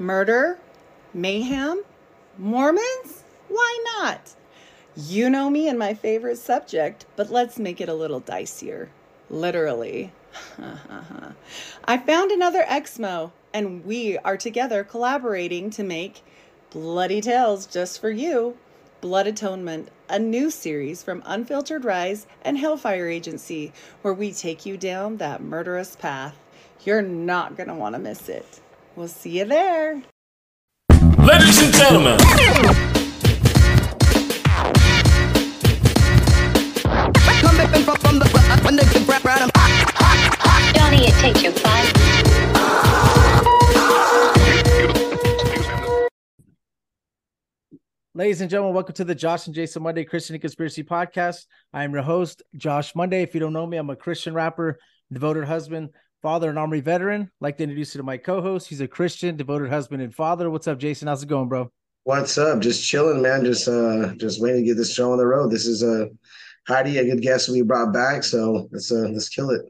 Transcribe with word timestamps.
Murder? 0.00 0.58
Mayhem? 1.12 1.84
Mormons? 2.38 3.22
Why 3.48 3.84
not? 3.98 4.30
You 4.96 5.28
know 5.28 5.50
me 5.50 5.68
and 5.68 5.78
my 5.78 5.92
favorite 5.92 6.38
subject, 6.38 7.04
but 7.16 7.28
let's 7.28 7.58
make 7.58 7.82
it 7.82 7.88
a 7.90 7.94
little 7.94 8.22
dicier. 8.22 8.88
Literally. 9.28 10.10
I 11.84 11.98
found 11.98 12.30
another 12.30 12.62
Exmo, 12.62 13.32
and 13.52 13.84
we 13.84 14.16
are 14.16 14.38
together 14.38 14.84
collaborating 14.84 15.68
to 15.68 15.82
make 15.82 16.22
Bloody 16.70 17.20
Tales 17.20 17.66
just 17.66 18.00
for 18.00 18.10
you. 18.10 18.56
Blood 19.02 19.26
Atonement, 19.26 19.90
a 20.08 20.18
new 20.18 20.50
series 20.50 21.02
from 21.02 21.22
Unfiltered 21.26 21.84
Rise 21.84 22.26
and 22.40 22.56
Hellfire 22.56 23.06
Agency, 23.06 23.74
where 24.00 24.14
we 24.14 24.32
take 24.32 24.64
you 24.64 24.78
down 24.78 25.18
that 25.18 25.42
murderous 25.42 25.94
path. 25.94 26.38
You're 26.86 27.02
not 27.02 27.58
going 27.58 27.68
to 27.68 27.74
want 27.74 27.96
to 27.96 27.98
miss 27.98 28.30
it. 28.30 28.60
We'll 29.00 29.08
see 29.08 29.38
you 29.38 29.46
there. 29.46 30.02
Ladies 30.90 31.62
and 31.62 31.72
gentlemen. 31.72 32.18
Johnny, 40.74 41.06
it 41.06 41.14
takes 41.14 41.42
you 41.42 41.50
five. 41.52 41.90
Ladies 48.12 48.42
and 48.42 48.50
gentlemen, 48.50 48.74
welcome 48.74 48.94
to 48.96 49.04
the 49.04 49.14
Josh 49.14 49.46
and 49.46 49.54
Jason 49.54 49.82
Monday 49.82 50.04
Christian 50.04 50.34
and 50.34 50.42
Conspiracy 50.42 50.84
Podcast. 50.84 51.46
I 51.72 51.84
am 51.84 51.94
your 51.94 52.02
host, 52.02 52.42
Josh 52.54 52.94
Monday. 52.94 53.22
If 53.22 53.32
you 53.32 53.40
don't 53.40 53.54
know 53.54 53.66
me, 53.66 53.78
I'm 53.78 53.88
a 53.88 53.96
Christian 53.96 54.34
rapper, 54.34 54.78
devoted 55.10 55.46
husband, 55.46 55.88
father, 56.22 56.50
and 56.50 56.58
Army 56.58 56.80
veteran. 56.80 57.22
I'd 57.22 57.28
like 57.40 57.56
to 57.58 57.64
introduce 57.64 57.94
you 57.94 57.98
to 57.98 58.04
my 58.04 58.16
co-host. 58.16 58.68
He's 58.68 58.80
a 58.80 58.88
Christian, 58.88 59.36
devoted 59.36 59.70
husband, 59.70 60.02
and 60.02 60.14
father. 60.14 60.50
What's 60.50 60.68
up, 60.68 60.78
Jason? 60.78 61.08
How's 61.08 61.22
it 61.22 61.28
going, 61.28 61.48
bro? 61.48 61.70
What's 62.04 62.38
up? 62.38 62.60
Just 62.60 62.86
chilling, 62.86 63.22
man. 63.22 63.44
Just 63.44 63.68
uh 63.68 64.14
just 64.16 64.40
waiting 64.40 64.62
to 64.62 64.66
get 64.66 64.76
this 64.76 64.92
show 64.92 65.12
on 65.12 65.18
the 65.18 65.26
road. 65.26 65.50
This 65.50 65.66
is 65.66 65.82
uh 65.82 66.06
Heidi, 66.66 66.98
a 66.98 67.04
good 67.04 67.22
guest 67.22 67.48
we 67.48 67.62
brought 67.62 67.92
back. 67.92 68.24
So 68.24 68.68
let's 68.70 68.90
uh 68.90 69.08
let's 69.10 69.28
kill 69.28 69.50
it. 69.50 69.62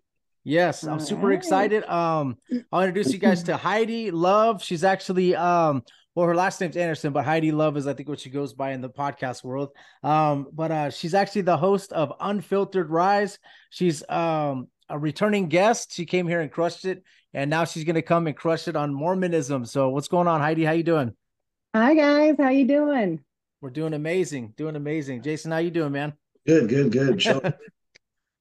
Yes, 0.45 0.85
I'm 0.85 0.95
All 0.95 0.99
super 1.01 1.29
right. 1.29 1.37
excited. 1.37 1.85
Um, 1.85 2.39
I'll 2.73 2.83
introduce 2.83 3.13
you 3.13 3.19
guys 3.19 3.43
to 3.45 3.57
Heidi 3.57 4.11
Luv. 4.11 4.63
She's 4.63 4.85
actually 4.85 5.37
um, 5.37 5.83
well, 6.15 6.27
her 6.27 6.35
last 6.35 6.61
name's 6.61 6.77
Anderson, 6.77 7.13
but 7.13 7.25
Heidi 7.25 7.53
Luv 7.53 7.77
is 7.77 7.87
I 7.87 7.93
think 7.95 8.09
what 8.09 8.21
she 8.21 8.31
goes 8.31 8.55
by 8.55 8.73
in 8.73 8.81
the 8.81 8.89
podcast 8.89 9.45
world. 9.45 9.71
Um, 10.03 10.49
but 10.53 10.71
uh, 10.71 10.91
she's 10.91 11.15
actually 11.15 11.43
the 11.43 11.57
host 11.57 11.93
of 11.93 12.13
Unfiltered 12.21 12.91
Rise. 12.91 13.39
She's 13.71 14.09
um 14.09 14.69
a 14.91 14.99
returning 14.99 15.49
guest. 15.49 15.93
She 15.93 16.05
came 16.05 16.27
here 16.27 16.41
and 16.41 16.51
crushed 16.51 16.85
it, 16.85 17.03
and 17.33 17.49
now 17.49 17.65
she's 17.65 17.85
gonna 17.85 18.03
come 18.03 18.27
and 18.27 18.37
crush 18.37 18.69
it 18.69 18.77
on 18.77 18.93
Mormonism. 18.93 19.65
So 19.65 19.89
what's 19.89 20.09
going 20.09 20.29
on, 20.29 20.41
Heidi? 20.41 20.65
How 20.65 20.73
you 20.73 20.83
doing? 20.83 21.15
Hi 21.75 21.95
guys, 21.95 22.35
how 22.39 22.49
you 22.51 22.67
doing? 22.67 23.21
We're 23.61 23.71
doing 23.71 23.95
amazing, 23.95 24.55
doing 24.57 24.77
amazing. 24.77 25.23
Jason, 25.23 25.53
how 25.53 25.59
you 25.59 25.71
doing, 25.71 25.93
man? 25.93 26.15
Good, 26.47 26.69
good, 26.69 26.93
good. 26.93 27.55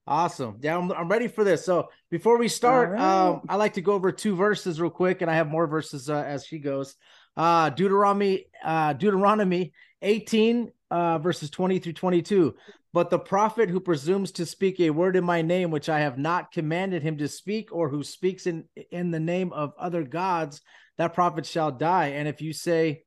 Awesome. 0.10 0.58
Yeah, 0.60 0.76
I'm, 0.76 0.92
I'm 0.92 1.08
ready 1.08 1.28
for 1.28 1.44
this. 1.44 1.64
So 1.64 1.90
before 2.10 2.40
we 2.40 2.48
start, 2.48 2.88
All 2.88 2.94
right. 2.96 3.28
um, 3.30 3.42
I 3.48 3.58
like 3.58 3.76
to 3.76 3.82
go 3.82 3.94
over 3.94 4.12
two 4.12 4.36
verses 4.36 4.82
real 4.82 4.90
quick, 4.90 5.22
and 5.22 5.30
I 5.30 5.36
have 5.36 5.48
more 5.48 5.68
verses 5.68 6.10
uh, 6.10 6.24
as 6.26 6.48
she 6.48 6.58
goes. 6.58 6.96
Uh, 7.38 7.70
Deuteronomy, 7.70 8.46
uh, 8.64 8.94
Deuteronomy 8.94 9.72
18, 10.02 10.72
uh, 10.90 11.20
verses 11.20 11.52
20 11.52 11.78
through 11.78 11.94
22. 11.94 12.56
But 12.92 13.10
the 13.10 13.20
prophet 13.20 13.70
who 13.70 13.80
presumes 13.80 14.32
to 14.34 14.46
speak 14.46 14.80
a 14.80 14.90
word 14.90 15.16
in 15.16 15.24
my 15.24 15.42
name, 15.42 15.70
which 15.70 15.90
I 15.90 16.00
have 16.00 16.18
not 16.18 16.52
commanded 16.52 17.04
him 17.04 17.18
to 17.18 17.28
speak, 17.28 17.70
or 17.72 17.90
who 17.90 18.04
speaks 18.04 18.48
in 18.48 18.66
in 18.92 19.12
the 19.12 19.20
name 19.20 19.54
of 19.54 19.74
other 19.78 20.04
gods, 20.04 20.62
that 20.98 21.14
prophet 21.14 21.46
shall 21.46 21.72
die. 21.72 22.08
And 22.08 22.28
if 22.28 22.42
you 22.42 22.52
say 22.52 23.04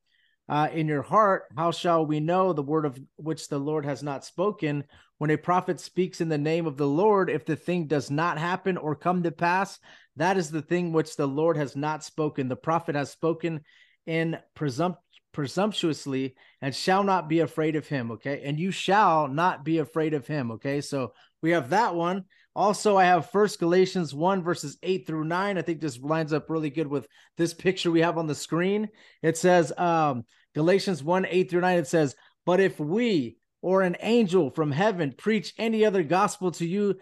uh, 0.48 0.68
in 0.72 0.86
your 0.86 1.02
heart, 1.02 1.44
how 1.56 1.72
shall 1.72 2.06
we 2.06 2.20
know 2.20 2.52
the 2.52 2.62
word 2.62 2.84
of 2.84 2.98
which 3.16 3.48
the 3.48 3.58
Lord 3.58 3.84
has 3.84 4.02
not 4.02 4.24
spoken? 4.24 4.84
When 5.18 5.30
a 5.30 5.36
prophet 5.36 5.80
speaks 5.80 6.20
in 6.20 6.28
the 6.28 6.38
name 6.38 6.66
of 6.66 6.76
the 6.76 6.86
Lord, 6.86 7.30
if 7.30 7.44
the 7.44 7.56
thing 7.56 7.86
does 7.86 8.10
not 8.10 8.38
happen 8.38 8.76
or 8.76 8.94
come 8.94 9.22
to 9.22 9.30
pass, 9.30 9.78
that 10.16 10.36
is 10.36 10.50
the 10.50 10.62
thing 10.62 10.92
which 10.92 11.16
the 11.16 11.28
Lord 11.28 11.56
has 11.56 11.74
not 11.74 12.04
spoken. 12.04 12.48
The 12.48 12.56
prophet 12.56 12.94
has 12.94 13.10
spoken 13.10 13.62
in 14.06 14.38
presump- 14.56 14.96
presumptuously 15.32 16.34
and 16.60 16.74
shall 16.74 17.02
not 17.02 17.28
be 17.28 17.40
afraid 17.40 17.76
of 17.76 17.88
him. 17.88 18.12
Okay. 18.12 18.42
And 18.44 18.58
you 18.58 18.70
shall 18.70 19.28
not 19.28 19.64
be 19.64 19.78
afraid 19.78 20.14
of 20.14 20.26
him. 20.26 20.52
Okay. 20.52 20.80
So 20.80 21.12
we 21.42 21.50
have 21.50 21.70
that 21.70 21.94
one. 21.94 22.24
Also, 22.54 22.98
I 22.98 23.04
have 23.04 23.30
First 23.30 23.58
Galatians 23.58 24.14
1, 24.14 24.42
verses 24.42 24.76
8 24.82 25.06
through 25.06 25.24
9. 25.24 25.56
I 25.56 25.62
think 25.62 25.80
this 25.80 25.98
lines 25.98 26.34
up 26.34 26.50
really 26.50 26.68
good 26.68 26.86
with 26.86 27.06
this 27.38 27.54
picture 27.54 27.90
we 27.90 28.02
have 28.02 28.18
on 28.18 28.26
the 28.26 28.34
screen. 28.34 28.90
It 29.22 29.38
says, 29.38 29.72
um, 29.78 30.24
Galatians 30.54 31.02
1, 31.02 31.26
8 31.26 31.50
through 31.50 31.62
9, 31.62 31.78
it 31.78 31.86
says, 31.86 32.14
But 32.44 32.60
if 32.60 32.78
we 32.78 33.38
or 33.62 33.82
an 33.82 33.96
angel 34.00 34.50
from 34.50 34.70
heaven 34.70 35.14
preach 35.16 35.54
any 35.56 35.84
other 35.86 36.02
gospel 36.02 36.50
to 36.50 36.66
you, 36.66 36.96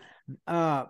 uh, 0.46 0.84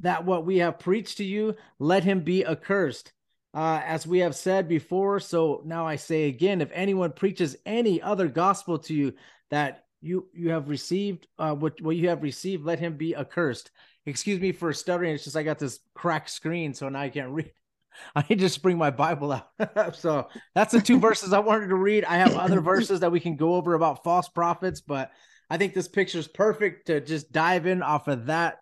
that 0.00 0.24
what 0.24 0.44
we 0.44 0.58
have 0.58 0.78
preached 0.78 1.18
to 1.18 1.24
you, 1.24 1.54
let 1.78 2.04
him 2.04 2.20
be 2.20 2.44
accursed. 2.44 3.12
Uh, 3.54 3.80
as 3.84 4.06
we 4.06 4.18
have 4.18 4.34
said 4.34 4.68
before, 4.68 5.18
so 5.18 5.62
now 5.64 5.86
I 5.86 5.96
say 5.96 6.24
again, 6.24 6.60
if 6.60 6.70
anyone 6.72 7.12
preaches 7.12 7.56
any 7.64 8.00
other 8.02 8.28
gospel 8.28 8.78
to 8.80 8.94
you 8.94 9.14
that 9.50 9.84
you 10.00 10.28
you 10.34 10.50
have 10.50 10.68
received, 10.68 11.26
uh, 11.38 11.54
what 11.54 11.80
what 11.80 11.96
you 11.96 12.08
have 12.08 12.22
received, 12.22 12.64
let 12.64 12.78
him 12.78 12.96
be 12.96 13.16
accursed. 13.16 13.70
Excuse 14.06 14.40
me 14.40 14.52
for 14.52 14.72
stuttering. 14.72 15.14
It's 15.14 15.24
just 15.24 15.36
I 15.36 15.42
got 15.42 15.58
this 15.58 15.80
cracked 15.94 16.30
screen, 16.30 16.74
so 16.74 16.88
now 16.88 17.00
I 17.00 17.08
can't 17.08 17.30
read. 17.30 17.50
I 18.14 18.20
need 18.28 18.36
to 18.36 18.44
just 18.44 18.62
bring 18.62 18.78
my 18.78 18.90
Bible 18.90 19.32
out. 19.32 19.96
so 19.96 20.28
that's 20.54 20.72
the 20.72 20.80
two 20.80 21.00
verses 21.00 21.32
I 21.32 21.38
wanted 21.38 21.68
to 21.68 21.76
read. 21.76 22.04
I 22.04 22.16
have 22.18 22.36
other 22.36 22.60
verses 22.60 23.00
that 23.00 23.12
we 23.12 23.20
can 23.20 23.36
go 23.36 23.54
over 23.54 23.74
about 23.74 24.04
false 24.04 24.28
prophets, 24.28 24.80
but 24.80 25.10
I 25.50 25.56
think 25.56 25.74
this 25.74 25.88
picture 25.88 26.18
is 26.18 26.28
perfect 26.28 26.86
to 26.86 27.00
just 27.00 27.32
dive 27.32 27.66
in 27.66 27.82
off 27.82 28.08
of 28.08 28.26
that 28.26 28.58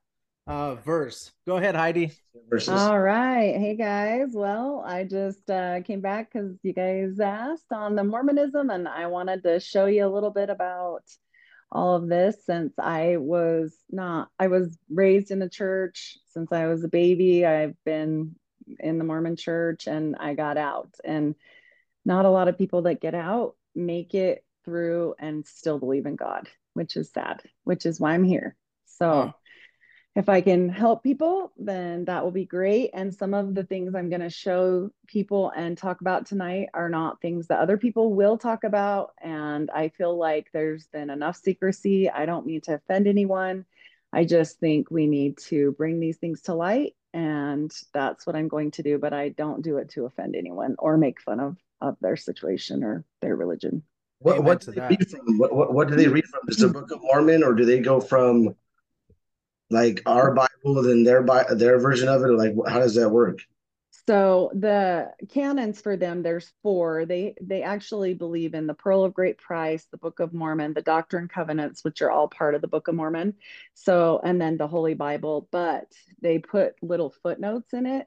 uh, 0.46 0.74
verse. 0.76 1.32
Go 1.46 1.56
ahead, 1.56 1.74
Heidi. 1.74 2.12
Versus 2.48 2.68
All 2.68 2.98
right. 3.00 3.56
Hey 3.56 3.74
guys. 3.76 4.28
Well, 4.32 4.82
I 4.86 5.04
just 5.04 5.48
uh, 5.50 5.80
came 5.82 6.00
back 6.00 6.32
because 6.32 6.56
you 6.62 6.72
guys 6.72 7.18
asked 7.18 7.72
on 7.72 7.96
the 7.96 8.04
Mormonism, 8.04 8.70
and 8.70 8.86
I 8.86 9.06
wanted 9.06 9.42
to 9.44 9.58
show 9.60 9.86
you 9.86 10.06
a 10.06 10.12
little 10.12 10.30
bit 10.30 10.50
about 10.50 11.02
all 11.72 11.96
of 11.96 12.08
this 12.08 12.44
since 12.44 12.72
I 12.78 13.16
was 13.16 13.76
not, 13.90 14.28
I 14.38 14.46
was 14.46 14.78
raised 14.88 15.30
in 15.30 15.40
the 15.40 15.48
church 15.48 16.18
since 16.32 16.52
I 16.52 16.66
was 16.66 16.84
a 16.84 16.88
baby. 16.88 17.44
I've 17.44 17.74
been 17.84 18.36
in 18.78 18.98
the 18.98 19.04
Mormon 19.04 19.36
church 19.36 19.86
and 19.88 20.16
I 20.16 20.34
got 20.34 20.56
out. 20.56 20.90
And 21.04 21.34
not 22.04 22.24
a 22.24 22.30
lot 22.30 22.46
of 22.48 22.56
people 22.56 22.82
that 22.82 23.00
get 23.00 23.14
out 23.14 23.56
make 23.74 24.14
it 24.14 24.44
through 24.64 25.16
and 25.18 25.44
still 25.44 25.78
believe 25.78 26.06
in 26.06 26.14
God, 26.14 26.48
which 26.74 26.96
is 26.96 27.10
sad, 27.10 27.42
which 27.64 27.84
is 27.84 27.98
why 27.98 28.14
I'm 28.14 28.24
here. 28.24 28.56
So, 28.86 29.10
Oh. 29.10 29.32
If 30.16 30.30
I 30.30 30.40
can 30.40 30.70
help 30.70 31.02
people, 31.02 31.52
then 31.58 32.06
that 32.06 32.24
will 32.24 32.30
be 32.30 32.46
great. 32.46 32.90
And 32.94 33.14
some 33.14 33.34
of 33.34 33.54
the 33.54 33.64
things 33.64 33.94
I'm 33.94 34.08
going 34.08 34.22
to 34.22 34.30
show 34.30 34.90
people 35.06 35.52
and 35.54 35.76
talk 35.76 36.00
about 36.00 36.24
tonight 36.24 36.70
are 36.72 36.88
not 36.88 37.20
things 37.20 37.48
that 37.48 37.60
other 37.60 37.76
people 37.76 38.14
will 38.14 38.38
talk 38.38 38.64
about. 38.64 39.12
And 39.22 39.70
I 39.70 39.90
feel 39.90 40.16
like 40.16 40.48
there's 40.52 40.86
been 40.86 41.10
enough 41.10 41.36
secrecy. 41.36 42.08
I 42.08 42.24
don't 42.24 42.46
mean 42.46 42.62
to 42.62 42.74
offend 42.74 43.06
anyone. 43.06 43.66
I 44.10 44.24
just 44.24 44.58
think 44.58 44.90
we 44.90 45.06
need 45.06 45.36
to 45.48 45.72
bring 45.72 46.00
these 46.00 46.16
things 46.16 46.40
to 46.42 46.54
light. 46.54 46.94
And 47.12 47.70
that's 47.92 48.26
what 48.26 48.36
I'm 48.36 48.48
going 48.48 48.70
to 48.72 48.82
do. 48.82 48.96
But 48.96 49.12
I 49.12 49.28
don't 49.28 49.60
do 49.60 49.76
it 49.76 49.90
to 49.90 50.06
offend 50.06 50.34
anyone 50.34 50.76
or 50.78 50.96
make 50.96 51.20
fun 51.20 51.40
of, 51.40 51.58
of 51.82 51.98
their 52.00 52.16
situation 52.16 52.82
or 52.82 53.04
their 53.20 53.36
religion. 53.36 53.82
what, 54.20 54.42
what 54.42 54.60
do 54.62 54.72
they 54.72 54.80
read 54.80 55.10
from? 55.10 55.36
What, 55.36 55.54
what 55.54 55.74
what 55.74 55.88
do 55.88 55.94
they 55.94 56.08
read 56.08 56.24
from? 56.24 56.40
Is 56.48 56.56
the 56.56 56.68
Book 56.68 56.90
of 56.90 57.02
Mormon, 57.02 57.44
or 57.44 57.52
do 57.52 57.66
they 57.66 57.80
go 57.80 58.00
from 58.00 58.54
like 59.70 60.02
our 60.06 60.34
Bible, 60.34 60.82
then 60.82 61.04
their 61.04 61.22
Bi- 61.22 61.54
their 61.54 61.78
version 61.78 62.08
of 62.08 62.22
it, 62.22 62.28
like 62.28 62.54
how 62.68 62.78
does 62.80 62.94
that 62.94 63.10
work? 63.10 63.40
So 64.08 64.52
the 64.54 65.12
canons 65.30 65.80
for 65.80 65.96
them, 65.96 66.22
there's 66.22 66.52
four. 66.62 67.06
They 67.06 67.34
they 67.40 67.62
actually 67.62 68.14
believe 68.14 68.54
in 68.54 68.66
the 68.66 68.74
Pearl 68.74 69.04
of 69.04 69.14
Great 69.14 69.38
Price, 69.38 69.86
the 69.90 69.98
Book 69.98 70.20
of 70.20 70.32
Mormon, 70.32 70.74
the 70.74 70.82
Doctrine 70.82 71.22
and 71.22 71.30
Covenants, 71.30 71.82
which 71.82 72.02
are 72.02 72.10
all 72.10 72.28
part 72.28 72.54
of 72.54 72.60
the 72.60 72.68
Book 72.68 72.88
of 72.88 72.94
Mormon. 72.94 73.34
So 73.74 74.20
and 74.22 74.40
then 74.40 74.58
the 74.58 74.68
Holy 74.68 74.94
Bible, 74.94 75.48
but 75.50 75.86
they 76.20 76.38
put 76.38 76.74
little 76.82 77.14
footnotes 77.22 77.72
in 77.72 77.86
it, 77.86 78.06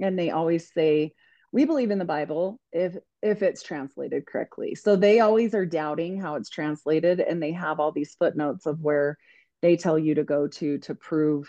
and 0.00 0.18
they 0.18 0.30
always 0.30 0.70
say, 0.72 1.14
"We 1.52 1.64
believe 1.64 1.90
in 1.90 1.98
the 1.98 2.04
Bible 2.04 2.60
if 2.72 2.96
if 3.22 3.42
it's 3.42 3.62
translated 3.62 4.26
correctly." 4.26 4.74
So 4.74 4.96
they 4.96 5.20
always 5.20 5.54
are 5.54 5.66
doubting 5.66 6.20
how 6.20 6.34
it's 6.34 6.50
translated, 6.50 7.20
and 7.20 7.42
they 7.42 7.52
have 7.52 7.80
all 7.80 7.92
these 7.92 8.14
footnotes 8.16 8.66
of 8.66 8.80
where 8.80 9.16
they 9.62 9.76
tell 9.76 9.98
you 9.98 10.14
to 10.16 10.24
go 10.24 10.48
to 10.48 10.78
to 10.78 10.94
prove 10.94 11.48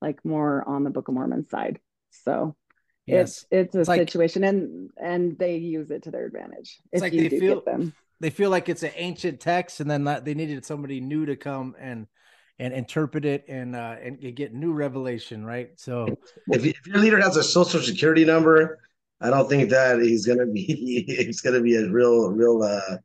like 0.00 0.24
more 0.24 0.66
on 0.68 0.84
the 0.84 0.90
Book 0.90 1.08
of 1.08 1.14
Mormon 1.14 1.44
side. 1.48 1.80
So 2.10 2.56
Yes. 3.06 3.44
it's 3.50 3.68
it's 3.68 3.74
a 3.74 3.80
It's 3.80 3.88
like- 3.88 4.00
situation 4.00 4.44
and 4.44 4.90
and 4.96 5.38
they 5.38 5.56
use 5.56 5.90
it 5.90 6.04
to 6.04 6.10
their 6.10 6.24
advantage 6.26 6.78
It's 6.92 6.98
if 6.98 7.00
like 7.02 7.12
you 7.12 7.22
they 7.22 7.28
do 7.28 7.40
feel- 7.40 7.60
them 7.62 7.92
They 8.20 8.30
feel 8.30 8.48
like 8.48 8.68
it's 8.68 8.82
an 8.84 8.92
ancient 8.96 9.40
text, 9.40 9.80
and 9.80 9.90
then 9.90 10.04
that- 10.04 10.24
they 10.24 10.34
needed 10.34 10.64
somebody 10.64 11.00
new 11.00 11.26
to 11.26 11.36
come 11.36 11.74
and 11.78 12.06
and 12.60 12.72
interpret 12.72 13.24
it 13.24 13.44
and 13.48 13.74
uh 13.74 13.96
and 14.00 14.20
get 14.36 14.54
new 14.54 14.72
revelation, 14.72 15.44
right? 15.44 15.70
So 15.76 16.06
If, 16.48 16.64
if 16.64 16.86
your 16.86 16.98
leader 16.98 17.20
has 17.20 17.36
a 17.36 17.42
social 17.42 17.80
security 17.80 18.24
number, 18.24 18.78
I 19.20 19.28
don't 19.30 19.48
think 19.48 19.68
that 19.70 20.00
he's 20.00 20.24
gonna 20.24 20.46
be 20.46 20.64
it's 21.08 21.40
gonna 21.40 21.60
be 21.60 21.74
a 21.76 21.90
real 21.90 22.30
real 22.30 22.62
uh 22.62 22.98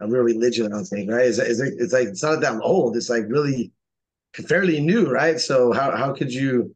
a 0.00 0.06
real 0.06 0.22
religion. 0.22 0.66
I 0.66 0.70
don't 0.70 0.84
think 0.84 1.10
right. 1.10 1.26
It's, 1.26 1.38
it's, 1.38 1.60
it's 1.60 1.92
like 1.92 2.08
it's 2.08 2.22
not 2.22 2.40
that 2.40 2.60
old. 2.62 2.96
It's 2.96 3.10
like 3.10 3.24
really 3.28 3.72
fairly 4.32 4.80
new, 4.80 5.10
right? 5.10 5.40
So 5.40 5.72
how 5.72 5.96
how 5.96 6.14
could 6.14 6.32
you? 6.32 6.74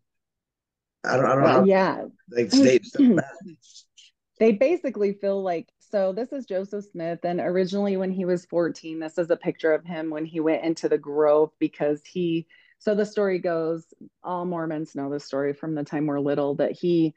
I 1.05 1.17
don't 1.17 1.27
I 1.27 1.35
don't 1.35 1.43
know 1.43 1.49
how 1.49 1.65
yeah, 1.65 2.05
like 2.31 2.53
state 2.53 2.85
they 4.39 4.53
basically 4.53 5.13
feel 5.15 5.43
like 5.43 5.69
so 5.79 6.13
this 6.13 6.33
is 6.33 6.47
Joseph 6.47 6.87
Smith 6.91 7.21
and 7.23 7.39
originally 7.39 7.97
when 7.97 8.11
he 8.11 8.25
was 8.25 8.45
14 8.47 8.99
this 8.99 9.19
is 9.19 9.31
a 9.31 9.37
picture 9.37 9.73
of 9.73 9.85
him 9.85 10.11
when 10.11 10.25
he 10.25 10.41
went 10.41 10.65
into 10.65 10.89
the 10.89 10.99
grove 10.99 11.51
because 11.61 12.03
he 12.05 12.47
so 12.79 12.95
the 12.95 13.07
story 13.07 13.39
goes 13.39 13.87
all 14.25 14.45
Mormons 14.45 14.97
know 14.97 15.11
the 15.11 15.21
story 15.21 15.53
from 15.53 15.77
the 15.77 15.85
time 15.85 16.07
we're 16.07 16.19
little 16.19 16.57
that 16.57 16.73
he 16.73 17.15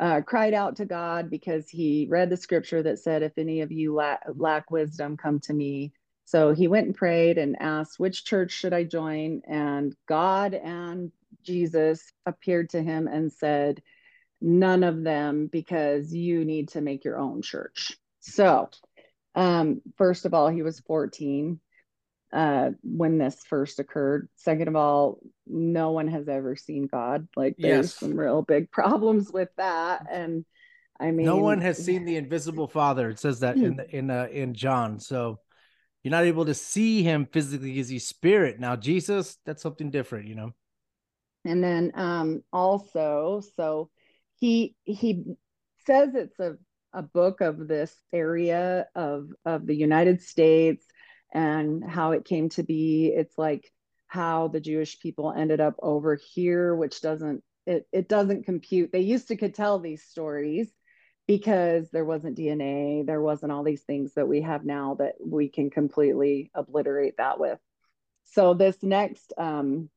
uh, 0.00 0.20
cried 0.22 0.54
out 0.54 0.76
to 0.76 0.84
God 0.84 1.30
because 1.30 1.68
he 1.68 2.06
read 2.10 2.30
the 2.30 2.36
scripture 2.36 2.82
that 2.82 2.98
said 2.98 3.22
if 3.22 3.32
any 3.38 3.60
of 3.60 3.70
you 3.70 3.94
lack, 3.94 4.22
lack 4.34 4.70
wisdom 4.70 5.16
come 5.16 5.40
to 5.40 5.52
me. 5.52 5.92
So 6.24 6.52
he 6.52 6.68
went 6.68 6.86
and 6.86 6.94
prayed 6.94 7.38
and 7.38 7.56
asked 7.60 7.98
which 7.98 8.24
church 8.24 8.52
should 8.52 8.72
I 8.72 8.84
join? 8.84 9.42
And 9.46 9.94
God 10.08 10.54
and 10.54 11.12
Jesus 11.42 12.12
appeared 12.26 12.70
to 12.70 12.82
him 12.82 13.06
and 13.06 13.32
said 13.32 13.82
none 14.40 14.84
of 14.84 15.02
them 15.02 15.48
because 15.50 16.12
you 16.12 16.44
need 16.44 16.70
to 16.70 16.80
make 16.80 17.04
your 17.04 17.18
own 17.18 17.42
church. 17.42 17.96
So, 18.20 18.70
um, 19.34 19.82
first 19.96 20.24
of 20.24 20.34
all, 20.34 20.48
he 20.48 20.62
was 20.62 20.80
14 20.80 21.60
uh, 22.34 22.70
when 22.82 23.16
this 23.16 23.36
first 23.48 23.78
occurred. 23.78 24.28
Second 24.36 24.68
of 24.68 24.76
all, 24.76 25.20
no 25.46 25.92
one 25.92 26.08
has 26.08 26.28
ever 26.28 26.56
seen 26.56 26.88
God. 26.88 27.28
Like, 27.36 27.56
there's 27.60 27.86
Yes. 27.86 27.94
some 27.94 28.16
real 28.16 28.42
big 28.42 28.70
problems 28.70 29.30
with 29.32 29.50
that. 29.56 30.02
And 30.10 30.44
I 30.98 31.12
mean, 31.12 31.26
no 31.26 31.36
one 31.38 31.60
has 31.60 31.82
seen 31.82 32.04
the 32.04 32.16
invisible 32.16 32.66
Father. 32.66 33.08
It 33.10 33.20
says 33.20 33.40
that 33.40 33.56
in 33.58 33.76
the, 33.76 33.96
in 33.96 34.10
uh, 34.10 34.28
in 34.30 34.54
John. 34.54 34.98
So 34.98 35.38
you're 36.02 36.10
not 36.10 36.24
able 36.24 36.44
to 36.46 36.54
see 36.54 37.02
him 37.02 37.26
physically 37.32 37.72
because 37.72 37.88
he's 37.88 38.06
spirit. 38.06 38.58
Now 38.60 38.76
Jesus, 38.76 39.38
that's 39.46 39.62
something 39.62 39.90
different, 39.90 40.28
you 40.28 40.34
know. 40.34 40.52
And 41.44 41.62
then 41.62 41.92
um 41.94 42.42
also, 42.52 43.42
so 43.56 43.90
he 44.40 44.74
he 44.84 45.24
says 45.86 46.14
it's 46.14 46.38
a, 46.40 46.56
a 46.92 47.02
book 47.02 47.40
of 47.40 47.68
this 47.68 47.94
area 48.12 48.86
of 48.94 49.28
of 49.44 49.66
the 49.66 49.76
United 49.76 50.20
States 50.20 50.84
and 51.34 51.84
how 51.84 52.12
it 52.12 52.24
came 52.24 52.48
to 52.50 52.62
be. 52.62 53.12
It's 53.14 53.36
like 53.36 53.70
how 54.06 54.48
the 54.48 54.60
Jewish 54.60 55.00
people 55.00 55.32
ended 55.36 55.60
up 55.60 55.74
over 55.82 56.18
here, 56.34 56.74
which 56.74 57.00
doesn't 57.00 57.42
it 57.66 57.86
it 57.92 58.08
doesn't 58.08 58.44
compute. 58.44 58.92
They 58.92 59.00
used 59.00 59.28
to 59.28 59.36
could 59.36 59.54
tell 59.54 59.78
these 59.78 60.04
stories 60.04 60.72
because 61.26 61.90
there 61.90 62.04
wasn't 62.04 62.38
DNA, 62.38 63.04
there 63.04 63.20
wasn't 63.22 63.50
all 63.52 63.64
these 63.64 63.82
things 63.82 64.14
that 64.14 64.28
we 64.28 64.42
have 64.42 64.64
now 64.64 64.96
that 64.96 65.14
we 65.24 65.48
can 65.48 65.70
completely 65.70 66.50
obliterate 66.54 67.16
that 67.18 67.40
with. 67.40 67.58
So 68.24 68.54
this 68.54 68.82
next 68.82 69.32
um 69.36 69.90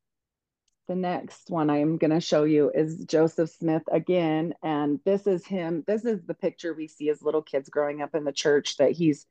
the 0.88 0.96
next 0.96 1.50
one 1.50 1.70
I'm 1.70 1.98
going 1.98 2.12
to 2.12 2.22
show 2.22 2.46
you 2.46 2.72
is 2.74 3.04
Joseph 3.06 3.50
Smith 3.50 3.84
again. 3.92 4.54
And 4.64 5.02
this 5.04 5.28
is 5.28 5.46
him. 5.46 5.84
This 5.86 6.06
is 6.06 6.24
the 6.26 6.34
picture 6.34 6.74
we 6.74 6.88
see 6.88 7.10
as 7.10 7.22
little 7.22 7.42
kids 7.42 7.70
growing 7.70 8.02
up 8.02 8.16
in 8.16 8.24
the 8.24 8.32
church 8.32 8.78
that 8.78 8.92
he's 8.92 9.26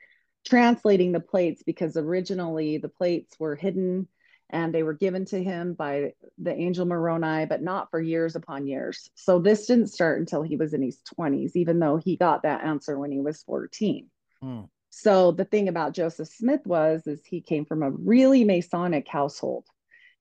translating 0.46 1.12
the 1.12 1.20
plates 1.20 1.62
because 1.62 1.96
originally 1.96 2.78
the 2.78 2.88
plates 2.88 3.38
were 3.38 3.56
hidden 3.56 4.08
and 4.50 4.72
they 4.72 4.84
were 4.84 4.94
given 4.94 5.24
to 5.24 5.42
him 5.42 5.74
by 5.74 6.12
the 6.38 6.54
angel 6.54 6.86
Moroni, 6.86 7.46
but 7.46 7.62
not 7.62 7.90
for 7.90 8.00
years 8.00 8.36
upon 8.36 8.68
years. 8.68 9.10
So 9.16 9.40
this 9.40 9.66
didn't 9.66 9.88
start 9.88 10.20
until 10.20 10.42
he 10.42 10.56
was 10.56 10.72
in 10.72 10.82
his 10.82 11.00
20s, 11.18 11.56
even 11.56 11.80
though 11.80 11.96
he 11.96 12.16
got 12.16 12.44
that 12.44 12.62
answer 12.62 12.96
when 12.96 13.10
he 13.10 13.20
was 13.20 13.42
14. 13.42 14.06
Hmm. 14.40 14.60
So 14.90 15.32
the 15.32 15.44
thing 15.44 15.68
about 15.68 15.94
Joseph 15.94 16.28
Smith 16.28 16.64
was 16.64 17.06
is 17.06 17.24
he 17.24 17.40
came 17.40 17.64
from 17.64 17.82
a 17.82 17.90
really 17.90 18.44
Masonic 18.44 19.08
household 19.08 19.64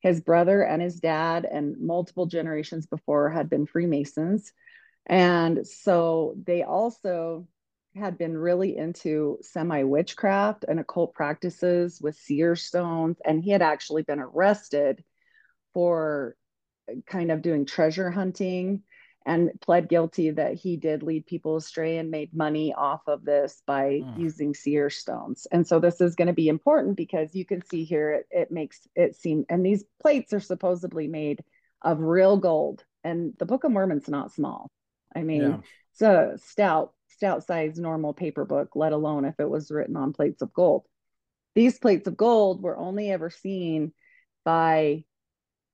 his 0.05 0.21
brother 0.21 0.61
and 0.61 0.83
his 0.83 0.99
dad 0.99 1.47
and 1.51 1.81
multiple 1.81 2.27
generations 2.27 2.85
before 2.85 3.31
had 3.31 3.49
been 3.49 3.65
freemasons 3.65 4.53
and 5.07 5.65
so 5.65 6.35
they 6.45 6.61
also 6.61 7.47
had 7.95 8.17
been 8.17 8.37
really 8.37 8.77
into 8.77 9.37
semi 9.41 9.83
witchcraft 9.83 10.65
and 10.67 10.79
occult 10.79 11.13
practices 11.13 12.01
with 12.01 12.15
seer 12.15 12.55
stones 12.55 13.17
and 13.25 13.43
he 13.43 13.51
had 13.51 13.61
actually 13.61 14.03
been 14.03 14.19
arrested 14.19 15.03
for 15.73 16.35
kind 17.05 17.31
of 17.31 17.41
doing 17.41 17.65
treasure 17.65 18.11
hunting 18.11 18.83
and 19.25 19.49
pled 19.59 19.89
guilty 19.89 20.29
that 20.29 20.53
he 20.53 20.77
did 20.77 21.01
lead 21.01 21.25
people 21.25 21.55
astray 21.55 21.97
and 21.97 22.11
made 22.11 22.31
money 22.33 22.73
off 22.73 23.01
of 23.07 23.25
this 23.25 23.63
by 23.65 24.03
Mm. 24.03 24.17
using 24.17 24.53
seer 24.53 24.89
stones. 24.91 25.47
And 25.51 25.67
so 25.67 25.79
this 25.79 25.99
is 25.99 26.15
going 26.15 26.27
to 26.27 26.33
be 26.33 26.47
important 26.47 26.95
because 26.95 27.33
you 27.33 27.43
can 27.43 27.63
see 27.65 27.85
here 27.85 28.11
it, 28.11 28.27
it 28.29 28.51
makes 28.51 28.87
it 28.95 29.15
seem, 29.15 29.45
and 29.49 29.65
these 29.65 29.83
plates 29.99 30.31
are 30.33 30.39
supposedly 30.39 31.07
made 31.07 31.43
of 31.81 31.99
real 32.01 32.37
gold. 32.37 32.83
And 33.03 33.33
the 33.39 33.45
Book 33.47 33.63
of 33.63 33.71
Mormon's 33.71 34.07
not 34.07 34.31
small. 34.31 34.69
I 35.15 35.23
mean, 35.23 35.41
Yeah. 35.41 35.57
it's 35.91 36.01
a 36.01 36.37
stout, 36.45 36.93
stout 37.17 37.43
normal 37.77 38.13
paper 38.13 38.45
book, 38.45 38.75
let 38.75 38.93
alone 38.93 39.25
if 39.25 39.39
it 39.39 39.49
was 39.49 39.71
written 39.71 39.95
on 39.95 40.13
plates 40.13 40.41
of 40.41 40.53
gold. 40.53 40.85
These 41.55 41.79
plates 41.79 42.07
of 42.07 42.17
gold 42.17 42.61
were 42.61 42.77
only 42.77 43.11
ever 43.11 43.29
seen 43.29 43.93
by 44.43 45.05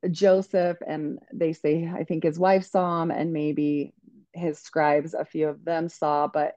Joseph, 0.10 0.78
and 0.86 1.20
they 1.34 1.54
say, 1.54 1.92
I 1.94 2.04
think 2.04 2.24
his 2.24 2.40
wife 2.40 2.66
saw 2.66 3.02
him, 3.02 3.12
and 3.12 3.34
maybe 3.34 3.94
his 4.34 4.60
scribes, 4.60 5.14
a 5.14 5.26
few 5.26 5.50
of 5.50 5.64
them 5.66 5.90
saw, 5.90 6.28
but 6.28 6.56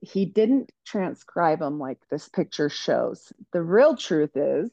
he 0.00 0.26
didn't 0.26 0.70
transcribe 0.84 1.60
them 1.60 1.78
like 1.78 1.98
this 2.10 2.28
picture 2.28 2.68
shows. 2.68 3.32
The 3.52 3.62
real 3.62 3.96
truth 3.96 4.36
is, 4.36 4.70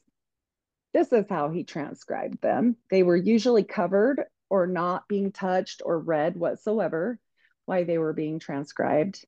this 0.94 1.12
is 1.12 1.26
how 1.30 1.50
he 1.50 1.64
transcribed 1.64 2.42
them. 2.42 2.78
They 2.92 3.04
were 3.04 3.16
usually 3.16 3.64
covered 3.64 4.26
or 4.50 4.68
not 4.68 5.08
being 5.08 5.32
touched 5.32 5.82
or 5.84 5.98
read 5.98 6.36
whatsoever 6.36 7.18
while 7.66 7.86
they 7.86 7.98
were 7.98 8.14
being 8.14 8.40
transcribed. 8.40 9.26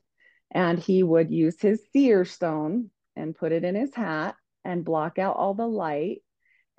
And 0.52 0.80
he 0.80 1.04
would 1.04 1.32
use 1.32 1.60
his 1.60 1.82
seer 1.92 2.26
stone 2.26 2.90
and 3.16 3.36
put 3.36 3.52
it 3.52 3.64
in 3.64 3.76
his 3.76 3.94
hat 3.94 4.36
and 4.64 4.86
block 4.86 5.20
out 5.20 5.36
all 5.36 5.54
the 5.54 5.68
light 5.68 6.22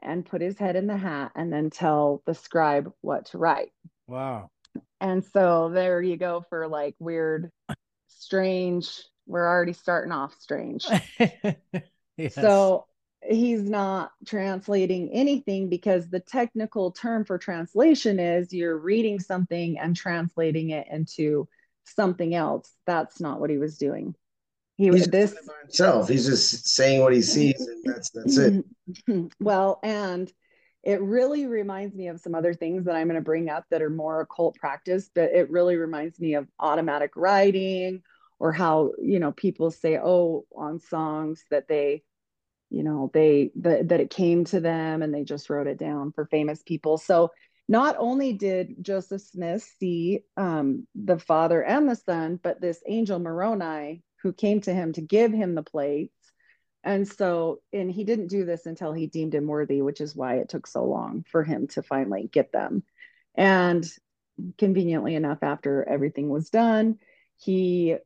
and 0.02 0.24
put 0.24 0.40
his 0.40 0.58
head 0.58 0.76
in 0.76 0.86
the 0.86 0.96
hat 0.96 1.32
and 1.34 1.52
then 1.52 1.70
tell 1.70 2.22
the 2.26 2.34
scribe 2.34 2.92
what 3.00 3.26
to 3.26 3.38
write. 3.38 3.72
Wow. 4.06 4.50
And 5.00 5.24
so 5.24 5.70
there 5.72 6.00
you 6.00 6.16
go 6.16 6.44
for 6.48 6.68
like 6.68 6.94
weird, 6.98 7.50
strange. 8.08 8.90
We're 9.26 9.48
already 9.48 9.72
starting 9.72 10.12
off 10.12 10.34
strange. 10.38 10.86
Yes. 12.16 12.34
So 12.34 12.86
he's 13.28 13.62
not 13.62 14.12
translating 14.26 15.10
anything 15.12 15.68
because 15.68 16.08
the 16.08 16.20
technical 16.20 16.92
term 16.92 17.24
for 17.24 17.38
translation 17.38 18.18
is 18.18 18.52
you're 18.52 18.78
reading 18.78 19.20
something 19.20 19.78
and 19.78 19.94
translating 19.94 20.70
it 20.70 20.86
into 20.90 21.48
something 21.86 22.34
else. 22.34 22.72
That's 22.86 23.20
not 23.20 23.40
what 23.40 23.50
he 23.50 23.58
was 23.58 23.78
doing. 23.78 24.14
He 24.76 24.90
was 24.90 25.06
this 25.06 25.30
doing 25.30 25.42
it 25.42 25.48
by 25.48 25.60
himself. 25.62 26.08
He's 26.08 26.26
just 26.26 26.68
saying 26.68 27.00
what 27.00 27.14
he 27.14 27.22
sees, 27.22 27.60
and 27.60 27.82
that's 27.84 28.10
that's 28.10 28.36
it. 28.36 28.64
well, 29.40 29.80
and 29.82 30.30
it 30.86 31.02
really 31.02 31.46
reminds 31.46 31.96
me 31.96 32.06
of 32.06 32.20
some 32.20 32.36
other 32.36 32.54
things 32.54 32.84
that 32.84 32.94
I'm 32.94 33.08
going 33.08 33.16
to 33.16 33.20
bring 33.20 33.50
up 33.50 33.64
that 33.70 33.82
are 33.82 33.90
more 33.90 34.20
occult 34.20 34.54
practice, 34.54 35.10
but 35.12 35.32
it 35.32 35.50
really 35.50 35.74
reminds 35.74 36.20
me 36.20 36.34
of 36.34 36.46
automatic 36.60 37.10
writing 37.16 38.02
or 38.38 38.52
how, 38.52 38.92
you 39.02 39.18
know, 39.18 39.32
people 39.32 39.72
say, 39.72 39.98
oh, 39.98 40.46
on 40.54 40.78
songs 40.78 41.42
that 41.50 41.66
they, 41.66 42.04
you 42.70 42.84
know, 42.84 43.10
they, 43.12 43.50
that, 43.56 43.88
that 43.88 44.00
it 44.00 44.10
came 44.10 44.44
to 44.44 44.60
them 44.60 45.02
and 45.02 45.12
they 45.12 45.24
just 45.24 45.50
wrote 45.50 45.66
it 45.66 45.76
down 45.76 46.12
for 46.12 46.26
famous 46.26 46.62
people. 46.62 46.98
So 46.98 47.32
not 47.68 47.96
only 47.98 48.32
did 48.32 48.76
Joseph 48.82 49.22
Smith 49.22 49.68
see 49.78 50.20
um, 50.36 50.86
the 50.94 51.18
father 51.18 51.62
and 51.62 51.88
the 51.88 51.96
son, 51.96 52.38
but 52.42 52.60
this 52.60 52.80
angel 52.86 53.18
Moroni 53.18 54.02
who 54.22 54.32
came 54.32 54.60
to 54.62 54.72
him 54.72 54.92
to 54.92 55.00
give 55.00 55.32
him 55.32 55.54
the 55.54 55.62
plates. 55.62 56.12
And 56.84 57.06
so, 57.06 57.60
and 57.72 57.90
he 57.90 58.04
didn't 58.04 58.28
do 58.28 58.44
this 58.44 58.66
until 58.66 58.92
he 58.92 59.08
deemed 59.08 59.34
him 59.34 59.46
worthy, 59.46 59.82
which 59.82 60.00
is 60.00 60.14
why 60.14 60.36
it 60.36 60.48
took 60.48 60.66
so 60.66 60.84
long 60.84 61.24
for 61.28 61.42
him 61.42 61.66
to 61.68 61.82
finally 61.82 62.28
get 62.30 62.52
them. 62.52 62.84
And 63.34 63.84
conveniently 64.58 65.16
enough, 65.16 65.38
after 65.42 65.86
everything 65.88 66.28
was 66.28 66.50
done, 66.50 66.98
he 67.38 67.96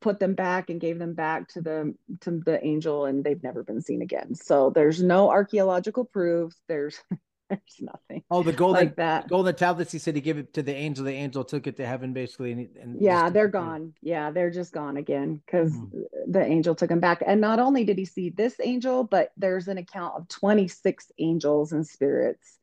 put 0.00 0.20
them 0.20 0.34
back 0.34 0.70
and 0.70 0.80
gave 0.80 0.98
them 0.98 1.14
back 1.14 1.48
to 1.48 1.60
the 1.60 1.94
to 2.20 2.40
the 2.44 2.64
angel, 2.64 3.04
and 3.04 3.22
they've 3.22 3.42
never 3.42 3.62
been 3.62 3.82
seen 3.82 4.00
again. 4.00 4.34
So 4.34 4.70
there's 4.70 5.02
no 5.02 5.30
archaeological 5.30 6.04
proof 6.04 6.54
There's 6.68 6.98
there's 7.50 7.80
nothing 7.80 8.22
oh, 8.30 8.42
the 8.42 8.52
golden 8.52 8.86
like 8.86 8.96
that. 8.96 9.28
golden 9.28 9.54
tablets. 9.54 9.92
He 9.92 9.98
said 9.98 10.14
he 10.14 10.20
gave 10.20 10.38
it 10.38 10.54
to 10.54 10.62
the 10.62 10.74
angel. 10.74 11.04
The 11.04 11.12
angel 11.12 11.44
took 11.44 11.66
it 11.66 11.76
to 11.76 11.86
heaven, 11.86 12.12
basically. 12.12 12.52
And, 12.52 12.68
and 12.76 13.02
Yeah, 13.02 13.28
they're 13.28 13.48
gone. 13.48 13.92
Yeah, 14.00 14.30
they're 14.30 14.50
just 14.50 14.72
gone 14.72 14.96
again 14.96 15.42
because 15.44 15.72
Mm. 15.72 15.90
the 16.28 16.42
angel 16.44 16.74
took 16.74 16.90
him 16.90 17.00
back. 17.00 17.22
And 17.26 17.40
not 17.40 17.58
only 17.60 17.84
did 17.84 17.98
he 17.98 18.06
see 18.06 18.30
this 18.30 18.58
angel, 18.62 19.04
but 19.04 19.30
there's 19.36 19.68
an 19.68 19.78
account 19.78 20.14
of 20.16 20.28
26 20.28 21.12
angels 21.18 21.72
and 21.72 21.86
spirits 21.86 22.58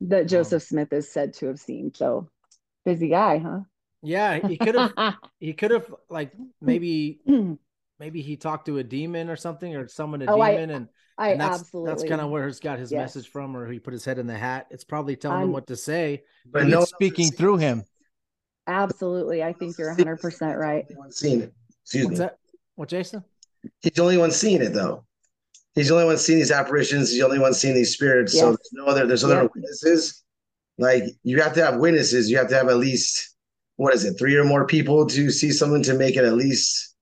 that 0.00 0.26
Joseph 0.28 0.62
Smith 0.62 0.92
is 0.92 1.10
said 1.10 1.34
to 1.34 1.46
have 1.46 1.60
seen. 1.60 1.92
So 1.94 2.28
busy 2.84 3.08
guy, 3.08 3.38
huh? 3.38 3.60
Yeah, 4.02 4.46
he 4.46 4.56
could 4.56 4.74
have. 4.74 4.92
he 5.40 5.52
could 5.52 5.70
have 5.70 5.92
like 6.08 6.32
maybe 6.60 7.20
maybe 7.98 8.22
he 8.22 8.36
talked 8.36 8.66
to 8.66 8.78
a 8.78 8.84
demon 8.84 9.28
or 9.28 9.36
something, 9.36 9.74
or 9.76 9.88
summoned 9.88 10.22
a 10.22 10.30
Oh, 10.30 10.40
I- 10.40 10.52
demon, 10.52 10.70
and, 10.70 10.88
I 11.16 11.30
and 11.30 11.40
that's 11.40 11.60
absolutely. 11.60 11.90
that's 11.90 12.04
kind 12.04 12.20
of 12.20 12.30
where 12.30 12.46
he's 12.46 12.60
got 12.60 12.78
his 12.78 12.92
Yes. 12.92 13.14
message 13.16 13.30
from, 13.30 13.56
or 13.56 13.70
he 13.70 13.78
put 13.78 13.92
his 13.92 14.04
head 14.04 14.18
in 14.18 14.26
the 14.26 14.36
hat. 14.36 14.66
It's 14.70 14.84
probably 14.84 15.16
telling 15.16 15.38
him 15.38 15.42
I'm- 15.48 15.52
what 15.52 15.66
to 15.68 15.76
say, 15.76 16.22
But 16.46 16.60
but 16.60 16.68
no 16.68 16.82
it's 16.82 16.90
speaking 16.90 17.30
through 17.30 17.58
him. 17.58 17.84
Absolutely. 18.66 19.42
I 19.42 19.52
think 19.52 19.78
you're 19.78 19.90
100% 19.94 20.58
right. 20.58 20.84
He's 20.86 20.88
the 20.88 20.94
only 20.94 21.06
one 21.06 21.12
seeing 21.12 21.40
it. 21.42 21.54
Excuse 21.84 22.04
What's 22.04 22.18
me. 22.18 22.24
that? 22.26 22.38
What, 22.74 22.88
Jason? 22.88 23.24
He's 23.80 23.92
the 23.92 24.02
only 24.02 24.18
one 24.18 24.30
seeing 24.30 24.60
it 24.62 24.72
though. 24.74 25.04
He's 25.74 25.88
the 25.88 25.94
only 25.94 26.06
one 26.06 26.18
seeing 26.18 26.38
these 26.38 26.50
apparitions. 26.50 27.10
He's 27.10 27.18
the 27.20 27.24
only 27.24 27.38
one 27.38 27.54
seeing 27.54 27.74
these 27.74 27.94
spirits. 27.94 28.32
So 28.38 28.46
there's 28.50 28.70
no 28.72 28.86
other. 28.86 29.06
There's 29.06 29.24
other 29.24 29.42
Yep. 29.42 29.50
witnesses. 29.54 30.22
Like 30.76 31.04
you 31.22 31.40
have 31.42 31.54
to 31.54 31.64
have 31.64 31.78
witnesses. 31.80 32.30
You 32.30 32.36
have 32.38 32.48
to 32.48 32.54
have 32.56 32.68
at 32.68 32.76
least 32.76 33.34
what 33.76 33.94
is 33.94 34.04
it, 34.04 34.18
three 34.18 34.34
or 34.36 34.44
more 34.44 34.66
people 34.66 35.06
to 35.06 35.30
see 35.30 35.50
someone 35.52 35.82
to 35.84 35.94
make 35.94 36.16
it 36.16 36.24
at 36.24 36.34
least 36.34 36.94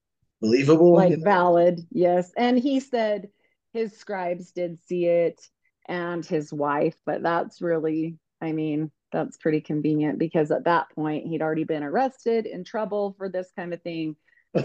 believable. 0.46 0.94
Like 0.94 1.22
valid. 1.22 1.86
Yes. 1.90 2.32
And 2.36 2.58
he 2.58 2.80
said 2.80 3.28
his 3.72 3.96
scribes 3.96 4.52
did 4.52 4.78
see 4.86 5.06
it 5.06 5.40
and 5.86 6.24
his 6.24 6.52
wife, 6.52 6.96
but 7.04 7.22
that's 7.22 7.60
really, 7.60 8.18
I 8.40 8.52
mean, 8.52 8.90
that's 9.12 9.36
pretty 9.36 9.60
convenient 9.60 10.18
because 10.18 10.50
at 10.50 10.64
that 10.64 10.90
point 10.94 11.26
he'd 11.26 11.42
already 11.42 11.64
been 11.64 11.82
arrested, 11.82 12.46
in 12.46 12.64
trouble 12.64 13.14
for 13.18 13.28
this 13.28 13.50
kind 13.56 13.72
of 13.72 13.82
thing. 13.82 14.16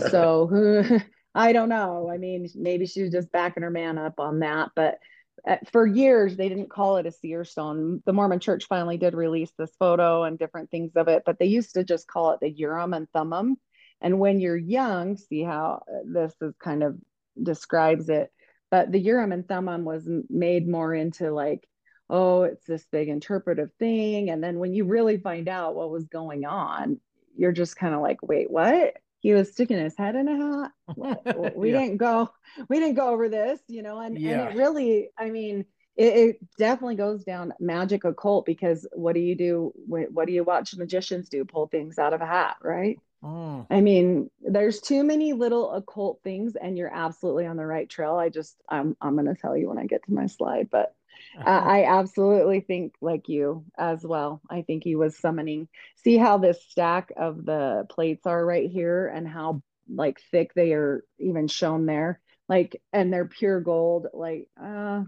So 0.09 0.47
who 0.47 0.99
I 1.35 1.53
don't 1.53 1.69
know. 1.69 2.09
I 2.11 2.17
mean, 2.17 2.49
maybe 2.55 2.85
she 2.85 3.03
was 3.03 3.11
just 3.11 3.31
backing 3.31 3.63
her 3.63 3.69
man 3.69 3.97
up 3.97 4.19
on 4.19 4.39
that, 4.39 4.71
but 4.75 4.99
uh, 5.47 5.57
for 5.71 5.87
years 5.87 6.35
they 6.35 6.49
didn't 6.49 6.69
call 6.69 6.97
it 6.97 7.05
a 7.05 7.11
seer 7.11 7.45
stone. 7.45 8.03
The 8.05 8.13
Mormon 8.13 8.39
Church 8.39 8.65
finally 8.67 8.97
did 8.97 9.13
release 9.13 9.51
this 9.57 9.71
photo 9.79 10.23
and 10.23 10.37
different 10.37 10.69
things 10.69 10.91
of 10.95 11.07
it, 11.07 11.23
but 11.25 11.39
they 11.39 11.45
used 11.45 11.73
to 11.75 11.83
just 11.83 12.07
call 12.07 12.31
it 12.31 12.39
the 12.41 12.49
Urim 12.49 12.93
and 12.93 13.09
Thummim. 13.11 13.57
And 14.01 14.19
when 14.19 14.39
you're 14.39 14.57
young, 14.57 15.17
see 15.17 15.43
how 15.43 15.83
uh, 15.87 15.99
this 16.05 16.33
is 16.41 16.53
kind 16.57 16.83
of 16.83 16.97
describes 17.41 18.09
it. 18.09 18.31
But 18.69 18.91
the 18.91 18.99
Urim 18.99 19.31
and 19.31 19.47
Thummim 19.47 19.83
was 19.85 20.07
made 20.29 20.67
more 20.67 20.93
into 20.93 21.31
like, 21.31 21.67
oh, 22.09 22.43
it's 22.43 22.65
this 22.65 22.85
big 22.91 23.09
interpretive 23.09 23.69
thing. 23.79 24.29
And 24.29 24.43
then 24.43 24.59
when 24.59 24.73
you 24.73 24.85
really 24.85 25.17
find 25.17 25.47
out 25.47 25.75
what 25.75 25.89
was 25.91 26.05
going 26.07 26.45
on, 26.45 26.99
you're 27.37 27.51
just 27.51 27.75
kind 27.77 27.93
of 27.95 28.01
like, 28.01 28.21
wait, 28.21 28.49
what? 28.51 28.95
He 29.19 29.33
was 29.33 29.51
sticking 29.51 29.77
his 29.77 29.97
head 29.97 30.15
in 30.15 30.27
a 30.27 30.35
hat. 30.37 30.71
We 31.55 31.71
Yeah. 31.71 31.79
didn't 31.81 31.97
go, 31.97 32.29
we 32.69 32.79
didn't 32.79 32.95
go 32.95 33.09
over 33.09 33.29
this, 33.29 33.61
you 33.67 33.81
know, 33.81 33.99
and, 33.99 34.17
Yeah. 34.17 34.31
and 34.31 34.41
it 34.51 34.57
really, 34.57 35.09
I 35.17 35.29
mean, 35.29 35.65
it, 35.95 36.15
it 36.17 36.37
definitely 36.57 36.95
goes 36.95 37.23
down 37.23 37.53
magic 37.59 38.03
occult 38.03 38.45
because 38.45 38.87
what 38.93 39.13
do 39.13 39.21
you 39.21 39.35
do? 39.35 39.73
What, 39.87 40.11
what 40.11 40.27
do 40.27 40.33
you 40.33 40.43
watch 40.43 40.75
magicians 40.75 41.29
do? 41.29 41.45
Pull 41.45 41.67
things 41.67 41.97
out 41.97 42.13
of 42.13 42.21
a 42.21 42.25
hat, 42.25 42.57
right? 42.61 42.99
Mm. 43.23 43.67
I 43.69 43.81
mean, 43.81 44.29
there's 44.41 44.81
too 44.81 45.03
many 45.03 45.33
little 45.33 45.71
occult 45.71 46.21
things, 46.23 46.55
and 46.55 46.77
you're 46.77 46.93
absolutely 46.93 47.45
on 47.45 47.57
the 47.57 47.65
right 47.65 47.89
trail. 47.89 48.15
I 48.15 48.29
just, 48.29 48.55
I'm, 48.67 48.97
I'm 49.01 49.15
going 49.15 49.33
to 49.33 49.39
tell 49.39 49.55
you 49.55 49.69
when 49.69 49.77
I 49.77 49.85
get 49.85 50.03
to 50.05 50.13
my 50.13 50.25
slide, 50.27 50.69
but 50.71 50.95
I, 51.37 51.81
I 51.81 51.99
absolutely 51.99 52.61
think 52.61 52.95
like 52.99 53.29
you 53.29 53.63
as 53.77 54.03
well. 54.03 54.41
I 54.49 54.63
think 54.63 54.83
he 54.83 54.95
was 54.95 55.17
summoning. 55.17 55.67
See 55.97 56.17
how 56.17 56.37
this 56.37 56.63
stack 56.69 57.11
of 57.15 57.45
the 57.45 57.85
plates 57.89 58.25
are 58.25 58.43
right 58.43 58.69
here, 58.69 59.07
and 59.07 59.27
how 59.27 59.61
like 59.87 60.21
thick 60.31 60.53
they 60.53 60.73
are, 60.73 61.03
even 61.19 61.47
shown 61.47 61.85
there. 61.85 62.19
Like, 62.49 62.81
and 62.91 63.13
they're 63.13 63.25
pure 63.25 63.61
gold. 63.61 64.07
Like, 64.13 64.47
uh, 64.61 65.03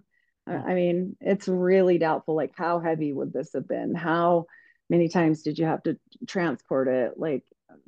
I 0.47 0.73
mean, 0.73 1.15
it's 1.19 1.47
really 1.47 1.97
doubtful. 1.97 2.35
Like, 2.35 2.53
how 2.55 2.79
heavy 2.79 3.11
would 3.11 3.33
this 3.33 3.53
have 3.53 3.67
been? 3.67 3.95
How 3.95 4.45
many 4.89 5.09
times 5.09 5.41
did 5.41 5.57
you 5.57 5.65
have 5.65 5.83
to 5.83 5.97
transport 6.27 6.87
it? 6.87 7.13
Like, 7.17 7.43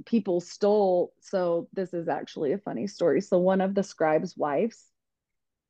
people 0.06 0.42
stole. 0.42 1.14
So 1.22 1.68
this 1.74 1.94
is 1.94 2.08
actually 2.08 2.54
a 2.54 2.58
funny 2.58 2.88
story. 2.88 3.22
So 3.22 3.38
one 3.38 3.62
of 3.62 3.76
the 3.76 3.84
scribe's 3.84 4.36
wives, 4.36 4.84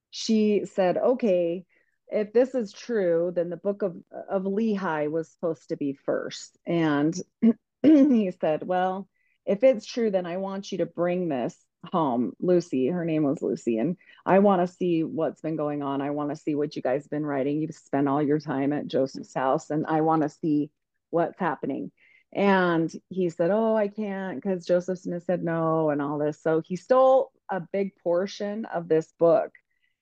she 0.10 0.66
said, 0.66 0.98
"Okay, 0.98 1.66
if 2.08 2.34
this 2.34 2.56
is 2.56 2.72
true, 2.72 3.32
then 3.36 3.50
the 3.50 3.58
book 3.58 3.82
of 3.82 3.96
of 4.30 4.44
Lehi 4.44 5.10
was 5.10 5.32
supposed 5.32 5.70
to 5.70 5.78
be 5.78 5.94
first. 5.94 6.58
And 6.66 7.16
he 7.84 8.32
said, 8.32 8.66
"Well, 8.66 9.08
if 9.46 9.64
it's 9.64 9.86
true, 9.86 10.12
then 10.12 10.26
I 10.26 10.38
want 10.38 10.72
you 10.72 10.80
to 10.80 10.86
bring 10.86 11.30
this 11.30 11.56
home, 11.92 12.34
Lucy. 12.40 12.88
Her 12.88 13.06
name 13.06 13.24
was 13.24 13.42
Lucy, 13.42 13.78
and 13.78 13.98
I 14.26 14.40
want 14.40 14.62
to 14.62 14.74
see 14.74 15.04
what's 15.04 15.42
been 15.42 15.56
going 15.56 15.84
on. 15.84 16.02
I 16.02 16.12
want 16.12 16.32
to 16.32 16.36
see 16.36 16.56
what 16.56 16.76
you 16.76 16.82
guys 16.82 17.04
have 17.04 17.12
been 17.12 17.26
writing. 17.26 17.62
You've 17.62 17.76
spent 17.76 18.08
all 18.08 18.22
your 18.22 18.40
time 18.40 18.74
at 18.74 18.88
Joseph's 18.88 19.34
house, 19.34 19.70
and 19.70 19.86
I 19.86 20.02
want 20.02 20.24
to 20.24 20.30
see 20.30 20.72
what's 21.10 21.40
happening." 21.40 21.92
And 22.34 22.92
he 23.10 23.30
said, 23.30 23.50
Oh, 23.52 23.76
I 23.76 23.88
can't 23.88 24.42
because 24.42 24.66
Joseph 24.66 25.00
Smith 25.00 25.24
said 25.26 25.44
no, 25.44 25.90
and 25.90 26.02
all 26.02 26.18
this. 26.18 26.42
So 26.42 26.62
he 26.66 26.76
stole 26.76 27.32
a 27.50 27.62
big 27.72 27.92
portion 28.04 28.66
of 28.66 28.88
this 28.88 29.12
book. 29.18 29.52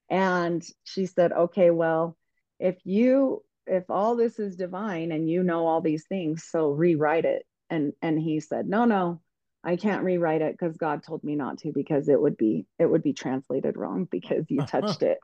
And 0.10 0.64
she 0.84 1.06
said, 1.06 1.32
Okay, 1.32 1.70
well, 1.70 2.18
if 2.60 2.78
you, 2.86 3.44
if 3.68 3.90
all 3.90 4.16
this 4.16 4.40
is 4.40 4.56
divine 4.56 5.12
and 5.12 5.30
you 5.30 5.44
know 5.44 5.68
all 5.68 5.82
these 5.82 6.06
things, 6.08 6.46
so 6.50 6.70
rewrite 6.72 7.26
it. 7.26 7.46
And, 7.70 7.94
and 8.02 8.20
he 8.20 8.40
said, 8.40 8.68
No, 8.68 8.86
no, 8.86 9.22
I 9.64 9.76
can't 9.76 10.04
rewrite 10.04 10.42
it 10.42 10.58
because 10.58 10.76
God 10.78 11.04
told 11.04 11.24
me 11.24 11.36
not 11.36 11.60
to 11.60 11.72
because 11.72 12.10
it 12.10 12.20
would 12.20 12.36
be, 12.38 12.66
it 12.80 12.86
would 12.86 13.04
be 13.04 13.14
translated 13.14 13.78
wrong 13.78 14.08
because 14.10 14.46
you 14.50 14.62
touched 14.68 15.04
it. 15.04 15.20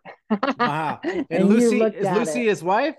Wow. 0.59 0.99
And, 1.03 1.25
And 1.29 1.49
Lucy 1.49 1.81
is 1.81 2.07
Lucy 2.07 2.41
it. 2.43 2.49
his 2.49 2.63
wife? 2.63 2.95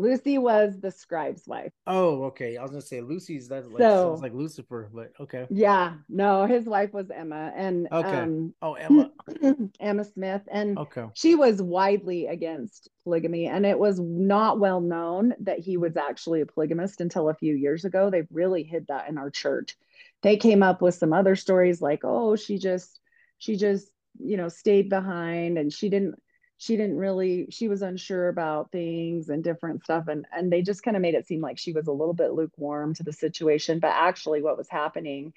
Lucy 0.00 0.38
was 0.38 0.80
the 0.80 0.90
scribe's 0.90 1.46
wife. 1.46 1.72
Oh, 1.86 2.24
okay. 2.24 2.56
I 2.56 2.62
was 2.62 2.70
gonna 2.70 2.80
say 2.80 3.02
Lucy's 3.02 3.48
that 3.48 3.70
like 3.70 3.82
So- 3.82 4.08
sounds 4.10 4.22
like 4.22 4.32
Lucifer, 4.32 4.88
but 4.92 5.12
okay. 5.20 5.46
Yeah, 5.50 5.94
no, 6.08 6.46
his 6.46 6.64
wife 6.64 6.94
was 6.94 7.10
Emma 7.10 7.52
and 7.54 7.86
Okay. 7.92 8.08
um 8.08 8.54
Oh, 8.62 8.74
Emma. 8.74 9.10
Emma 9.80 10.04
Smith 10.04 10.42
and 10.50 10.78
Okay. 10.78 11.04
she 11.14 11.34
was 11.34 11.60
widely 11.60 12.26
against 12.28 12.88
polygamy 13.04 13.46
and 13.46 13.66
it 13.66 13.78
was 13.78 14.00
not 14.00 14.58
well 14.58 14.80
known 14.80 15.34
that 15.40 15.58
he 15.58 15.76
was 15.76 15.96
actually 15.98 16.40
a 16.40 16.46
polygamist 16.46 17.00
until 17.02 17.28
a 17.28 17.34
few 17.34 17.54
years 17.54 17.84
ago. 17.84 18.08
They 18.10 18.26
really 18.32 18.62
hid 18.62 18.86
that 18.88 19.08
in 19.10 19.18
our 19.18 19.30
church. 19.30 19.76
They 20.22 20.36
came 20.38 20.62
up 20.62 20.80
with 20.80 20.94
some 20.94 21.12
other 21.12 21.36
stories 21.36 21.82
like, 21.82 22.00
"Oh, 22.04 22.36
she 22.36 22.56
just 22.58 22.98
she 23.36 23.56
just, 23.56 23.90
you 24.18 24.36
know, 24.38 24.48
stayed 24.48 24.88
behind 24.88 25.58
and 25.58 25.70
she 25.72 25.88
didn't 25.90 26.14
she 26.60 26.76
didn't 26.76 26.98
really 26.98 27.46
she 27.50 27.68
was 27.68 27.80
unsure 27.80 28.28
about 28.28 28.70
things 28.70 29.30
and 29.30 29.42
different 29.42 29.82
stuff 29.82 30.08
and 30.08 30.26
and 30.30 30.52
they 30.52 30.60
just 30.62 30.82
kind 30.82 30.94
of 30.96 31.00
made 31.00 31.14
it 31.14 31.26
seem 31.26 31.40
like 31.40 31.58
she 31.58 31.72
was 31.72 31.86
a 31.88 31.92
little 31.92 32.12
bit 32.14 32.32
lukewarm 32.34 32.94
to 32.94 33.02
the 33.02 33.12
situation, 33.14 33.80
but 33.80 33.92
actually 33.92 34.42
what 34.42 34.58
was 34.58 34.68
happening 34.68 35.32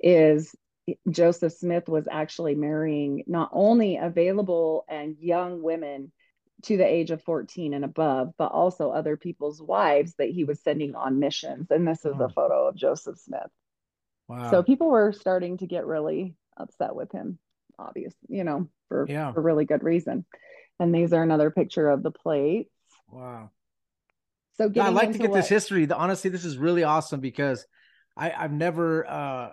is 0.00 0.54
Joseph 1.10 1.52
Smith 1.52 1.88
was 1.88 2.06
actually 2.10 2.54
marrying 2.54 3.24
not 3.26 3.50
only 3.52 3.96
available 3.98 4.84
and 4.88 5.16
young 5.18 5.62
women 5.62 6.12
to 6.62 6.76
the 6.76 6.86
age 6.86 7.10
of 7.10 7.22
14 7.24 7.74
and 7.74 7.84
above, 7.84 8.32
but 8.38 8.52
also 8.52 8.90
other 8.90 9.16
people's 9.16 9.60
wives 9.60 10.14
that 10.18 10.30
he 10.30 10.44
was 10.44 10.60
sending 10.60 10.94
on 10.94 11.18
missions. 11.18 11.70
And 11.70 11.86
this 11.86 12.04
is 12.04 12.20
a 12.20 12.28
Hmm. 12.28 12.32
photo 12.34 12.68
of 12.68 12.76
Joseph 12.76 13.18
Smith. 13.18 13.50
Wow. 14.28 14.50
So 14.50 14.62
people 14.62 14.90
were 14.90 15.12
starting 15.12 15.58
to 15.58 15.66
get 15.66 15.86
really 15.86 16.36
upset 16.56 16.94
with 16.94 17.12
him, 17.12 17.38
obvious, 17.78 18.14
you 18.28 18.44
know, 18.44 18.68
for, 18.88 19.06
Yeah. 19.08 19.32
for 19.32 19.42
really 19.42 19.64
good 19.66 19.82
reason. 19.82 20.24
And 20.80 20.94
these 20.94 21.12
are 21.12 21.22
another 21.22 21.50
picture 21.50 21.88
of 21.88 22.02
the 22.02 22.10
plates. 22.10 22.70
wow. 23.10 23.50
So 24.56 24.64
I'd 24.64 24.92
like 24.92 25.12
to 25.12 25.18
get 25.18 25.32
this 25.32 25.48
history. 25.48 25.84
The, 25.86 25.96
honestly, 25.96 26.30
this 26.30 26.44
is 26.44 26.58
really 26.58 26.82
awesome 26.82 27.20
because 27.20 27.64
I, 28.16 28.32
I've 28.32 28.52
never 28.52 29.08
uh 29.08 29.50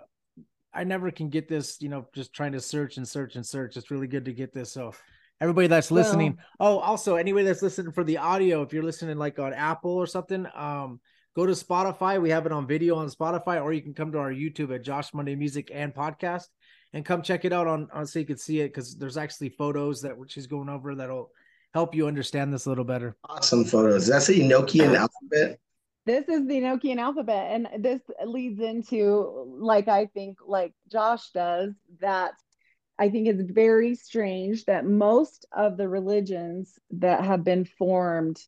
I 0.74 0.84
never 0.84 1.10
can 1.10 1.30
get 1.30 1.48
this, 1.48 1.80
you 1.80 1.88
know, 1.88 2.06
just 2.14 2.34
trying 2.34 2.52
to 2.52 2.60
search 2.60 2.98
and 2.98 3.08
search 3.08 3.36
and 3.36 3.46
search. 3.46 3.76
It's 3.76 3.90
really 3.90 4.08
good 4.08 4.26
to 4.26 4.32
get 4.32 4.52
this. 4.52 4.72
So 4.72 4.92
everybody 5.40 5.68
that's 5.68 5.90
listening. 5.90 6.38
oh, 6.60 6.78
also 6.78 7.16
anybody 7.16 7.46
that's 7.46 7.62
listening 7.62 7.92
for 7.92 8.04
the 8.04 8.18
audio, 8.18 8.62
if 8.62 8.72
you're 8.72 8.82
listening 8.82 9.16
like 9.16 9.38
on 9.38 9.54
Apple 9.54 9.92
or 9.92 10.06
something, 10.06 10.46
um, 10.54 11.00
go 11.34 11.46
to 11.46 11.52
Spotify. 11.52 12.20
We 12.20 12.30
have 12.30 12.44
it 12.44 12.52
on 12.52 12.66
video 12.66 12.96
on 12.96 13.08
Spotify, 13.08 13.62
or 13.62 13.72
you 13.72 13.80
can 13.80 13.94
come 13.94 14.12
to 14.12 14.18
our 14.18 14.32
YouTube 14.32 14.74
at 14.74 14.82
Josh 14.82 15.14
Monday 15.14 15.34
Music 15.34 15.70
and 15.72 15.94
Podcast 15.94 16.48
and 16.96 17.04
come 17.04 17.20
check 17.20 17.44
it 17.44 17.52
out 17.52 17.66
on, 17.66 17.88
on 17.92 18.06
so 18.06 18.18
you 18.18 18.24
can 18.24 18.38
see 18.38 18.60
it 18.60 18.68
because 18.68 18.96
there's 18.96 19.18
actually 19.18 19.50
photos 19.50 20.00
that 20.00 20.14
she's 20.28 20.46
going 20.46 20.70
over 20.70 20.94
that'll 20.94 21.30
help 21.74 21.94
you 21.94 22.06
understand 22.06 22.50
this 22.54 22.64
a 22.64 22.70
little 22.70 22.86
better. 22.86 23.14
Awesome 23.28 23.66
photos. 23.66 24.06
That's 24.06 24.28
the 24.28 24.40
Enochian 24.40 24.96
alphabet. 24.96 25.60
This 26.06 26.26
is 26.26 26.46
the 26.46 26.54
Enochian 26.54 26.98
alphabet, 26.98 27.50
and 27.50 27.84
this 27.84 28.00
leads 28.24 28.60
into 28.60 29.44
like 29.60 29.88
I 29.88 30.06
think 30.06 30.38
like 30.46 30.72
Josh 30.90 31.32
does 31.32 31.74
that 32.00 32.32
I 32.98 33.10
think 33.10 33.28
it's 33.28 33.42
very 33.42 33.94
strange 33.94 34.64
that 34.64 34.86
most 34.86 35.44
of 35.54 35.76
the 35.76 35.90
religions 35.90 36.78
that 36.92 37.26
have 37.26 37.44
been 37.44 37.66
formed 37.66 38.40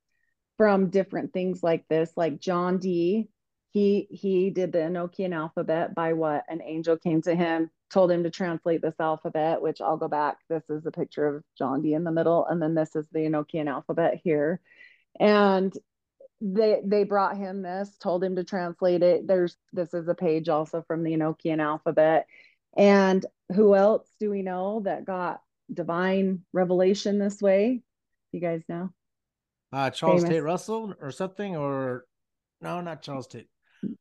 from 0.57 0.89
different 0.89 1.35
things 1.35 1.63
like 1.63 1.85
this, 1.89 2.11
like 2.17 2.41
John 2.41 2.79
Dee, 2.79 3.29
he 3.73 4.09
he 4.11 4.49
did 4.49 4.73
the 4.73 4.79
Enochian 4.79 5.35
alphabet 5.35 5.95
by 5.95 6.15
what 6.15 6.45
an 6.49 6.63
angel 6.63 6.97
came 6.97 7.21
to 7.23 7.35
him, 7.35 7.71
told 7.91 8.11
him 8.11 8.25
to 8.25 8.31
translate 8.31 8.83
this 8.83 8.99
alphabet, 9.01 9.63
which 9.63 9.81
I'll 9.81 9.97
go 9.97 10.09
back. 10.09 10.39
This 10.49 10.65
is 10.69 10.85
a 10.87 10.91
picture 10.91 11.27
of 11.27 11.45
John 11.57 11.83
Dee 11.83 11.95
in 11.95 12.05
the 12.05 12.13
middle, 12.13 12.47
and 12.47 12.61
then 12.61 12.75
this 12.75 12.95
is 12.95 13.07
the 13.11 13.21
Enochian 13.21 13.69
alphabet 13.69 14.21
here. 14.23 14.61
And 15.19 15.73
they 16.41 16.81
they 16.85 17.05
brought 17.05 17.37
him 17.37 17.63
this, 17.63 17.97
told 17.99 18.23
him 18.23 18.37
to 18.37 18.45
translate 18.45 19.03
it. 19.03 19.27
There's 19.27 19.57
this 19.73 19.93
is 19.95 20.07
a 20.09 20.15
page 20.15 20.49
also 20.49 20.83
from 20.87 21.03
the 21.03 21.13
Enochian 21.13 21.61
alphabet. 21.61 22.27
And 22.77 23.25
who 23.55 23.75
else 23.75 24.07
do 24.21 24.31
we 24.31 24.43
know 24.43 24.83
that 24.85 25.05
got 25.05 25.43
divine 25.73 26.43
revelation 26.53 27.19
this 27.19 27.43
way? 27.43 27.83
You 28.33 28.41
guys 28.41 28.63
know? 28.69 28.91
Uh, 29.73 29.91
Charles 29.91 30.23
Famous. 30.23 30.37
Tate 30.37 30.43
Russell 30.43 30.95
or 31.01 31.11
something, 31.11 31.57
or 31.57 32.05
no, 32.61 32.81
not 32.81 33.03
Charles 33.03 33.27
Tate. 33.27 33.49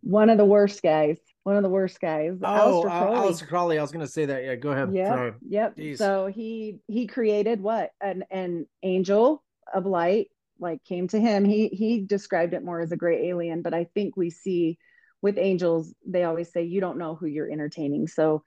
One 0.02 0.30
of 0.30 0.38
the 0.38 0.46
worst 0.46 0.82
guys. 0.82 1.18
One 1.44 1.56
of 1.56 1.64
the 1.64 1.70
worst 1.70 2.00
guys. 2.02 2.38
Oh, 2.42 2.48
Aleister 2.48 2.86
uh, 2.92 2.98
Crowley. 3.00 3.18
Aleister 3.30 3.48
Crowley. 3.48 3.80
I 3.80 3.82
was 3.82 3.92
gonna 3.92 4.08
say 4.08 4.26
that. 4.26 4.44
Yeah, 4.44 4.56
go 4.56 4.72
ahead. 4.72 4.94
Yeah. 4.94 5.10
Sorry. 5.10 5.34
Yep. 5.48 5.78
Jeez. 5.78 5.98
So 5.98 6.28
he 6.28 6.80
he 6.88 7.08
created 7.08 7.62
what? 7.62 7.92
An 8.02 8.24
an 8.32 8.68
angel 8.84 9.44
of 9.74 9.86
light 9.86 10.28
like 10.60 10.84
came 10.84 11.08
to 11.10 11.20
him. 11.20 11.46
He 11.46 11.68
he 11.68 12.02
described 12.02 12.54
it 12.54 12.64
more 12.64 12.82
as 12.82 12.92
a 12.92 12.98
great 12.98 13.26
alien, 13.26 13.62
but 13.62 13.74
I 13.74 13.86
think 13.94 14.18
we 14.18 14.30
see 14.30 14.78
with 15.22 15.38
angels, 15.38 15.94
they 16.06 16.24
always 16.24 16.52
say 16.52 16.64
you 16.64 16.80
don't 16.82 16.98
know 16.98 17.16
who 17.16 17.26
you're 17.26 17.52
entertaining. 17.52 18.08
So 18.08 18.44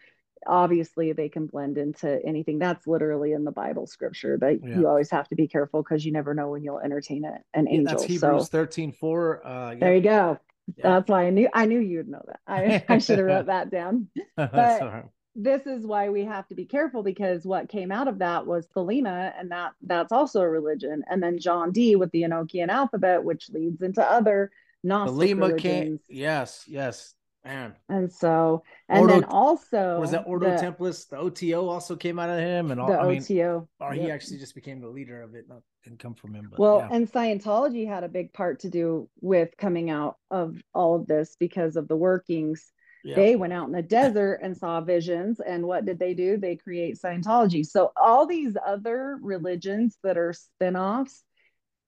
obviously 0.47 1.13
they 1.13 1.29
can 1.29 1.47
blend 1.47 1.79
into 1.79 2.19
anything. 2.25 2.59
That's 2.59 2.87
literally 2.87 3.33
in 3.33 3.45
the 3.45 3.51
Bible 3.53 3.87
scripture 3.87 4.39
that 4.39 4.61
Yeah. 4.63 4.79
you 4.79 4.89
always 4.89 5.11
have 5.11 5.29
to 5.29 5.35
be 5.35 5.49
careful 5.49 5.83
because 5.83 6.05
you 6.05 6.13
never 6.13 6.35
know 6.35 6.51
when 6.51 6.63
you'll 6.63 6.81
entertain 6.81 7.25
a, 7.25 7.39
an 7.59 7.67
Yeah, 7.67 7.79
angel. 7.79 7.99
that's 7.99 8.05
Hebrews 8.05 8.21
So 8.21 8.51
thirteen 8.51 8.93
four. 8.93 9.47
Uh, 9.47 9.75
there 9.75 9.95
you 9.95 10.01
go. 10.01 10.39
Yeah. 10.77 10.83
That's 10.91 11.09
why 11.09 11.27
I 11.27 11.31
knew 11.31 11.49
I 11.53 11.67
knew 11.67 11.81
you'd 11.81 12.09
know 12.09 12.23
that. 12.27 12.41
I, 12.47 12.85
I 12.89 12.99
should 12.99 13.19
have 13.19 13.27
wrote 13.27 13.47
that 13.47 13.71
down 13.71 14.09
but- 14.37 14.51
right. 14.51 15.05
this 15.35 15.67
is 15.67 15.87
why 15.87 16.09
we 16.09 16.25
have 16.25 16.47
to 16.49 16.55
be 16.55 16.65
careful 16.65 17.03
because 17.03 17.45
what 17.45 17.69
came 17.69 17.93
out 17.93 18.09
of 18.09 18.19
that 18.19 18.47
was 18.47 18.67
Thelema, 18.77 19.33
and 19.39 19.51
that 19.53 19.73
that's 19.83 20.13
also 20.13 20.41
a 20.41 20.49
religion. 20.49 21.05
And 21.09 21.23
then 21.23 21.39
John 21.39 21.71
Dee 21.73 21.97
with 21.97 22.11
the 22.11 22.23
Enochian 22.23 22.69
alphabet, 22.69 23.23
which 23.25 23.49
leads 23.51 23.81
into 23.83 24.03
other 24.03 24.51
The 24.83 24.89
Gnostic 24.89 25.19
came. 25.29 25.39
religions. 25.39 26.01
Yes, 26.09 26.65
yes, 26.67 27.15
man. 27.45 27.75
And 27.89 28.13
so, 28.13 28.63
and 28.89 29.03
Ordo- 29.03 29.15
then 29.15 29.25
also 29.25 30.01
was 30.01 30.11
that 30.11 30.25
Ordo 30.27 30.51
the, 30.51 30.57
Templis? 30.57 31.09
The 31.09 31.17
OTO 31.17 31.69
also 31.69 31.97
came 31.97 32.19
out 32.19 32.31
of 32.31 32.39
him, 32.39 32.71
and 32.71 32.81
all. 32.81 32.89
the 32.89 32.99
I 32.99 33.09
mean, 33.09 33.23
OTO. 33.23 33.69
or 33.81 33.89
oh, 33.89 33.93
he 33.93 34.11
actually 34.11 34.39
just 34.39 34.55
became 34.55 34.81
the 34.81 34.89
leader 34.89 35.23
of 35.23 35.35
it. 35.35 35.49
Not 35.49 35.63
didn't 35.85 35.99
come 35.99 36.15
from 36.15 36.35
him, 36.35 36.49
but 36.51 36.59
Well, 36.59 36.79
yeah. 36.79 36.89
and 36.93 37.11
Scientology 37.11 37.89
had 37.89 38.05
a 38.05 38.09
big 38.09 38.33
part 38.33 38.61
to 38.61 38.71
do 38.71 39.09
with 39.21 39.57
coming 39.57 39.91
out 39.91 40.17
of 40.31 40.61
all 40.75 40.95
of 40.97 41.07
this 41.07 41.37
because 41.39 41.77
of 41.77 41.89
the 41.89 41.97
workings. 41.97 42.71
Yeah. 43.03 43.17
They 43.17 43.37
went 43.37 43.55
out 43.55 43.67
in 43.67 43.73
the 43.73 43.83
desert 43.83 44.41
and 44.43 44.55
saw 44.57 44.83
visions. 44.83 45.41
And 45.41 45.67
what 45.67 45.87
did 45.87 45.99
they 45.99 46.13
do? 46.13 46.37
They 46.37 46.57
create 46.57 46.99
Scientology. 47.03 47.65
So 47.65 47.93
all 47.97 48.27
these 48.27 48.57
other 48.65 49.19
religions 49.23 49.97
that 50.03 50.19
are 50.19 50.35
spin-offs 50.35 51.23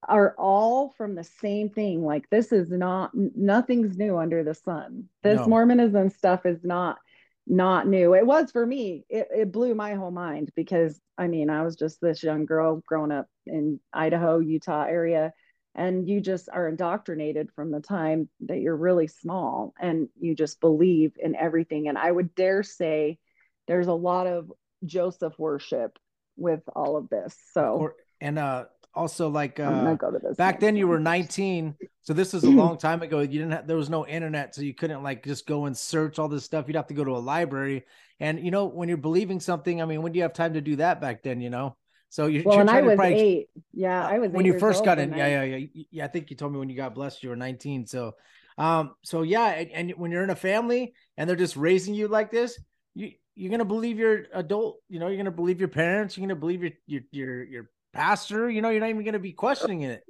are 0.08 0.34
all 0.38 0.90
from 0.96 1.14
the 1.14 1.24
same 1.24 1.68
thing. 1.70 2.04
Like 2.04 2.28
this 2.30 2.52
is 2.52 2.70
not 2.70 3.10
nothing's 3.14 3.96
new 3.96 4.18
under 4.18 4.42
the 4.42 4.54
sun. 4.54 5.08
This 5.22 5.40
No. 5.40 5.46
Mormonism 5.48 6.10
stuff 6.10 6.46
is 6.46 6.64
not 6.64 6.98
not 7.46 7.88
new. 7.88 8.14
It 8.14 8.24
was 8.26 8.52
for 8.52 8.64
me. 8.64 9.04
It, 9.08 9.28
it 9.34 9.52
blew 9.52 9.74
my 9.74 9.94
whole 9.94 10.10
mind 10.12 10.52
because 10.54 11.00
I 11.18 11.28
mean, 11.28 11.50
I 11.50 11.62
was 11.62 11.76
just 11.76 12.00
this 12.00 12.22
young 12.22 12.46
girl 12.46 12.82
growing 12.86 13.12
up 13.12 13.28
in 13.46 13.80
Idaho, 13.92 14.38
Utah 14.38 14.84
area, 14.84 15.32
and 15.74 16.08
you 16.08 16.20
just 16.20 16.48
are 16.52 16.68
indoctrinated 16.68 17.50
from 17.52 17.70
the 17.70 17.80
time 17.80 18.28
that 18.46 18.60
you're 18.60 18.76
really 18.76 19.08
small 19.08 19.74
and 19.80 20.08
you 20.18 20.34
just 20.34 20.60
believe 20.60 21.12
in 21.18 21.34
everything. 21.34 21.88
And 21.88 21.98
I 21.98 22.10
would 22.10 22.34
dare 22.34 22.62
say 22.62 23.18
there's 23.66 23.88
a 23.88 23.92
lot 23.92 24.26
of 24.26 24.52
Joseph 24.84 25.34
worship 25.38 25.98
with 26.36 26.62
all 26.74 26.96
of 26.96 27.08
this. 27.08 27.36
So 27.52 27.76
Or- 27.78 27.96
and 28.20 28.38
uh, 28.38 28.66
also 28.94 29.28
like 29.28 29.58
uh, 29.58 29.94
go 29.94 30.10
to 30.10 30.18
this. 30.18 30.36
back 30.36 30.60
then 30.60 30.76
you 30.76 30.86
were 30.86 31.00
19 31.00 31.74
so 32.02 32.12
this 32.12 32.32
was 32.32 32.44
a 32.44 32.50
long 32.62 32.76
time 32.76 33.02
ago 33.02 33.20
you 33.20 33.26
didn't 33.38 33.50
have 33.52 33.66
there 33.66 33.76
was 33.76 33.88
no 33.90 34.06
internet 34.06 34.54
so 34.54 34.60
you 34.62 34.74
couldn't 34.74 35.02
like 35.02 35.24
just 35.24 35.46
go 35.46 35.64
and 35.66 35.76
search 35.76 36.18
all 36.18 36.28
this 36.28 36.44
stuff 36.44 36.66
you'd 36.68 36.76
have 36.76 36.86
to 36.86 36.94
go 36.94 37.04
to 37.04 37.12
a 37.12 37.18
library 37.18 37.84
and 38.20 38.44
you 38.44 38.50
know 38.50 38.66
when 38.66 38.88
you're 38.88 38.98
believing 38.98 39.40
something 39.40 39.80
i 39.80 39.84
mean 39.84 40.02
when 40.02 40.12
do 40.12 40.18
you 40.18 40.22
have 40.22 40.32
time 40.34 40.54
to 40.54 40.60
do 40.60 40.76
that 40.76 41.00
back 41.00 41.22
then 41.22 41.40
you 41.40 41.50
know 41.50 41.76
so 42.10 42.26
you, 42.26 42.42
Well, 42.44 42.56
you're 42.56 42.64
I 42.64 42.66
trying 42.66 42.82
to 42.84 42.88
was 42.90 42.96
probably- 42.96 43.20
eight. 43.20 43.48
Yeah, 43.72 44.06
I 44.06 44.18
was 44.18 44.30
when 44.30 44.44
you 44.44 44.58
first 44.58 44.84
got 44.84 44.98
in 44.98 45.12
yeah 45.14 45.42
yeah 45.42 45.56
yeah 45.56 45.84
yeah 45.90 46.04
i 46.04 46.08
think 46.08 46.30
you 46.30 46.36
told 46.36 46.52
me 46.52 46.58
when 46.58 46.68
you 46.68 46.76
got 46.76 46.94
blessed 46.94 47.22
you 47.22 47.30
were 47.30 47.36
19 47.36 47.86
so 47.86 48.12
um 48.58 48.94
so 49.02 49.22
yeah 49.22 49.46
and, 49.46 49.70
and 49.70 49.90
when 49.92 50.10
you're 50.10 50.22
in 50.24 50.28
a 50.28 50.36
family 50.36 50.92
and 51.16 51.28
they're 51.28 51.36
just 51.36 51.56
raising 51.56 51.94
you 51.94 52.08
like 52.08 52.30
this 52.30 52.60
you 52.94 53.12
you're 53.34 53.50
gonna 53.50 53.64
believe 53.64 53.98
your 53.98 54.26
adult 54.34 54.80
you 54.90 54.98
know 55.00 55.08
you're 55.08 55.16
gonna 55.16 55.30
believe 55.30 55.58
your 55.58 55.70
parents 55.70 56.18
you're 56.18 56.26
gonna 56.26 56.38
believe 56.38 56.62
your 56.62 56.72
your 56.86 57.02
your, 57.12 57.44
your 57.44 57.70
pastor 57.92 58.48
you 58.50 58.62
know 58.62 58.70
you're 58.70 58.80
not 58.80 58.90
even 58.90 59.04
gonna 59.04 59.18
be 59.18 59.32
questioning 59.32 59.82
it 59.82 60.04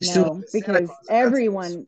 No, 0.00 0.42
because 0.52 0.90
everyone 1.08 1.86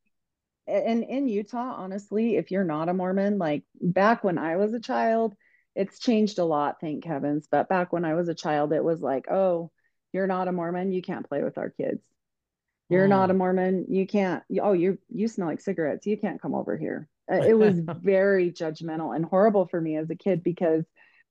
and 0.67 1.05
in 1.05 1.29
Utah, 1.29 1.75
honestly, 1.77 2.37
if 2.37 2.51
you're 2.51 2.65
not 2.65 2.89
a 2.89 2.95
Mormon, 2.95 3.39
like 3.39 3.63
back 3.81 4.25
when 4.25 4.37
I 4.39 4.57
was 4.57 4.75
a 4.75 4.81
child, 4.81 5.35
it's 5.75 5.99
changed 6.01 6.39
a 6.39 6.45
lot, 6.45 6.81
thank 6.81 7.05
heavens. 7.05 7.47
But 7.51 7.69
back 7.69 7.93
when 7.93 8.05
I 8.05 8.15
was 8.15 8.29
a 8.29 8.35
child, 8.35 8.73
it 8.73 8.83
was 8.83 9.01
like, 9.01 9.31
oh, 9.31 9.71
you're 10.13 10.27
not 10.27 10.49
a 10.49 10.53
Mormon, 10.53 10.93
you 10.93 11.03
can't 11.03 11.29
play 11.29 11.43
with 11.43 11.59
our 11.59 11.71
kids. 11.71 12.03
You're 12.89 13.09
not 13.09 13.31
a 13.31 13.35
Mormon, 13.35 13.87
you 13.89 14.07
can't. 14.07 14.43
Oh, 14.61 14.73
you 14.73 14.99
you 15.09 15.29
smell 15.29 15.49
like 15.49 15.61
cigarettes, 15.61 16.07
you 16.07 16.17
can't 16.17 16.41
come 16.41 16.55
over 16.55 16.77
here. 16.77 17.09
Uh, 17.31 17.37
It 17.37 17.55
was 17.55 17.79
very 18.03 18.51
judgmental 18.53 19.15
and 19.15 19.25
horrible 19.25 19.67
for 19.67 19.81
me 19.81 19.97
as 19.97 20.11
a 20.11 20.17
kid 20.17 20.43
because 20.43 20.85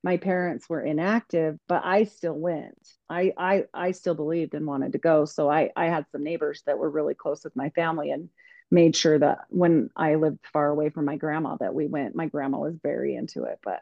my 0.06 0.18
parents 0.18 0.70
were 0.70 0.82
inactive, 0.82 1.58
but 1.68 1.82
I 1.84 2.04
still 2.04 2.36
went. 2.38 2.78
I 3.10 3.34
I 3.36 3.64
I 3.74 3.90
still 3.92 4.14
believed 4.14 4.54
and 4.54 4.68
wanted 4.68 4.92
to 4.92 5.00
go. 5.00 5.26
So 5.26 5.50
I 5.50 5.72
I 5.76 5.88
had 5.88 6.06
some 6.12 6.24
neighbors 6.24 6.62
that 6.68 6.78
were 6.78 6.92
really 6.92 7.16
close 7.16 7.44
with 7.44 7.56
my 7.56 7.72
family 7.72 8.12
and 8.12 8.30
made 8.70 8.96
sure 8.96 9.18
that 9.18 9.40
when 9.50 9.90
I 9.96 10.14
lived 10.16 10.46
far 10.54 10.70
away 10.70 10.92
from 10.92 11.06
my 11.06 11.16
grandma 11.16 11.56
that 11.60 11.74
we 11.74 11.88
went. 11.88 12.16
My 12.16 12.28
grandma 12.28 12.60
was 12.60 12.76
very 12.84 13.16
into 13.16 13.46
it, 13.46 13.58
but 13.64 13.82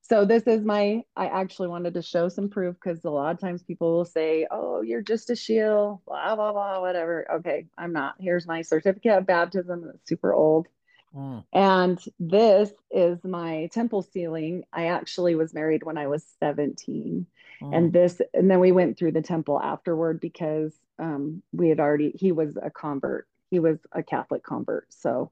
so 0.00 0.24
this 0.24 0.44
is 0.44 0.62
my 0.64 1.02
I 1.14 1.26
actually 1.26 1.68
wanted 1.68 1.92
to 1.94 2.02
show 2.02 2.30
some 2.30 2.48
proof 2.48 2.74
because 2.82 3.04
a 3.04 3.10
lot 3.10 3.34
of 3.34 3.38
times 3.40 3.62
people 3.62 3.94
will 3.94 4.06
say, 4.06 4.46
"Oh, 4.50 4.80
you're 4.80 5.02
just 5.02 5.28
a 5.28 5.36
shield," 5.36 6.00
blah 6.06 6.34
blah 6.34 6.52
blah, 6.52 6.80
whatever. 6.80 7.30
Okay, 7.40 7.66
I'm 7.76 7.92
not. 7.92 8.14
Here's 8.18 8.46
my 8.46 8.62
certificate 8.62 9.18
of 9.18 9.26
baptism. 9.26 9.90
It's 9.94 10.08
super 10.08 10.32
old. 10.32 10.66
Mm. 11.14 11.44
And 11.52 12.04
this 12.18 12.70
is 12.90 13.22
my 13.24 13.68
temple 13.72 14.02
sealing. 14.02 14.64
I 14.72 14.86
actually 14.86 15.34
was 15.34 15.54
married 15.54 15.82
when 15.82 15.98
I 15.98 16.06
was 16.06 16.24
17. 16.40 17.26
Mm. 17.62 17.76
And 17.76 17.92
this, 17.92 18.20
and 18.34 18.50
then 18.50 18.60
we 18.60 18.72
went 18.72 18.98
through 18.98 19.12
the 19.12 19.22
temple 19.22 19.60
afterward 19.60 20.20
because 20.20 20.72
um, 20.98 21.42
we 21.52 21.68
had 21.68 21.80
already, 21.80 22.12
he 22.14 22.32
was 22.32 22.56
a 22.60 22.70
convert. 22.70 23.26
He 23.50 23.58
was 23.58 23.78
a 23.92 24.02
Catholic 24.02 24.44
convert. 24.44 24.92
So 24.92 25.30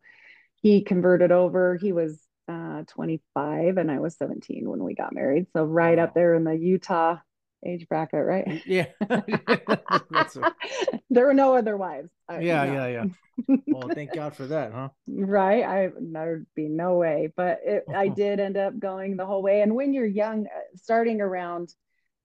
he 0.63 0.83
converted 0.83 1.33
over. 1.33 1.77
He 1.77 1.93
was 1.93 2.19
uh, 2.49 2.85
25 2.89 3.77
and 3.77 3.91
I 3.91 3.99
was 3.99 4.17
17 4.17 4.69
when 4.69 4.83
we 4.83 4.95
got 4.95 5.15
married. 5.15 5.47
So 5.53 5.65
right 5.65 5.99
Wow. 5.99 6.05
up 6.05 6.15
there 6.15 6.35
in 6.35 6.45
the 6.45 6.57
Utah 6.57 7.19
age 7.67 7.89
bracket, 7.89 8.25
right? 8.25 8.63
yeah. 8.67 8.87
A- 9.11 10.53
there 11.11 11.27
were 11.27 11.35
no 11.35 11.57
other 11.57 11.77
wives. 11.77 12.11
I- 12.29 12.41
yeah 12.41 12.65
yeah 12.65 12.87
yeah. 12.87 13.57
Well 13.69 13.89
thank 13.89 14.13
god 14.13 14.35
for 14.35 14.47
that 14.47 14.73
huh? 14.73 14.89
Right? 15.07 15.63
I 15.63 15.91
there'd 16.01 16.47
be 16.55 16.69
no 16.69 16.95
way 16.97 17.33
but 17.37 17.61
it, 17.65 17.85
i 17.95 18.09
did 18.09 18.41
end 18.41 18.57
up 18.57 18.79
going 18.79 19.17
the 19.17 19.27
whole 19.27 19.43
way. 19.43 19.61
And 19.61 19.75
when 19.75 19.93
you're 19.93 20.07
young 20.07 20.47
uh, 20.47 20.61
starting 20.77 21.21
around 21.21 21.75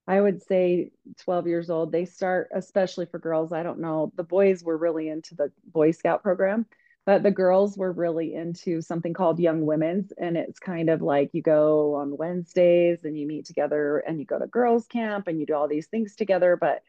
i 0.08 0.20
would 0.20 0.42
say 0.42 0.92
12 1.20 1.48
years 1.48 1.70
old 1.70 1.92
they 1.92 2.06
start 2.06 2.50
especially 2.54 3.06
for 3.06 3.20
girls 3.20 3.52
i 3.52 3.62
don't 3.62 3.80
know 3.80 4.12
the 4.16 4.24
boys 4.24 4.64
were 4.64 4.78
really 4.78 5.10
into 5.10 5.36
the 5.36 5.52
boy 5.66 5.92
scout 5.92 6.24
program 6.24 6.66
but 7.06 7.24
the 7.24 7.32
girls 7.32 7.78
were 7.78 7.92
really 7.92 8.34
into 8.34 8.82
something 8.82 9.14
called 9.14 9.40
young 9.40 9.66
women's 9.66 10.12
and 10.18 10.38
it's 10.38 10.60
kind 10.60 10.90
of 10.90 11.02
like 11.02 11.30
you 11.34 11.42
go 11.42 11.96
on 11.96 12.18
wednesdays 12.18 13.04
and 13.04 13.18
you 13.18 13.28
meet 13.28 13.46
together 13.46 14.00
and 14.00 14.20
you 14.20 14.26
go 14.26 14.40
to 14.40 14.48
girls 14.48 14.88
camp 14.88 15.28
and 15.28 15.40
you 15.40 15.46
do 15.46 15.54
all 15.54 15.68
these 15.68 15.88
things 15.88 16.16
together 16.16 16.58
but 16.60 16.82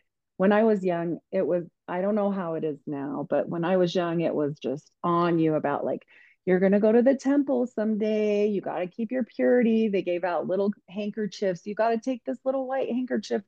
when 0.42 0.51
I 0.51 0.64
was 0.64 0.85
young, 0.85 1.18
it 1.31 1.46
was, 1.46 1.64
I 1.87 2.01
don't 2.01 2.16
know 2.16 2.33
how 2.33 2.55
it 2.55 2.64
is 2.64 2.81
now, 2.85 3.27
but 3.31 3.48
when 3.48 3.64
I 3.64 3.77
was 3.77 3.94
young, 3.94 4.22
it 4.22 4.35
was 4.35 4.59
just 4.59 4.90
on 5.05 5.38
you 5.38 5.55
about 5.55 5.85
like, 5.85 6.05
you're 6.44 6.59
going 6.59 6.72
to 6.72 6.81
go 6.81 6.90
to 6.90 7.03
the 7.03 7.14
temple 7.14 7.68
someday. 7.68 8.48
You 8.48 8.61
got 8.61 8.81
to 8.81 8.88
keep 8.88 9.12
your 9.12 9.22
purity. 9.22 9.88
They 9.88 10.03
gave 10.03 10.25
out 10.25 10.48
little 10.48 10.72
handkerchiefs. 10.88 11.64
You 11.64 11.77
got 11.77 11.90
to 11.90 11.98
take 11.98 12.25
this 12.25 12.38
little 12.44 12.66
white 12.66 12.88
handkerchief 12.88 13.42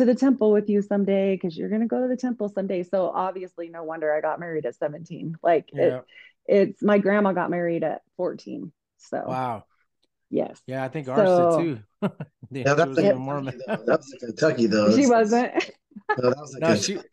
to 0.00 0.06
the 0.06 0.14
temple 0.14 0.50
with 0.50 0.68
you 0.70 0.80
someday 0.82 1.34
because 1.34 1.56
you're 1.56 1.68
going 1.68 1.82
to 1.82 1.86
go 1.86 2.00
to 2.00 2.08
the 2.08 2.16
temple 2.16 2.48
someday. 2.48 2.82
So 2.82 3.10
obviously, 3.14 3.68
no 3.68 3.84
wonder 3.84 4.12
I 4.12 4.20
got 4.22 4.40
married 4.40 4.64
at 4.66 4.74
17. 4.76 5.36
Like, 5.42 5.68
yeah 5.72 5.82
it, 5.98 6.04
it's 6.46 6.82
my 6.82 6.98
grandma 6.98 7.32
got 7.32 7.50
married 7.50 7.84
at 7.84 8.00
14. 8.16 8.72
So, 8.98 9.22
wow 9.26 9.64
yes. 10.30 10.60
yeah 10.66 10.84
i 10.84 10.88
think 10.88 11.08
ours 11.08 11.26
So- 11.28 11.58
did 11.60 11.76
too 11.76 11.82
yeah, 12.02 12.08
Yeah, 12.50 12.58
she 12.58 12.62
that 12.76 12.88
was 12.88 12.96
was, 12.96 12.98
even 13.04 13.16
in 13.16 13.22
Mormon. 13.22 13.60
Kentucky, 13.66 13.76
though. 13.76 13.84
that 13.86 13.98
was 13.98 14.12
in 14.12 14.18
Kentucky, 14.28 14.66
though. 14.66 14.90
She 14.90 15.02
It's- 15.02 15.10
wasn't. 15.10 15.52
No, 16.18 16.30
that 16.30 16.38
was 16.38 16.54
in 16.54 16.60
no 16.60 16.74
she, 16.76 16.92
Kentucky. 16.94 17.08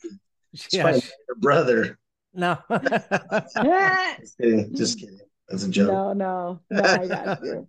It's 0.54 0.74
yeah 0.74 1.00
she- 1.00 1.10
your 1.28 1.36
brother. 1.38 2.00
no 2.34 2.58
Just 2.70 4.38
kidding. 4.38 4.76
Just 4.76 5.00
kidding. 5.00 5.20
That's 5.50 5.64
a 5.66 5.70
joke. 5.70 5.88
No, 5.88 6.14
no, 6.14 6.60
no, 6.70 6.84
I 6.84 7.08
got 7.08 7.44
you. 7.44 7.68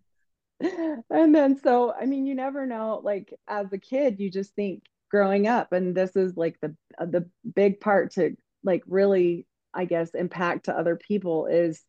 And 1.10 1.34
then, 1.34 1.58
so, 1.62 1.92
I 1.92 2.06
mean, 2.06 2.26
you 2.26 2.34
never 2.34 2.66
know. 2.66 3.00
Like, 3.02 3.32
as 3.46 3.72
a 3.72 3.78
kid, 3.78 4.18
you 4.18 4.30
just 4.30 4.54
think 4.54 4.82
growing 5.10 5.46
up, 5.46 5.72
and 5.72 5.94
this 5.94 6.16
is 6.16 6.36
like 6.36 6.58
the 6.60 6.74
uh, 6.98 7.06
the 7.06 7.28
big 7.54 7.80
part 7.80 8.12
to 8.12 8.36
like 8.64 8.82
really 8.86 9.46
I 9.74 9.84
guess, 9.84 10.14
impact 10.14 10.64
to 10.64 10.76
other 10.76 10.96
people 10.96 11.46
is 11.46 11.82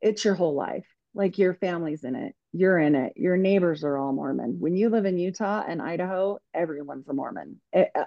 it's 0.00 0.24
your 0.24 0.34
whole 0.34 0.54
life. 0.54 0.86
Like 1.14 1.38
your 1.38 1.54
family's 1.54 2.04
in 2.04 2.14
it, 2.14 2.34
you're 2.52 2.78
in 2.78 2.94
it, 2.94 3.12
your 3.16 3.36
neighbors 3.36 3.84
are 3.84 3.98
all 3.98 4.12
Mormon. 4.12 4.56
When 4.58 4.76
you 4.76 4.88
live 4.88 5.04
in 5.04 5.18
Utah 5.18 5.62
and 5.66 5.82
Idaho, 5.82 6.38
everyone's 6.54 7.08
a 7.08 7.12
Mormon. 7.12 7.60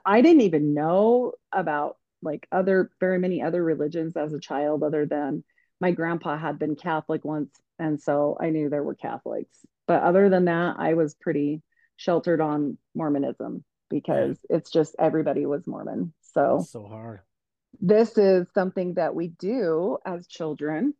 I 0.05 0.21
didn't 0.21 0.41
even 0.41 0.73
know 0.73 1.33
about 1.51 1.97
like 2.23 2.47
other, 2.51 2.89
very 2.99 3.19
many 3.19 3.43
other 3.43 3.63
religions 3.63 4.17
as 4.17 4.33
a 4.33 4.39
child, 4.39 4.81
other 4.81 5.05
than 5.05 5.43
my 5.79 5.91
grandpa 5.91 6.37
had 6.37 6.57
been 6.57 6.75
Catholic 6.75 7.23
once. 7.23 7.51
And 7.77 8.01
so 8.01 8.37
I 8.39 8.49
knew 8.49 8.69
there 8.69 8.83
were 8.83 8.95
Catholics. 8.95 9.57
But 9.87 10.01
other 10.01 10.29
than 10.29 10.45
that, 10.45 10.77
I 10.79 10.95
was 10.95 11.13
pretty 11.13 11.61
sheltered 11.97 12.41
on 12.41 12.79
Mormonism 12.95 13.63
because 13.89 14.37
it's 14.49 14.71
just 14.71 14.95
everybody 14.99 15.45
was 15.45 15.67
Mormon. 15.67 16.13
So 16.33 16.57
That's 16.59 16.71
so 16.71 16.85
hard. 16.87 17.21
this 17.79 18.17
is 18.17 18.47
something 18.53 18.95
that 18.95 19.15
we 19.15 19.29
do 19.29 19.97
as 20.05 20.27
children. 20.27 20.93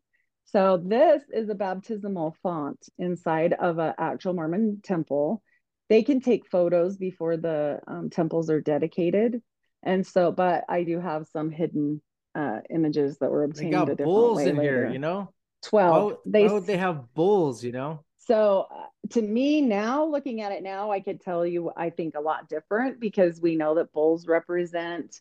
So 0.45 0.77
this 0.83 1.23
is 1.33 1.49
a 1.49 1.55
baptismal 1.55 2.35
font 2.43 2.79
inside 2.99 3.53
of 3.53 3.79
an 3.79 3.93
actual 3.97 4.33
Mormon 4.33 4.79
temple. 4.83 5.41
They 5.89 6.03
can 6.03 6.21
take 6.21 6.49
photos 6.49 6.97
before 6.97 7.37
the 7.37 7.79
um, 7.87 8.09
temples 8.09 8.49
are 8.49 8.61
dedicated, 8.61 9.41
and 9.83 10.05
so. 10.05 10.31
But 10.31 10.63
I 10.69 10.83
do 10.83 10.99
have 10.99 11.27
some 11.33 11.51
hidden 11.51 12.01
uh, 12.35 12.59
images 12.69 13.17
that 13.19 13.31
were 13.31 13.43
obtained 13.43 13.73
a 13.73 13.85
got 13.95 13.97
bulls 13.97 14.41
in 14.41 14.57
later. 14.57 14.61
here, 14.61 14.91
you 14.93 14.99
know? 14.99 15.33
Twelve. 15.63 16.05
would- 16.05 16.17
they 16.25 16.45
why 16.45 16.53
would 16.53 16.67
they 16.67 16.77
have 16.77 17.13
bulls, 17.15 17.63
you 17.63 17.71
know? 17.71 18.04
So 18.25 18.67
uh, 18.71 18.85
to 19.11 19.21
me 19.21 19.61
now, 19.61 20.05
looking 20.05 20.41
at 20.41 20.51
it 20.51 20.63
now, 20.63 20.91
I 20.91 20.99
could 20.99 21.21
tell 21.21 21.45
you 21.45 21.71
I 21.75 21.89
think 21.89 22.15
a 22.15 22.21
lot 22.21 22.49
different 22.49 22.99
because 22.99 23.39
we 23.39 23.55
know 23.55 23.75
that 23.75 23.93
bulls 23.93 24.27
represent 24.27 25.19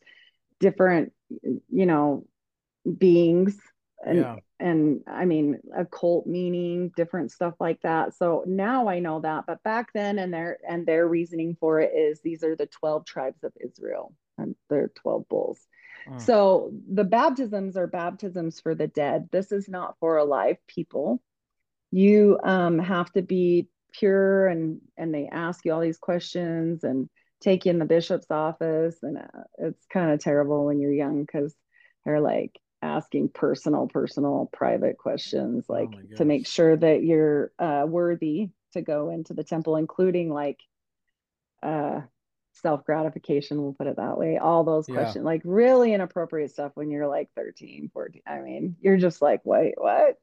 different, 0.60 1.12
you 1.68 1.86
know, 1.86 2.26
beings 2.98 3.58
and 4.04 4.16
Yeah. 4.18 4.36
and 4.60 5.00
I 5.06 5.24
mean 5.24 5.60
occult 5.76 6.26
meaning, 6.26 6.90
different 6.96 7.32
stuff 7.32 7.54
like 7.60 7.80
that. 7.82 8.14
So 8.14 8.44
now 8.46 8.88
I 8.88 9.00
know 9.00 9.20
that, 9.20 9.44
but 9.46 9.62
back 9.62 9.92
then 9.92 10.18
and 10.18 10.32
their 10.32 10.58
and 10.66 10.86
their 10.86 11.06
reasoning 11.06 11.56
for 11.60 11.80
it 11.80 11.92
is 11.94 12.20
these 12.20 12.42
are 12.44 12.56
the 12.56 12.66
12 12.66 13.04
tribes 13.04 13.42
of 13.44 13.52
Israel 13.60 14.14
and 14.38 14.54
they're 14.68 14.88
12 14.96 15.28
bulls. 15.28 15.66
Mm. 16.08 16.20
So 16.20 16.72
the 16.92 17.04
baptisms 17.04 17.76
are 17.76 17.86
baptisms 17.86 18.60
for 18.60 18.74
the 18.74 18.88
dead. 18.88 19.28
This 19.32 19.52
is 19.52 19.68
not 19.68 19.96
for 20.00 20.16
alive 20.18 20.58
people. 20.66 21.22
You 21.94 22.40
um, 22.42 22.80
have 22.80 23.12
to 23.12 23.22
be 23.22 23.68
pure, 23.92 24.48
and 24.48 24.80
and 24.96 25.14
they 25.14 25.28
ask 25.30 25.64
you 25.64 25.72
all 25.72 25.80
these 25.80 25.98
questions 25.98 26.82
and 26.82 27.08
take 27.40 27.64
you 27.66 27.70
in 27.70 27.78
the 27.78 27.84
bishop's 27.84 28.30
office, 28.30 28.96
and 29.02 29.18
uh, 29.18 29.42
it's 29.58 29.86
kind 29.92 30.10
of 30.10 30.18
terrible 30.18 30.64
when 30.66 30.80
you're 30.80 30.92
young 30.92 31.22
because 31.24 31.54
they're 32.04 32.20
like 32.20 32.58
asking 32.82 33.28
personal, 33.28 33.86
personal, 33.86 34.50
private 34.52 34.98
questions, 34.98 35.66
like 35.68 35.86
Oh 35.86 36.00
to 36.16 36.24
make 36.24 36.48
sure 36.48 36.76
that 36.76 37.04
you're 37.04 37.52
uh, 37.60 37.84
worthy 37.86 38.48
to 38.72 38.82
go 38.82 39.10
into 39.10 39.32
the 39.32 39.44
temple, 39.44 39.76
including 39.76 40.30
like 40.32 40.58
uh 41.62 42.00
self 42.54 42.84
gratification 42.84 43.62
we'll 43.62 43.72
put 43.72 43.86
it 43.86 43.96
that 43.96 44.18
way. 44.18 44.38
All 44.38 44.64
those 44.64 44.88
Yeah. 44.88 44.96
questions 44.96 45.24
like 45.24 45.42
really 45.44 45.92
inappropriate 45.92 46.50
stuff 46.50 46.72
when 46.74 46.90
you're 46.90 47.06
like 47.08 47.30
13 47.36 47.90
14 47.92 48.22
i 48.26 48.40
mean 48.40 48.76
you're 48.80 48.96
just 48.96 49.22
like 49.22 49.40
wait 49.44 49.74
what? 49.76 50.16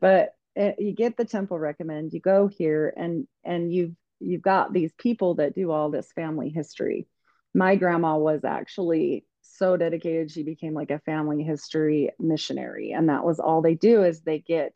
But 0.00 0.34
you 0.78 0.92
get 0.92 1.16
the 1.16 1.24
temple 1.24 1.58
recommend 1.58 2.12
you 2.12 2.20
go 2.20 2.48
here 2.48 2.92
and 2.96 3.26
and 3.44 3.72
you've 3.72 3.94
you've 4.20 4.42
got 4.42 4.72
these 4.72 4.92
people 4.98 5.34
that 5.36 5.54
do 5.54 5.70
all 5.70 5.90
this 5.90 6.10
family 6.12 6.48
history 6.50 7.06
my 7.54 7.76
grandma 7.76 8.16
was 8.16 8.44
actually 8.44 9.24
so 9.40 9.76
dedicated 9.76 10.30
she 10.30 10.42
became 10.42 10.74
like 10.74 10.90
a 10.90 10.98
family 11.00 11.42
history 11.42 12.10
missionary 12.18 12.92
and 12.92 13.08
that 13.08 13.24
was 13.24 13.38
all 13.40 13.62
they 13.62 13.74
do 13.74 14.02
is 14.02 14.20
they 14.20 14.38
get 14.40 14.72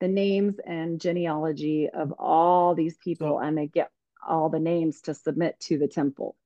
the 0.00 0.08
names 0.08 0.56
and 0.66 1.00
genealogy 1.00 1.88
of 1.92 2.12
all 2.18 2.74
these 2.74 2.96
people 3.02 3.28
So- 3.28 3.38
and 3.38 3.56
they 3.56 3.66
get 3.66 3.90
all 4.26 4.48
the 4.50 4.58
names 4.60 5.00
to 5.02 5.14
submit 5.14 5.58
to 5.60 5.78
the 5.78 5.88
temple 5.88 6.36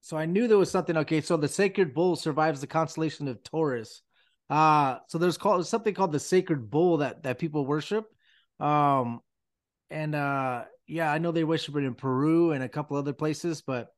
So 0.00 0.16
I 0.16 0.26
knew 0.26 0.46
there 0.46 0.58
was 0.58 0.70
something. 0.70 0.96
Okay, 0.96 1.20
so 1.20 1.36
the 1.36 1.48
sacred 1.48 1.92
bull 1.92 2.14
survives 2.16 2.60
the 2.60 2.66
constellation 2.68 3.26
of 3.28 3.42
Taurus. 3.42 4.02
Uh 4.48 4.98
so 5.08 5.18
there's 5.18 5.38
called 5.38 5.66
something 5.66 5.94
called 5.94 6.12
the 6.12 6.20
sacred 6.20 6.70
bull 6.70 6.98
that 6.98 7.22
that 7.24 7.38
people 7.38 7.66
worship. 7.66 8.04
Um 8.60 9.20
and 9.90 10.14
uh 10.14 10.64
yeah, 10.86 11.12
I 11.12 11.18
know 11.18 11.32
they 11.32 11.44
worship 11.44 11.76
it 11.76 11.84
in 11.84 11.94
Peru 11.94 12.52
and 12.52 12.62
a 12.62 12.68
couple 12.68 12.96
other 12.96 13.12
places, 13.12 13.60
but 13.62 13.88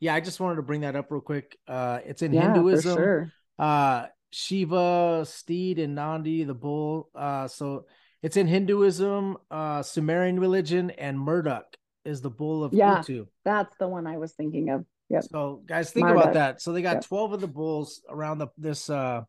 yeah, 0.00 0.14
I 0.14 0.20
just 0.20 0.40
wanted 0.40 0.56
to 0.56 0.62
bring 0.62 0.80
that 0.82 0.96
up 0.96 1.10
real 1.10 1.20
quick. 1.20 1.56
Uh 1.66 2.00
it's 2.04 2.22
in 2.22 2.32
yeah 2.32 2.42
Hinduism. 2.42 2.94
sure 2.94 3.32
uh 3.58 4.06
Shiva, 4.30 5.24
Steed, 5.26 5.78
and 5.78 5.94
Nandi, 5.94 6.44
the 6.44 6.54
bull. 6.54 7.10
Uh 7.14 7.48
so 7.48 7.86
it's 8.22 8.36
in 8.36 8.46
Hinduism, 8.46 9.36
uh 9.50 9.82
Sumerian 9.82 10.40
religion, 10.40 10.90
and 10.90 11.18
Marduk 11.18 11.64
is 12.04 12.20
the 12.20 12.30
bull 12.30 12.64
of 12.64 12.72
Yeah. 12.72 12.98
Utu. 12.98 13.26
that's 13.44 13.74
the 13.78 13.86
one 13.88 14.06
i 14.06 14.16
was 14.16 14.32
thinking 14.32 14.70
of 14.70 14.84
yep 15.08 15.24
So 15.30 15.62
guys, 15.66 15.90
think 15.90 16.08
about 16.08 16.32
that. 16.34 16.62
So 16.62 16.72
they 16.72 16.82
got 16.82 16.94
Yep. 16.96 17.04
12 17.06 17.32
of 17.34 17.40
the 17.40 17.48
bulls 17.48 18.02
around 18.08 18.38
the 18.38 18.48
this 18.56 18.88
uh 18.90 19.22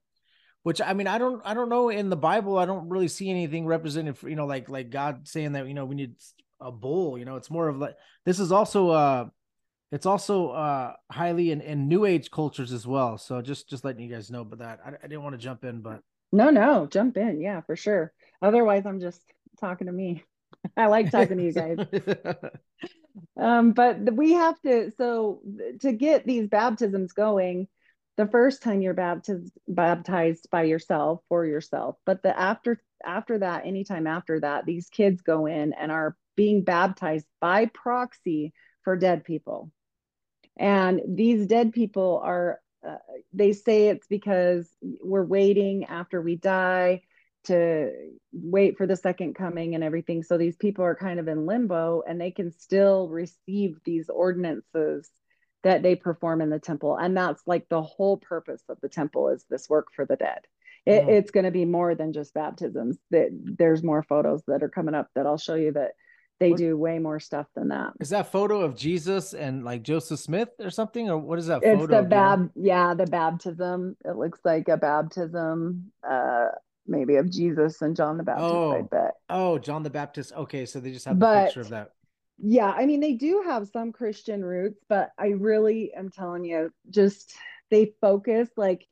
which 0.63 0.81
I 0.81 0.93
mean 0.93 1.07
I 1.07 1.17
don't 1.17 1.41
I 1.45 1.53
don't 1.53 1.69
know 1.69 1.89
in 1.89 2.09
the 2.09 2.17
Bible 2.17 2.57
I 2.57 2.65
don't 2.65 2.89
really 2.89 3.07
see 3.07 3.29
anything 3.29 3.65
represented 3.65 4.17
for 4.17 4.29
you 4.29 4.35
know 4.35 4.45
like 4.45 4.69
like 4.69 4.89
God 4.89 5.27
saying 5.27 5.53
that 5.53 5.67
you 5.67 5.73
know 5.73 5.85
we 5.85 5.95
need 5.95 6.15
a 6.61 6.71
bull, 6.71 7.17
you 7.17 7.25
know, 7.25 7.37
it's 7.37 7.49
more 7.49 7.69
of 7.69 7.77
like 7.77 7.95
this 8.25 8.39
is 8.39 8.51
also 8.51 8.89
uh 8.89 9.25
it's 9.91 10.05
also 10.05 10.49
uh 10.49 10.93
highly 11.11 11.51
in, 11.51 11.61
in 11.61 11.87
new 11.87 12.05
age 12.05 12.29
cultures 12.31 12.71
as 12.71 12.85
well. 12.85 13.17
So 13.17 13.41
just 13.41 13.69
just 13.69 13.83
letting 13.83 14.01
you 14.01 14.13
guys 14.13 14.29
know 14.29 14.41
about 14.41 14.59
that. 14.59 14.79
I, 14.85 14.89
I 14.89 15.07
didn't 15.07 15.23
want 15.23 15.33
to 15.33 15.41
jump 15.41 15.63
in, 15.63 15.81
but 15.81 16.01
no 16.31 16.49
no 16.49 16.85
jump 16.85 17.17
in 17.17 17.41
yeah 17.41 17.61
for 17.61 17.75
sure 17.75 18.11
otherwise 18.41 18.85
i'm 18.85 18.99
just 18.99 19.21
talking 19.59 19.87
to 19.87 19.93
me 19.93 20.23
i 20.77 20.87
like 20.87 21.11
talking 21.11 21.37
to 21.37 21.43
you 21.43 21.53
guys 21.53 21.77
um 23.39 23.71
but 23.71 24.13
we 24.13 24.33
have 24.33 24.59
to 24.61 24.91
so 24.97 25.41
to 25.81 25.91
get 25.91 26.25
these 26.25 26.47
baptisms 26.47 27.13
going 27.13 27.67
the 28.19 28.27
first 28.27 28.61
time 28.61 28.81
you're 28.81 28.93
baptized 28.93 29.53
baptized 29.69 30.49
by 30.51 30.63
yourself 30.63 31.21
for 31.29 31.45
yourself 31.45 31.95
but 32.05 32.21
the 32.21 32.37
after 32.37 32.81
after 33.05 33.39
that 33.39 33.65
anytime 33.65 34.05
after 34.05 34.41
that 34.41 34.65
these 34.65 34.89
kids 34.89 35.21
go 35.21 35.45
in 35.45 35.71
and 35.71 35.89
are 35.89 36.17
being 36.35 36.61
baptized 36.61 37.25
by 37.39 37.65
proxy 37.67 38.51
for 38.83 38.97
dead 38.97 39.23
people 39.23 39.71
and 40.57 40.99
these 41.07 41.47
dead 41.47 41.71
people 41.71 42.21
are 42.21 42.59
uh, 42.85 42.97
they 43.31 43.53
say 43.53 43.87
it's 43.87 44.07
because 44.07 44.69
we're 45.01 45.25
waiting 45.25 45.85
after 45.85 46.21
we 46.21 46.35
die 46.35 47.01
to 47.45 47.91
wait 48.33 48.77
for 48.77 48.85
the 48.85 48.95
second 48.95 49.33
coming 49.33 49.75
and 49.75 49.83
everything. 49.83 50.23
So 50.23 50.37
these 50.37 50.57
people 50.57 50.83
are 50.83 50.95
kind 50.95 51.19
of 51.19 51.27
in 51.27 51.45
limbo 51.45 52.03
and 52.07 52.19
they 52.19 52.31
can 52.31 52.51
still 52.51 53.07
receive 53.07 53.79
these 53.85 54.09
ordinances 54.09 55.09
that 55.63 55.83
they 55.83 55.95
perform 55.95 56.41
in 56.41 56.49
the 56.49 56.59
temple. 56.59 56.95
And 56.97 57.15
that's 57.17 57.41
like 57.45 57.67
the 57.69 57.81
whole 57.81 58.17
purpose 58.17 58.63
of 58.69 58.77
the 58.81 58.89
temple 58.89 59.29
is 59.29 59.45
this 59.49 59.69
work 59.69 59.87
for 59.95 60.05
the 60.05 60.15
dead. 60.15 60.39
It, 60.85 61.03
Mm. 61.03 61.09
It's 61.09 61.31
going 61.31 61.43
to 61.45 61.51
be 61.51 61.65
more 61.65 61.93
than 61.95 62.13
just 62.13 62.33
baptisms. 62.33 62.97
That 63.11 63.29
there's 63.31 63.83
more 63.83 64.01
photos 64.03 64.41
that 64.47 64.63
are 64.63 64.69
coming 64.69 64.95
up 64.95 65.07
that 65.15 65.25
I'll 65.25 65.37
show 65.37 65.55
you 65.55 65.73
that 65.73 65.91
they 66.39 66.51
What- 66.51 66.57
do 66.57 66.77
way 66.77 66.99
more 66.99 67.19
stuff 67.19 67.47
than 67.53 67.67
that. 67.67 67.91
is 67.99 68.09
that 68.11 68.27
photo 68.31 68.61
of 68.61 68.73
Jesus 68.77 69.33
and 69.33 69.65
like 69.65 69.83
Joseph 69.83 70.19
Smith 70.19 70.49
or 70.59 70.69
something? 70.69 71.09
Or 71.09 71.17
what 71.17 71.37
is 71.37 71.47
that 71.47 71.61
It's 71.63 71.81
photo? 71.81 72.01
the 72.01 72.07
bab, 72.07 72.51
yeah, 72.55 72.93
the 72.93 73.05
baptism. 73.07 73.97
It 74.05 74.15
looks 74.15 74.39
like 74.45 74.69
a 74.69 74.77
baptism, 74.77 75.91
uh, 76.09 76.47
maybe 76.87 77.17
of 77.17 77.29
Jesus 77.29 77.81
and 77.81 77.93
John 77.95 78.15
the 78.17 78.23
Baptist. 78.23 78.53
I 78.53 78.57
Oh. 78.57 78.83
bet. 78.83 79.15
Oh, 79.29 79.57
John 79.59 79.83
the 79.83 79.89
Baptist. 79.89 80.31
Okay, 80.33 80.65
so 80.65 80.79
they 80.79 80.93
just 80.93 81.05
have 81.05 81.19
the 81.19 81.43
picture 81.43 81.61
of 81.61 81.69
that. 81.69 81.91
Yeah, 82.41 82.71
I 82.71 82.85
mean, 82.85 82.99
they 82.99 83.13
do 83.13 83.43
have 83.45 83.67
some 83.67 83.91
Christian 83.91 84.43
roots, 84.43 84.79
but 84.87 85.11
I 85.17 85.27
really 85.27 85.93
am 85.93 86.09
telling 86.09 86.45
you, 86.45 86.71
just 86.89 87.35
they 87.69 87.93
focus 88.01 88.49
like 88.55 88.87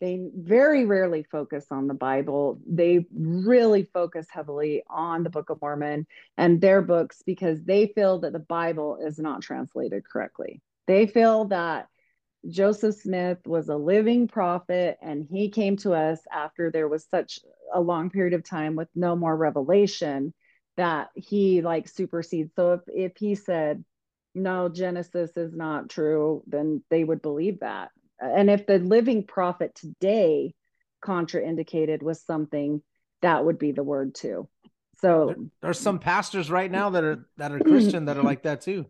they 0.00 0.30
very 0.34 0.86
rarely 0.86 1.22
focus 1.22 1.66
on 1.70 1.86
the 1.86 1.94
Bible. 1.94 2.60
They 2.66 3.06
really 3.12 3.84
focus 3.92 4.26
heavily 4.30 4.82
on 4.88 5.22
the 5.22 5.30
Book 5.30 5.50
of 5.50 5.60
Mormon 5.60 6.06
and 6.38 6.60
their 6.60 6.80
books 6.80 7.22
because 7.24 7.62
they 7.62 7.92
feel 7.94 8.20
that 8.20 8.32
the 8.32 8.38
Bible 8.38 8.98
is 9.04 9.18
not 9.18 9.42
translated 9.42 10.02
correctly. 10.10 10.62
They 10.86 11.06
feel 11.06 11.46
that 11.46 11.88
Joseph 12.48 12.96
Smith 12.96 13.46
was 13.46 13.68
a 13.68 13.76
living 13.76 14.26
prophet 14.26 14.96
and 15.02 15.26
he 15.30 15.50
came 15.50 15.76
to 15.78 15.92
us 15.92 16.20
after 16.32 16.70
there 16.70 16.88
was 16.88 17.06
such 17.10 17.38
a 17.74 17.80
long 17.80 18.08
period 18.08 18.32
of 18.32 18.42
time 18.42 18.76
with 18.76 18.88
no 18.94 19.14
more 19.14 19.36
revelation 19.36 20.32
that 20.76 21.10
he 21.14 21.62
like 21.62 21.88
supersedes. 21.88 22.52
So 22.56 22.74
if 22.74 22.80
if 22.88 23.16
he 23.16 23.34
said 23.34 23.84
no 24.34 24.68
Genesis 24.68 25.36
is 25.36 25.52
not 25.52 25.88
true, 25.90 26.42
then 26.46 26.82
they 26.90 27.04
would 27.04 27.20
believe 27.22 27.60
that. 27.60 27.90
And 28.20 28.50
if 28.50 28.66
the 28.66 28.78
living 28.78 29.26
prophet 29.26 29.74
today 29.74 30.54
contraindicated 31.04 32.02
with 32.02 32.18
something, 32.18 32.82
that 33.22 33.44
would 33.44 33.58
be 33.58 33.72
the 33.72 33.82
word 33.82 34.14
too. 34.14 34.48
So 35.00 35.26
There- 35.26 35.36
there's 35.62 35.78
some 35.80 35.98
pastors 35.98 36.50
right 36.50 36.70
now 36.70 36.90
that 36.90 37.04
are 37.04 37.26
that 37.38 37.52
are 37.52 37.58
Christian 37.60 38.04
that 38.04 38.16
are 38.18 38.22
like 38.22 38.42
that 38.42 38.60
too. 38.60 38.86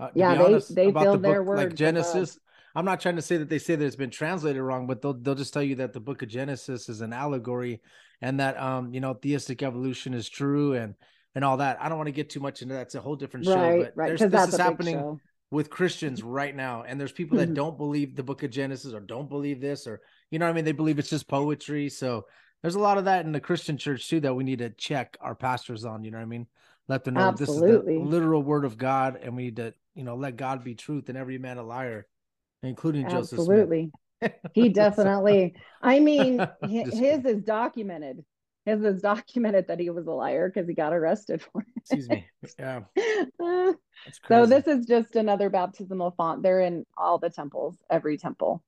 Uh, 0.00 0.08
to 0.10 0.18
Yeah, 0.18 0.34
they- 0.36 0.44
honest, 0.44 0.74
they 0.74 0.92
feel 0.92 1.12
the 1.12 1.18
their 1.18 1.42
words 1.42 1.62
like. 1.70 1.74
Genesis. 1.74 2.38
I'm 2.74 2.84
not 2.84 3.00
trying 3.00 3.16
to 3.16 3.22
say 3.22 3.36
that 3.36 3.48
they 3.48 3.58
say 3.58 3.76
that 3.76 3.84
it's 3.84 3.96
been 3.96 4.10
translated 4.10 4.62
wrong, 4.62 4.86
but 4.86 5.02
they'll 5.02 5.14
they'll 5.14 5.34
just 5.34 5.52
tell 5.52 5.62
you 5.62 5.76
that 5.76 5.92
the 5.92 6.00
book 6.00 6.22
of 6.22 6.28
Genesis 6.28 6.88
is 6.88 7.00
an 7.00 7.12
allegory 7.12 7.80
and 8.20 8.40
that 8.40 8.58
um 8.60 8.92
you 8.94 9.00
know 9.00 9.14
theistic 9.14 9.62
evolution 9.62 10.14
is 10.14 10.28
true 10.28 10.74
and 10.74 10.94
and 11.34 11.44
all 11.44 11.58
that. 11.58 11.78
I 11.80 11.88
don't 11.88 11.98
want 11.98 12.08
to 12.08 12.12
get 12.12 12.30
too 12.30 12.40
much 12.40 12.62
into 12.62 12.74
that. 12.74 12.82
It's 12.82 12.94
a 12.94 13.00
whole 13.00 13.16
different 13.16 13.46
show. 13.46 13.54
right, 13.54 13.78
but 13.84 13.92
right. 13.96 14.06
there's- 14.08 14.20
this 14.20 14.30
that's 14.30 14.52
is 14.54 14.58
happening 14.58 14.96
show. 14.96 15.20
with 15.50 15.70
Christians 15.70 16.22
right 16.22 16.54
now. 16.54 16.82
And 16.86 17.00
there's 17.00 17.12
people 17.12 17.38
that 17.38 17.50
Mhm. 17.50 17.54
don't 17.54 17.78
believe 17.78 18.16
the 18.16 18.22
book 18.22 18.42
of 18.42 18.50
Genesis 18.50 18.92
or 18.92 19.00
don't 19.00 19.28
believe 19.28 19.60
this 19.60 19.86
or 19.86 20.00
you 20.30 20.38
know 20.38 20.46
what 20.46 20.50
I 20.50 20.54
mean? 20.54 20.64
They 20.64 20.72
believe 20.72 20.98
it's 20.98 21.10
just 21.10 21.28
poetry. 21.28 21.88
So 21.90 22.26
there's 22.62 22.74
a 22.74 22.80
lot 22.80 22.96
of 22.98 23.04
that 23.06 23.24
in 23.26 23.32
the 23.32 23.40
Christian 23.40 23.76
church 23.76 24.08
too 24.08 24.20
that 24.20 24.34
we 24.34 24.44
need 24.44 24.60
to 24.60 24.70
check 24.70 25.16
our 25.20 25.34
pastors 25.34 25.84
on, 25.84 26.04
you 26.04 26.10
know 26.10 26.18
what 26.18 26.22
I 26.22 26.26
mean? 26.26 26.46
Let 26.88 27.04
them 27.04 27.14
know 27.14 27.30
this 27.38 27.48
is 27.48 27.60
the 27.60 27.82
literal 28.10 28.42
word 28.42 28.64
of 28.64 28.76
God 28.78 29.18
and 29.22 29.36
we 29.36 29.44
need 29.44 29.56
to, 29.56 29.74
you 29.94 30.04
know, 30.04 30.16
let 30.16 30.36
God 30.36 30.64
be 30.64 30.74
truth 30.74 31.08
and 31.08 31.18
every 31.18 31.38
man 31.38 31.58
a 31.58 31.62
liar, 31.62 32.06
including 32.62 33.08
Joseph 33.08 33.40
Smith. 33.40 33.40
Absolutely. 33.40 33.92
He 34.54 34.68
definitely. 34.68 35.54
I 35.82 35.98
mean, 35.98 36.46
his 36.62 37.24
is 37.24 37.42
documented. 37.42 38.24
His 38.64 38.84
is 38.84 39.02
documented 39.02 39.66
that 39.66 39.80
he 39.80 39.90
was 39.90 40.06
a 40.06 40.12
liar 40.12 40.48
because 40.48 40.68
he 40.68 40.74
got 40.74 40.92
arrested 40.92 41.42
for 41.42 41.62
it. 41.62 41.66
Excuse 41.76 42.08
me. 42.08 42.24
Yeah, 42.56 42.82
it. 42.94 43.32
that's 43.40 44.18
crazy. 44.20 44.28
so 44.28 44.46
this 44.46 44.68
is 44.68 44.86
just 44.86 45.16
another 45.16 45.50
baptismal 45.50 46.12
font. 46.12 46.44
They're 46.44 46.60
in 46.60 46.86
all 46.96 47.18
the 47.18 47.30
temples, 47.30 47.76
every 47.90 48.16
temple. 48.16 48.62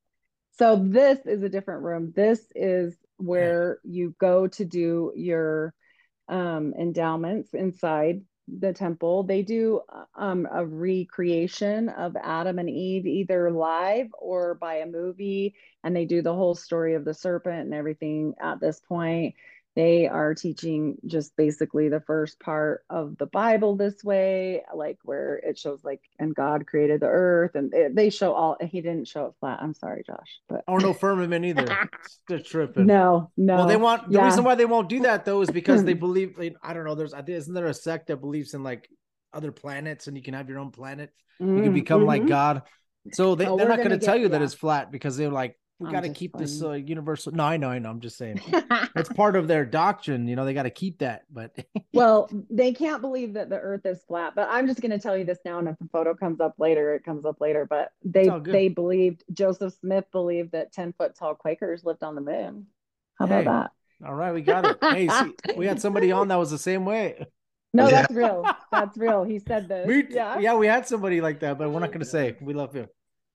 So 0.58 0.74
this 0.76 1.20
is 1.24 1.44
a 1.44 1.48
different 1.48 1.84
room. 1.84 2.12
This 2.16 2.40
is 2.56 2.96
where 3.18 3.78
you 3.84 4.14
go 4.18 4.48
to 4.48 4.64
do 4.64 5.12
your 5.14 5.72
um, 6.28 6.74
endowments 6.78 7.54
inside 7.54 8.22
the 8.48 8.72
temple. 8.72 9.22
They 9.22 9.42
do 9.42 9.80
um, 10.14 10.46
a 10.52 10.64
recreation 10.64 11.88
of 11.88 12.16
Adam 12.22 12.58
and 12.58 12.68
Eve, 12.68 13.06
either 13.06 13.50
live 13.50 14.08
or 14.18 14.54
by 14.54 14.76
a 14.76 14.86
movie, 14.86 15.54
and 15.82 15.94
they 15.94 16.04
do 16.04 16.22
the 16.22 16.34
whole 16.34 16.54
story 16.54 16.94
of 16.94 17.04
the 17.04 17.14
serpent 17.14 17.60
and 17.60 17.74
everything 17.74 18.34
at 18.40 18.60
this 18.60 18.80
point. 18.80 19.34
They 19.76 20.06
are 20.06 20.34
teaching 20.34 20.98
just 21.06 21.36
basically 21.36 21.88
the 21.88 22.00
first 22.00 22.38
part 22.40 22.84
of 22.88 23.18
the 23.18 23.26
Bible 23.26 23.76
this 23.76 24.04
way, 24.04 24.62
like 24.74 24.98
where 25.02 25.36
it 25.36 25.58
shows 25.58 25.82
like, 25.84 26.00
and 26.18 26.34
God 26.34 26.66
created 26.66 27.00
the 27.00 27.06
earth, 27.08 27.56
and 27.56 27.74
it, 27.74 27.94
they 27.94 28.10
show 28.10 28.32
all. 28.34 28.56
He 28.60 28.80
didn't 28.80 29.08
show 29.08 29.26
it 29.26 29.34
flat. 29.40 29.58
I'm 29.62 29.74
sorry, 29.74 30.04
Josh, 30.06 30.40
but 30.48 30.64
or 30.66 30.80
no 30.80 30.92
firmament 30.92 31.44
either. 31.44 31.66
They're 32.28 32.38
tripping. 32.38 32.86
no, 32.86 33.30
no. 33.36 33.56
Well, 33.56 33.66
they 33.66 33.76
want 33.76 34.10
the 34.12 34.18
yeah. 34.18 34.24
reason 34.24 34.44
why 34.44 34.54
they 34.54 34.64
won't 34.64 34.88
do 34.88 35.00
that 35.00 35.24
though 35.24 35.42
is 35.42 35.50
because 35.50 35.84
they 35.84 35.94
believe. 35.94 36.38
Like, 36.38 36.56
I 36.62 36.72
don't 36.74 36.84
know. 36.84 36.94
There's 36.94 37.12
I 37.14 37.18
think 37.22 37.38
isn't 37.38 37.54
there 37.54 37.66
a 37.66 37.74
sect 37.74 38.08
that 38.08 38.16
believes 38.20 38.54
in 38.54 38.62
like 38.62 38.88
other 39.32 39.52
planets 39.52 40.06
and 40.06 40.16
you 40.16 40.22
can 40.22 40.34
have 40.34 40.48
your 40.48 40.58
own 40.58 40.70
planet. 40.70 41.10
You 41.54 41.62
can 41.62 41.72
Mm, 41.72 41.74
become 41.74 42.06
like 42.06 42.22
mhm. 42.22 42.28
God. 42.28 42.62
So 43.12 43.34
they, 43.34 43.46
Oh, 43.46 43.56
they're 43.56 43.68
not 43.68 43.76
going 43.76 43.90
gonna 43.90 43.98
tell 43.98 44.16
you 44.16 44.28
that 44.30 44.42
it's 44.42 44.54
flat 44.54 44.90
because 44.90 45.16
they're 45.16 45.30
like, 45.30 45.58
we 45.84 45.92
got 45.92 46.02
to 46.02 46.08
keep 46.08 46.36
this 46.36 46.62
uh, 46.62 46.72
universal. 46.72 47.32
No, 47.32 47.44
I 47.44 47.56
know, 47.56 47.68
I 47.68 47.78
know. 47.78 47.90
I'm 47.90 48.00
just 48.00 48.16
saying 48.16 48.40
it's 48.96 49.08
part 49.10 49.36
of 49.36 49.48
their 49.48 49.64
doctrine. 49.64 50.26
You 50.28 50.36
know, 50.36 50.44
they 50.44 50.54
got 50.54 50.64
to 50.64 50.70
keep 50.70 50.98
that. 50.98 51.22
But 51.30 51.54
well, 51.92 52.28
they 52.50 52.72
can't 52.72 53.00
believe 53.00 53.34
that 53.34 53.50
the 53.50 53.58
earth 53.58 53.86
is 53.86 54.02
flat, 54.06 54.34
but 54.34 54.48
I'm 54.50 54.66
just 54.66 54.80
going 54.80 54.90
to 54.90 54.98
tell 54.98 55.16
you 55.16 55.24
this 55.24 55.38
now. 55.44 55.58
And 55.58 55.68
if 55.68 55.78
the 55.78 55.88
photo 55.92 56.14
comes 56.14 56.40
up 56.40 56.54
later, 56.58 56.94
it 56.94 57.04
comes 57.04 57.24
up 57.24 57.40
later. 57.40 57.66
But 57.68 57.90
they 58.04 58.30
they 58.44 58.68
believed 58.68 59.24
Joseph 59.32 59.74
Smith 59.80 60.04
believed 60.12 60.52
that 60.52 60.72
10 60.72 60.94
foot 60.94 61.14
tall 61.16 61.34
Quakers 61.34 61.84
lived 61.84 62.02
on 62.02 62.14
the 62.14 62.20
moon. 62.20 62.66
How 63.18 63.26
Hey, 63.26 63.42
about 63.42 63.70
that? 64.00 64.08
all 64.08 64.14
right, 64.14 64.34
we 64.34 64.42
got 64.42 64.64
it. 64.64 64.78
Hey, 64.82 65.08
see, 65.08 65.34
we 65.56 65.66
had 65.66 65.80
somebody 65.80 66.10
on 66.12 66.28
that 66.28 66.36
was 66.38 66.50
the 66.50 66.58
same 66.58 66.84
way. 66.84 67.26
No, 67.72 67.88
Yeah. 67.88 68.02
that's 68.02 68.14
real. 68.14 68.44
That's 68.70 68.96
real. 68.96 69.24
He 69.24 69.38
said 69.40 69.68
this. 69.68 69.86
We, 69.86 70.06
yeah. 70.08 70.38
yeah, 70.38 70.54
we 70.54 70.66
had 70.66 70.86
somebody 70.86 71.20
like 71.20 71.40
that, 71.40 71.58
but 71.58 71.70
we're 71.70 71.80
not 71.80 71.90
going 71.90 72.00
to 72.00 72.06
say. 72.06 72.36
We 72.40 72.54
love 72.54 72.72
him. 72.72 72.88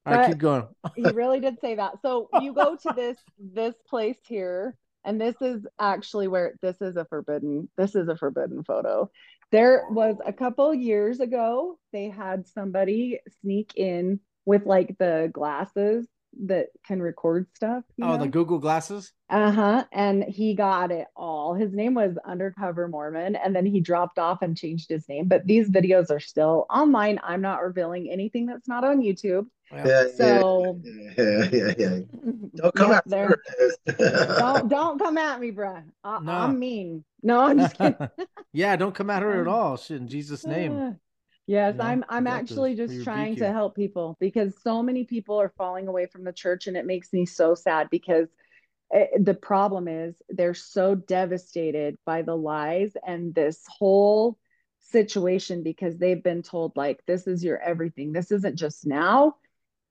All 0.05 0.13
right, 0.13 0.29
keep 0.29 0.37
going. 0.37 0.67
he 0.95 1.03
really 1.11 1.39
did 1.39 1.59
say 1.59 1.75
that. 1.75 2.01
So 2.01 2.29
you 2.41 2.53
go 2.53 2.75
to 2.75 2.93
this 2.95 3.17
this 3.37 3.75
place 3.87 4.17
here, 4.23 4.75
and 5.03 5.19
this 5.19 5.35
is 5.41 5.65
actually 5.79 6.27
where 6.27 6.55
this 6.61 6.81
is 6.81 6.95
a 6.95 7.05
forbidden 7.05 7.69
this 7.77 7.95
is 7.95 8.07
a 8.07 8.15
forbidden 8.15 8.63
photo. 8.63 9.09
There 9.51 9.85
was 9.89 10.17
a 10.25 10.33
couple 10.33 10.73
years 10.73 11.19
ago, 11.19 11.79
they 11.91 12.09
had 12.09 12.47
somebody 12.47 13.19
sneak 13.41 13.73
in 13.75 14.19
with 14.45 14.65
like 14.65 14.95
the 14.99 15.29
glasses 15.33 16.07
that 16.45 16.67
can 16.85 17.01
record 17.01 17.47
stuff. 17.55 17.83
Oh, 18.01 18.09
know? 18.09 18.17
the 18.17 18.27
Google 18.27 18.59
glasses. 18.59 19.11
Uh-huh. 19.29 19.85
And 19.91 20.23
he 20.23 20.53
got 20.53 20.91
it 20.91 21.07
all. 21.15 21.53
His 21.53 21.73
name 21.73 21.93
was 21.93 22.17
Undercover 22.25 22.87
Mormon, 22.87 23.35
and 23.35 23.55
then 23.55 23.65
he 23.65 23.79
dropped 23.79 24.19
off 24.19 24.41
and 24.41 24.55
changed 24.55 24.89
his 24.89 25.07
name. 25.09 25.27
But 25.27 25.45
these 25.45 25.69
videos 25.69 26.11
are 26.11 26.19
still 26.19 26.65
online. 26.69 27.19
I'm 27.23 27.41
not 27.41 27.63
revealing 27.63 28.09
anything 28.11 28.45
that's 28.45 28.67
not 28.67 28.83
on 28.83 29.01
YouTube. 29.01 29.47
Yeah. 29.73 29.85
Yeah, 29.87 30.03
So 30.15 30.81
yeah, 31.17 31.49
yeah, 31.51 31.73
yeah. 31.77 31.99
Don't 32.55 32.75
come 32.75 32.91
Yeah, 32.91 32.97
out 32.97 33.07
there. 33.07 33.41
there. 33.85 34.37
don't 34.37 34.67
don't 34.69 34.99
come 34.99 35.17
at 35.17 35.39
me, 35.39 35.51
bruh. 35.51 35.83
I, 36.03 36.19
No. 36.23 36.31
I'm 36.33 36.59
mean. 36.59 37.03
No, 37.21 37.41
I'm 37.41 37.59
just 37.59 37.75
kidding. 37.75 37.95
yeah, 38.53 38.75
don't 38.75 38.95
come 38.95 39.09
at 39.09 39.21
her 39.21 39.41
at 39.41 39.47
all. 39.47 39.77
Shit, 39.77 40.01
in 40.01 40.07
Jesus' 40.07 40.45
name. 40.45 40.71
Uh, 40.73 40.91
Yes, 41.47 41.73
You 41.73 41.79
know, 41.79 41.85
I'm 41.85 42.05
I'm 42.09 42.27
actually 42.27 42.75
this. 42.75 42.89
just 42.91 43.03
trying 43.03 43.29
rebuke 43.29 43.47
to 43.47 43.51
help 43.51 43.75
people 43.75 44.17
because 44.19 44.53
so 44.61 44.83
many 44.83 45.03
people 45.03 45.41
are 45.41 45.51
falling 45.57 45.87
away 45.87 46.05
from 46.05 46.23
the 46.23 46.31
church 46.31 46.67
and 46.67 46.77
it 46.77 46.85
makes 46.85 47.11
me 47.11 47.25
so 47.25 47.55
sad 47.55 47.87
because 47.89 48.27
eh, 48.93 49.07
the 49.19 49.33
problem 49.33 49.87
is 49.87 50.21
they're 50.29 50.53
so 50.53 50.93
devastated 50.93 51.97
by 52.05 52.21
the 52.21 52.35
lies 52.35 52.91
and 53.05 53.33
this 53.33 53.63
whole 53.67 54.37
situation 54.79 55.63
because 55.63 55.97
they've 55.97 56.23
been 56.23 56.43
told 56.43 56.73
like 56.75 56.99
this 57.07 57.25
is 57.25 57.43
your 57.43 57.59
everything. 57.59 58.11
This 58.13 58.31
isn't 58.31 58.55
just 58.55 58.85
now. 58.85 59.35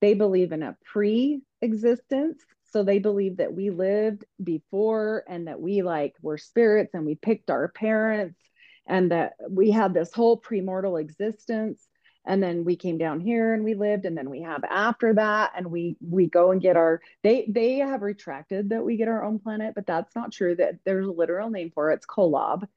They 0.00 0.14
believe 0.14 0.52
in 0.52 0.62
a 0.62 0.76
pre-existence. 0.84 2.44
So 2.70 2.82
they 2.82 2.98
believe 2.98 3.38
that 3.38 3.54
we 3.54 3.70
lived 3.70 4.24
before 4.42 5.24
and 5.28 5.48
that 5.48 5.60
we 5.60 5.82
like 5.82 6.14
were 6.20 6.38
spirits 6.38 6.94
and 6.94 7.06
we 7.06 7.14
picked 7.14 7.50
our 7.50 7.68
parents 7.68 8.38
and 8.86 9.10
that 9.10 9.34
we 9.48 9.70
had 9.70 9.94
this 9.94 10.12
whole 10.12 10.40
premortal 10.40 11.00
existence. 11.00 11.86
And 12.26 12.42
then 12.42 12.64
we 12.64 12.76
came 12.76 12.98
down 12.98 13.20
here 13.20 13.54
and 13.54 13.64
we 13.64 13.74
lived 13.74 14.04
and 14.04 14.16
then 14.16 14.28
we 14.28 14.42
have 14.42 14.62
after 14.64 15.14
that 15.14 15.52
and 15.56 15.70
we 15.70 15.96
we 16.06 16.28
go 16.28 16.50
and 16.50 16.60
get 16.60 16.76
our 16.76 17.00
they 17.22 17.46
they 17.48 17.76
have 17.76 18.02
retracted 18.02 18.68
that 18.68 18.84
we 18.84 18.98
get 18.98 19.08
our 19.08 19.24
own 19.24 19.38
planet 19.38 19.72
but 19.74 19.86
that's 19.86 20.14
not 20.14 20.32
true 20.32 20.54
that 20.56 20.74
there's 20.84 21.06
a 21.06 21.10
literal 21.10 21.48
name 21.48 21.70
for 21.74 21.90
it. 21.90 21.96
It's 21.96 22.06
kolob. 22.06 22.68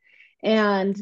And 0.42 0.96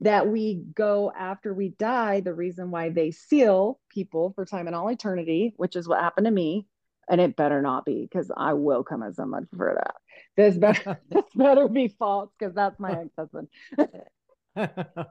that 0.00 0.28
we 0.28 0.62
go 0.74 1.12
after 1.16 1.54
we 1.54 1.70
die 1.70 2.20
the 2.20 2.34
reason 2.34 2.70
why 2.70 2.90
they 2.90 3.10
seal 3.10 3.78
people 3.90 4.32
for 4.34 4.44
time 4.44 4.66
and 4.66 4.76
all 4.76 4.88
eternity 4.88 5.54
which 5.56 5.76
is 5.76 5.88
what 5.88 6.00
happened 6.00 6.26
to 6.26 6.30
me 6.30 6.66
and 7.08 7.20
it 7.20 7.36
better 7.36 7.62
not 7.62 7.84
be 7.84 8.02
because 8.02 8.30
i 8.36 8.52
will 8.52 8.82
come 8.82 9.02
as 9.02 9.18
a 9.18 9.26
someone 9.26 9.48
for 9.56 9.74
that. 9.74 9.94
This 10.36 10.56
better 10.58 11.00
this 11.08 11.24
better 11.34 11.68
be 11.68 11.88
false 11.88 12.30
because 12.38 12.54
that's 12.54 12.78
my 12.78 13.00
ex-husband. 13.00 13.48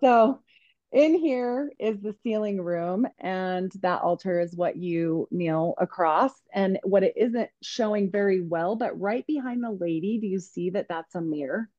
So 0.01 0.39
in 0.91 1.13
here 1.13 1.71
is 1.79 2.01
the 2.01 2.15
sealing 2.23 2.59
room 2.59 3.05
and 3.19 3.71
that 3.81 4.01
altar 4.01 4.39
is 4.39 4.55
what 4.55 4.75
you 4.75 5.27
kneel 5.29 5.75
across 5.77 6.31
and 6.51 6.79
what 6.83 7.03
it 7.03 7.13
isn't 7.15 7.49
showing 7.61 8.09
very 8.09 8.41
well 8.41 8.75
but 8.75 8.99
right 8.99 9.25
behind 9.27 9.63
the 9.63 9.69
lady 9.69 10.17
do 10.19 10.25
you 10.25 10.39
see 10.39 10.71
that 10.71 10.87
that's 10.89 11.13
a 11.13 11.21
mirror 11.21 11.69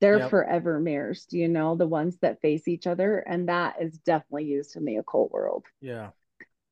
they're 0.00 0.18
Yep. 0.18 0.30
forever 0.30 0.78
mirrors 0.80 1.26
do 1.26 1.38
you 1.38 1.48
know 1.48 1.74
the 1.76 1.86
ones 1.86 2.16
that 2.22 2.40
face 2.40 2.68
each 2.68 2.86
other 2.86 3.18
and 3.18 3.48
that 3.48 3.76
is 3.80 3.98
definitely 3.98 4.44
used 4.44 4.76
in 4.76 4.84
the 4.84 4.96
occult 4.96 5.30
world 5.32 5.64
yeah. 5.80 6.10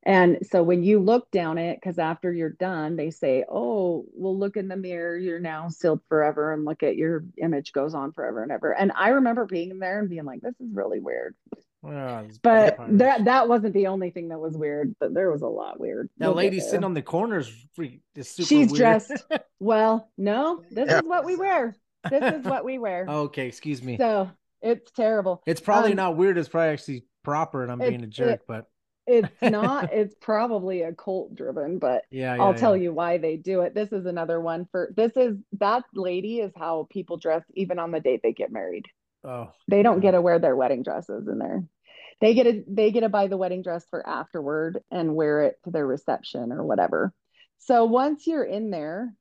and 0.05 0.39
so 0.51 0.63
when 0.63 0.83
you 0.85 0.99
look 1.01 1.31
down 1.31 1.57
it, 1.57 1.77
because 1.81 1.99
after 1.99 2.31
you're 2.31 2.51
done, 2.51 2.97
they 2.97 3.11
say, 3.11 3.43
Oh, 3.49 4.05
well, 4.13 4.39
look 4.39 4.59
in 4.59 4.69
the 4.69 4.77
mirror. 4.77 5.17
You're 5.17 5.41
now 5.41 5.69
sealed 5.71 6.03
forever. 6.11 6.53
And 6.53 6.67
look 6.67 6.83
at 6.83 6.97
your 6.97 7.25
image 7.39 7.73
goes 7.73 7.95
on 7.95 8.13
forever 8.13 8.43
and 8.43 8.53
ever. 8.53 8.75
And 8.75 8.93
I 8.95 9.09
remember 9.11 9.47
being 9.47 9.71
in 9.71 9.79
there 9.79 9.99
and 10.01 10.11
being 10.11 10.27
like, 10.27 10.43
This 10.43 10.55
is 10.61 10.69
really 10.75 11.01
weird. 11.01 11.35
Yeah, 11.83 12.25
But 12.43 12.77
vampires. 12.77 12.99
that 12.99 13.25
that 13.25 13.49
wasn't 13.49 13.73
the 13.73 13.87
only 13.87 14.11
thing 14.11 14.29
that 14.29 14.39
was 14.41 14.55
weird, 14.57 14.95
but 15.01 15.15
there 15.15 15.31
was 15.31 15.41
a 15.41 15.47
lot 15.49 15.81
weird. 15.81 16.11
that 16.19 16.27
We'll 16.27 16.37
lady 16.37 16.61
sitting 16.61 16.85
on 16.85 16.93
the 16.93 17.01
corners 17.03 17.49
freak 17.75 18.03
is 18.15 18.29
super 18.29 18.47
She's 18.47 18.71
weird. 18.73 18.77
dressed. 18.79 19.13
Well, 19.61 20.11
no, 20.19 20.63
this 20.71 20.91
Yeah. 20.91 20.99
is 20.99 21.03
what 21.05 21.25
we 21.25 21.37
wear. 21.37 21.75
This 22.11 22.35
is 22.35 22.45
what 22.45 22.65
we 22.65 22.79
wear. 22.79 23.07
okay, 23.09 23.47
excuse 23.47 23.83
me. 23.83 23.97
So 23.99 24.31
it's 24.63 24.91
terrible. 24.93 25.43
it's 25.47 25.61
probably 25.61 25.91
um, 25.93 25.97
not 25.97 26.17
weird. 26.17 26.39
It's 26.39 26.49
probably 26.49 26.71
actually 26.73 27.05
proper, 27.23 27.63
and 27.63 27.71
I'm 27.73 27.79
being 27.79 28.03
a 28.03 28.07
jerk. 28.07 28.41
it- 28.41 28.43
but 28.47 28.67
It's 29.07 29.29
not, 29.43 29.93
it's 29.93 30.15
probably 30.21 30.83
a 30.83 30.93
cult 30.95 31.35
driven, 31.35 31.79
but 31.79 32.05
yeah, 32.11 32.35
yeah 32.37 32.43
I'll 32.43 32.55
tell 32.55 32.77
yeah. 32.77 32.85
you 32.85 32.93
why 32.95 33.19
they 33.19 33.37
do 33.37 33.61
it. 33.61 33.75
This 33.75 33.93
is 33.93 34.07
another 34.07 34.41
one 34.41 34.67
for 34.71 34.93
this 34.97 35.13
is 35.17 35.37
that 35.61 35.85
lady 35.95 36.41
is 36.41 36.53
how 36.57 36.87
people 36.91 37.17
dress 37.19 37.43
even 37.55 37.79
on 37.79 37.91
the 37.91 38.01
date 38.01 38.21
they 38.23 38.33
get 38.33 38.51
married. 38.53 38.87
Oh, 39.27 39.51
They 39.69 39.83
don't 39.83 40.01
get 40.01 40.13
to 40.13 40.21
wear 40.21 40.39
their 40.39 40.55
wedding 40.57 40.83
dresses 40.83 41.27
in 41.29 41.39
there. 41.39 41.65
They 42.21 42.35
get 42.35 42.45
to 42.45 42.65
they 42.69 42.91
get 42.93 43.01
to 43.01 43.09
buy 43.09 43.27
the 43.27 43.37
wedding 43.37 43.63
dress 43.63 43.85
for 43.91 44.07
afterward 44.07 44.81
and 44.91 45.15
wear 45.15 45.43
it 45.43 45.57
to 45.65 45.71
their 45.71 45.87
reception 45.87 46.53
or 46.53 46.65
whatever. 46.65 47.13
So 47.59 47.85
once 47.87 48.27
you're 48.27 48.45
in 48.45 48.71
there, 48.71 49.13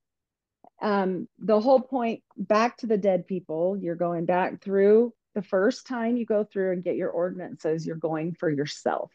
um, 0.84 1.28
the 1.39 1.60
whole 1.60 1.80
point 1.80 2.22
back 2.38 2.78
to 2.78 2.88
the 2.88 2.98
dead 2.98 3.26
people, 3.26 3.78
you're 3.78 3.96
going 3.96 4.26
back 4.26 4.62
through 4.62 5.13
the 5.34 5.41
first 5.41 5.88
time 5.88 6.17
you 6.17 6.26
go 6.26 6.43
through 6.43 6.74
and 6.74 6.84
get 6.84 6.96
your 6.96 7.10
ordinances, 7.10 7.88
you're 7.88 7.96
going 7.96 8.36
for 8.36 8.50
yourself. 8.50 9.12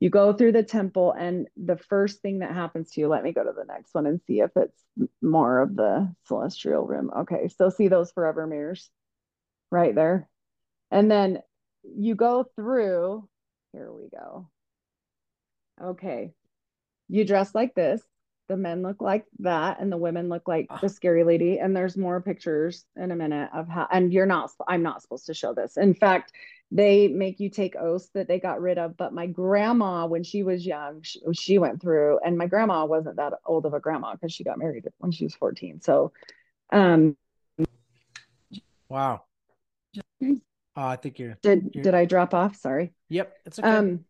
you 0.00 0.10
go 0.10 0.32
through 0.32 0.50
the 0.50 0.64
temple 0.64 1.12
and 1.12 1.46
the 1.56 1.76
first 1.76 2.22
thing 2.22 2.40
that 2.40 2.52
happens 2.52 2.90
to 2.90 3.00
you 3.00 3.06
let 3.08 3.22
me 3.22 3.32
go 3.32 3.44
to 3.44 3.52
the 3.52 3.64
next 3.64 3.94
one 3.94 4.06
and 4.06 4.20
see 4.26 4.40
if 4.40 4.50
it's 4.56 4.82
more 5.20 5.60
of 5.60 5.76
the 5.76 6.12
celestial 6.26 6.84
room 6.84 7.10
okay 7.16 7.46
so 7.56 7.68
see 7.68 7.86
those 7.86 8.10
forever 8.10 8.46
mirrors 8.46 8.90
right 9.70 9.94
there? 9.94 10.28
And 10.90 11.08
then 11.10 11.42
you 11.84 12.16
go 12.16 12.44
through 12.56 13.28
here 13.72 13.92
we 13.92 14.08
go. 14.08 14.48
Okay 15.80 16.32
you 17.08 17.24
dress 17.24 17.54
like 17.54 17.74
this 17.74 18.02
the 18.52 18.56
men 18.58 18.82
look 18.82 19.00
like 19.00 19.24
that 19.38 19.80
and 19.80 19.90
the 19.90 19.96
women 19.96 20.28
look 20.28 20.46
like 20.46 20.68
the 20.82 20.88
scary 20.90 21.24
lady 21.24 21.58
and 21.58 21.74
there's 21.74 21.96
more 21.96 22.20
pictures 22.20 22.84
in 22.96 23.10
a 23.10 23.16
minute 23.16 23.48
of 23.54 23.66
how 23.66 23.88
and 23.90 24.12
you're 24.12 24.26
not 24.26 24.50
i'm 24.68 24.82
not 24.82 25.00
supposed 25.00 25.24
to 25.24 25.32
show 25.32 25.54
this 25.54 25.78
in 25.78 25.94
fact 25.94 26.32
they 26.70 27.08
make 27.08 27.40
you 27.40 27.48
take 27.48 27.74
oaths 27.76 28.10
that 28.12 28.28
they 28.28 28.38
got 28.38 28.60
rid 28.60 28.76
of 28.76 28.94
but 28.98 29.14
my 29.14 29.26
grandma 29.26 30.04
when 30.04 30.22
she 30.22 30.42
was 30.42 30.66
young 30.66 31.00
she, 31.00 31.18
she 31.32 31.56
went 31.58 31.80
through 31.80 32.18
and 32.26 32.36
my 32.36 32.46
grandma 32.46 32.84
wasn't 32.84 33.16
that 33.16 33.32
old 33.46 33.64
of 33.64 33.72
a 33.72 33.80
grandma 33.80 34.12
because 34.12 34.34
she 34.34 34.44
got 34.44 34.58
married 34.58 34.86
when 34.98 35.10
she 35.10 35.24
was 35.24 35.34
14 35.34 35.80
so 35.80 36.12
um 36.72 37.16
Wow. 38.90 39.22
Oh, 40.22 40.36
I 40.76 40.96
think 40.96 41.18
you're. 41.18 41.38
did 41.42 41.70
You're- 41.72 41.84
did 41.84 41.94
i 41.94 42.04
drop 42.04 42.34
off 42.34 42.56
sorry 42.56 42.92
Yep. 43.08 43.34
It's 43.46 43.58
okay. 43.58 43.68
um 43.68 44.04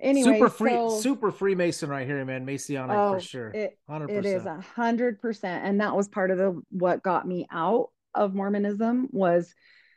anyway 0.00 0.32
super 0.34 0.48
free, 0.48 0.70
so- 0.70 1.00
super 1.00 1.30
Freemason 1.30 1.90
right 1.90 2.06
here, 2.06 2.24
man. 2.24 2.44
Masonic 2.44 2.96
oh, 2.96 3.14
for 3.14 3.20
sure. 3.20 3.48
it, 3.50 3.78
Hundred 3.88 4.10
It 4.10 4.26
is 4.26 4.46
a 4.46 4.60
hundred 4.60 5.20
percent, 5.20 5.64
and 5.64 5.80
that 5.80 5.94
was 5.94 6.08
part 6.08 6.30
of 6.30 6.38
the 6.38 6.60
what 6.70 7.02
got 7.02 7.26
me 7.26 7.46
out 7.50 7.90
of 8.14 8.34
Mormonism 8.34 9.08
was 9.12 9.54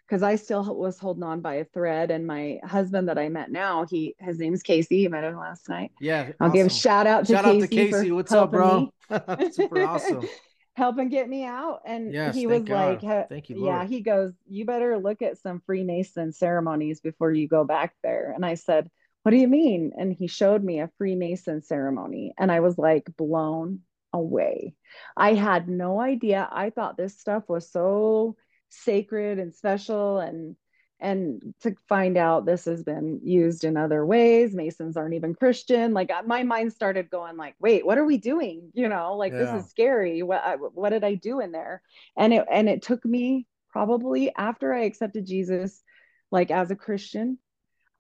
because 0.08 0.24
I 0.24 0.36
still 0.36 0.76
was 0.76 1.00
holding 1.00 1.24
on 1.24 1.40
by 1.40 1.56
a 1.56 1.66
thread. 1.66 2.12
And 2.12 2.28
my 2.28 2.60
husband 2.66 3.08
that 3.08 3.18
I 3.18 3.30
met 3.30 3.50
now, 3.50 3.86
he 3.90 4.16
his 4.20 4.40
name's 4.40 4.62
Casey. 4.62 4.98
You 4.98 5.10
met 5.10 5.24
him 5.24 5.38
last 5.38 5.70
night. 5.70 5.92
Yeah. 6.02 6.32
I'll 6.40 6.50
give 6.50 6.68
a 6.68 6.70
shout 6.70 7.08
out 7.08 7.26
to 7.28 7.34
Shout 7.34 7.46
Casey. 7.46 7.58
out 7.58 7.62
to 7.62 7.76
Casey. 7.76 8.12
What's 8.12 8.32
up, 8.34 8.52
bro? 8.52 8.92
super 9.52 9.84
awesome. 9.84 10.28
helping 10.74 11.10
get 11.10 11.30
me 11.30 11.46
out. 11.46 11.82
And 11.86 12.14
Yes, 12.14 12.36
he 12.36 12.48
was 12.48 12.64
God. 12.64 13.04
like, 13.04 13.30
Thank 13.30 13.50
you, 13.50 13.66
yeah, 13.66 13.86
he 13.86 14.02
goes, 14.02 14.34
you 14.48 14.66
better 14.66 14.98
look 14.98 15.22
at 15.22 15.38
some 15.38 15.62
Freemason 15.66 16.32
ceremonies 16.32 17.02
before 17.02 17.32
you 17.32 17.48
go 17.48 17.64
back 17.64 17.94
there. 18.04 18.34
And 18.36 18.46
I 18.46 18.56
said, 18.56 18.90
what 19.24 19.32
do 19.32 19.38
you 19.38 19.48
mean? 19.48 19.92
And 19.98 20.14
he 20.14 20.28
showed 20.28 20.64
me 20.64 20.80
a 20.80 20.90
Freemason 20.98 21.62
ceremony. 21.62 22.34
And 22.38 22.52
I 22.52 22.60
was 22.60 22.78
like 22.78 23.06
blown 23.18 23.82
away. 24.14 24.74
I 25.16 25.34
had 25.34 25.68
no 25.70 26.02
idea. 26.02 26.48
I 26.52 26.70
thought 26.70 26.98
this 26.98 27.20
stuff 27.20 27.44
was 27.48 27.72
so 27.72 28.36
sacred 28.70 29.38
and 29.40 29.54
special 29.54 30.20
and 30.20 30.56
and 31.00 31.54
to 31.62 31.76
find 31.90 32.16
out 32.16 32.46
this 32.46 32.66
has 32.66 32.84
been 32.84 33.20
used 33.24 33.64
in 33.64 33.76
other 33.76 34.06
ways 34.06 34.54
masons 34.54 34.96
aren't 34.96 35.16
even 35.16 35.36
christian 35.36 35.94
like 35.94 36.10
uh, 36.10 36.22
my 36.26 36.44
mind 36.44 36.72
started 36.72 37.10
going 37.10 37.36
like 37.36 37.54
wait 37.60 37.86
what 37.86 37.98
are 37.98 38.06
we 38.06 38.18
doing 38.18 38.72
you 38.74 38.88
know 38.88 39.18
like 39.18 39.34
Yeah. 39.34 39.40
this 39.56 39.66
is 39.66 39.70
scary 39.70 40.24
what 40.24 40.42
I- 40.42 40.56
what 40.56 40.92
did 40.92 41.04
i 41.04 41.16
do 41.16 41.42
in 41.42 41.52
there 41.52 41.82
and 42.16 42.34
it 42.34 42.46
and 42.50 42.70
it 42.70 42.82
took 42.82 43.04
me 43.04 43.46
probably 43.70 44.34
after 44.36 44.72
i 44.74 44.84
accepted 44.84 45.26
jesus 45.26 45.84
like 46.32 46.50
as 46.50 46.72
a 46.72 46.76
christian 46.76 47.38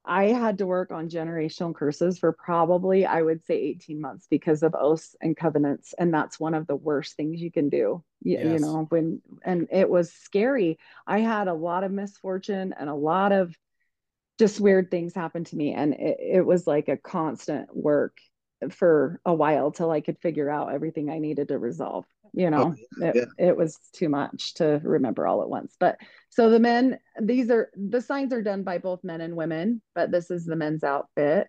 i 0.05 0.25
had 0.25 0.57
to 0.57 0.65
work 0.65 0.91
on 0.91 1.09
generational 1.09 1.75
curses 1.75 2.17
for 2.17 2.31
probably 2.31 3.05
i 3.05 3.21
would 3.21 3.43
say 3.45 3.55
18 3.55 4.01
months 4.01 4.27
because 4.29 4.63
of 4.63 4.75
oaths 4.75 5.15
and 5.21 5.37
covenants 5.37 5.93
and 5.97 6.13
that's 6.13 6.39
one 6.39 6.53
of 6.53 6.67
the 6.67 6.75
worst 6.75 7.15
things 7.15 7.41
you 7.41 7.51
can 7.51 7.69
do 7.69 8.03
you, 8.23 8.39
you 8.39 8.59
know 8.59 8.85
when 8.89 9.21
and 9.43 9.67
it 9.71 9.89
was 9.89 10.13
scary. 10.13 10.77
I 11.07 11.19
had 11.19 11.47
a 11.47 11.53
lot 11.53 11.83
of 11.83 11.91
misfortune 11.91 12.73
and 12.77 12.89
a 12.89 12.95
lot 12.95 13.31
of 13.31 13.55
just 14.37 14.59
weird 14.59 14.89
things 14.89 15.13
happen 15.13 15.43
to 15.45 15.55
me 15.55 15.73
and 15.73 15.93
it, 15.93 16.17
it 16.19 16.45
was 16.45 16.67
like 16.67 16.87
a 16.87 16.97
constant 16.97 17.75
work 17.75 18.17
for 18.69 19.19
a 19.25 19.33
while 19.33 19.71
till 19.71 19.89
i 19.89 20.01
could 20.01 20.19
figure 20.19 20.49
out 20.49 20.71
everything 20.71 21.09
i 21.09 21.19
needed 21.19 21.47
to 21.47 21.57
resolve 21.57 22.05
you 22.33 22.49
know 22.49 22.75
it, 22.97 23.15
yeah. 23.15 23.47
it 23.47 23.57
was 23.57 23.77
too 23.93 24.09
much 24.09 24.53
to 24.53 24.79
remember 24.83 25.27
all 25.27 25.41
at 25.41 25.49
once 25.49 25.75
but 25.79 25.97
so 26.29 26.49
the 26.49 26.59
men 26.59 26.97
these 27.21 27.49
are 27.49 27.69
the 27.75 28.01
signs 28.01 28.31
are 28.31 28.41
done 28.41 28.63
by 28.63 28.77
both 28.77 29.03
men 29.03 29.21
and 29.21 29.35
women 29.35 29.81
but 29.95 30.11
this 30.11 30.31
is 30.31 30.45
the 30.45 30.55
men's 30.55 30.83
outfit 30.83 31.47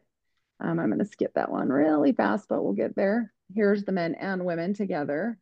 um, 0.60 0.78
i'm 0.78 0.88
going 0.88 0.98
to 0.98 1.04
skip 1.04 1.32
that 1.34 1.50
one 1.50 1.68
really 1.68 2.12
fast 2.12 2.48
but 2.48 2.62
we'll 2.62 2.72
get 2.72 2.96
there 2.96 3.32
here's 3.54 3.84
the 3.84 3.92
men 3.92 4.14
and 4.14 4.44
women 4.44 4.74
together 4.74 5.38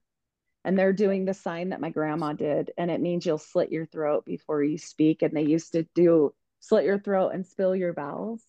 and 0.64 0.78
they're 0.78 0.92
doing 0.92 1.24
the 1.24 1.32
sign 1.32 1.70
that 1.70 1.80
my 1.80 1.90
grandma 1.90 2.32
did 2.32 2.70
and 2.76 2.90
it 2.90 3.00
means 3.00 3.24
you'll 3.24 3.38
slit 3.38 3.72
your 3.72 3.86
throat 3.86 4.24
before 4.26 4.62
you 4.62 4.76
speak 4.76 5.22
and 5.22 5.34
they 5.34 5.42
used 5.44 5.72
to 5.72 5.86
do 5.94 6.34
slit 6.60 6.84
your 6.84 6.98
throat 6.98 7.30
and 7.30 7.46
spill 7.46 7.74
your 7.74 7.94
bowels 7.94 8.42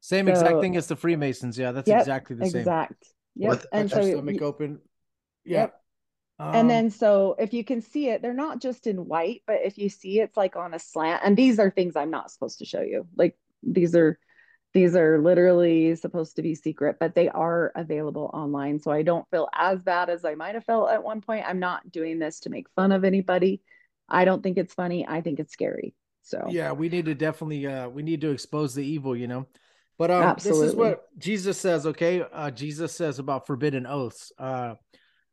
Same 0.00 0.28
exact 0.28 0.60
thing 0.60 0.76
as 0.76 0.86
the 0.86 0.96
Freemasons. 0.96 1.58
Yeah, 1.58 1.72
that's 1.72 1.88
Yep, 1.88 2.00
exactly 2.00 2.36
the 2.36 2.44
same. 2.46 2.60
exact 2.60 3.04
yep 3.34 3.50
What 3.50 3.66
and 3.72 3.90
so 3.90 4.00
your 4.00 4.16
stomach 4.16 4.40
y- 4.40 4.46
open. 4.46 4.80
Yeah. 5.46 5.60
Yep. 5.60 5.80
Um, 6.38 6.54
and 6.54 6.70
then 6.70 6.90
so 6.90 7.34
if 7.38 7.54
you 7.54 7.64
can 7.64 7.80
see 7.80 8.10
it 8.10 8.20
they're 8.20 8.34
not 8.34 8.60
just 8.60 8.86
in 8.86 9.06
white 9.06 9.42
but 9.46 9.60
if 9.64 9.78
you 9.78 9.88
see 9.88 10.20
it's 10.20 10.36
like 10.36 10.54
on 10.54 10.74
a 10.74 10.78
slant 10.78 11.22
and 11.24 11.34
these 11.34 11.58
are 11.58 11.70
things 11.70 11.96
i'm 11.96 12.10
not 12.10 12.30
supposed 12.30 12.58
to 12.58 12.66
show 12.66 12.82
you. 12.82 13.06
Like 13.16 13.38
these 13.62 13.96
are 13.96 14.18
these 14.74 14.94
are 14.94 15.18
literally 15.18 15.96
supposed 15.96 16.36
to 16.36 16.42
be 16.42 16.54
secret 16.54 16.96
but 17.00 17.14
they 17.14 17.30
are 17.30 17.72
available 17.74 18.30
online 18.34 18.78
so 18.78 18.90
i 18.90 19.02
don't 19.02 19.26
feel 19.30 19.48
as 19.54 19.82
bad 19.82 20.10
as 20.10 20.26
i 20.26 20.34
might 20.34 20.54
have 20.54 20.64
felt 20.64 20.90
at 20.90 21.02
one 21.02 21.22
point. 21.22 21.46
I'm 21.48 21.58
not 21.58 21.90
doing 21.90 22.18
this 22.18 22.40
to 22.40 22.50
make 22.50 22.68
fun 22.76 22.92
of 22.92 23.02
anybody. 23.02 23.62
I 24.06 24.26
don't 24.26 24.42
think 24.42 24.58
it's 24.58 24.74
funny. 24.74 25.06
I 25.08 25.22
think 25.22 25.40
it's 25.40 25.54
scary 25.54 25.94
so. 26.22 26.48
Yeah 26.50 26.72
we 26.72 26.90
need 26.90 27.06
to 27.06 27.14
definitely 27.14 27.66
uh 27.66 27.88
we 27.88 28.02
need 28.02 28.20
to 28.20 28.30
expose 28.30 28.74
the 28.74 28.84
evil 28.84 29.16
you 29.16 29.26
know? 29.26 29.46
But 29.96 30.10
um 30.10 30.36
this 30.36 30.58
is 30.58 30.74
what 30.74 31.08
jesus 31.16 31.58
says 31.58 31.86
okay? 31.86 32.20
Uh 32.20 32.50
jesus 32.50 32.92
says 32.92 33.18
about 33.18 33.46
forbidden 33.46 33.86
oaths. 33.86 34.32
Uh 34.38 34.74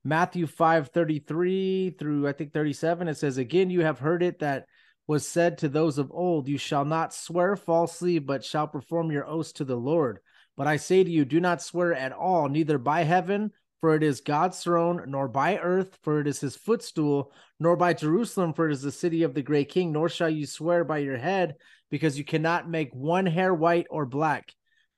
matthew 0.04 0.46
5 0.48 0.90
33 0.90 1.96
through 1.98 2.28
i 2.28 2.32
think 2.32 2.54
37 2.54 3.08
it 3.08 3.18
says 3.18 3.38
again 3.38 3.70
you 3.70 3.82
have 3.82 4.00
heard 4.00 4.24
it 4.24 4.40
that 4.40 4.66
was 5.08 5.28
said 5.28 5.58
to 5.58 5.70
those 5.70 5.98
of 5.98 6.12
old 6.12 6.48
you 6.48 6.58
shall 6.58 6.86
not 6.86 7.14
swear 7.14 7.56
falsely 7.56 8.20
but 8.20 8.44
shall 8.44 8.68
perform 8.68 9.12
your 9.12 9.28
oaths 9.28 9.54
to 9.54 9.66
the 9.66 9.76
lord 9.76 10.20
but 10.58 10.68
i 10.68 10.78
say 10.78 11.04
to 11.04 11.10
you 11.10 11.26
do 11.26 11.40
not 11.40 11.62
swear 11.62 11.94
at 11.94 12.12
all 12.12 12.50
neither 12.50 12.78
by 12.78 13.04
heaven 13.04 13.52
for 13.84 13.96
it 13.96 14.04
is 14.04 14.22
God's 14.22 14.64
throne, 14.64 15.04
nor 15.08 15.28
by 15.28 15.58
earth, 15.58 16.00
for 16.04 16.22
it 16.22 16.28
is 16.30 16.40
his 16.40 16.56
footstool, 16.56 17.34
nor 17.60 17.76
by 17.76 17.92
Jerusalem, 17.94 18.54
for 18.54 18.70
it 18.70 18.72
is 18.72 18.82
the 18.82 18.94
city 18.94 19.24
of 19.24 19.34
the 19.34 19.42
great 19.42 19.68
king, 19.68 19.92
nor 19.92 20.08
shall 20.08 20.30
you 20.30 20.46
swear 20.46 20.86
by 20.86 21.00
your 21.00 21.18
head, 21.18 21.56
because 21.92 22.18
you 22.18 22.24
cannot 22.24 22.70
make 22.70 22.96
one 22.96 23.26
hair 23.26 23.54
white 23.54 23.88
or 23.90 24.06
black. 24.06 24.54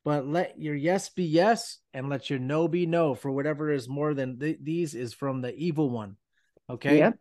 But 0.05 0.27
let 0.27 0.61
your 0.61 0.75
yes 0.75 1.09
be 1.09 1.23
yes, 1.23 1.79
and 1.91 2.09
let 2.09 2.29
your 2.29 2.37
no 2.37 2.67
be 2.67 2.85
no, 2.85 3.15
for 3.15 3.31
whatever 3.31 3.71
is 3.71 3.89
more 3.89 4.13
than 4.13 4.39
th- 4.39 4.59
these 4.61 4.93
is 4.93 5.13
from 5.13 5.41
the 5.41 5.53
evil 5.55 5.89
one. 5.89 6.15
Okay. 6.69 6.99
yep 6.99 7.17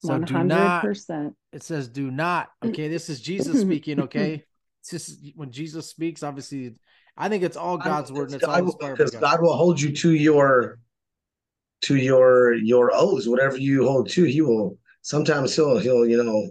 So 0.00 0.18
do 0.18 0.42
not, 0.42 0.84
100% 0.84 1.34
it 1.52 1.62
says 1.62 1.88
do 1.88 2.10
not. 2.10 2.48
Okay. 2.64 2.88
This 2.88 3.10
is 3.10 3.20
Jesus 3.20 3.60
speaking. 3.60 4.00
Okay. 4.00 4.44
It's 4.80 4.90
just 4.90 5.18
when 5.36 5.52
Jesus 5.52 5.90
speaks, 5.90 6.22
obviously, 6.22 6.74
I 7.16 7.28
think 7.28 7.44
it's 7.44 7.56
all 7.56 7.76
God's 7.76 8.10
word 8.10 8.28
and 8.30 8.36
it's 8.36 8.44
all 8.44 8.56
inspired 8.56 8.96
because 8.96 9.12
God. 9.12 9.20
God 9.20 9.42
will 9.42 9.56
hold 9.56 9.80
you 9.80 9.92
to 9.92 10.14
your 10.14 10.78
to 11.82 11.96
your 11.96 12.54
your 12.54 12.92
oaths, 12.94 13.28
whatever 13.28 13.58
you 13.58 13.86
hold 13.86 14.08
to. 14.08 14.24
He 14.24 14.40
will 14.40 14.78
sometimes 15.02 15.54
he'll 15.54 15.78
he'll 15.78 16.06
you 16.06 16.22
know 16.22 16.50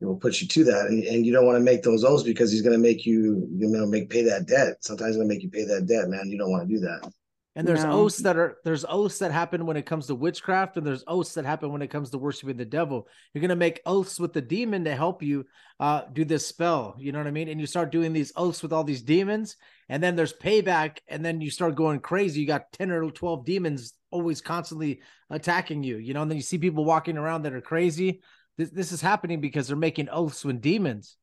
he 0.00 0.06
will 0.06 0.16
put 0.16 0.40
you 0.40 0.48
to 0.48 0.64
that, 0.64 0.86
and, 0.86 1.02
and 1.04 1.24
you 1.24 1.32
don't 1.32 1.46
want 1.46 1.56
to 1.56 1.64
make 1.64 1.82
those 1.82 2.04
oaths 2.04 2.22
because 2.22 2.50
he's 2.50 2.62
going 2.62 2.72
to 2.72 2.78
make 2.82 3.06
you 3.06 3.48
you 3.56 3.68
know 3.68 3.86
make 3.86 4.10
pay 4.10 4.22
that 4.22 4.46
debt. 4.46 4.76
Sometimes 4.80 5.10
he's 5.10 5.16
going 5.16 5.28
to 5.28 5.34
make 5.34 5.42
you 5.42 5.50
pay 5.50 5.64
that 5.64 5.86
debt, 5.86 6.08
man. 6.08 6.28
You 6.30 6.38
don't 6.38 6.50
want 6.50 6.68
to 6.68 6.74
do 6.74 6.80
that. 6.80 7.10
And 7.56 7.68
there's 7.68 7.84
No. 7.84 7.92
oaths 7.92 8.18
that 8.18 8.36
are 8.36 8.58
there's 8.64 8.84
oaths 8.88 9.18
that 9.20 9.30
happen 9.30 9.64
when 9.64 9.76
it 9.76 9.86
comes 9.86 10.08
to 10.08 10.14
witchcraft, 10.16 10.76
and 10.76 10.84
there's 10.84 11.04
oaths 11.06 11.34
that 11.34 11.44
happen 11.44 11.70
when 11.70 11.82
it 11.82 11.90
comes 11.90 12.10
to 12.10 12.18
worshiping 12.18 12.56
the 12.56 12.64
devil. 12.64 13.06
You're 13.32 13.42
gonna 13.42 13.54
make 13.54 13.80
oaths 13.86 14.18
with 14.18 14.32
the 14.32 14.42
demon 14.42 14.84
to 14.84 14.96
help 14.96 15.22
you 15.22 15.46
uh 15.78 16.02
do 16.12 16.24
this 16.24 16.46
spell. 16.46 16.96
You 16.98 17.12
know 17.12 17.18
what 17.18 17.28
I 17.28 17.32
mean? 17.32 17.48
And 17.48 17.60
you 17.60 17.66
start 17.66 17.92
doing 17.92 18.12
these 18.12 18.32
oaths 18.34 18.60
with 18.60 18.72
all 18.72 18.82
these 18.82 19.02
demons, 19.02 19.56
and 19.88 20.02
then 20.02 20.16
there's 20.16 20.32
payback, 20.32 20.98
and 21.06 21.24
then 21.24 21.40
you 21.40 21.50
start 21.50 21.76
going 21.76 22.00
crazy. 22.00 22.40
You 22.40 22.46
got 22.48 22.72
10 22.72 22.90
or 22.90 23.08
12 23.08 23.44
demons 23.44 23.94
always 24.10 24.40
constantly 24.40 25.00
attacking 25.30 25.84
you, 25.84 25.98
you 25.98 26.12
know, 26.12 26.22
and 26.22 26.30
then 26.30 26.36
you 26.36 26.42
see 26.42 26.58
people 26.58 26.84
walking 26.84 27.16
around 27.16 27.42
that 27.42 27.52
are 27.52 27.60
crazy. 27.60 28.20
This 28.56 28.70
this 28.70 28.92
is 28.92 29.00
happening 29.00 29.40
because 29.40 29.68
they're 29.68 29.76
making 29.76 30.08
oaths 30.08 30.44
with 30.44 30.60
demons, 30.60 31.16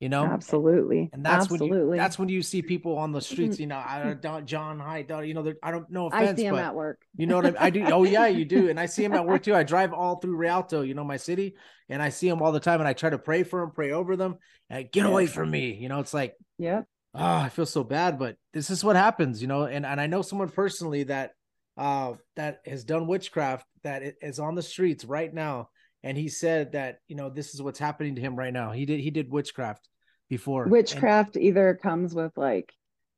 you 0.00 0.08
know. 0.08 0.24
absolutely 0.24 1.10
And 1.12 1.24
that's 1.24 1.50
when 1.50 1.62
you 1.62 1.92
that's 1.96 2.18
when 2.18 2.28
you 2.28 2.42
see 2.42 2.62
people 2.62 2.96
on 2.98 3.12
the 3.12 3.20
streets, 3.20 3.58
you 3.58 3.66
know, 3.66 3.76
I 3.76 4.14
don't 4.14 4.46
John 4.46 4.78
Hyde, 4.78 5.10
you 5.24 5.34
know, 5.34 5.52
I 5.62 5.70
don't 5.70 5.90
know 5.90 6.06
if 6.06 6.14
i 6.14 6.34
see 6.34 6.44
them 6.44 6.54
but 6.54 6.64
at 6.64 6.74
work 6.74 7.00
you 7.16 7.26
know 7.26 7.36
what 7.36 7.46
I, 7.46 7.50
mean? 7.50 7.58
I 7.60 7.70
do. 7.70 7.84
Oh 7.86 8.04
yeah, 8.04 8.26
you 8.26 8.44
do. 8.44 8.68
And 8.68 8.78
I 8.78 8.86
see 8.86 9.04
him 9.04 9.14
at 9.14 9.26
work 9.26 9.42
too. 9.42 9.54
I 9.54 9.62
drive 9.74 9.92
all 9.92 10.16
through 10.16 10.36
Rialto, 10.36 10.82
you 10.82 10.94
know, 10.94 11.04
my 11.04 11.16
city, 11.16 11.56
and 11.88 12.02
I 12.02 12.10
see 12.10 12.28
him 12.28 12.42
all 12.42 12.52
the 12.52 12.60
time. 12.60 12.80
And 12.80 12.88
I 12.88 12.92
try 12.92 13.10
to 13.10 13.18
pray 13.18 13.42
for 13.42 13.62
him, 13.62 13.70
pray 13.70 13.92
over 13.92 14.16
them. 14.16 14.36
And 14.68 14.90
get 14.90 15.06
away 15.06 15.26
from 15.26 15.50
me. 15.50 15.74
You 15.74 15.88
know, 15.88 16.00
it's 16.00 16.14
like, 16.14 16.34
yeah 16.58 16.82
oh, 17.16 17.36
I 17.36 17.48
feel 17.48 17.66
so 17.66 17.82
bad, 17.82 18.18
but 18.18 18.36
this 18.52 18.70
is 18.70 18.84
what 18.84 18.96
happens, 18.96 19.40
you 19.40 19.48
know. 19.48 19.64
And 19.64 19.86
and 19.86 20.00
I 20.00 20.06
know 20.06 20.22
someone 20.22 20.48
personally 20.48 21.04
that 21.04 21.32
uh 21.76 22.14
that 22.36 22.60
has 22.66 22.84
done 22.84 23.06
witchcraft 23.06 23.66
that 23.82 24.02
is 24.20 24.38
on 24.38 24.54
the 24.54 24.62
streets 24.62 25.04
right 25.04 25.32
now, 25.32 25.70
and 26.06 26.16
he 26.16 26.28
said 26.28 26.72
that 26.72 27.00
you 27.08 27.16
know 27.16 27.28
this 27.30 27.54
is 27.54 27.60
what's 27.62 27.78
happening 27.78 28.14
to 28.16 28.20
him 28.20 28.36
right 28.36 28.52
now. 28.52 28.70
He 28.72 28.86
did 28.86 29.00
he 29.00 29.10
did 29.10 29.30
witchcraft 29.30 29.88
before. 30.30 30.62
and- 30.64 30.72
witchcraft 30.72 31.36
either 31.36 31.78
comes 31.82 32.14
with 32.14 32.32
like 32.36 32.72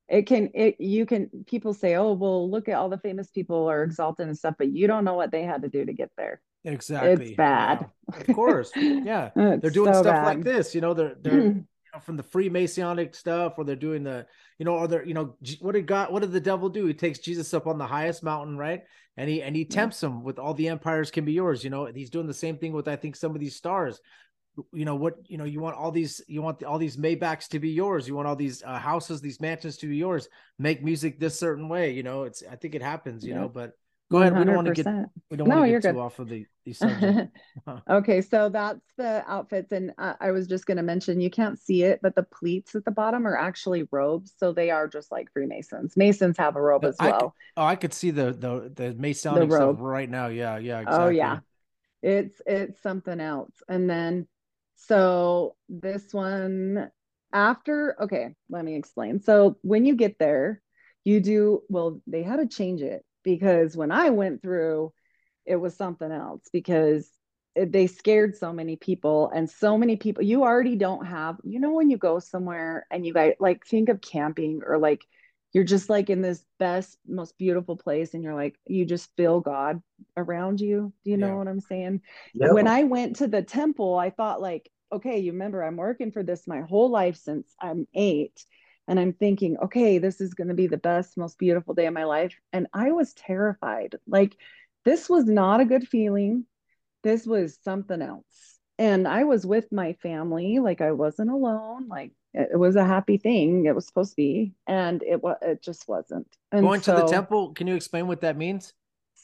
it 0.08 0.22
can 0.22 0.50
it 0.54 0.76
you 0.80 1.04
can 1.06 1.28
people 1.46 1.74
say 1.74 1.94
oh 1.96 2.12
well 2.12 2.50
look 2.50 2.68
at 2.68 2.74
all 2.76 2.88
the 2.88 2.98
famous 2.98 3.28
people 3.30 3.68
are 3.70 3.82
exalted 3.82 4.26
and 4.26 4.36
stuff 4.38 4.54
but 4.58 4.72
you 4.72 4.86
don't 4.86 5.04
know 5.04 5.14
what 5.14 5.30
they 5.30 5.42
had 5.42 5.62
to 5.62 5.68
do 5.68 5.84
to 5.84 5.92
get 5.92 6.10
there 6.16 6.40
Exactly. 6.64 7.26
it's 7.28 7.36
bad 7.36 7.86
Yeah. 8.10 8.20
Of 8.20 8.34
course. 8.34 8.72
Yeah. 8.74 9.30
They're 9.36 9.70
doing 9.70 9.92
so 9.94 10.02
stuff 10.02 10.24
like 10.26 10.42
this, 10.42 10.74
you 10.74 10.80
know, 10.80 10.94
they're 10.94 11.14
they're 11.20 11.56
know, 11.94 12.00
from 12.00 12.16
the 12.16 12.22
Freemasonic 12.22 13.14
stuff, 13.14 13.54
or 13.58 13.64
they're 13.64 13.76
doing 13.76 14.02
the, 14.02 14.26
you 14.58 14.64
know, 14.64 14.74
or 14.74 14.88
they're, 14.88 15.04
you 15.04 15.14
know, 15.14 15.36
what 15.60 15.72
did 15.72 15.86
God, 15.86 16.12
what 16.12 16.20
did 16.20 16.32
the 16.32 16.40
devil 16.40 16.68
do? 16.68 16.86
He 16.86 16.94
takes 16.94 17.18
Jesus 17.18 17.52
up 17.54 17.66
on 17.66 17.78
the 17.78 17.86
highest 17.86 18.22
mountain, 18.22 18.56
right? 18.56 18.82
And 19.16 19.28
he 19.28 19.42
and 19.42 19.56
he 19.56 19.64
tempts 19.64 20.02
him 20.02 20.22
with 20.22 20.38
all 20.38 20.54
the 20.54 20.68
empires 20.68 21.10
can 21.10 21.24
be 21.24 21.32
yours. 21.32 21.64
You 21.64 21.70
know, 21.70 21.86
and 21.86 21.96
he's 21.96 22.10
doing 22.10 22.26
the 22.26 22.34
same 22.34 22.56
thing 22.58 22.72
with 22.72 22.88
I 22.88 22.96
think 22.96 23.16
some 23.16 23.34
of 23.34 23.40
these 23.40 23.56
stars. 23.56 24.00
You 24.72 24.84
know 24.84 24.96
what? 24.96 25.14
You 25.28 25.38
know, 25.38 25.44
you 25.44 25.60
want 25.60 25.76
all 25.76 25.90
these, 25.92 26.20
you 26.26 26.42
want 26.42 26.62
all 26.64 26.78
these 26.78 26.96
Maybachs 26.96 27.48
to 27.48 27.58
be 27.58 27.70
yours. 27.70 28.08
You 28.08 28.16
want 28.16 28.26
all 28.28 28.36
these 28.36 28.62
uh, 28.62 28.78
houses, 28.78 29.20
these 29.20 29.40
mansions 29.40 29.76
to 29.78 29.86
be 29.86 29.96
yours. 29.96 30.28
Make 30.58 30.82
music 30.82 31.18
this 31.18 31.38
certain 31.38 31.68
way. 31.68 31.92
You 31.92 32.02
know, 32.02 32.24
it's 32.24 32.42
I 32.48 32.56
think 32.56 32.74
it 32.74 32.82
happens. 32.82 33.24
You 33.24 33.34
Yeah. 33.34 33.40
know, 33.42 33.48
but 33.48 33.72
go 34.10 34.18
ahead. 34.18 34.36
We 34.36 34.44
don't 34.44 34.54
want 34.54 34.66
to 34.66 34.72
get 34.72 34.86
100%. 34.86 35.10
we 35.30 35.36
don't 35.36 35.48
No, 35.48 35.56
want 35.56 35.66
to 35.66 35.72
get 35.72 35.82
too 35.82 35.92
good. 35.92 36.00
off 36.00 36.18
of 36.18 36.28
the 36.28 36.46
the 36.64 36.72
subject. 36.74 37.36
okay, 37.90 38.20
so 38.22 38.48
that's 38.48 38.80
the 38.96 39.24
outfits, 39.26 39.72
and 39.72 39.92
uh, 39.98 40.14
I 40.20 40.30
was 40.30 40.46
just 40.46 40.66
going 40.66 40.76
to 40.76 40.82
mention 40.82 41.20
you 41.20 41.30
can't 41.30 41.58
see 41.58 41.82
it, 41.84 42.00
but 42.02 42.14
the 42.14 42.22
pleats 42.22 42.74
at 42.74 42.84
the 42.84 42.90
bottom 42.90 43.26
are 43.26 43.36
actually 43.36 43.86
robes, 43.90 44.32
so 44.38 44.52
they 44.52 44.70
are 44.70 44.88
just 44.88 45.10
like 45.12 45.32
Freemasons. 45.32 45.96
Masons 45.96 46.36
have 46.38 46.56
a 46.56 46.60
robe 46.60 46.84
as 46.84 46.96
I 47.00 47.10
could- 47.12 47.20
well. 47.20 47.34
Oh, 47.56 47.64
I 47.64 47.76
could 47.76 47.92
see 47.92 48.10
the 48.10 48.32
the 48.32 48.72
the 48.74 48.94
Masonic 48.94 49.50
stuff 49.50 49.60
robe. 49.60 49.80
right 49.80 50.08
now. 50.08 50.28
Yeah, 50.28 50.58
yeah, 50.58 50.80
exactly. 50.80 51.04
Oh 51.06 51.08
yeah, 51.10 51.38
it's 52.02 52.40
it's 52.46 52.80
something 52.82 53.20
else. 53.20 53.52
And 53.68 53.88
then 53.90 54.26
so 54.76 55.56
this 55.68 56.12
one 56.12 56.90
after 57.32 57.96
okay, 58.02 58.34
let 58.48 58.64
me 58.64 58.76
explain. 58.76 59.20
So 59.20 59.58
when 59.62 59.84
you 59.84 59.96
get 59.96 60.18
there, 60.18 60.62
you 61.04 61.20
do 61.20 61.62
well, 61.68 62.00
they 62.06 62.22
had 62.22 62.36
to 62.36 62.46
change 62.46 62.80
it 62.82 63.04
because 63.28 63.76
when 63.76 63.90
I 63.92 64.10
went 64.10 64.42
through, 64.42 64.92
it 65.46 65.56
was 65.56 65.76
something 65.76 66.10
else 66.10 66.42
because 66.52 67.10
it, 67.54 67.72
they 67.72 67.86
scared 67.86 68.36
so 68.36 68.52
many 68.52 68.76
people 68.76 69.30
and 69.34 69.48
so 69.48 69.76
many 69.78 69.96
people 69.96 70.22
you 70.22 70.42
already 70.42 70.76
don't 70.76 71.06
have 71.06 71.36
you 71.42 71.58
know 71.58 71.72
when 71.72 71.88
you 71.90 71.96
go 71.96 72.18
somewhere 72.18 72.86
and 72.90 73.06
you 73.06 73.14
guys 73.14 73.32
like 73.40 73.66
think 73.66 73.88
of 73.88 74.00
camping 74.02 74.60
or 74.66 74.78
like 74.78 75.04
you're 75.54 75.64
just 75.64 75.88
like 75.88 76.10
in 76.10 76.20
this 76.20 76.44
best 76.58 76.98
most 77.06 77.36
beautiful 77.38 77.76
place 77.76 78.12
and 78.12 78.22
you're 78.22 78.34
like 78.34 78.56
you 78.66 78.84
just 78.84 79.08
feel 79.16 79.40
god 79.40 79.80
around 80.16 80.60
you 80.60 80.92
do 81.04 81.10
you 81.10 81.16
know 81.16 81.30
Yeah. 81.30 81.38
what 81.38 81.48
i'm 81.48 81.60
saying 81.60 82.00
when 82.34 82.66
I 82.68 82.84
went 82.84 83.16
to 83.16 83.26
the 83.28 83.42
temple, 83.42 83.96
I 83.96 84.10
thought 84.10 84.40
like, 84.40 84.70
okay, 84.92 85.18
you 85.18 85.32
remember 85.32 85.62
I'm 85.62 85.76
working 85.76 86.12
for 86.12 86.22
this 86.22 86.46
my 86.46 86.60
whole 86.62 86.90
life 86.90 87.16
since 87.16 87.54
I'm 87.60 87.86
eight. 87.94 88.44
And 88.88 88.98
I'm 88.98 89.12
thinking, 89.12 89.58
okay, 89.58 89.98
this 89.98 90.20
is 90.20 90.34
going 90.34 90.48
to 90.48 90.54
be 90.54 90.66
the 90.66 90.78
best, 90.78 91.16
most 91.16 91.38
beautiful 91.38 91.74
day 91.74 91.86
of 91.86 91.94
my 91.94 92.04
life. 92.04 92.34
And 92.52 92.66
I 92.72 92.90
was 92.92 93.12
terrified. 93.14 93.96
Like, 94.06 94.36
this 94.84 95.08
was 95.08 95.26
not 95.26 95.60
a 95.60 95.66
good 95.66 95.86
feeling. 95.86 96.46
This 97.04 97.26
was 97.26 97.58
something 97.62 98.02
else. 98.02 98.58
And 98.78 99.06
I 99.06 99.24
was 99.24 99.44
with 99.44 99.70
my 99.70 99.92
family, 99.94 100.58
like 100.60 100.80
I 100.80 100.92
wasn't 100.92 101.30
alone. 101.30 101.88
Like 101.88 102.12
it, 102.32 102.58
was 102.58 102.76
a 102.76 102.84
happy 102.84 103.18
thing. 103.18 103.66
It 103.66 103.74
was 103.74 103.86
supposed 103.86 104.12
to 104.12 104.16
be, 104.16 104.54
and 104.66 105.02
it 105.02 105.22
was. 105.22 105.36
It 105.42 105.62
just 105.62 105.88
wasn't. 105.88 106.28
And 106.52 106.62
Going 106.62 106.80
to 106.82 106.92
the 106.92 107.06
temple, 107.06 107.52
can 107.54 107.66
you 107.66 107.74
explain 107.74 108.06
what 108.06 108.20
that 108.20 108.36
means? 108.36 108.72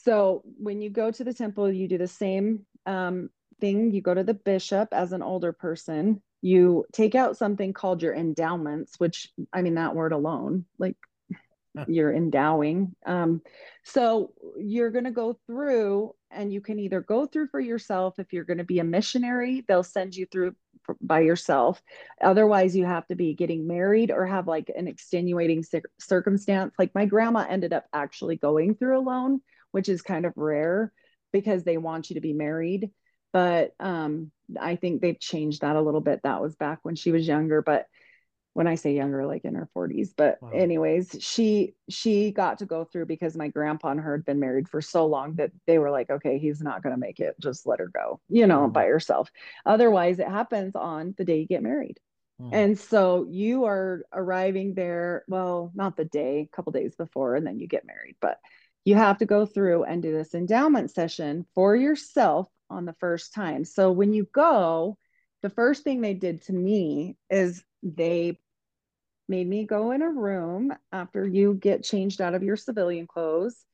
so 0.05 0.43
when 0.59 0.81
you 0.81 0.89
go 0.91 1.09
to 1.09 1.23
the 1.23 1.33
temple, 1.33 1.71
you 1.71 1.87
do 1.87 1.97
the 1.97 2.07
same 2.07 2.65
um, 2.85 3.29
thing. 3.59 3.91
You 3.91 4.01
go 4.01 4.13
to 4.13 4.23
the 4.23 4.35
bishop 4.35 4.89
as 4.91 5.13
an 5.13 5.23
older 5.23 5.51
person. 5.51 6.21
You 6.45 6.85
take 6.93 7.15
out 7.15 7.37
something 7.37 7.73
called 7.73 8.03
your 8.03 8.13
endowments, 8.13 8.99
which 8.99 9.31
I 9.51 9.61
mean 9.61 9.75
that 9.75 9.95
word 9.95 10.13
alone, 10.13 10.65
like 10.77 10.95
you're 11.87 12.13
endowing. 12.13 12.95
Um, 13.05 13.41
so 13.83 14.33
you're 14.57 14.91
going 14.91 15.05
to 15.05 15.11
go 15.11 15.37
through, 15.47 16.13
and 16.29 16.53
you 16.53 16.61
can 16.61 16.79
either 16.79 17.01
go 17.01 17.25
through 17.25 17.47
for 17.47 17.59
yourself 17.59 18.19
if 18.19 18.31
you're 18.31 18.43
going 18.43 18.59
to 18.59 18.63
be 18.63 18.79
a 18.79 18.83
missionary. 18.83 19.63
They'll 19.67 19.83
send 19.83 20.15
you 20.15 20.25
through 20.27 20.55
by 21.01 21.21
yourself. 21.21 21.81
Otherwise, 22.21 22.75
you 22.75 22.85
have 22.85 23.07
to 23.07 23.15
be 23.15 23.33
getting 23.33 23.67
married 23.67 24.11
or 24.11 24.25
have 24.25 24.47
like 24.47 24.71
an 24.75 24.87
extenuating 24.87 25.63
cir- 25.63 25.81
circumstance. 25.99 26.75
Like 26.77 26.93
my 26.93 27.07
grandma 27.07 27.45
ended 27.49 27.73
up 27.73 27.85
actually 27.91 28.35
going 28.35 28.75
through 28.75 28.99
alone 28.99 29.41
which 29.75 29.89
is 29.89 30.01
kind 30.01 30.25
of 30.25 30.31
rare 30.37 30.93
because 31.33 31.65
they 31.65 31.75
want 31.75 32.09
you 32.09 32.13
to 32.13 32.21
be 32.21 32.31
married. 32.31 32.91
But 33.35 33.75
um, 33.81 34.31
I 34.59 34.77
think 34.77 35.01
they've 35.01 35.19
changed 35.19 35.61
that 35.61 35.75
a 35.75 35.81
little 35.81 36.01
bit. 36.01 36.21
That 36.23 36.41
was 36.41 36.55
back 36.55 36.79
when 36.83 36.95
she 36.95 37.11
was 37.11 37.27
younger, 37.27 37.61
but 37.61 37.87
when 38.53 38.67
I 38.67 38.75
say 38.75 38.93
younger, 38.95 39.25
like 39.25 39.43
in 39.43 39.55
her 39.55 39.69
40s. 39.73 40.13
But 40.15 40.39
Wow. 40.41 40.51
anyways, 40.53 41.17
she 41.19 41.75
she 41.89 42.31
got 42.31 42.59
to 42.59 42.65
go 42.65 42.85
through 42.85 43.07
because 43.07 43.35
my 43.35 43.49
grandpa 43.49 43.89
and 43.89 43.99
her 43.99 44.15
had 44.15 44.25
been 44.25 44.39
married 44.39 44.69
for 44.69 44.81
so 44.81 45.05
long 45.07 45.35
that 45.35 45.51
they 45.67 45.79
were 45.79 45.91
like, 45.91 46.09
okay, 46.09 46.39
he's 46.39 46.61
not 46.61 46.81
gonna 46.83 46.97
make 46.97 47.19
it. 47.19 47.35
Just 47.41 47.67
let 47.67 47.79
her 47.79 47.89
go, 47.89 48.21
you 48.29 48.47
know, 48.47 48.67
Mhm. 48.67 48.73
by 48.73 48.85
herself. 48.85 49.29
Otherwise, 49.65 50.19
it 50.19 50.29
happens 50.29 50.75
on 50.75 51.13
the 51.17 51.25
day 51.25 51.39
you 51.41 51.47
get 51.47 51.63
married. 51.63 51.99
Hmm. 52.39 52.49
And 52.51 52.79
so 52.79 53.27
you 53.29 53.65
are 53.65 54.05
arriving 54.13 54.75
there, 54.75 55.25
well, 55.27 55.71
not 55.75 55.97
the 55.97 56.05
day, 56.05 56.49
a 56.51 56.55
couple 56.55 56.71
days 56.71 56.95
before, 56.95 57.35
and 57.35 57.45
then 57.45 57.59
you 57.59 57.67
get 57.67 57.85
married, 57.85 58.15
but 58.21 58.39
you 58.85 58.95
have 58.95 59.17
to 59.17 59.25
go 59.25 59.45
through 59.45 59.83
and 59.83 60.01
do 60.01 60.13
this 60.13 60.33
endowment 60.35 60.91
session 60.91 61.45
for 61.55 61.75
yourself 61.75 62.47
on 62.69 62.85
the 62.85 62.95
first 62.99 63.33
time. 63.33 63.65
So 63.65 63.91
when 63.91 64.13
you 64.13 64.27
go, 64.33 64.97
the 65.41 65.49
first 65.49 65.83
thing 65.83 66.01
they 66.01 66.13
did 66.13 66.43
to 66.43 66.53
me 66.53 67.17
is 67.29 67.63
they 67.83 68.39
made 69.27 69.47
me 69.47 69.65
go 69.65 69.91
in 69.91 70.01
a 70.01 70.09
room 70.09 70.73
after 70.91 71.27
you 71.27 71.53
get 71.53 71.83
changed 71.83 72.21
out 72.21 72.35
of 72.35 72.43
your 72.43 72.57
civilian 72.57 73.07
clothes 73.07 73.65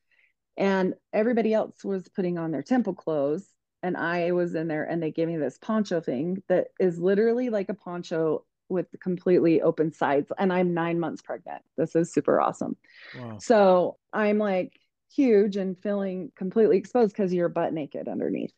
and 0.56 0.94
everybody 1.12 1.54
else 1.54 1.84
was 1.84 2.08
putting 2.08 2.38
on 2.38 2.50
their 2.50 2.62
temple 2.62 2.94
clothes 2.94 3.46
and 3.82 3.96
I 3.96 4.32
was 4.32 4.54
in 4.54 4.68
there 4.68 4.84
and 4.84 5.02
they 5.02 5.10
gave 5.10 5.28
me 5.28 5.36
this 5.36 5.58
poncho 5.58 6.00
thing 6.00 6.42
that 6.48 6.68
is 6.78 6.98
literally 6.98 7.50
like 7.50 7.68
a 7.68 7.74
poncho 7.74 8.44
with 8.68 8.86
completely 9.00 9.60
open 9.60 9.92
sides 9.92 10.32
and 10.38 10.52
I'm 10.52 10.72
9 10.72 10.98
months 11.00 11.22
pregnant. 11.22 11.62
This 11.76 11.94
is 11.94 12.12
super 12.12 12.40
awesome. 12.40 12.76
Wow. 13.18 13.38
So 13.40 13.96
I'm 14.12 14.38
like 14.38 14.72
huge 15.14 15.56
and 15.56 15.78
feeling 15.78 16.32
completely 16.36 16.78
exposed 16.78 17.12
because 17.14 17.34
you're 17.34 17.48
butt 17.48 17.72
naked 17.72 18.08
underneath. 18.08 18.52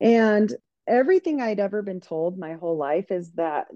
And 0.00 0.52
everything 0.86 1.40
I'd 1.40 1.60
ever 1.60 1.82
been 1.82 2.00
told 2.00 2.38
my 2.38 2.54
whole 2.54 2.76
life 2.76 3.10
is 3.10 3.32
that 3.32 3.66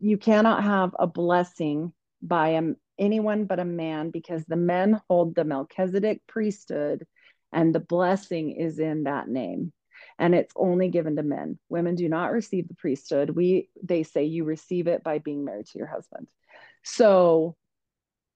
you 0.00 0.18
cannot 0.18 0.64
have 0.64 0.94
a 0.98 1.06
blessing 1.06 1.92
by 2.22 2.50
a, 2.50 2.62
anyone 2.98 3.44
but 3.44 3.60
a 3.60 3.64
man 3.64 4.10
because 4.10 4.44
the 4.44 4.56
men 4.56 5.00
hold 5.08 5.34
the 5.34 5.44
Melchizedek 5.44 6.22
priesthood 6.26 7.06
and 7.52 7.74
the 7.74 7.80
blessing 7.80 8.52
is 8.52 8.78
in 8.78 9.04
that 9.04 9.28
name. 9.28 9.72
And 10.18 10.34
it's 10.34 10.52
only 10.56 10.88
given 10.88 11.16
to 11.16 11.22
men. 11.22 11.58
Women 11.68 11.94
do 11.94 12.08
not 12.08 12.32
receive 12.32 12.68
the 12.68 12.74
priesthood. 12.74 13.30
We 13.30 13.70
they 13.82 14.02
say 14.02 14.24
you 14.24 14.44
receive 14.44 14.86
it 14.86 15.02
by 15.02 15.18
being 15.18 15.44
married 15.44 15.66
to 15.66 15.78
your 15.78 15.86
husband. 15.86 16.28
So 16.82 17.56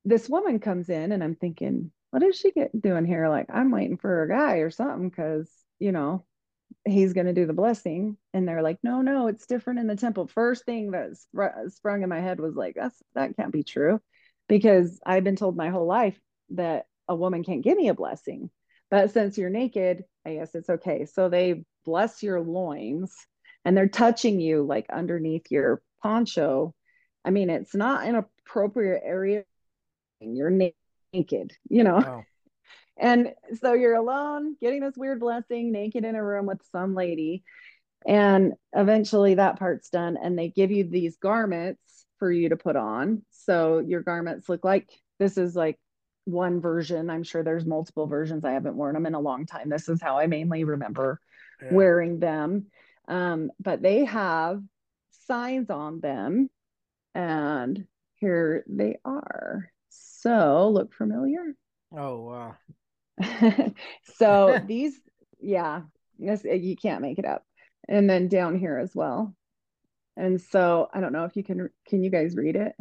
this 0.04 0.28
woman 0.28 0.58
comes 0.58 0.88
in 0.88 1.12
and 1.12 1.22
i'm 1.22 1.34
thinking 1.34 1.92
what 2.10 2.22
is 2.22 2.36
she 2.36 2.50
get, 2.50 2.70
doing 2.80 3.04
here? 3.04 3.28
Like 3.28 3.46
i'm 3.52 3.70
waiting 3.70 3.98
for 3.98 4.22
a 4.22 4.28
guy 4.28 4.56
or 4.56 4.70
something 4.70 5.08
because 5.08 5.48
you 5.78 5.92
know 5.92 6.24
he's 6.86 7.12
going 7.12 7.26
to 7.26 7.32
do 7.32 7.46
the 7.46 7.52
blessing. 7.52 8.16
And 8.32 8.46
they're 8.46 8.62
like 8.62 8.78
no 8.82 9.02
no 9.02 9.26
it's 9.28 9.46
different 9.46 9.80
in 9.80 9.86
the 9.86 9.96
temple. 9.96 10.26
First 10.26 10.64
thing 10.64 10.92
that 10.92 11.10
spr- 11.10 11.70
sprung 11.70 12.02
in 12.02 12.08
my 12.08 12.20
head 12.20 12.40
was 12.40 12.54
like 12.54 12.74
that's 12.76 13.02
that 13.14 13.36
can't 13.36 13.52
be 13.52 13.62
true. 13.62 14.00
Because 14.48 15.00
i've 15.06 15.24
been 15.24 15.36
told 15.36 15.56
my 15.56 15.68
whole 15.70 15.86
life 15.86 16.18
that 16.50 16.86
a 17.08 17.14
woman 17.14 17.44
can't 17.44 17.62
give 17.64 17.76
me 17.76 17.88
a 17.88 17.94
blessing. 17.94 18.50
But 18.90 19.12
since 19.12 19.38
you're 19.38 19.50
naked 19.50 20.04
i 20.26 20.34
guess 20.34 20.54
it's 20.54 20.70
okay. 20.70 21.06
So 21.06 21.28
they 21.28 21.64
bless 21.84 22.22
your 22.22 22.40
loins 22.40 23.14
and 23.64 23.76
they're 23.76 23.88
touching 23.88 24.40
you 24.40 24.64
like 24.64 24.86
underneath 24.90 25.50
your 25.50 25.82
poncho. 26.02 26.74
I 27.24 27.30
mean 27.30 27.50
it's 27.50 27.74
not 27.74 28.06
an 28.06 28.14
appropriate 28.16 29.02
area 29.04 29.44
you're 30.20 30.50
na- 30.50 30.68
naked 31.12 31.52
you 31.68 31.84
know? 31.84 31.96
Wow. 31.96 32.24
And 32.96 33.32
so 33.60 33.72
you're 33.72 33.94
alone, 33.94 34.56
getting 34.60 34.80
this 34.80 34.96
weird 34.96 35.20
blessing, 35.20 35.72
naked 35.72 36.04
in 36.04 36.14
a 36.14 36.24
room 36.24 36.46
with 36.46 36.60
some 36.72 36.94
lady. 36.94 37.42
And 38.06 38.54
eventually 38.74 39.34
that 39.34 39.58
part's 39.58 39.90
done. 39.90 40.16
And 40.22 40.38
they 40.38 40.48
give 40.48 40.70
you 40.70 40.84
these 40.84 41.16
garments 41.16 42.06
for 42.18 42.30
you 42.30 42.50
to 42.50 42.56
put 42.56 42.76
on. 42.76 43.24
So 43.30 43.78
your 43.78 44.02
garments 44.02 44.48
look 44.48 44.64
like 44.64 44.90
this 45.18 45.36
is 45.36 45.54
like 45.56 45.78
one 46.24 46.60
version. 46.60 47.10
I'm 47.10 47.22
sure 47.22 47.42
there's 47.42 47.66
multiple 47.66 48.06
versions. 48.06 48.44
I 48.44 48.52
haven't 48.52 48.76
worn 48.76 48.94
them 48.94 49.06
in 49.06 49.14
a 49.14 49.20
long 49.20 49.46
time. 49.46 49.68
This 49.68 49.88
is 49.88 50.00
how 50.00 50.18
I 50.18 50.26
mainly 50.26 50.64
remember 50.64 51.20
Yeah. 51.62 51.74
wearing 51.74 52.20
them. 52.20 52.66
Um, 53.08 53.50
but 53.58 53.82
they 53.82 54.04
have 54.04 54.62
signs 55.10 55.70
on 55.70 56.00
them. 56.00 56.50
And 57.14 57.86
here 58.16 58.64
they 58.68 58.98
are. 59.04 59.72
So 59.88 60.70
look 60.70 60.92
familiar. 60.94 61.54
Oh 61.92 62.20
wow. 62.20 62.56
so 64.16 64.60
these, 64.66 64.98
yeah, 65.40 65.82
this, 66.18 66.44
you 66.44 66.76
can't 66.76 67.02
make 67.02 67.18
it 67.18 67.24
up. 67.24 67.44
And 67.88 68.08
then 68.08 68.28
down 68.28 68.58
here 68.58 68.78
as 68.78 68.94
well. 68.94 69.34
And 70.16 70.40
so 70.40 70.88
I 70.92 71.00
don't 71.00 71.12
know 71.12 71.24
if 71.24 71.36
you 71.36 71.42
can, 71.42 71.70
can 71.88 72.02
you 72.02 72.10
guys 72.10 72.36
read 72.36 72.56
it? 72.56 72.74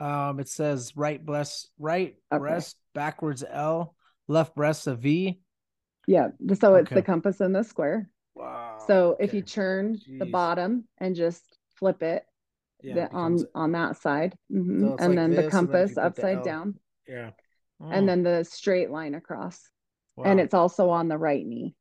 Um, 0.00 0.38
it 0.40 0.48
says 0.48 0.96
right 0.96 1.24
breast, 1.24 1.70
right 1.78 2.16
Okay. 2.32 2.40
breast 2.40 2.76
backwards 2.94 3.44
L, 3.48 3.94
left 4.26 4.54
breast 4.54 4.86
a 4.86 4.94
V. 4.94 5.40
Yeah. 6.06 6.28
So 6.54 6.76
it's 6.76 6.86
Okay. 6.86 6.94
the 6.96 7.02
compass 7.02 7.40
and 7.40 7.54
the 7.54 7.62
square. 7.64 8.08
Wow. 8.34 8.78
So 8.86 9.16
if 9.20 9.34
you 9.34 9.40
okay. 9.40 9.50
turn 9.50 9.98
the 10.18 10.26
bottom 10.26 10.84
and 10.98 11.14
just 11.14 11.42
flip 11.76 12.02
it 12.02 12.24
yeah, 12.82 12.94
the, 12.94 13.02
it 13.02 13.10
on 13.12 13.32
becomes- 13.34 13.50
on 13.54 13.72
that 13.72 13.96
side, 13.96 14.34
mhm, 14.50 14.80
So 14.80 14.86
and 14.86 14.98
like 14.98 15.16
then 15.16 15.16
the 15.16 15.24
and 15.26 15.36
then 15.36 15.44
if 15.44 15.50
compass 15.50 15.94
the 15.94 16.02
upside 16.02 16.42
down, 16.44 16.74
yeah, 17.06 17.30
and 17.80 18.04
Mm, 18.04 18.06
then 18.08 18.22
the 18.22 18.44
straight 18.44 18.90
line 18.90 19.14
across. 19.14 19.68
And 20.26 20.40
it's 20.40 20.54
also 20.54 20.90
on 20.90 21.08
the 21.08 21.18
right 21.18 21.44
knee. 21.46 21.74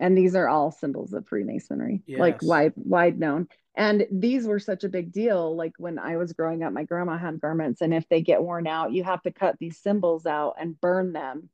And 0.00 0.18
these 0.18 0.34
are 0.34 0.48
all 0.48 0.72
symbols 0.72 1.12
of 1.12 1.28
Freemasonry, 1.28 2.02
like 2.20 2.42
wide 2.42 2.72
wide 2.76 3.18
known. 3.20 3.48
And 3.76 4.06
these 4.10 4.46
were 4.46 4.58
such 4.58 4.84
a 4.84 4.88
big 4.88 5.12
deal. 5.12 5.54
Like 5.56 5.72
when 5.78 5.98
I 5.98 6.16
was 6.16 6.32
growing 6.32 6.62
up, 6.62 6.72
my 6.72 6.84
grandma 6.84 7.16
had 7.18 7.40
garments, 7.40 7.80
and 7.80 7.94
if 7.94 8.08
they 8.08 8.20
get 8.20 8.42
worn 8.42 8.66
out, 8.66 8.92
you 8.92 9.04
have 9.04 9.22
to 9.22 9.32
cut 9.32 9.56
these 9.58 9.78
symbols 9.78 10.26
out 10.26 10.56
and 10.58 10.80
burn 10.80 11.12
them 11.12 11.48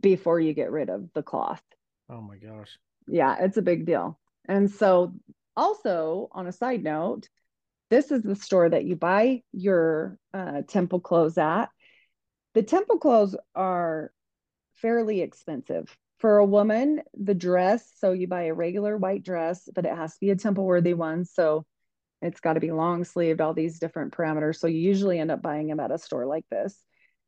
before 0.00 0.38
you 0.38 0.52
get 0.52 0.70
rid 0.70 0.90
of 0.90 1.08
the 1.14 1.22
cloth. 1.22 1.62
oh 2.10 2.20
my 2.20 2.36
gosh. 2.36 2.78
Yeah, 3.08 3.36
it's 3.40 3.56
a 3.56 3.62
big 3.62 3.86
deal. 3.86 4.18
And 4.46 4.70
so, 4.70 5.14
also 5.56 6.28
on 6.32 6.46
a 6.46 6.52
side 6.52 6.82
note, 6.82 7.28
this 7.90 8.10
is 8.10 8.22
the 8.22 8.36
store 8.36 8.68
that 8.68 8.84
you 8.84 8.96
buy 8.96 9.42
your 9.52 10.18
uh, 10.34 10.62
temple 10.68 11.00
clothes 11.00 11.38
at. 11.38 11.68
The 12.54 12.62
temple 12.62 12.98
clothes 12.98 13.36
are 13.54 14.12
fairly 14.82 15.22
expensive. 15.22 15.96
For 16.18 16.38
a 16.38 16.44
woman, 16.44 17.02
the 17.14 17.34
dress, 17.34 17.90
so 17.96 18.12
you 18.12 18.28
buy 18.28 18.44
a 18.44 18.54
regular 18.54 18.96
white 18.96 19.24
dress, 19.24 19.68
but 19.74 19.86
it 19.86 19.96
has 19.96 20.12
to 20.14 20.20
be 20.20 20.30
a 20.30 20.36
temple 20.36 20.64
worthy 20.64 20.94
one. 20.94 21.24
So 21.24 21.64
it's 22.20 22.40
got 22.40 22.52
to 22.52 22.60
be 22.60 22.70
long 22.70 23.04
sleeved, 23.04 23.40
all 23.40 23.54
these 23.54 23.80
different 23.80 24.12
parameters. 24.12 24.56
So 24.56 24.68
you 24.68 24.78
usually 24.78 25.18
end 25.18 25.30
up 25.30 25.42
buying 25.42 25.66
them 25.66 25.80
at 25.80 25.90
a 25.90 25.98
store 25.98 26.26
like 26.26 26.44
this. 26.50 26.80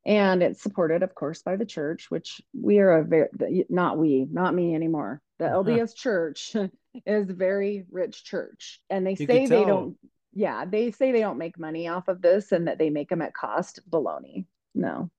And 0.07 0.43
it's 0.43 0.63
supported, 0.63 1.03
of 1.03 1.15
course, 1.15 1.43
by 1.43 1.57
the 1.57 1.65
church, 1.65 2.11
which 2.11 2.41
we 2.53 2.79
are 2.79 2.99
a 2.99 3.05
very, 3.05 3.65
not 3.71 3.99
we, 3.99 4.27
not 4.31 4.55
me 4.55 4.75
anymore. 4.75 5.23
The 5.39 5.47
uh-huh. 5.47 5.63
LDS 5.63 5.97
church 5.97 6.55
is 7.07 7.31
a 7.31 7.35
very 7.35 7.85
rich 7.91 8.23
church. 8.25 8.81
And 8.91 9.07
they 9.07 9.17
You 9.19 9.27
say 9.27 9.47
they 9.47 9.65
don't, 9.65 9.97
yeah, 10.35 10.67
they 10.67 10.91
say 10.91 11.11
they 11.11 11.21
don't 11.21 11.39
make 11.39 11.59
money 11.59 11.89
off 11.89 12.09
of 12.09 12.21
this 12.21 12.53
and 12.53 12.69
that 12.69 12.79
they 12.79 12.91
make 12.91 13.09
them 13.09 13.23
at 13.23 13.35
cost. 13.35 13.81
Baloney. 13.91 14.47
No, 14.75 15.11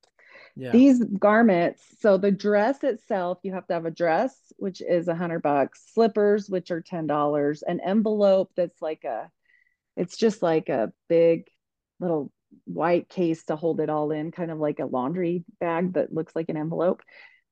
Yeah. 0.58 0.72
these 0.72 1.04
garments 1.04 1.84
so 2.00 2.18
the 2.18 2.32
dress 2.32 2.82
itself 2.84 3.40
you 3.44 3.54
have 3.54 3.68
to 3.68 3.74
have 3.74 3.86
a 3.86 3.92
dress 3.92 4.34
which 4.56 4.82
is 4.82 5.10
a 5.10 5.16
hundred 5.16 5.42
bucks 5.42 5.84
slippers 5.94 6.50
which 6.50 6.72
are 6.72 6.80
ten 6.82 7.08
dollars 7.08 7.62
an 7.62 7.82
envelope 7.82 8.52
that's 8.56 8.82
like 8.82 9.04
a 9.04 9.30
it's 9.98 10.16
just 10.16 10.42
like 10.42 10.70
a 10.70 10.94
big 11.10 11.48
little 12.00 12.32
white 12.64 13.10
case 13.10 13.44
to 13.46 13.58
hold 13.58 13.82
it 13.82 13.90
all 13.90 14.12
in 14.12 14.32
kind 14.32 14.50
of 14.50 14.58
like 14.58 14.80
a 14.80 14.86
laundry 14.86 15.44
bag 15.60 15.94
that 15.94 16.14
looks 16.14 16.34
like 16.36 16.48
an 16.48 16.58
envelope 16.58 17.02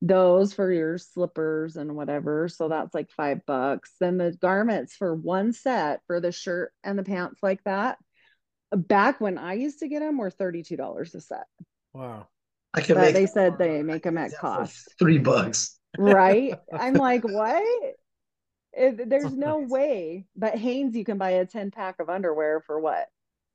those 0.01 0.53
for 0.53 0.71
your 0.71 0.97
slippers 0.97 1.75
and 1.75 1.95
whatever 1.95 2.47
so 2.47 2.67
that's 2.67 2.93
like 2.93 3.09
five 3.11 3.45
bucks 3.45 3.93
then 3.99 4.17
the 4.17 4.35
garments 4.41 4.95
for 4.95 5.15
one 5.15 5.53
set 5.53 6.01
for 6.07 6.19
the 6.19 6.31
shirt 6.31 6.71
and 6.83 6.99
the 6.99 7.03
pants 7.03 7.39
like 7.41 7.63
that 7.63 7.97
back 8.75 9.21
when 9.21 9.37
i 9.37 9.53
used 9.53 9.79
to 9.79 9.87
get 9.87 9.99
them 9.99 10.17
were 10.17 10.31
$32 10.31 11.15
a 11.15 11.21
set 11.21 11.45
wow. 11.93 12.27
I 12.73 12.81
can 12.81 12.95
but 12.95 13.01
make 13.01 13.13
they 13.13 13.25
said 13.27 13.57
they 13.57 13.83
make 13.83 14.03
them 14.03 14.17
at 14.17 14.35
cost, 14.37 14.95
Three 14.97 15.19
bucks. 15.19 15.79
right? 15.97 16.59
I'm 16.71 16.97
like, 16.97 17.23
what? 17.27 17.63
It, 18.73 19.09
there's 19.09 19.35
no 19.35 19.59
way. 19.59 20.25
But 20.35 20.57
Hanes, 20.57 20.95
you 20.95 21.05
can 21.05 21.17
buy 21.17 21.31
a 21.31 21.45
10 21.45 21.71
pack 21.71 21.99
of 21.99 22.09
underwear 22.09 22.61
for 22.61 22.79
what? 22.79 23.07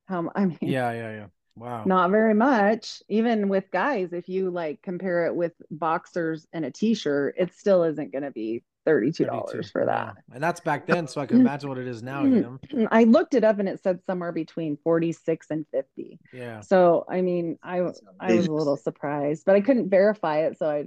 How? 0.07 0.31
I 0.35 0.47
mean, 0.47 0.59
Yeah, 0.63 0.93
yeah, 0.93 1.11
yeah. 1.13 1.27
Wow. 1.57 1.85
not 1.85 2.11
very 2.11 2.35
much. 2.35 3.03
Even 3.09 3.49
with 3.49 3.71
guys, 3.73 4.13
if 4.13 4.29
you 4.29 4.51
like 4.51 4.81
compare 4.83 5.27
it 5.27 5.35
with 5.35 5.53
boxers 5.71 6.47
and 6.53 6.65
a 6.65 6.71
t-shirt, 6.71 7.35
it 7.37 7.53
still 7.55 7.83
isn't 7.83 8.13
going 8.13 8.23
to 8.23 8.31
be 8.31 8.63
$32 8.89 9.51
32, 9.51 9.69
for 9.69 9.85
that. 9.87 10.17
And 10.33 10.43
that's 10.43 10.61
back 10.61 10.87
then, 10.87 11.07
so 11.07 11.21
I 11.21 11.27
can 11.27 11.41
imagine 11.41 11.69
what 11.69 11.79
it 11.79 11.87
is 11.87 12.03
now, 12.03 12.25
you 12.25 12.59
know. 12.73 12.89
I 12.91 13.05
looked 13.05 13.35
it 13.35 13.45
up 13.45 13.59
and 13.59 13.69
it 13.69 13.83
said 13.83 14.01
somewhere 14.07 14.33
between 14.33 14.79
46 14.83 15.47
and 15.51 15.67
50. 15.73 16.19
Yeah. 16.33 16.61
So, 16.61 17.05
I 17.09 17.21
mean, 17.21 17.59
I 17.63 17.81
I 18.21 18.35
was 18.35 18.47
a 18.47 18.53
little 18.53 18.77
surprised, 18.77 19.45
but 19.45 19.57
I 19.57 19.61
couldn't 19.61 19.91
verify 19.91 20.47
it, 20.47 20.59
so 20.59 20.69
I 20.69 20.85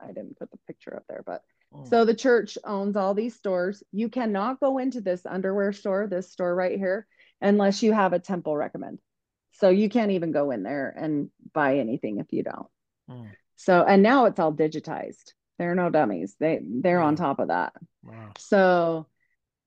I 0.00 0.08
didn't 0.08 0.38
put 0.38 0.50
the 0.50 0.58
picture 0.66 0.96
up 0.96 1.04
there. 1.08 1.22
But 1.24 1.42
Mm. 1.74 1.88
so 1.88 2.04
the 2.04 2.14
church 2.14 2.58
owns 2.64 2.96
all 2.96 3.14
these 3.14 3.34
stores. 3.34 3.82
You 3.92 4.08
cannot 4.08 4.60
go 4.60 4.78
into 4.78 5.00
this 5.00 5.24
underwear 5.26 5.72
store, 5.72 6.06
this 6.06 6.30
store 6.30 6.54
right 6.54 6.78
here, 6.78 7.06
unless 7.40 7.82
you 7.82 7.92
have 7.92 8.12
a 8.12 8.18
temple 8.18 8.56
recommend. 8.56 8.98
So 9.52 9.68
you 9.68 9.88
can't 9.88 10.10
even 10.12 10.32
go 10.32 10.50
in 10.50 10.62
there 10.62 10.94
and 10.96 11.30
buy 11.52 11.78
anything 11.78 12.18
if 12.18 12.26
you 12.32 12.42
don't. 12.42 12.66
Mm. 13.10 13.30
So 13.56 13.82
and 13.82 14.02
now 14.02 14.26
it's 14.26 14.38
all 14.40 14.52
digitized. 14.52 15.32
They're 15.62 15.76
no 15.76 15.90
dummies. 15.90 16.34
They 16.40 16.58
they're 16.60 16.98
on 16.98 17.14
top 17.14 17.38
of 17.38 17.46
that. 17.46 17.72
Wow. 18.02 18.32
So 18.36 19.06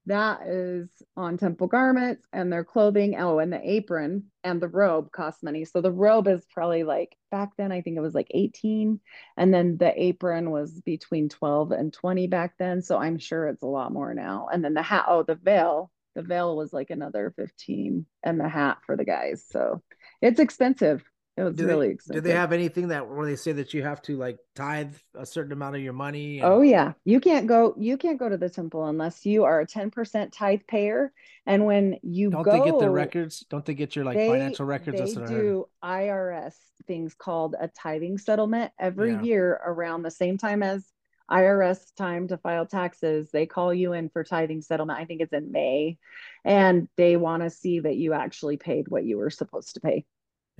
that 0.07 0.41
is 0.45 0.89
on 1.15 1.37
temple 1.37 1.67
garments 1.67 2.27
and 2.33 2.51
their 2.51 2.65
clothing. 2.65 3.15
Oh, 3.17 3.39
and 3.39 3.51
the 3.51 3.61
apron 3.63 4.25
and 4.43 4.61
the 4.61 4.67
robe 4.67 5.09
cost 5.13 5.41
money. 5.41 5.63
So 5.63 5.79
the 5.79 5.93
robe 5.93 6.27
is 6.27 6.45
probably 6.51 6.83
like 6.83 7.15
back 7.31 7.51
then, 7.57 7.71
I 7.71 7.79
think 7.79 7.95
it 7.95 8.01
was 8.01 8.13
like 8.13 8.27
18. 8.31 8.99
And 9.37 9.53
then 9.53 9.77
the 9.77 9.93
apron 9.99 10.51
was 10.51 10.81
between 10.81 11.29
12 11.29 11.71
and 11.71 11.93
20 11.93 12.27
back 12.27 12.55
then. 12.59 12.81
So 12.81 12.97
I'm 12.97 13.17
sure 13.17 13.47
it's 13.47 13.63
a 13.63 13.67
lot 13.67 13.93
more 13.93 14.13
now. 14.13 14.49
And 14.51 14.65
then 14.65 14.73
the 14.73 14.81
hat, 14.81 15.05
oh, 15.07 15.23
the 15.23 15.35
veil, 15.35 15.91
the 16.13 16.23
veil 16.23 16.57
was 16.57 16.73
like 16.73 16.89
another 16.89 17.33
15 17.37 18.05
and 18.21 18.39
the 18.39 18.49
hat 18.49 18.79
for 18.85 18.97
the 18.97 19.05
guys. 19.05 19.45
So 19.49 19.81
it's 20.21 20.41
expensive. 20.41 21.05
It 21.37 21.43
was 21.43 21.55
Do 21.55 21.65
really 21.67 21.87
they, 21.87 21.93
expensive. 21.93 22.23
do 22.23 22.29
they 22.29 22.35
have 22.35 22.53
anything 22.53 22.87
that 22.89 23.09
where 23.09 23.25
they 23.25 23.35
say 23.35 23.51
that 23.51 23.73
you 23.73 23.83
have 23.83 24.01
to 24.03 24.15
like 24.15 24.37
tithe 24.55 24.95
a 25.15 25.25
certain 25.25 25.51
amount 25.51 25.75
of 25.75 25.81
your 25.81 25.91
money? 25.91 26.39
and- 26.39 26.47
Oh 26.47 26.61
yeah, 26.61 26.93
you 27.03 27.19
can't 27.19 27.45
go. 27.45 27.75
You 27.77 27.97
can't 27.97 28.17
go 28.17 28.29
to 28.29 28.37
the 28.37 28.49
temple 28.49 28.85
unless 28.85 29.25
you 29.25 29.43
are 29.43 29.59
a 29.59 29.67
ten 29.67 29.91
percent 29.91 30.31
tithe 30.31 30.61
payer. 30.67 31.11
And 31.45 31.65
when 31.65 31.97
you 32.03 32.29
Don't 32.31 32.43
go, 32.43 32.51
they 32.51 32.71
get 32.71 32.79
the 32.79 32.89
records? 32.89 33.41
Don't 33.49 33.65
they 33.65 33.73
get 33.73 33.95
your 33.97 34.05
like 34.05 34.15
they, 34.15 34.29
financial 34.29 34.65
records? 34.65 34.97
That's 34.97 35.13
They 35.13 35.21
heard. 35.21 35.29
do 35.29 35.65
IRS 35.83 36.55
things 36.87 37.13
called 37.15 37.55
a 37.59 37.67
tithing 37.67 38.17
settlement 38.17 38.71
every 38.79 39.11
Yeah. 39.11 39.21
year 39.21 39.59
around 39.65 40.03
the 40.03 40.11
same 40.11 40.37
time 40.37 40.63
as 40.63 40.85
IRS 41.29 41.91
time 41.95 42.27
to 42.29 42.37
file 42.37 42.65
taxes. 42.65 43.29
They 43.31 43.45
call 43.45 43.73
you 43.73 43.91
in 43.93 44.07
for 44.09 44.23
tithing 44.23 44.61
settlement. 44.61 44.99
I 44.99 45.05
think 45.05 45.21
it's 45.21 45.33
in 45.33 45.51
May, 45.51 45.97
and 46.45 46.87
they 46.95 47.17
want 47.17 47.43
to 47.43 47.49
see 47.49 47.79
that 47.81 47.97
you 47.97 48.13
actually 48.13 48.57
paid 48.57 48.87
what 48.87 49.03
you 49.03 49.17
were 49.17 49.29
supposed 49.31 49.73
to 49.73 49.81
pay. 49.81 50.05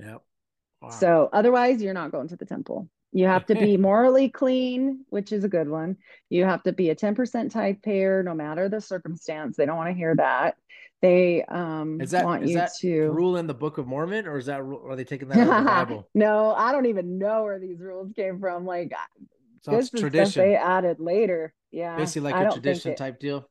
Yep. 0.00 0.22
Wow. 0.82 0.90
So 0.90 1.28
otherwise, 1.32 1.82
you're 1.82 1.94
not 1.94 2.12
going 2.12 2.28
to 2.28 2.36
the 2.36 2.46
temple. 2.46 2.88
You 3.12 3.26
have 3.26 3.46
to 3.46 3.54
be 3.54 3.76
morally 3.78 4.28
clean, 4.28 5.04
which 5.08 5.32
is 5.32 5.44
a 5.44 5.48
good 5.48 5.68
one. 5.68 5.96
You 6.28 6.44
have 6.44 6.62
to 6.64 6.72
be 6.72 6.90
a 6.90 6.94
10% 6.96 7.50
tithe 7.50 7.82
payer, 7.82 8.22
no 8.22 8.34
matter 8.34 8.68
the 8.68 8.80
circumstance. 8.80 9.56
They 9.56 9.66
don't 9.66 9.76
want 9.76 9.90
to 9.90 9.94
hear 9.96 10.14
that. 10.16 10.56
They 11.02 11.44
um 11.44 12.00
is 12.00 12.10
that 12.12 12.24
want 12.24 12.44
is 12.44 12.50
you 12.50 12.56
that 12.56 12.72
to 12.80 13.10
rule 13.10 13.36
in 13.36 13.46
the 13.46 13.54
Book 13.54 13.76
of 13.78 13.86
Mormon, 13.86 14.26
or 14.26 14.38
is 14.38 14.46
that 14.46 14.60
are 14.60 14.96
they 14.96 15.04
taking 15.04 15.28
that 15.28 15.38
out 15.38 15.48
of 15.48 15.64
the 15.64 15.70
Bible? 15.70 16.08
no, 16.14 16.52
I 16.52 16.72
don't 16.72 16.86
even 16.86 17.18
know 17.18 17.42
where 17.44 17.58
these 17.58 17.80
rules 17.80 18.12
came 18.12 18.40
from. 18.40 18.64
Like 18.64 18.92
So 19.62 19.72
this 19.72 19.80
it's 19.80 19.84
is 19.86 19.88
stuff 19.88 20.00
tradition, 20.00 20.42
they 20.42 20.56
added 20.56 20.98
later. 21.00 21.52
Yeah, 21.70 21.96
basically 21.98 22.32
like 22.32 22.40
a 22.40 22.44
don't 22.44 22.52
tradition 22.54 22.92
it- 22.92 22.96
type 22.96 23.20
deal. 23.20 23.48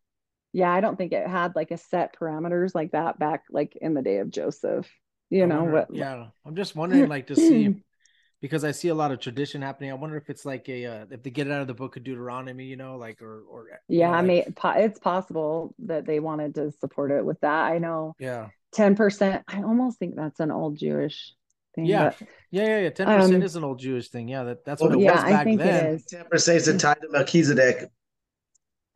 Yeah, 0.54 0.72
I 0.72 0.80
don't 0.80 0.96
think 0.96 1.12
it 1.12 1.28
had 1.28 1.56
like 1.56 1.72
a 1.72 1.78
set 1.78 2.16
parameters 2.18 2.74
like 2.74 2.92
that 2.92 3.20
back 3.20 3.44
like 3.52 3.76
in 3.76 3.94
the 3.94 4.02
day 4.02 4.18
of 4.18 4.30
Joseph. 4.32 4.90
You 5.30 5.44
I 5.44 5.46
know 5.48 5.56
wonder- 5.64 5.72
what? 5.72 5.88
Yeah, 5.96 6.28
I'm 6.46 6.56
just 6.56 6.76
wondering, 6.76 7.10
like, 7.10 7.28
to 7.28 7.36
see 7.36 7.76
because 8.42 8.64
I 8.64 8.72
see 8.72 8.90
a 8.90 8.96
lot 8.96 9.12
of 9.12 9.20
tradition 9.20 9.62
happening. 9.62 9.92
I 9.92 9.96
wonder 9.96 10.18
if 10.18 10.30
it's 10.30 10.46
like 10.46 10.70
a 10.70 10.86
uh, 10.86 11.06
if 11.10 11.24
they 11.24 11.32
get 11.32 11.48
it 11.48 11.52
out 11.54 11.62
of 11.62 11.68
the 11.68 11.74
Book 11.74 11.98
of 11.98 12.04
Deuteronomy, 12.04 12.66
you 12.66 12.76
know, 12.76 12.98
like 12.98 13.22
or 13.22 13.42
or 13.50 13.68
you 13.88 14.00
Yeah, 14.00 14.12
know, 14.12 14.18
I 14.18 14.22
mean, 14.22 14.54
po- 14.54 14.70
it's 14.78 15.00
possible 15.00 15.74
that 15.80 16.06
they 16.06 16.20
wanted 16.20 16.56
to 16.56 16.72
support 16.80 17.12
it 17.12 17.26
with 17.26 17.40
that. 17.42 17.72
I 17.72 17.80
know 17.80 18.14
yeah, 18.20 18.50
10%. 18.76 19.44
I 19.48 19.64
almost 19.64 19.98
think 20.00 20.16
that's 20.16 20.40
an 20.40 20.52
old 20.52 20.78
Jewish 20.78 21.34
thing. 21.74 21.86
Yeah, 21.86 22.12
but 22.20 22.28
yeah, 22.52 22.64
yeah, 22.66 22.80
yeah. 22.82 22.90
Ten 22.92 23.08
percent 23.08 23.36
Um, 23.36 23.42
is 23.42 23.56
an 23.56 23.64
old 23.64 23.80
Jewish 23.80 24.10
thing. 24.10 24.28
Yeah, 24.28 24.44
that, 24.44 24.64
that's 24.66 24.82
Well, 24.82 24.92
what 24.92 25.00
it 25.00 25.04
yeah, 25.04 25.16
was 25.16 25.24
I 25.24 25.30
back 25.32 25.44
think 25.46 25.60
then. 25.60 25.86
it 25.86 25.94
is. 25.96 26.06
Ten 26.06 26.26
percent 26.30 26.58
is 26.58 26.66
the 26.68 26.78
tithe 26.78 26.98
to 27.02 27.10
Melchizedek. 27.10 27.90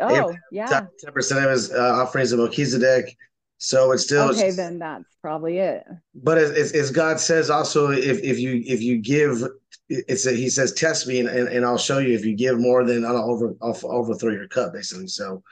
Oh, 0.02 0.34
yeah. 0.52 0.68
Ten 1.00 1.12
percent 1.14 1.44
of 1.44 1.52
his 1.52 1.72
uh, 1.74 1.78
offerings 2.04 2.32
of 2.32 2.40
Melchizedek. 2.40 3.18
So 3.62 3.91
it's 3.91 4.03
still 4.03 4.30
Okay, 4.30 4.51
then 4.51 4.80
that's 4.80 5.03
probably 5.22 5.57
it. 5.57 5.84
But 6.16 6.38
as, 6.38 6.51
as, 6.51 6.72
as 6.72 6.91
God 6.91 7.20
says, 7.20 7.49
also, 7.49 7.91
if 7.91 8.24
if 8.24 8.39
you 8.39 8.64
if 8.66 8.82
you 8.82 8.97
give, 8.99 9.43
it's 9.89 10.26
a, 10.26 10.32
He 10.32 10.49
says, 10.49 10.72
"Test 10.72 11.07
me, 11.07 11.20
and, 11.20 11.28
and, 11.28 11.49
and 11.49 11.66
I'll 11.66 11.78
show 11.78 11.97
you. 11.99 12.14
If 12.14 12.26
you 12.26 12.38
give 12.38 12.57
more 12.57 12.86
than 12.86 13.03
I'll 13.03 13.30
over 13.30 13.53
I'll 13.62 13.78
overthrow 13.84 14.32
your 14.32 14.47
cup." 14.47 14.72
Basically, 14.72 15.07
so 15.07 15.43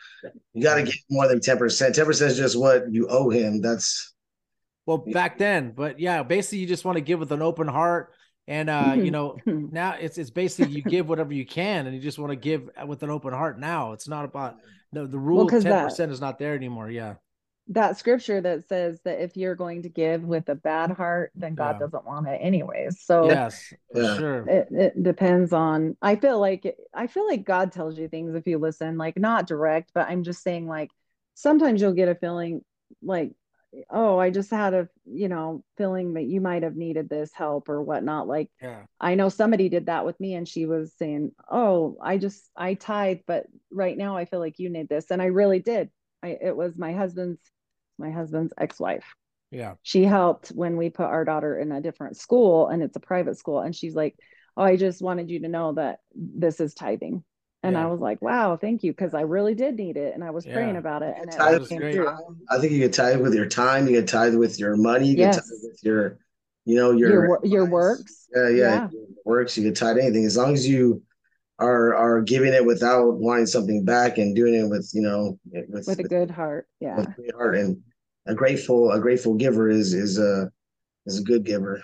you 0.54 0.64
got 0.64 0.76
to 0.76 0.84
give 0.84 0.96
more 1.10 1.28
than 1.28 1.42
ten 1.42 1.58
percent. 1.58 1.96
Ten 1.96 2.06
percent 2.06 2.32
is 2.32 2.38
just 2.38 2.58
what 2.58 2.90
you 2.90 3.08
owe 3.10 3.30
Him. 3.30 3.60
That's 3.62 4.14
Well, 4.86 5.00
back 5.00 5.38
then, 5.38 5.74
but 5.76 6.00
yeah, 6.00 6.24
basically, 6.24 6.60
you 6.60 6.68
just 6.68 6.86
want 6.86 6.96
to 6.96 7.02
give 7.02 7.20
with 7.20 7.34
an 7.34 7.42
open 7.42 7.68
heart, 7.68 8.14
and 8.48 8.70
uh, 8.70 8.96
you 8.96 9.12
know, 9.12 9.36
now 9.46 9.96
it's 10.00 10.18
it's 10.18 10.30
basically 10.30 10.74
you 10.74 10.82
give 10.82 11.10
whatever 11.10 11.34
you 11.34 11.46
can, 11.46 11.88
and 11.88 11.94
you 11.94 12.02
just 12.02 12.20
want 12.20 12.32
to 12.32 12.38
give 12.38 12.70
with 12.88 13.04
an 13.04 13.10
open 13.10 13.34
heart. 13.34 13.60
Now 13.60 13.92
it's 13.92 14.08
not 14.08 14.24
about 14.24 14.56
no 14.94 15.06
the 15.06 15.20
rule 15.20 15.50
Ten 15.50 15.60
that- 15.64 15.84
percent 15.84 16.14
is 16.14 16.22
not 16.22 16.40
there 16.40 16.56
anymore. 16.56 16.90
Yeah, 16.90 17.16
that 17.70 17.98
scripture 17.98 18.40
that 18.42 18.68
says 18.68 19.00
that 19.04 19.22
if 19.22 19.36
you're 19.36 19.56
going 19.56 19.84
to 19.84 19.90
give 19.90 20.24
with 20.24 20.48
a 20.50 20.56
bad 20.56 20.92
heart, 20.92 21.32
then 21.36 21.56
God 21.56 21.74
Yeah. 21.74 21.80
doesn't 21.80 22.06
want 22.06 22.28
it 22.28 22.40
anyways. 22.42 23.00
So 23.02 23.30
Yes, 23.30 23.74
Yeah. 23.94 24.18
sure. 24.18 24.44
it, 24.48 24.68
it 24.72 25.04
depends 25.04 25.54
on 25.54 25.98
i 26.02 26.16
feel 26.16 26.40
like 26.40 26.78
i 26.94 27.08
feel 27.08 27.28
like 27.28 27.44
god 27.46 27.72
tells 27.72 27.98
you 27.98 28.08
things 28.08 28.36
if 28.36 28.48
you 28.48 28.58
listen 28.58 28.98
like 28.98 29.18
not 29.18 29.48
direct 29.48 29.92
but 29.94 30.08
i'm 30.10 30.24
just 30.24 30.42
saying 30.44 30.68
like 30.68 30.92
sometimes 31.34 31.82
you'll 31.82 31.94
get 31.94 32.10
a 32.10 32.16
feeling 32.16 32.62
like 33.02 33.32
oh 33.90 34.18
i 34.18 34.30
just 34.30 34.50
had 34.50 34.74
a 34.74 34.88
you 35.06 35.28
know 35.28 35.64
feeling 35.78 36.14
that 36.14 36.24
you 36.24 36.40
might 36.42 36.64
have 36.64 36.76
needed 36.76 37.10
this 37.10 37.32
help 37.34 37.70
or 37.70 37.82
whatnot 37.82 38.28
like 38.28 38.50
Yeah. 38.62 38.84
i 39.00 39.16
know 39.16 39.30
somebody 39.30 39.70
did 39.70 39.88
that 39.88 40.06
with 40.06 40.20
me 40.20 40.36
and 40.36 40.48
she 40.48 40.66
was 40.66 40.94
saying 40.98 41.32
oh 41.52 41.98
i 42.02 42.18
just 42.18 42.50
i 42.56 42.74
tithe 42.74 43.20
but 43.28 43.46
right 43.72 43.98
now 43.98 44.16
i 44.16 44.26
feel 44.26 44.40
like 44.40 44.60
you 44.60 44.70
need 44.70 44.90
this 44.90 45.12
and 45.12 45.22
i 45.22 45.26
really 45.26 45.60
did 45.60 45.90
I, 46.24 46.38
it 46.42 46.56
was 46.56 46.78
my 46.78 46.94
husband's 46.94 47.40
my 47.98 48.12
husband's 48.12 48.54
ex-wife 48.58 49.06
Yeah. 49.52 49.76
she 49.84 50.04
helped 50.04 50.50
when 50.50 50.78
we 50.78 50.90
put 50.90 51.06
our 51.06 51.26
daughter 51.26 51.58
in 51.60 51.72
a 51.72 51.82
different 51.82 52.18
school 52.18 52.68
and 52.68 52.84
it's 52.84 52.96
a 52.96 53.02
private 53.02 53.38
school 53.38 53.60
and 53.60 53.76
she's 53.76 53.96
like 53.96 54.16
oh 54.56 54.64
i 54.64 54.76
just 54.76 55.02
wanted 55.02 55.30
you 55.30 55.40
to 55.42 55.48
know 55.48 55.74
that 55.74 56.00
this 56.16 56.60
is 56.60 56.74
tithing 56.74 57.24
and 57.64 57.76
Yeah. 57.76 57.84
i 57.84 57.88
was 57.88 58.00
like 58.00 58.22
wow 58.22 58.58
thank 58.58 58.84
you 58.84 58.92
because 58.92 59.14
i 59.14 59.22
really 59.22 59.56
did 59.56 59.76
need 59.76 59.98
it 59.98 60.14
and 60.14 60.24
i 60.24 60.32
was 60.32 60.46
praying 60.46 60.76
about 60.76 61.02
it 61.04 61.16
and 61.20 61.30
it 61.30 61.36
Tithe 61.38 61.54
all 61.54 61.60
was 61.60 61.70
came 61.70 61.82
through 61.82 62.10
I 62.50 62.60
think 62.60 62.72
you 62.72 62.82
could 62.82 62.94
tithe 62.94 63.20
with 63.20 63.34
your 63.34 63.46
time. 63.46 63.88
You 63.88 63.98
could 64.00 64.08
tithe 64.08 64.34
with 64.36 64.58
your 64.58 64.78
money. 64.78 65.08
You 65.10 65.16
could 65.16 65.22
Yes. 65.24 65.36
tithe 65.36 65.60
with 65.64 65.80
your, 65.84 66.18
you 66.66 66.76
know, 66.78 66.92
your 66.92 67.26
your 67.26 67.40
your 67.44 67.66
works 67.66 68.28
Yeah, 68.34 68.50
yeah, 68.50 68.56
Yeah. 68.56 68.90
your 68.92 69.04
works. 69.26 69.58
You 69.58 69.66
could 69.66 69.76
tithe 69.76 69.98
anything 69.98 70.24
as 70.26 70.38
long 70.38 70.54
as 70.54 70.66
you 70.68 71.02
are 71.60 71.96
are 71.96 72.22
giving 72.22 72.54
it 72.54 72.66
without 72.66 73.16
wanting 73.18 73.48
something 73.48 73.84
back 73.84 74.18
and 74.18 74.36
doing 74.36 74.54
it 74.56 74.70
with 74.70 74.90
you 74.94 75.02
know 75.02 75.40
with 75.70 75.88
with 75.88 76.00
a 76.00 76.04
good 76.04 76.30
heart 76.32 76.68
yeah. 76.80 76.98
with 76.98 77.14
great 77.16 77.34
heart. 77.36 77.56
And 77.58 77.82
a 78.28 78.36
grateful 78.36 78.92
a 78.92 79.00
grateful 79.00 79.36
giver 79.36 79.70
is 79.70 79.94
is 79.94 80.20
a 80.20 80.52
is 81.06 81.20
a 81.20 81.24
good 81.24 81.44
giver. 81.46 81.82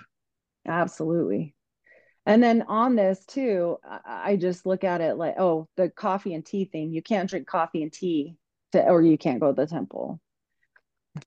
absolutely. 0.66 1.54
And 2.26 2.42
then 2.42 2.62
on 2.62 2.96
this 2.96 3.24
too 3.26 3.78
I, 3.84 4.32
I 4.32 4.36
just 4.36 4.66
look 4.66 4.84
at 4.84 5.00
it 5.00 5.16
like 5.16 5.34
oh 5.38 5.68
the 5.76 5.90
coffee 5.90 6.34
and 6.34 6.44
tea 6.44 6.64
thing. 6.66 6.92
You 6.92 7.02
can't 7.02 7.28
drink 7.28 7.46
coffee 7.46 7.82
and 7.82 7.92
tea 7.92 8.36
to, 8.72 8.82
or 8.88 9.02
you 9.02 9.18
can't 9.18 9.40
go 9.40 9.48
to 9.52 9.54
the 9.54 9.66
temple. 9.66 10.20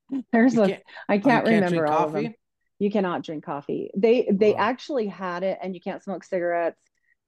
There's 0.31 0.55
You 0.55 0.63
a 0.63 0.67
can't, 0.67 0.83
i 1.09 1.17
oh, 1.23 1.25
can't 1.25 1.45
can't 1.45 1.47
remember 1.47 1.67
drink 1.67 1.87
all 1.87 2.05
of 2.05 2.13
them. 2.13 2.33
you 2.79 2.91
cannot 2.91 3.23
drink 3.23 3.43
coffee. 3.45 3.91
They 3.95 4.27
they 4.31 4.53
Oh. 4.53 4.57
actually 4.57 5.07
had 5.07 5.43
it 5.43 5.59
and 5.61 5.73
you 5.75 5.81
can't 5.81 6.03
smoke 6.03 6.23
cigarettes 6.23 6.81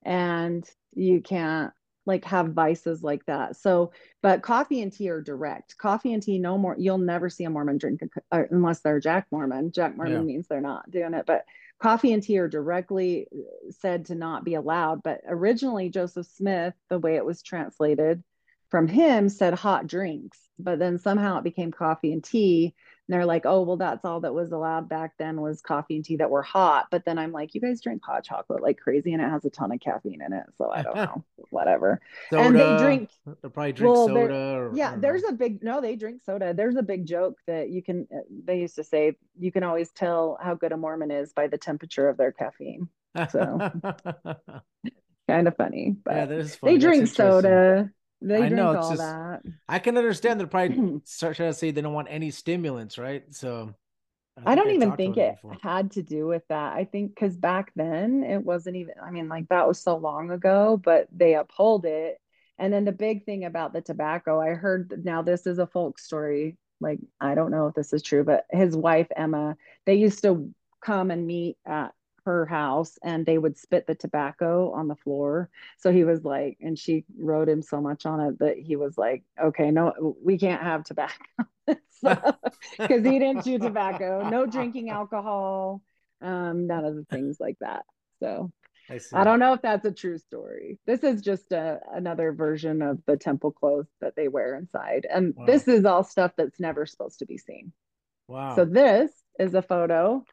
and 0.04 0.68
you 0.94 1.22
can't 1.22 1.72
like 2.06 2.26
have 2.26 2.54
vices 2.54 3.04
like 3.04 3.24
that. 3.26 3.56
So, 3.56 3.92
but 4.24 4.42
coffee 4.42 4.82
and 4.82 4.92
tea 4.92 5.10
are 5.10 5.22
direct. 5.22 5.78
Coffee 5.78 6.14
and 6.14 6.24
tea 6.24 6.40
no 6.40 6.58
more 6.58 6.76
you'll 6.78 6.98
never 6.98 7.30
see 7.30 7.44
a 7.44 7.50
Mormon 7.50 7.78
drink 7.78 8.02
a 8.02 8.36
uh, 8.36 8.44
unless 8.50 8.80
they're 8.82 9.00
Jack 9.00 9.28
Mormon. 9.32 9.72
Jack 9.72 9.96
Mormon 9.96 10.14
Yeah. 10.14 10.22
means 10.22 10.48
they're 10.48 10.62
not 10.62 10.90
doing 10.90 11.14
it, 11.14 11.26
but 11.28 11.46
coffee 11.80 12.14
and 12.14 12.24
tea 12.24 12.40
are 12.40 12.48
directly 12.48 13.28
uh, 13.32 13.72
said 13.72 14.06
to 14.08 14.16
not 14.16 14.44
be 14.44 14.56
allowed, 14.56 15.04
but 15.04 15.22
originally 15.28 15.90
Joseph 15.90 16.28
Smith, 16.28 16.74
the 16.90 17.00
way 17.00 17.16
it 17.16 17.26
was 17.26 17.44
translated 17.44 18.24
from 18.70 18.88
him 18.88 19.30
said 19.30 19.54
hot 19.54 19.88
drinks, 19.88 20.40
but 20.58 20.80
then 20.80 20.98
somehow 21.00 21.38
it 21.40 21.44
became 21.44 21.72
coffee 21.72 22.12
and 22.14 22.24
tea 22.24 22.76
and 23.10 23.16
they're 23.16 23.26
like, 23.26 23.48
oh, 23.48 23.64
well, 23.64 23.76
that's 23.78 24.06
all 24.06 24.20
that 24.20 24.36
was 24.36 24.52
allowed 24.52 24.88
back 24.88 25.14
then 25.18 25.42
was 25.42 25.62
coffee 25.64 25.96
and 25.96 26.06
tea 26.06 26.18
that 26.18 26.30
were 26.30 26.44
hot. 26.44 26.86
But 26.92 27.06
then 27.06 27.18
I'm 27.18 27.32
like, 27.32 27.56
you 27.56 27.60
guys 27.62 27.82
drink 27.82 28.04
hot 28.06 28.24
chocolate 28.24 28.62
like 28.62 28.78
crazy 28.78 29.14
and 29.14 29.22
it 29.22 29.28
has 29.28 29.44
a 29.46 29.50
ton 29.50 29.72
of 29.72 29.80
caffeine 29.80 30.22
in 30.22 30.32
it. 30.32 30.44
So 30.60 30.70
I 30.70 30.84
don't 30.84 30.96
know, 30.96 31.26
whatever. 31.50 32.02
Soda. 32.30 32.44
And 32.44 32.56
they 32.56 32.78
drink- 32.78 33.10
They'll 33.26 33.50
probably 33.50 33.74
drink 33.74 33.96
Well, 33.96 34.06
soda. 34.06 34.36
Or, 34.36 34.72
Yeah, 34.76 34.96
there's 34.96 35.24
a 35.24 35.32
big, 35.32 35.64
no, 35.64 35.82
they 35.82 35.96
drink 35.96 36.22
soda. 36.24 36.54
There's 36.54 36.76
a 36.76 36.84
big 36.84 37.08
joke 37.08 37.40
that 37.48 37.72
you 37.72 37.82
can, 37.82 38.08
uh, 38.16 38.20
they 38.46 38.60
used 38.60 38.76
to 38.76 38.84
say, 38.84 39.16
you 39.40 39.52
can 39.52 39.64
always 39.64 39.90
tell 39.90 40.38
how 40.40 40.54
good 40.54 40.72
a 40.72 40.78
Mormon 40.78 41.10
is 41.10 41.34
by 41.34 41.48
the 41.48 41.58
temperature 41.58 42.10
of 42.10 42.18
their 42.18 42.32
caffeine. 42.32 42.90
so. 43.32 43.72
Kind 45.28 45.48
of 45.48 45.56
funny, 45.58 45.96
but 46.04 46.16
yeah, 46.16 46.26
funny. 46.60 46.74
they 46.74 46.78
drink 46.80 47.08
soda. 47.08 47.90
They 48.22 48.44
I 48.44 48.50
know, 48.50 48.72
it's 48.72 48.86
all 48.86 48.90
just- 48.92 49.02
that. 49.02 49.42
I 49.68 49.80
can 49.80 49.98
understand 49.98 50.40
they're 50.40 50.48
probably 50.48 51.02
trying 51.20 51.34
to 51.36 51.54
say 51.54 51.72
they 51.72 51.82
don't 51.82 51.94
want 51.94 52.10
any 52.12 52.32
stimulants, 52.32 52.98
right? 52.98 53.24
So 53.34 53.74
I 54.46 54.56
don't 54.56 54.68
think 54.68 54.84
even 54.84 54.96
think 54.96 55.18
it 55.18 55.36
before. 55.36 55.58
had 55.62 55.92
to 55.92 56.04
do 56.04 56.28
with 56.28 56.44
that. 56.50 56.74
I 56.74 56.86
think 56.86 57.16
because 57.16 57.36
back 57.36 57.72
then 57.76 58.24
it 58.24 58.44
wasn't 58.44 58.76
even, 58.78 58.96
I 59.02 59.12
mean, 59.12 59.30
like 59.30 59.48
that 59.50 59.68
was 59.68 59.82
so 59.82 59.98
long 59.98 60.32
ago, 60.32 60.80
but 60.82 61.08
they 61.16 61.36
uphold 61.36 61.86
it. 61.86 62.20
And 62.58 62.74
then 62.74 62.84
the 62.86 62.92
big 62.92 63.26
thing 63.26 63.46
about 63.46 63.72
the 63.74 63.82
tobacco, 63.82 64.40
I 64.42 64.50
heard 64.50 65.02
now 65.06 65.22
this 65.22 65.48
is 65.48 65.60
a 65.60 65.68
folk 65.68 65.98
story. 65.98 66.58
Like, 66.82 67.00
I 67.20 67.36
don't 67.36 67.52
know 67.52 67.68
if 67.68 67.76
this 67.76 67.94
is 67.94 68.02
true, 68.02 68.24
but 68.24 68.46
his 68.52 68.76
wife, 68.76 69.08
Emma, 69.16 69.56
they 69.86 69.96
used 69.96 70.22
to 70.24 70.54
come 70.82 71.12
and 71.12 71.26
meet 71.28 71.58
at 71.66 71.94
her 72.30 72.46
house 72.46 72.98
and 73.04 73.26
they 73.26 73.38
would 73.38 73.58
spit 73.58 73.88
the 73.88 73.96
tobacco 73.96 74.72
on 74.72 74.88
the 74.88 74.96
floor. 74.96 75.50
So 75.78 75.92
he 75.92 76.04
was 76.04 76.24
like, 76.24 76.58
and 76.62 76.78
she 76.78 77.06
wrote 77.18 77.50
him 77.50 77.62
so 77.62 77.82
much 77.82 78.06
on 78.06 78.20
it 78.20 78.40
that 78.40 78.58
he 78.58 78.76
was 78.76 78.98
like, 78.98 79.24
okay, 79.42 79.72
no, 79.72 80.16
we 80.24 80.38
can't 80.38 80.62
have 80.62 80.84
tobacco. 80.84 81.14
because 81.68 81.80
he 83.04 83.20
didn't 83.20 83.44
chew 83.44 83.60
tobacco, 83.60 84.28
no 84.30 84.46
drinking 84.46 84.90
alcohol, 84.90 85.82
um, 86.22 86.68
none 86.68 86.86
of 86.86 86.96
the 86.96 87.06
things 87.06 87.38
like 87.40 87.58
that. 87.60 87.84
So 88.20 88.52
I, 88.90 88.98
see. 88.98 89.16
I 89.16 89.24
don't 89.24 89.40
know 89.40 89.54
if 89.54 89.62
that's 89.62 89.86
a 89.86 89.92
true 89.92 90.18
story. 90.18 90.80
This 90.86 91.04
is 91.04 91.22
just 91.22 91.52
a, 91.52 91.80
another 91.94 92.32
version 92.32 92.82
of 92.82 93.00
the 93.06 93.18
temple 93.18 93.52
clothes 93.52 93.88
that 94.02 94.16
they 94.16 94.28
wear 94.28 94.56
inside. 94.56 95.06
And 95.10 95.34
Wow. 95.36 95.46
this 95.46 95.68
is 95.68 95.86
all 95.86 96.04
stuff 96.04 96.32
that's 96.38 96.60
never 96.60 96.86
supposed 96.86 97.20
to 97.20 97.26
be 97.26 97.38
seen. 97.38 97.72
Wow. 98.28 98.56
So 98.56 98.66
this 98.66 99.12
is 99.40 99.54
a 99.54 99.62
photo 99.62 100.24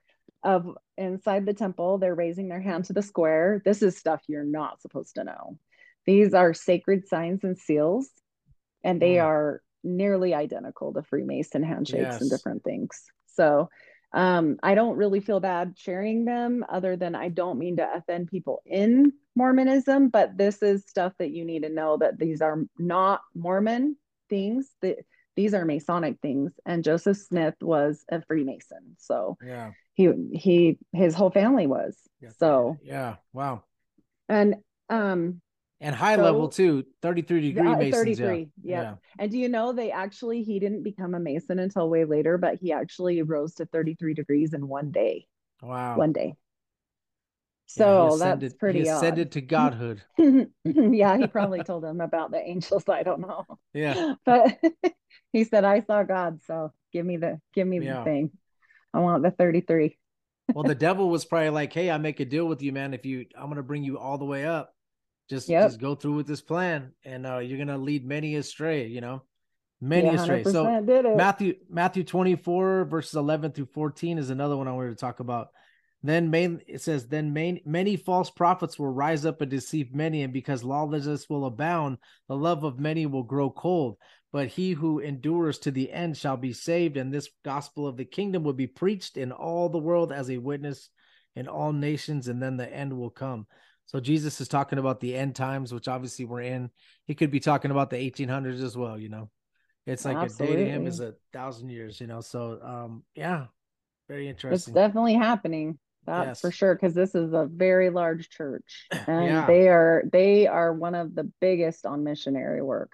of 0.43 0.77
inside 0.99 1.47
the 1.47 1.55
temple. 1.55 1.99
They're 1.99 2.15
raising 2.15 2.49
their 2.49 2.61
hand 2.61 2.87
to 2.87 2.93
the 2.93 3.03
square. 3.03 3.63
This 3.65 3.83
is 3.83 3.97
stuff 3.97 4.23
you're 4.29 4.45
not 4.45 4.81
supposed 4.81 5.15
to 5.17 5.25
know. 5.25 5.59
These 6.07 6.35
are 6.35 6.55
sacred 6.55 7.07
signs 7.09 7.45
and 7.45 7.59
seals, 7.59 8.11
and 8.85 9.01
they 9.01 9.15
Mm. 9.17 9.25
are 9.25 9.63
nearly 9.83 10.35
identical 10.35 10.93
to 10.93 11.03
Freemason 11.03 11.63
handshakes 11.63 12.21
and 12.21 12.31
different 12.31 12.65
things. 12.65 13.05
So 13.27 13.69
um, 14.13 14.59
I 14.63 14.75
don't 14.75 14.97
really 14.97 15.21
feel 15.21 15.41
bad 15.41 15.75
sharing 15.77 16.25
them, 16.25 16.65
other 16.69 16.97
than 16.97 17.15
I 17.15 17.29
don't 17.29 17.59
mean 17.59 17.77
to 17.77 17.93
offend 17.95 18.29
people 18.29 18.63
in 18.65 19.13
Mormonism, 19.35 20.09
but 20.09 20.39
this 20.39 20.63
is 20.63 20.85
stuff 20.87 21.13
that 21.19 21.33
you 21.33 21.45
need 21.45 21.63
to 21.65 21.69
know 21.69 21.99
that 21.99 22.19
these 22.19 22.41
are 22.41 22.65
not 22.79 23.21
Mormon 23.35 23.97
things. 24.31 24.71
That 24.81 24.99
these 25.35 25.53
are 25.53 25.67
Masonic 25.67 26.19
things, 26.23 26.53
and 26.65 26.83
Joseph 26.83 27.19
Smith 27.19 27.57
was 27.61 28.05
a 28.11 28.23
Freemason. 28.23 28.97
So 28.99 29.37
yeah. 29.45 29.73
He 29.97 30.13
he 30.33 30.79
his 30.93 31.15
whole 31.15 31.31
family 31.31 31.67
was. 31.67 31.97
Yeah. 32.21 32.31
So 32.39 32.77
yeah. 32.83 33.17
Wow. 33.33 33.65
and 34.29 34.57
um 34.89 35.41
And 35.81 35.95
high 35.95 36.17
So- 36.17 36.23
level 36.23 36.49
too, 36.49 36.85
33 37.03 37.41
degree 37.53 37.67
uh, 37.69 37.77
masons. 37.77 38.19
33, 38.19 38.49
yeah. 38.63 38.83
yep. 38.83 38.99
and 39.19 39.31
do 39.31 39.39
you 39.39 39.49
know 39.49 39.73
they 39.73 39.91
actually 39.91 40.43
he 40.45 40.59
didn't 40.61 40.83
become 40.85 41.15
a 41.15 41.21
Mason 41.21 41.59
until 41.59 41.89
way 41.91 42.05
later, 42.05 42.39
but 42.39 42.57
he 42.61 42.73
actually 42.73 43.21
rose 43.23 43.55
to 43.57 43.67
33 43.67 44.15
degrees 44.15 44.53
in 44.55 44.69
one 44.69 44.91
day. 44.93 45.27
Wow. 45.63 45.97
One 45.99 46.13
day. 46.13 46.35
Yeah, 47.69 47.75
So 47.85 48.07
ascended- 48.15 48.41
that's 48.51 48.55
pretty 48.59 48.83
He 48.83 48.89
odd. 48.89 48.97
ascended 48.97 49.33
to 49.33 49.41
godhood. 49.41 50.03
yeah, 50.65 51.17
he 51.19 51.27
probably 51.27 51.63
told 51.65 51.85
him 51.85 52.01
about 52.01 52.31
the 52.31 52.39
angels. 52.41 52.85
I 52.89 53.03
don't 53.03 53.21
know. 53.21 53.45
Yeah. 53.75 54.15
But 54.25 54.57
he 55.33 55.45
said, 55.45 55.65
I 55.65 55.81
saw 55.81 56.03
God, 56.05 56.41
so 56.47 56.73
give 56.93 57.05
me 57.05 57.17
the 57.17 57.41
give 57.55 57.67
me 57.67 57.81
Yeah. 57.81 57.99
the 57.99 58.05
thing. 58.05 58.31
I 58.97 59.01
want 59.01 59.23
the 59.23 59.31
33. 59.31 59.99
Well, 60.55 60.65
the 60.65 60.75
devil 60.87 61.11
was 61.11 61.25
probably 61.25 61.51
like, 61.51 61.73
"Hey, 61.73 61.91
I 61.91 61.99
make 61.99 62.19
a 62.21 62.25
deal 62.25 62.47
with 62.47 62.63
you, 62.63 62.73
man. 62.73 62.95
If 62.95 63.05
you, 63.05 63.27
I'm 63.37 63.49
gonna 63.49 63.63
bring 63.63 63.85
you 63.85 63.99
all 63.99 64.17
the 64.17 64.25
way 64.25 64.47
up. 64.47 64.73
Just, 65.29 65.49
Yep. 65.49 65.65
just 65.65 65.81
go 65.81 65.95
through 65.95 66.15
with 66.15 66.27
this 66.27 66.41
plan, 66.41 66.93
and 67.05 67.27
uh, 67.27 67.39
you're 67.39 67.59
gonna 67.59 67.79
lead 67.79 68.07
many 68.07 68.37
astray. 68.37 68.87
You 68.87 69.03
know, 69.03 69.23
many 69.81 70.07
Yeah, 70.07 70.15
astray. 70.15 70.45
So. 70.45 70.65
Matthew 71.17 71.57
Matthew 71.69 72.05
24 72.05 72.87
verses 72.87 73.15
11 73.15 73.53
through 73.53 73.67
14 73.67 74.19
is 74.19 74.31
another 74.31 74.57
one 74.57 74.67
I 74.67 74.73
wanted 74.73 74.91
to 74.91 74.97
talk 74.97 75.21
about. 75.21 75.49
Then 76.03 76.31
main 76.31 76.61
it 76.69 76.83
says 76.83 77.09
then 77.09 77.33
main, 77.33 77.61
many 77.65 77.97
false 77.97 78.31
prophets 78.31 78.79
will 78.79 78.93
rise 78.93 79.27
up 79.27 79.41
and 79.41 79.51
deceive 79.51 79.95
many 79.95 80.23
and 80.23 80.33
because 80.33 80.63
lawlessness 80.63 81.29
will 81.29 81.47
abound 81.47 81.99
the 82.29 82.37
love 82.37 82.65
of 82.65 82.79
many 82.79 83.07
will 83.07 83.25
grow 83.25 83.51
cold 83.51 83.97
but 84.37 84.49
he 84.49 84.73
who 84.73 85.01
endures 85.01 85.59
to 85.59 85.71
the 85.71 85.91
end 85.91 86.15
shall 86.15 86.37
be 86.37 86.53
saved 86.53 86.99
and 86.99 87.11
this 87.11 87.31
gospel 87.43 87.87
of 87.87 87.97
the 87.97 88.05
kingdom 88.05 88.45
will 88.45 88.53
be 88.53 88.67
preached 88.67 89.17
in 89.17 89.33
all 89.33 89.71
the 89.71 89.79
world 89.79 90.13
as 90.13 90.31
a 90.31 90.37
witness 90.37 90.91
in 91.37 91.49
all 91.49 91.73
nations 91.73 92.29
and 92.29 92.43
then 92.43 92.59
the 92.59 92.71
end 92.71 92.93
will 92.93 93.09
come. 93.09 93.47
So 93.87 93.99
Jesus 93.99 94.41
is 94.41 94.49
talking 94.49 94.79
about 94.79 95.01
the 95.01 95.15
end 95.15 95.37
times 95.37 95.73
which 95.73 95.89
obviously 95.89 96.27
we're 96.27 96.43
in. 96.43 96.71
He 97.07 97.15
could 97.15 97.31
be 97.31 97.41
talking 97.41 97.71
about 97.71 97.89
the 97.89 97.97
1800s 97.97 98.63
as 98.63 98.77
well, 98.77 98.99
you 98.99 99.09
know. 99.09 99.31
It's 99.87 100.05
like 100.05 100.31
a 100.31 100.35
day 100.35 100.57
to 100.57 100.65
him 100.67 100.87
is 100.87 101.01
a 101.01 101.15
thousand 101.33 101.71
years, 101.71 101.99
you 101.99 102.07
know. 102.07 102.21
So, 102.21 102.59
um, 102.63 103.05
yeah, 103.15 103.47
very 104.09 104.29
interesting. 104.29 104.55
It's 104.55 104.67
definitely 104.67 105.15
happening. 105.15 105.79
That's 106.07 106.27
Yes. 106.29 106.41
for 106.41 106.51
sure 106.51 106.75
because 106.75 106.95
this 106.95 107.15
is 107.15 107.33
a 107.33 107.47
very 107.47 107.91
large 107.91 108.31
church 108.31 108.87
and 109.07 109.27
Yeah. 109.27 109.47
they 109.47 109.69
are 109.69 110.05
they 110.13 110.47
are 110.47 110.73
one 110.73 110.95
of 110.95 111.15
the 111.15 111.31
biggest 111.41 111.85
on 111.87 112.05
missionary 112.05 112.63
work. 112.63 112.93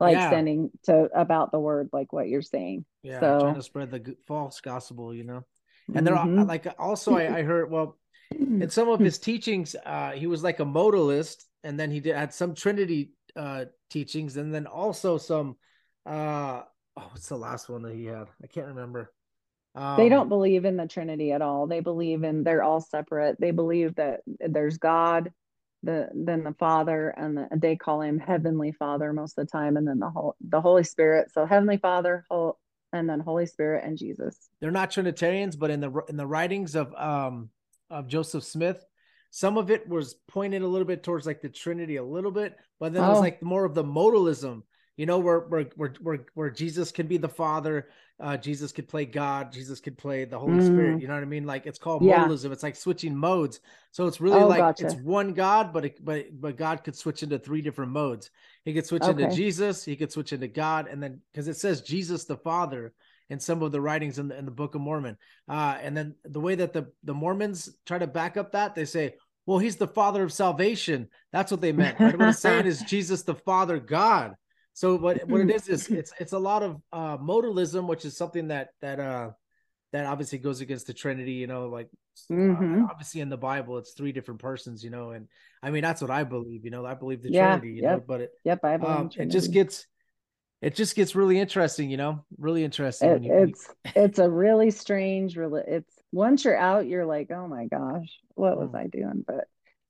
like 0.00 0.16
Yeah. 0.16 0.28
sending 0.28 0.70
to 0.82 1.04
about 1.14 1.52
the 1.52 1.58
word, 1.60 1.88
like 1.92 2.12
what 2.12 2.28
you're 2.28 2.42
saying. 2.42 2.84
Yeah, 3.04 3.20
So- 3.20 3.38
trying 3.40 3.54
to 3.54 3.62
spread 3.62 3.90
the 3.92 4.16
false 4.26 4.60
gospel, 4.60 5.14
you 5.14 5.22
know. 5.22 5.44
And 5.94 6.04
they're 6.04 6.16
all- 6.16 6.26
Mhm. 6.26 6.48
like 6.48 6.66
also 6.80 7.14
I, 7.16 7.38
I 7.38 7.42
heard 7.42 7.70
well 7.70 7.96
in 8.32 8.68
some 8.70 8.88
of 8.88 8.98
his 8.98 9.18
teachings, 9.18 9.76
uh, 9.86 10.10
he 10.10 10.26
was 10.26 10.42
like 10.42 10.58
a 10.58 10.64
modalist, 10.64 11.44
and 11.62 11.78
then 11.78 11.92
he 11.92 12.00
did 12.00 12.16
had 12.16 12.34
some 12.34 12.54
Trinity 12.56 13.12
uh 13.36 13.66
teachings, 13.88 14.36
and 14.36 14.52
then 14.52 14.66
also 14.66 15.16
some 15.16 15.56
uh 16.04 16.62
oh, 16.96 17.08
what's 17.12 17.28
the 17.28 17.38
last 17.38 17.68
one 17.68 17.82
that 17.82 17.94
he 17.94 18.06
had? 18.06 18.26
I 18.42 18.48
can't 18.48 18.66
remember. 18.74 19.12
Um, 19.74 19.96
they 19.96 20.08
don't 20.08 20.28
believe 20.28 20.64
in 20.64 20.76
the 20.76 20.86
Trinity 20.86 21.32
at 21.32 21.42
all. 21.42 21.66
They 21.66 21.80
believe 21.80 22.22
in 22.22 22.44
they're 22.44 22.62
all 22.62 22.80
separate. 22.80 23.40
They 23.40 23.50
believe 23.50 23.96
that 23.96 24.20
there's 24.40 24.78
God, 24.78 25.32
the 25.82 26.08
then 26.14 26.44
the 26.44 26.54
Father, 26.54 27.08
and 27.10 27.36
the, 27.36 27.48
they 27.56 27.76
call 27.76 28.00
him 28.00 28.18
Heavenly 28.18 28.72
Father 28.72 29.12
most 29.12 29.36
of 29.38 29.46
the 29.46 29.50
time, 29.50 29.76
and 29.76 29.86
then 29.86 29.98
the 29.98 30.10
whole 30.10 30.36
the 30.40 30.60
Holy 30.60 30.84
Spirit. 30.84 31.32
So 31.32 31.44
Heavenly 31.44 31.78
Father, 31.78 32.24
whole, 32.30 32.58
and 32.92 33.08
then 33.08 33.20
Holy 33.20 33.46
Spirit 33.46 33.84
and 33.84 33.98
Jesus. 33.98 34.36
they're 34.60 34.70
not 34.70 34.90
Trinitarians, 34.92 35.56
but 35.56 35.70
in 35.70 35.80
the 35.80 35.90
in 36.08 36.16
the 36.16 36.26
writings 36.26 36.74
of 36.76 36.94
um 36.94 37.50
of 37.90 38.06
Joseph 38.06 38.44
Smith, 38.44 38.84
some 39.30 39.58
of 39.58 39.70
it 39.70 39.88
was 39.88 40.14
pointed 40.28 40.62
a 40.62 40.68
little 40.68 40.86
bit 40.86 41.02
towards 41.02 41.26
like 41.26 41.42
the 41.42 41.48
Trinity 41.48 41.96
a 41.96 42.04
little 42.04 42.30
bit, 42.30 42.56
but 42.78 42.92
then 42.92 43.04
it 43.04 43.08
was 43.08 43.18
Oh. 43.18 43.22
like 43.22 43.42
more 43.42 43.64
of 43.64 43.74
the 43.74 43.84
modalism, 43.84 44.62
you 44.96 45.06
know, 45.06 45.18
where 45.18 45.40
where 45.40 45.66
where 45.76 45.92
where, 46.00 46.26
where 46.34 46.50
Jesus 46.50 46.92
can 46.92 47.06
be 47.06 47.16
the 47.16 47.28
Father, 47.28 47.88
uh, 48.20 48.36
Jesus 48.36 48.70
could 48.70 48.86
play 48.88 49.04
God, 49.04 49.50
Jesus 49.52 49.80
could 49.80 49.98
play 49.98 50.24
the 50.24 50.38
Holy 50.38 50.60
Spirit. 50.60 50.98
Mm. 50.98 51.02
You 51.02 51.08
know 51.08 51.14
what 51.14 51.22
I 51.22 51.26
mean? 51.26 51.44
Like 51.46 51.66
it's 51.66 51.78
called 51.78 52.02
Yeah. 52.02 52.28
modalism. 52.28 52.52
It's 52.52 52.62
like 52.62 52.76
switching 52.76 53.16
modes. 53.16 53.60
So 53.90 54.06
it's 54.06 54.20
really 54.20 54.42
Oh, 54.42 54.48
like 54.48 54.60
gotcha. 54.60 54.84
it's 54.84 54.94
one 54.94 55.34
God, 55.34 55.72
but 55.72 55.84
it, 55.86 56.04
but 56.04 56.26
but 56.40 56.56
God 56.56 56.84
could 56.84 56.94
switch 56.94 57.22
into 57.22 57.38
three 57.38 57.60
different 57.60 57.90
modes. 57.92 58.30
He 58.64 58.72
could 58.72 58.86
switch 58.86 59.06
into 59.06 59.26
Jesus, 59.34 59.84
he 59.84 59.96
could 59.96 60.12
switch 60.12 60.32
into 60.32 60.48
God, 60.48 60.86
and 60.88 61.02
then 61.02 61.20
because 61.32 61.48
it 61.48 61.56
says 61.56 61.80
Jesus 61.82 62.24
the 62.24 62.36
Father 62.36 62.92
in 63.30 63.40
some 63.40 63.62
of 63.62 63.72
the 63.72 63.80
writings 63.80 64.18
in 64.18 64.28
the 64.28 64.38
in 64.38 64.44
the 64.44 64.50
Book 64.50 64.74
of 64.74 64.80
Mormon. 64.80 65.16
Uh, 65.48 65.76
and 65.82 65.96
then 65.96 66.14
the 66.24 66.40
way 66.40 66.54
that 66.54 66.72
the 66.72 66.92
the 67.02 67.14
Mormons 67.14 67.68
try 67.84 67.98
to 67.98 68.06
back 68.06 68.36
up 68.36 68.52
that 68.52 68.74
they 68.76 68.84
say, 68.84 69.14
"Well, 69.44 69.58
he's 69.58 69.76
the 69.76 69.88
Father 69.88 70.22
of 70.22 70.32
salvation." 70.32 71.08
That's 71.32 71.50
what 71.50 71.60
they 71.60 71.72
meant. 71.72 71.98
But 72.04 72.14
what 72.16 72.28
it's 72.28 72.38
saying 72.38 72.66
is 72.66 72.82
Jesus 72.84 73.22
the 73.22 73.34
Father 73.34 73.80
God. 73.80 74.34
So 74.74 74.96
what 74.96 75.26
what 75.28 75.40
it 75.40 75.50
is 75.50 75.68
is 75.68 75.88
it's 75.88 76.12
it's 76.18 76.32
a 76.32 76.38
lot 76.38 76.62
of 76.62 76.80
uh, 76.92 77.16
modalism, 77.18 77.86
which 77.86 78.04
is 78.04 78.16
something 78.16 78.48
that 78.48 78.70
that 78.82 79.00
uh 79.00 79.30
that 79.92 80.06
obviously 80.06 80.38
goes 80.38 80.60
against 80.60 80.86
the 80.86 80.94
Trinity. 80.94 81.32
You 81.32 81.46
know, 81.46 81.68
like 81.68 81.88
uh, 82.30 82.34
Mhm. 82.34 82.88
obviously 82.90 83.20
in 83.20 83.28
the 83.28 83.36
Bible 83.36 83.78
it's 83.78 83.92
three 83.92 84.12
different 84.12 84.40
persons. 84.40 84.82
You 84.84 84.90
know, 84.90 85.10
and 85.10 85.28
I 85.62 85.70
mean 85.70 85.82
that's 85.82 86.02
what 86.02 86.10
I 86.10 86.24
believe. 86.24 86.64
You 86.64 86.70
know, 86.70 86.84
I 86.84 86.94
believe 86.94 87.22
the 87.22 87.30
Yeah, 87.30 87.58
Trinity. 87.58 87.74
You 87.74 87.82
know, 87.82 88.02
but 88.06 88.20
it 88.22 88.30
Yep, 88.44 88.64
I 88.64 88.76
believe 88.76 88.96
um, 88.96 89.10
it 89.16 89.30
just 89.30 89.52
gets 89.52 89.86
it 90.60 90.74
just 90.74 90.96
gets 90.96 91.14
really 91.14 91.38
interesting. 91.38 91.90
You 91.90 91.96
know, 91.96 92.24
really 92.38 92.64
interesting. 92.64 93.10
It, 93.10 93.14
when 93.14 93.22
you, 93.22 93.30
when 93.30 93.48
you- 93.48 93.48
it's 93.50 93.68
it's 93.94 94.18
a 94.18 94.28
really 94.30 94.70
strange 94.70 95.36
really 95.36 95.62
it's 95.66 95.94
once 96.10 96.44
you're 96.44 96.56
out 96.56 96.86
you're 96.86 97.04
like 97.06 97.30
oh 97.30 97.46
my 97.46 97.66
gosh 97.66 98.08
what 98.34 98.56
was 98.58 98.70
Mm. 98.70 98.78
i 98.78 98.86
doing 98.86 99.24
but 99.26 99.44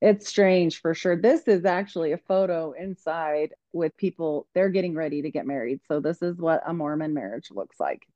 it's 0.05 0.29
strange 0.29 0.83
for 0.83 0.93
sure. 0.93 1.17
This 1.17 1.49
is 1.49 1.65
actually 1.65 2.13
a 2.13 2.19
photo 2.19 2.73
inside 2.73 3.55
with 3.73 3.97
people 3.97 4.47
they're 4.55 4.69
getting 4.69 4.95
ready 4.95 5.23
to 5.23 5.31
get 5.31 5.47
married. 5.47 5.81
So 5.89 5.99
this 6.01 6.21
is 6.21 6.37
what 6.37 6.63
a 6.67 6.75
mormon 6.75 7.15
marriage 7.15 7.51
looks 7.51 7.81
like. 7.81 8.07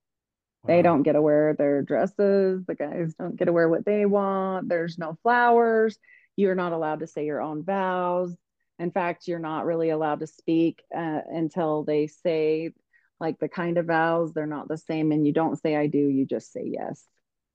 They 0.66 0.82
don't 0.82 1.02
get 1.02 1.14
to 1.14 1.22
wear 1.22 1.54
their 1.54 1.80
dresses. 1.80 2.62
The 2.66 2.74
guys 2.78 3.14
don't 3.18 3.36
get 3.36 3.46
to 3.46 3.54
wear 3.54 3.70
what 3.70 3.86
they 3.86 4.04
want. 4.04 4.68
There's 4.68 4.98
no 4.98 5.16
flowers. 5.22 5.98
You're 6.36 6.54
not 6.54 6.72
allowed 6.72 7.00
to 7.00 7.06
say 7.06 7.24
your 7.24 7.40
own 7.40 7.64
vows. 7.64 8.36
In 8.78 8.90
fact 8.90 9.26
you're 9.26 9.38
not 9.38 9.64
really 9.64 9.88
allowed 9.88 10.20
to 10.20 10.26
speak 10.26 10.82
uh, 10.94 11.20
until 11.26 11.84
they 11.84 12.06
say 12.06 12.74
like 13.18 13.38
the 13.38 13.48
kind 13.48 13.78
of 13.78 13.86
vows. 13.86 14.34
They're 14.34 14.46
not 14.46 14.68
the 14.68 14.76
same. 14.76 15.10
And 15.10 15.26
you 15.26 15.32
don't 15.32 15.58
say 15.58 15.74
i 15.74 15.86
do. 15.86 15.96
You 15.96 16.26
just 16.26 16.52
say 16.52 16.64
yes. 16.66 17.02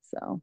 So 0.10 0.42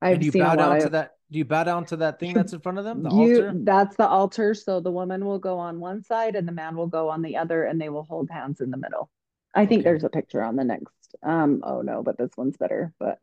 i've 0.00 0.16
and 0.16 0.24
you 0.24 0.30
seen 0.30 0.44
bow 0.44 0.54
down 0.54 0.76
of 0.76 0.82
to 0.84 0.88
that? 0.90 1.14
Do 1.34 1.38
you 1.38 1.44
bow 1.44 1.64
down 1.64 1.84
to 1.86 1.96
that 1.96 2.18
thing 2.20 2.32
that's 2.32 2.52
in 2.52 2.60
front 2.60 2.78
of 2.78 2.84
them? 2.84 3.02
The 3.02 3.10
you 3.10 3.10
altar? 3.10 3.58
that's 3.64 3.96
the 3.96 4.06
altar 4.06 4.54
so 4.54 4.80
the 4.80 4.90
woman 4.90 5.24
will 5.24 5.38
go 5.38 5.58
on 5.58 5.80
one 5.80 6.02
side 6.02 6.36
and 6.36 6.46
the 6.46 6.52
man 6.52 6.76
will 6.76 6.86
go 6.86 7.08
on 7.08 7.22
the 7.22 7.36
other 7.36 7.64
and 7.64 7.80
they 7.80 7.88
will 7.88 8.04
hold 8.04 8.30
hands 8.30 8.60
in 8.60 8.70
the 8.70 8.76
middle 8.76 9.10
i 9.54 9.66
think 9.66 9.80
Okay. 9.80 9.84
there's 9.84 10.04
a 10.04 10.08
picture 10.08 10.42
on 10.42 10.56
the 10.56 10.64
next 10.64 10.94
um 11.22 11.60
oh 11.64 11.80
no 11.82 12.02
but 12.02 12.16
this 12.18 12.30
one's 12.36 12.56
better 12.56 12.92
but 13.00 13.18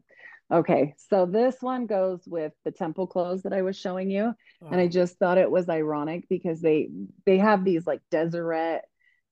okay 0.51 0.93
so 0.97 1.25
this 1.25 1.55
one 1.61 1.85
goes 1.85 2.21
with 2.27 2.51
the 2.65 2.71
temple 2.71 3.07
clothes 3.07 3.43
that 3.43 3.53
i 3.53 3.61
was 3.61 3.77
showing 3.77 4.09
you 4.11 4.33
and 4.69 4.81
i 4.81 4.87
Oh, 4.87 4.89
just 4.89 5.17
thought 5.17 5.37
it 5.37 5.49
was 5.51 5.69
ironic 5.69 6.27
because 6.29 6.61
they 6.61 6.89
they 7.25 7.37
have 7.37 7.63
these 7.63 7.87
like 7.87 8.01
deseret 8.11 8.81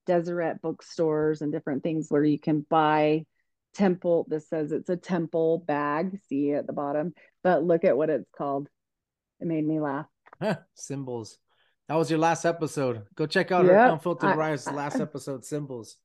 deseret 0.06 0.62
bookstores 0.62 1.42
and 1.42 1.52
different 1.52 1.82
things 1.82 2.06
where 2.08 2.24
you 2.24 2.38
can 2.38 2.64
buy 2.70 3.24
temple 3.74 4.26
this 4.28 4.48
says 4.48 4.72
it's 4.72 4.88
a 4.88 4.96
temple 4.96 5.58
bag 5.58 6.18
see 6.28 6.52
at 6.52 6.66
the 6.66 6.72
bottom 6.72 7.14
but 7.42 7.64
look 7.64 7.84
at 7.84 7.96
what 7.96 8.10
it's 8.10 8.28
called 8.36 8.68
it 9.40 9.46
made 9.46 9.66
me 9.66 9.80
laugh 9.80 10.06
symbols. 10.74 11.38
That 11.88 11.96
was 11.96 12.10
your 12.10 12.20
last 12.20 12.44
episode. 12.44 13.02
Go 13.16 13.26
check 13.26 13.50
out 13.50 13.64
her 13.64 13.72
Yep, 13.72 13.92
Unfiltered 13.92 14.30
I- 14.30 14.36
Rise 14.36 14.70
last 14.70 15.00
episode, 15.00 15.44
symbols. 15.44 15.96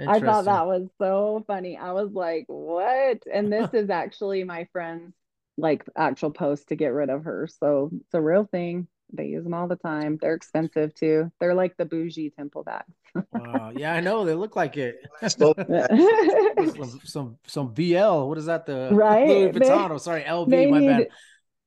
I 0.00 0.20
thought 0.20 0.44
that 0.44 0.66
was 0.66 0.86
so 0.98 1.42
funny. 1.48 1.76
I 1.76 1.92
was 1.92 2.12
like, 2.12 2.44
what? 2.46 3.22
And 3.32 3.52
this 3.52 3.74
is 3.74 3.90
actually 3.90 4.44
my 4.44 4.68
friend's 4.72 5.12
like 5.56 5.84
actual 5.96 6.30
post 6.30 6.68
to 6.68 6.76
get 6.76 6.92
rid 6.92 7.10
of 7.10 7.24
her. 7.24 7.48
So 7.60 7.90
it's 7.92 8.14
a 8.14 8.20
real 8.20 8.44
thing. 8.44 8.86
They 9.12 9.26
use 9.26 9.42
them 9.44 9.54
all 9.54 9.66
the 9.68 9.76
time. 9.76 10.18
They're 10.20 10.34
expensive 10.34 10.94
too. 10.94 11.32
They're 11.40 11.54
like 11.54 11.76
the 11.76 11.84
bougie 11.86 12.30
temple 12.30 12.64
bags. 12.64 12.92
Wow. 13.32 13.72
Yeah, 13.74 13.94
I 13.94 14.00
know. 14.00 14.24
They 14.24 14.34
look 14.34 14.54
like 14.54 14.76
it. 14.76 14.96
So- 15.28 15.54
some, 15.58 17.00
some 17.04 17.38
some 17.46 17.74
VL. 17.74 18.28
What 18.28 18.38
is 18.38 18.46
that? 18.46 18.66
The 18.66 18.90
Right? 18.92 19.26
Louis 19.26 19.52
They- 19.52 19.60
Vuitton. 19.60 19.90
oh, 19.90 19.98
sorry, 19.98 20.22
LV. 20.22 20.50
they 20.50 20.66
my 20.70 20.78
need 20.78 20.86
bad. 20.88 21.08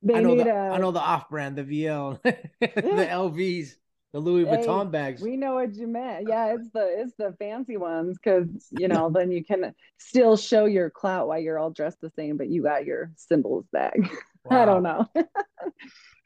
they 0.04 0.16
I 0.16 0.22
know 0.22 0.34
need 0.36 0.46
the 0.46 0.52
a 0.56 0.70
I 0.72 0.78
know 0.78 0.92
the 0.92 1.00
off 1.00 1.30
brand, 1.30 1.56
the 1.58 1.64
VL, 1.64 2.22
the 2.24 3.08
LVs, 3.08 3.72
the 4.14 4.20
Louis 4.20 4.46
Hey, 4.46 4.58
Vuitton 4.58 4.92
bags. 4.92 5.22
we 5.22 5.36
know 5.36 5.56
what 5.56 5.74
you 5.76 5.88
meant. 5.88 6.28
Yeah, 6.30 6.54
it's 6.54 6.70
the 6.72 6.86
it's 7.02 7.14
the 7.18 7.36
fancy 7.40 7.78
ones 7.78 8.18
because 8.24 8.48
you 8.78 8.88
know 8.88 9.10
then 9.10 9.32
you 9.32 9.44
can 9.44 9.74
still 9.98 10.38
show 10.38 10.66
your 10.66 10.90
clout 10.90 11.28
while 11.28 11.40
you're 11.40 11.58
all 11.60 11.72
dressed 11.72 12.02
the 12.02 12.12
same, 12.16 12.38
but 12.38 12.50
you 12.50 12.62
got 12.64 12.86
your 12.86 13.12
symbols 13.16 13.66
bag. 13.74 14.10
I 14.50 14.66
don't 14.66 14.84
know. 14.84 15.08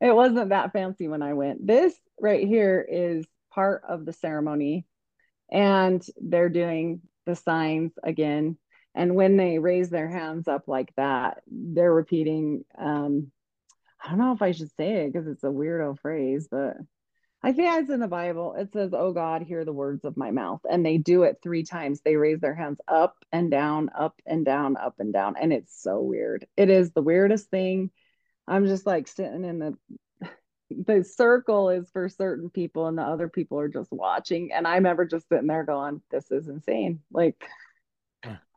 It 0.01 0.15
wasn't 0.15 0.49
that 0.49 0.73
fancy 0.73 1.07
when 1.07 1.21
I 1.21 1.33
went. 1.33 1.65
This 1.65 1.93
right 2.19 2.47
here 2.47 2.85
is 2.87 3.25
part 3.51 3.83
of 3.87 4.05
the 4.05 4.13
ceremony, 4.13 4.85
and 5.51 6.05
they're 6.21 6.49
doing 6.49 7.01
the 7.25 7.35
signs 7.35 7.93
again. 8.03 8.57
And 8.93 9.15
when 9.15 9.35
they 9.37 9.59
raise 9.59 9.89
their 9.89 10.09
hands 10.09 10.47
up 10.47 10.67
like 10.67 10.93
that, 10.95 11.41
they're 11.47 11.93
repeating. 11.93 12.63
Um, 12.77 13.31
I 14.03 14.09
don't 14.09 14.19
know 14.19 14.33
if 14.33 14.41
I 14.41 14.51
should 14.51 14.71
say 14.77 15.03
it 15.05 15.13
because 15.13 15.27
it's 15.27 15.43
a 15.43 15.47
weirdo 15.47 15.99
phrase, 15.99 16.47
but 16.49 16.77
I 17.45 17.51
think 17.51 17.81
it's 17.81 17.91
in 17.91 17.99
the 17.99 18.07
Bible. 18.07 18.55
It 18.57 18.71
says, 18.73 18.91
Oh 18.93 19.11
God, 19.11 19.43
hear 19.43 19.65
the 19.65 19.73
words 19.73 20.03
of 20.03 20.17
my 20.17 20.31
mouth. 20.31 20.61
And 20.69 20.85
they 20.85 20.97
do 20.97 21.23
it 21.23 21.37
three 21.43 21.63
times. 21.63 22.01
They 22.01 22.15
raise 22.15 22.39
their 22.39 22.55
hands 22.55 22.79
up 22.87 23.17
and 23.31 23.51
down, 23.51 23.89
up 23.95 24.19
and 24.25 24.43
down, 24.43 24.77
up 24.77 24.95
and 24.99 25.13
down. 25.13 25.35
And 25.39 25.53
it's 25.53 25.79
so 25.79 26.01
weird. 26.01 26.47
It 26.57 26.71
is 26.71 26.91
the 26.91 27.03
weirdest 27.03 27.51
thing. 27.51 27.91
I'm 28.47 28.67
just 28.67 28.85
like 28.85 29.07
sitting 29.07 29.43
in 29.43 29.59
the 29.59 29.77
the 30.69 31.03
circle 31.03 31.69
is 31.69 31.89
for 31.91 32.09
certain 32.09 32.49
people 32.49 32.87
and 32.87 32.97
the 32.97 33.03
other 33.03 33.29
people 33.29 33.59
are 33.59 33.67
just 33.67 33.91
watching. 33.91 34.51
And 34.51 34.67
I'm 34.67 34.85
ever 34.85 35.05
just 35.05 35.29
sitting 35.29 35.47
there 35.47 35.63
going, 35.63 36.01
This 36.11 36.31
is 36.31 36.47
insane. 36.47 37.01
Like. 37.11 37.43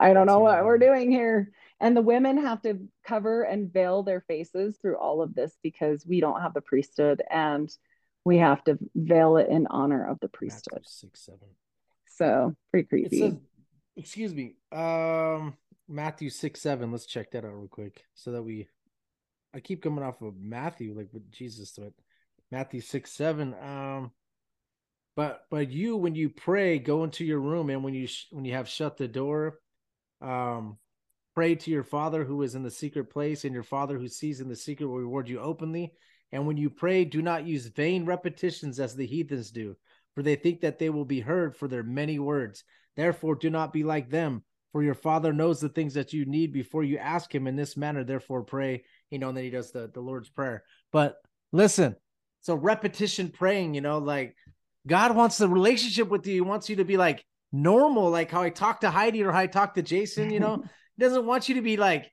I 0.01 0.15
don't 0.15 0.27
know 0.27 0.41
what 0.41 0.65
we're 0.65 0.79
doing 0.79 1.11
here. 1.11 1.51
And 1.81 1.97
the 1.97 2.03
women 2.03 2.39
have 2.39 2.63
to 2.63 2.81
cover 3.07 3.43
and 3.43 3.73
veil 3.73 4.03
their 4.03 4.23
faces 4.23 4.79
through 4.81 4.97
all 4.97 5.21
of 5.23 5.35
this 5.35 5.57
because 5.63 6.07
we 6.07 6.21
don't 6.21 6.41
have 6.41 6.55
the 6.55 6.61
priesthood 6.61 7.23
and 7.31 7.71
we 8.25 8.39
have 8.39 8.63
to 8.65 8.79
veil 8.95 9.37
it 9.37 9.49
in 9.49 9.67
honor 9.69 10.09
of 10.09 10.19
the 10.21 10.29
priesthood. 10.29 10.83
six 10.85 11.21
seven. 11.21 11.49
So 12.09 12.55
pretty 12.71 12.89
creepy. 12.89 13.39
excuse 13.97 14.35
me, 14.35 14.55
um, 14.73 15.55
Matthew 15.89 16.31
six 16.31 16.61
seven. 16.61 16.91
Let's 16.91 17.07
check 17.07 17.31
that 17.31 17.45
out 17.45 17.55
real 17.55 17.69
quick 17.69 18.05
so 18.15 18.33
that 18.33 18.43
we. 18.43 18.69
I 19.55 19.61
keep 19.61 19.83
coming 19.83 20.05
off 20.05 20.21
of 20.23 20.35
Matthew 20.39 20.95
like 20.97 21.09
with 21.13 21.31
Jesus, 21.31 21.73
but 21.79 21.93
Matthew 22.51 22.81
six 22.81 23.13
seven. 23.13 23.55
Um, 23.55 24.13
but 25.17 25.43
but 25.51 25.71
you 25.71 25.97
when 25.97 26.15
you 26.15 26.29
pray, 26.29 26.79
go 26.79 27.05
into 27.05 27.25
your 27.25 27.41
room, 27.41 27.71
and 27.71 27.83
when 27.83 27.95
you 27.95 28.07
sh- 28.07 28.27
when 28.31 28.45
you 28.45 28.55
have 28.55 28.69
shut 28.69 28.97
the 28.97 29.09
door, 29.09 29.59
um, 30.21 30.79
pray 31.35 31.55
to 31.55 31.71
your 31.71 31.83
Father 31.83 32.25
who 32.25 32.43
is 32.43 32.55
in 32.55 32.63
the 32.63 32.71
secret 32.71 33.11
place, 33.11 33.45
and 33.45 33.55
your 33.55 33.63
Father 33.63 33.99
who 33.99 34.09
sees 34.09 34.41
in 34.41 34.49
the 34.49 34.57
secret 34.57 34.87
will 34.87 34.99
reward 34.99 35.29
you 35.29 35.41
openly. 35.41 35.93
And 36.31 36.47
when 36.47 36.57
you 36.57 36.69
pray, 36.69 37.05
do 37.05 37.23
not 37.23 37.47
use 37.47 37.67
vain 37.69 38.05
repetitions 38.05 38.79
as 38.79 38.95
the 38.95 39.07
heathens 39.07 39.51
do, 39.51 39.77
for 40.15 40.23
they 40.23 40.37
think 40.37 40.61
that 40.61 40.79
they 40.79 40.91
will 40.91 41.07
be 41.07 41.21
heard 41.21 41.57
for 41.57 41.69
their 41.69 41.83
many 41.83 42.19
words. 42.19 42.65
Therefore, 42.97 43.35
do 43.35 43.49
not 43.49 43.73
be 43.73 43.83
like 43.83 44.11
them, 44.11 44.45
for 44.73 44.83
your 44.83 44.95
Father 44.95 45.33
knows 45.33 45.61
the 45.61 45.69
things 45.69 45.95
that 45.95 46.13
you 46.13 46.27
need 46.27 46.53
before 46.53 46.85
you 46.85 46.99
ask 46.99 47.35
Him 47.35 47.47
in 47.47 47.57
this 47.57 47.77
manner. 47.77 48.05
Therefore, 48.05 48.43
pray. 48.43 48.85
You 49.11 49.19
know, 49.19 49.29
and 49.29 49.37
then 49.37 49.45
He 49.45 49.51
does 49.51 49.71
the, 49.73 49.91
the 49.93 50.01
Lord's 50.01 50.29
Prayer. 50.29 50.65
But 50.93 51.17
listen, 51.53 51.97
so 52.41 52.55
repetition 52.55 53.29
praying, 53.31 53.75
you 53.75 53.81
know, 53.81 53.99
like 53.99 54.37
God 54.87 55.15
wants 55.17 55.39
the 55.39 55.49
relationship 55.49 56.09
with 56.09 56.27
you. 56.27 56.35
He 56.35 56.41
wants 56.41 56.69
you 56.69 56.77
to 56.77 56.85
be 56.85 56.97
like, 56.97 57.25
normal, 57.53 58.11
like 58.11 58.31
how 58.31 58.43
I 58.43 58.51
talk 58.51 58.81
to 58.81 58.91
Heidi 58.91 59.23
or 59.25 59.33
how 59.33 59.41
I 59.41 59.47
talk 59.47 59.75
to 59.75 59.83
Jason, 59.83 60.31
you 60.31 60.41
know, 60.41 60.57
he 60.97 61.03
doesn't 61.03 61.25
want 61.27 61.49
you 61.49 61.55
to 61.57 61.63
be 61.63 61.77
like 61.77 62.11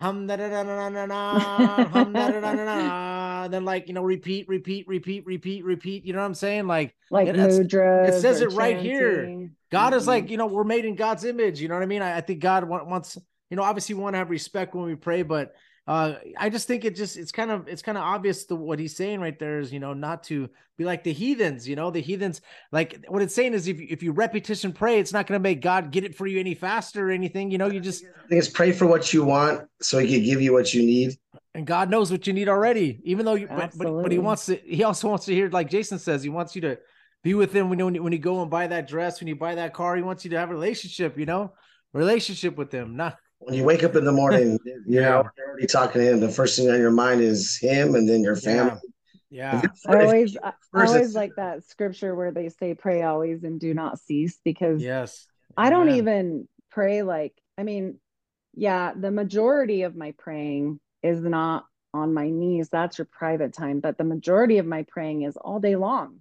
hum 0.00 0.28
da 0.28 0.36
da 0.36 0.48
da 0.48 0.62
da 0.62 0.90
da 0.90 1.06
da 1.06 1.84
hum 1.88 2.12
da 2.12 2.30
da 2.30 2.40
da 2.40 2.54
da 2.54 2.64
da 2.64 3.48
then 3.48 3.64
like 3.64 3.88
you 3.88 3.94
know 3.94 4.02
repeat, 4.02 4.46
repeat, 4.48 4.86
repeat, 4.86 5.26
repeat, 5.26 5.64
repeat. 5.64 6.04
You 6.06 6.12
know 6.12 6.20
what 6.20 6.26
I'm 6.26 6.34
saying? 6.34 6.66
Like 6.66 6.94
like 7.10 7.28
it- 7.28 7.36
mudras. 7.36 8.08
it 8.08 8.20
says 8.20 8.40
it 8.40 8.52
right 8.52 8.78
here. 8.78 9.48
God 9.70 9.92
is 9.94 10.04
Mhm. 10.04 10.06
like, 10.06 10.30
you 10.30 10.36
know, 10.38 10.46
we're 10.46 10.64
made 10.64 10.84
in 10.86 10.94
God's 10.94 11.24
image. 11.24 11.60
You 11.60 11.68
know 11.68 11.74
what 11.74 11.82
I 11.82 11.86
mean? 11.86 12.00
I, 12.00 12.16
I 12.18 12.20
think 12.22 12.40
God 12.40 12.64
wa- 12.64 12.84
wants, 12.84 13.18
you 13.50 13.56
know, 13.56 13.62
obviously 13.62 13.94
we 13.96 14.00
want 14.02 14.14
to 14.14 14.18
have 14.18 14.30
respect 14.30 14.74
when 14.74 14.86
we 14.86 14.94
pray, 14.94 15.22
but 15.22 15.52
uh, 15.88 16.16
I 16.36 16.50
just 16.50 16.68
think 16.68 16.84
it 16.84 16.94
just 16.94 17.16
it's 17.16 17.32
kind 17.32 17.50
of 17.50 17.66
it's 17.66 17.82
kind 17.82 17.96
of 17.96 18.04
obvious 18.04 18.44
to 18.44 18.54
what 18.54 18.78
he's 18.78 18.94
saying 18.94 19.20
right 19.20 19.38
there 19.38 19.58
is, 19.58 19.72
you 19.72 19.80
know, 19.80 19.94
not 19.94 20.22
to 20.24 20.50
be 20.76 20.84
like 20.84 21.02
the 21.02 21.12
heathens, 21.12 21.66
you 21.66 21.76
know, 21.76 21.90
the 21.90 22.00
heathens 22.00 22.42
like 22.70 23.04
what 23.08 23.22
it's 23.22 23.34
saying 23.34 23.54
is 23.54 23.66
if 23.66 23.80
you, 23.80 23.86
if 23.88 24.02
you 24.02 24.12
repetition 24.12 24.72
pray, 24.72 25.00
it's 25.00 25.12
not 25.12 25.26
going 25.26 25.40
to 25.40 25.42
make 25.42 25.62
God 25.62 25.90
get 25.90 26.04
it 26.04 26.14
for 26.14 26.26
you 26.26 26.38
any 26.38 26.54
faster 26.54 27.08
or 27.08 27.10
anything. 27.10 27.50
You 27.50 27.58
know, 27.58 27.70
you 27.70 27.80
just 27.80 28.04
I 28.04 28.28
think 28.28 28.38
it's 28.38 28.48
pray 28.48 28.70
for 28.70 28.86
what 28.86 29.14
you 29.14 29.24
want 29.24 29.66
so 29.80 29.98
he 29.98 30.06
can 30.14 30.22
give 30.22 30.42
you 30.42 30.52
what 30.52 30.74
you 30.74 30.82
need. 30.84 31.16
and 31.54 31.66
God 31.66 31.90
knows 31.90 32.10
what 32.10 32.26
you 32.26 32.32
need 32.32 32.48
already, 32.48 33.00
even 33.02 33.24
though 33.24 33.34
you, 33.34 33.48
but, 33.48 33.72
but, 33.76 34.02
but 34.02 34.12
he 34.12 34.18
wants 34.18 34.46
to, 34.46 34.56
he 34.56 34.84
also 34.84 35.08
wants 35.08 35.24
to 35.26 35.34
hear, 35.34 35.48
like 35.50 35.68
Jason 35.68 35.98
says, 35.98 36.22
he 36.22 36.28
wants 36.28 36.54
you 36.54 36.60
to 36.62 36.78
be 37.24 37.34
with 37.34 37.52
him 37.52 37.68
when 37.68 37.78
you, 37.78 38.02
when 38.02 38.12
you 38.12 38.18
go 38.18 38.42
and 38.42 38.50
buy 38.50 38.66
that 38.68 38.86
dress, 38.86 39.20
when 39.20 39.26
you 39.26 39.36
buy 39.36 39.56
that 39.56 39.74
car, 39.74 39.96
he 39.96 40.02
wants 40.02 40.24
you 40.24 40.30
to 40.30 40.38
have 40.38 40.50
a 40.50 40.52
relationship, 40.52 41.18
you 41.18 41.26
know, 41.26 41.52
relationship 41.92 42.56
with 42.56 42.70
him. 42.70 42.96
Not, 42.96 43.16
When 43.40 43.54
you 43.54 43.64
wake 43.64 43.84
up 43.84 43.94
in 43.94 44.04
the 44.04 44.12
morning, 44.12 44.58
you 44.64 45.00
know, 45.00 45.24
you're 45.36 45.48
already 45.48 45.66
talking 45.66 46.00
to 46.00 46.12
him. 46.12 46.20
The 46.20 46.28
first 46.28 46.58
thing 46.58 46.70
on 46.70 46.78
your 46.78 46.90
mind 46.90 47.20
is 47.20 47.56
him 47.56 47.94
and 47.94 48.08
then 48.08 48.22
your 48.22 48.36
family. 48.36 48.78
yeah, 49.30 49.62
I 49.86 50.00
always, 50.00 50.36
I 50.42 50.52
I 50.74 50.86
always 50.86 51.14
like 51.14 51.36
that 51.36 51.64
scripture 51.64 52.14
where 52.14 52.32
they 52.32 52.48
say, 52.48 52.74
"Pray 52.74 53.02
always 53.02 53.44
and 53.44 53.60
do 53.60 53.74
not 53.74 54.00
cease," 54.00 54.38
because 54.44 54.82
yes. 54.82 55.26
I 55.56 55.70
don't 55.70 55.88
Amen. 55.88 55.96
even 55.96 56.48
pray 56.70 57.02
like. 57.02 57.34
I 57.56 57.64
mean, 57.64 57.98
yeah, 58.54 58.92
the 58.94 59.10
majority 59.10 59.82
of 59.82 59.96
my 59.96 60.14
praying 60.18 60.80
is 61.02 61.20
not 61.20 61.64
on 61.94 62.14
my 62.14 62.28
knees. 62.28 62.68
That's 62.68 62.98
your 62.98 63.08
private 63.10 63.52
time, 63.52 63.80
but 63.80 63.98
the 63.98 64.04
majority 64.04 64.58
of 64.58 64.66
my 64.66 64.84
praying 64.88 65.22
is 65.22 65.36
all 65.36 65.60
day 65.60 65.76
long. 65.76 66.20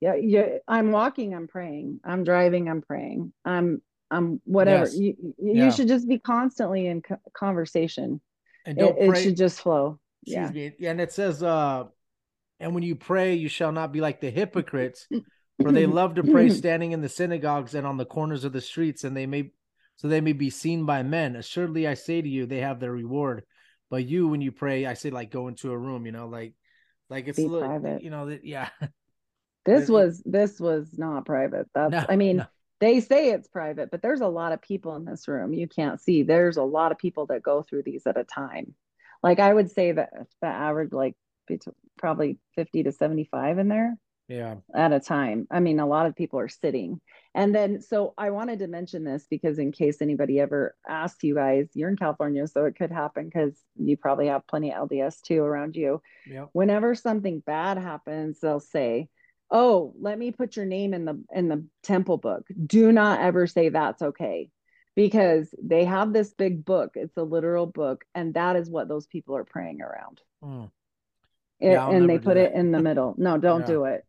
Yeah, 0.00 0.14
yeah. 0.14 0.58
I'm 0.66 0.92
walking. 0.92 1.34
I'm 1.34 1.48
praying. 1.48 2.00
I'm 2.04 2.24
driving. 2.24 2.68
I'm 2.68 2.82
praying. 2.82 3.32
I'm, 3.44 3.82
I'm 4.10 4.40
whatever. 4.44 4.84
Yes. 4.84 4.96
You, 4.96 5.34
you 5.38 5.52
Yeah. 5.52 5.70
should 5.70 5.88
just 5.88 6.08
be 6.08 6.18
constantly 6.18 6.86
in 6.86 7.02
co- 7.02 7.20
conversation. 7.34 8.20
And 8.66 8.78
It, 8.78 8.80
don't 8.80 8.98
it 8.98 9.08
pray. 9.10 9.22
should 9.22 9.36
just 9.36 9.60
flow. 9.60 9.98
excuse 10.26 10.54
Yeah. 10.54 10.70
me. 10.80 10.88
And 10.88 11.00
it 11.00 11.12
says, 11.12 11.42
uh, 11.42 11.84
and 12.60 12.74
when 12.74 12.82
you 12.82 12.96
pray, 12.96 13.34
you 13.34 13.48
shall 13.48 13.72
not 13.72 13.92
be 13.92 14.00
like 14.00 14.20
the 14.20 14.30
hypocrites, 14.30 15.06
for 15.60 15.70
they 15.72 15.86
love 15.86 16.14
to 16.14 16.24
pray 16.24 16.48
standing 16.50 16.92
in 16.92 17.00
the 17.02 17.08
synagogues 17.08 17.74
and 17.74 17.86
on 17.86 17.96
the 17.96 18.04
corners 18.04 18.44
of 18.44 18.52
the 18.52 18.60
streets, 18.60 19.04
and 19.04 19.16
they 19.16 19.26
may 19.26 19.50
so 19.96 20.06
they 20.08 20.20
may 20.20 20.32
be 20.32 20.50
seen 20.50 20.84
by 20.84 21.02
men. 21.02 21.34
Assuredly, 21.36 21.86
I 21.88 21.94
say 21.94 22.22
to 22.22 22.28
you, 22.28 22.46
they 22.46 22.60
have 22.60 22.78
their 22.78 22.92
reward. 22.92 23.42
But 23.90 24.04
you, 24.06 24.28
when 24.28 24.40
you 24.40 24.52
pray, 24.52 24.86
I 24.86 24.94
say 24.94 25.10
like 25.10 25.30
go 25.30 25.48
into 25.48 25.72
a 25.72 25.78
room, 25.78 26.06
you 26.06 26.12
know, 26.12 26.28
like 26.28 26.54
like 27.10 27.26
it's 27.26 27.36
Be 27.38 27.44
a 27.44 27.48
little, 27.48 27.68
private. 27.68 28.02
you 28.02 28.10
know, 28.10 28.26
that 28.26 28.44
yeah, 28.44 28.68
This 29.64 29.88
was 29.88 30.22
this 30.24 30.58
was 30.60 30.96
not 30.98 31.26
private. 31.26 31.66
That's 31.74 31.92
No, 31.92 32.06
I 32.08 32.16
mean, 32.16 32.38
no. 32.38 32.46
They 32.80 33.00
say 33.00 33.30
it's 33.30 33.48
private, 33.48 33.90
but 33.90 34.02
there's 34.02 34.20
a 34.20 34.28
lot 34.28 34.52
of 34.52 34.62
people 34.62 34.96
in 34.96 35.04
this 35.04 35.28
room 35.28 35.52
you 35.52 35.68
can't 35.68 36.00
see. 36.00 36.22
There's 36.22 36.56
a 36.56 36.62
lot 36.62 36.92
of 36.92 36.98
people 36.98 37.26
that 37.26 37.42
go 37.42 37.62
through 37.62 37.82
these 37.82 38.06
at 38.06 38.18
a 38.18 38.24
time. 38.24 38.74
Like 39.22 39.40
I 39.40 39.52
would 39.52 39.70
say 39.70 39.92
that 39.92 40.10
the 40.40 40.46
average 40.46 40.92
like 40.92 41.16
probably 41.96 42.38
50 42.54 42.84
to 42.84 42.92
75 42.92 43.58
in 43.58 43.68
there 43.68 43.96
yeah, 44.28 44.56
at 44.74 44.92
a 44.92 45.00
time. 45.00 45.46
I 45.50 45.60
mean, 45.60 45.80
a 45.80 45.86
lot 45.86 46.06
of 46.06 46.14
people 46.14 46.38
are 46.38 46.48
sitting. 46.48 47.00
And 47.34 47.54
then, 47.54 47.80
so 47.80 48.12
I 48.18 48.30
wanted 48.30 48.58
to 48.58 48.66
mention 48.66 49.02
this 49.02 49.26
because 49.28 49.58
in 49.58 49.72
case 49.72 50.02
anybody 50.02 50.38
ever 50.38 50.76
asks 50.86 51.24
you 51.24 51.34
guys, 51.34 51.68
you're 51.72 51.88
in 51.88 51.96
California, 51.96 52.46
so 52.46 52.66
it 52.66 52.76
could 52.76 52.92
happen 52.92 53.24
because 53.24 53.58
you 53.76 53.96
probably 53.96 54.26
have 54.26 54.46
plenty 54.46 54.72
of 54.72 54.88
LDS 54.88 55.22
too 55.22 55.42
around 55.42 55.76
you. 55.76 56.02
yeah, 56.30 56.44
Whenever 56.52 56.94
something 56.94 57.40
bad 57.40 57.78
happens, 57.78 58.40
they'll 58.40 58.60
say, 58.60 59.08
"Oh, 59.50 59.94
let 60.00 60.18
me 60.18 60.30
put 60.32 60.56
your 60.56 60.66
name 60.66 60.94
in 60.94 61.04
the 61.04 61.22
in 61.32 61.48
the 61.48 61.64
temple 61.82 62.16
book." 62.18 62.46
Do 62.66 62.92
not 62.92 63.20
ever 63.20 63.46
say 63.46 63.68
that's 63.68 64.02
okay. 64.02 64.50
Because 64.94 65.54
they 65.62 65.84
have 65.84 66.12
this 66.12 66.34
big 66.34 66.64
book, 66.64 66.92
it's 66.96 67.16
a 67.16 67.22
literal 67.22 67.66
book, 67.66 68.04
and 68.16 68.34
that 68.34 68.56
is 68.56 68.68
what 68.68 68.88
those 68.88 69.06
people 69.06 69.36
are 69.36 69.44
praying 69.44 69.80
around. 69.80 70.20
Mm. 70.42 70.70
It- 71.60 71.70
Yeah, 71.70 71.88
and 71.88 72.10
they 72.10 72.18
put 72.18 72.36
it 72.36 72.52
in 72.52 72.72
the 72.72 72.82
middle. 72.82 73.14
No, 73.16 73.38
don't 73.38 73.60
Yeah. 73.60 73.66
do 73.66 73.84
it. 73.84 74.04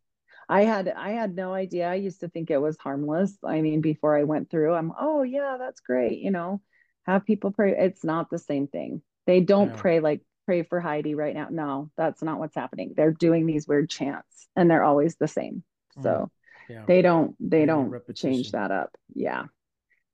I 0.48 0.64
had 0.64 0.88
I 0.88 1.12
had 1.12 1.36
no 1.36 1.54
idea. 1.54 1.88
I 1.88 1.96
used 1.96 2.22
to 2.22 2.28
think 2.28 2.50
it 2.50 2.58
was 2.58 2.76
harmless. 2.78 3.38
I 3.44 3.62
mean, 3.62 3.82
before 3.82 4.18
I 4.18 4.24
went 4.24 4.50
through, 4.50 4.74
I'm, 4.74 4.92
oh 5.00 5.22
yeah, 5.22 5.58
that's 5.60 5.80
great. 5.80 6.20
You 6.20 6.32
know, 6.32 6.62
have 7.04 7.26
people 7.26 7.52
pray. 7.52 7.76
It's 7.78 8.04
not 8.04 8.32
the 8.32 8.40
same 8.40 8.68
thing. 8.68 9.04
They 9.28 9.42
don't 9.42 9.70
Yeah. 9.70 9.76
pray 9.76 10.00
like 10.00 10.22
pray 10.50 10.64
for 10.64 10.80
Heidi 10.80 11.14
right 11.14 11.36
now. 11.36 11.48
No, 11.52 11.92
that's 11.96 12.24
not 12.24 12.40
what's 12.40 12.56
happening. 12.56 12.96
They're 12.98 13.12
doing 13.12 13.46
these 13.46 13.68
weird 13.68 13.88
chants 13.88 14.48
and 14.56 14.68
they're 14.68 14.84
always 14.84 15.16
the 15.16 15.28
same. 15.28 15.64
Mm. 15.96 16.02
So 16.02 16.32
yeah. 16.68 16.86
they 16.88 17.04
don't 17.04 17.36
they 17.40 17.68
don't 17.68 17.92
repetition. 17.92 18.32
change 18.32 18.52
that 18.54 18.72
up. 18.72 18.90
Yeah. 19.14 19.44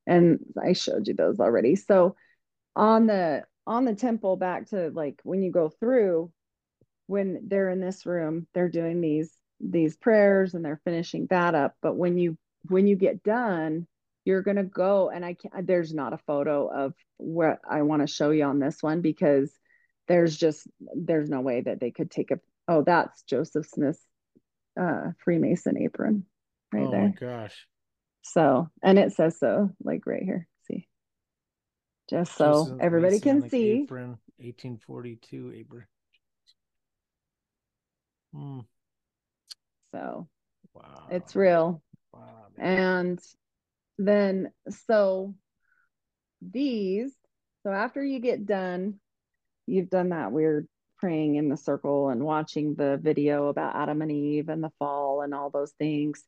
And 0.06 0.40
I 0.62 0.74
showed 0.74 1.08
you 1.08 1.14
those 1.14 1.40
already. 1.40 1.78
So 1.78 2.18
on 2.76 3.08
the 3.08 3.46
on 3.66 3.86
the 3.86 3.96
temple 3.96 4.36
back 4.36 4.72
to 4.72 4.90
like 4.90 5.22
when 5.24 5.42
you 5.42 5.54
go 5.54 5.70
through 5.70 6.34
when 7.08 7.48
they're 7.48 7.70
in 7.70 7.80
this 7.80 8.06
room, 8.06 8.46
they're 8.54 8.68
doing 8.68 9.00
these 9.00 9.32
these 9.62 9.96
prayers 9.96 10.54
and 10.54 10.66
they're 10.66 10.82
finishing 10.84 11.28
that 11.30 11.56
up. 11.56 11.76
But 11.82 11.96
when 11.96 12.18
you 12.18 12.38
when 12.68 12.88
you 12.88 12.98
get 12.98 13.24
done, 13.24 13.88
you're 14.26 14.42
gonna 14.42 14.66
go 14.66 15.12
and 15.12 15.24
I 15.24 15.36
can't 15.36 15.66
there's 15.66 15.94
not 15.94 16.12
a 16.12 16.20
photo 16.28 16.68
of 16.68 16.94
what 17.16 17.60
I 17.66 17.84
want 17.84 18.02
to 18.02 18.14
show 18.14 18.32
you 18.32 18.44
on 18.44 18.60
this 18.60 18.84
one 18.84 19.00
because 19.00 19.58
there's 20.08 20.38
just 20.38 20.68
there's 20.96 21.30
no 21.30 21.42
way 21.42 21.62
that 21.62 21.80
they 21.80 21.92
could 21.92 22.12
take 22.12 22.32
a 22.32 22.40
oh 22.68 22.84
that's 22.84 23.24
Joseph 23.24 23.68
Smith's 23.68 24.04
uh 24.80 25.12
Freemason 25.24 25.78
apron 25.78 26.26
right 26.74 26.86
oh 26.88 26.92
there. 26.92 27.10
my 27.10 27.28
gosh. 27.28 27.68
So, 28.24 28.70
and 28.82 28.98
it 28.98 29.14
says 29.14 29.38
so, 29.40 29.70
like 29.84 30.08
right 30.08 30.24
here. 30.24 30.48
See, 30.68 30.88
just 32.10 32.36
so 32.36 32.66
Joseph 32.66 32.82
everybody 32.82 33.20
can 33.20 33.48
see. 33.50 33.84
Apron, 33.84 34.18
1842 34.38 35.54
apron. 35.56 35.86
Hmm. 38.34 38.60
So 39.94 40.28
Wow. 40.74 41.08
it's 41.12 41.36
real. 41.36 41.82
Wow. 42.14 42.48
And 42.58 43.20
then, 43.98 44.52
so 44.88 45.36
these, 46.42 47.14
so 47.64 47.72
after 47.72 48.04
you 48.04 48.20
get 48.20 48.46
done, 48.46 49.00
you've 49.68 49.90
done 49.90 50.10
that 50.10 50.32
weird 50.32 50.68
praying 50.98 51.36
in 51.36 51.50
the 51.50 51.58
circle 51.58 52.10
and 52.10 52.24
watching 52.24 52.76
the 52.76 52.98
video 53.02 53.48
about 53.48 53.76
Adam 53.76 54.02
and 54.02 54.12
Eve 54.12 54.50
and 54.50 54.64
the 54.64 54.72
fall 54.80 55.22
and 55.22 55.34
all 55.34 55.50
those 55.50 55.72
things. 55.74 56.24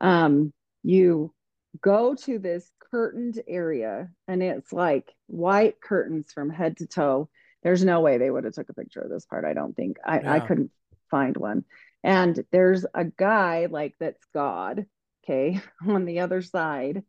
Um, 0.00 0.52
you 0.82 1.32
go 1.80 2.14
to 2.14 2.38
this 2.38 2.68
curtained 2.90 3.40
area 3.46 4.08
and 4.26 4.42
it's 4.42 4.72
like 4.72 5.12
white 5.26 5.80
curtains 5.80 6.32
from 6.32 6.50
head 6.50 6.78
to 6.78 6.86
toe. 6.86 7.28
There's 7.62 7.84
no 7.84 8.00
way 8.00 8.18
they 8.18 8.30
would 8.30 8.44
have 8.44 8.54
took 8.54 8.68
a 8.68 8.74
picture 8.74 9.00
of 9.00 9.10
this 9.10 9.26
part. 9.26 9.44
I 9.44 9.54
don't 9.54 9.74
think 9.74 9.98
I, 10.04 10.20
I 10.36 10.40
couldn't 10.40 10.70
find 11.10 11.36
one. 11.36 11.64
And 12.04 12.44
there's 12.52 12.86
a 12.94 13.04
guy 13.04 13.66
like 13.70 13.94
that's 13.98 14.24
God, 14.32 14.86
okay, 15.24 15.60
on 15.86 16.04
the 16.04 16.20
other 16.20 16.42
side. 16.42 17.02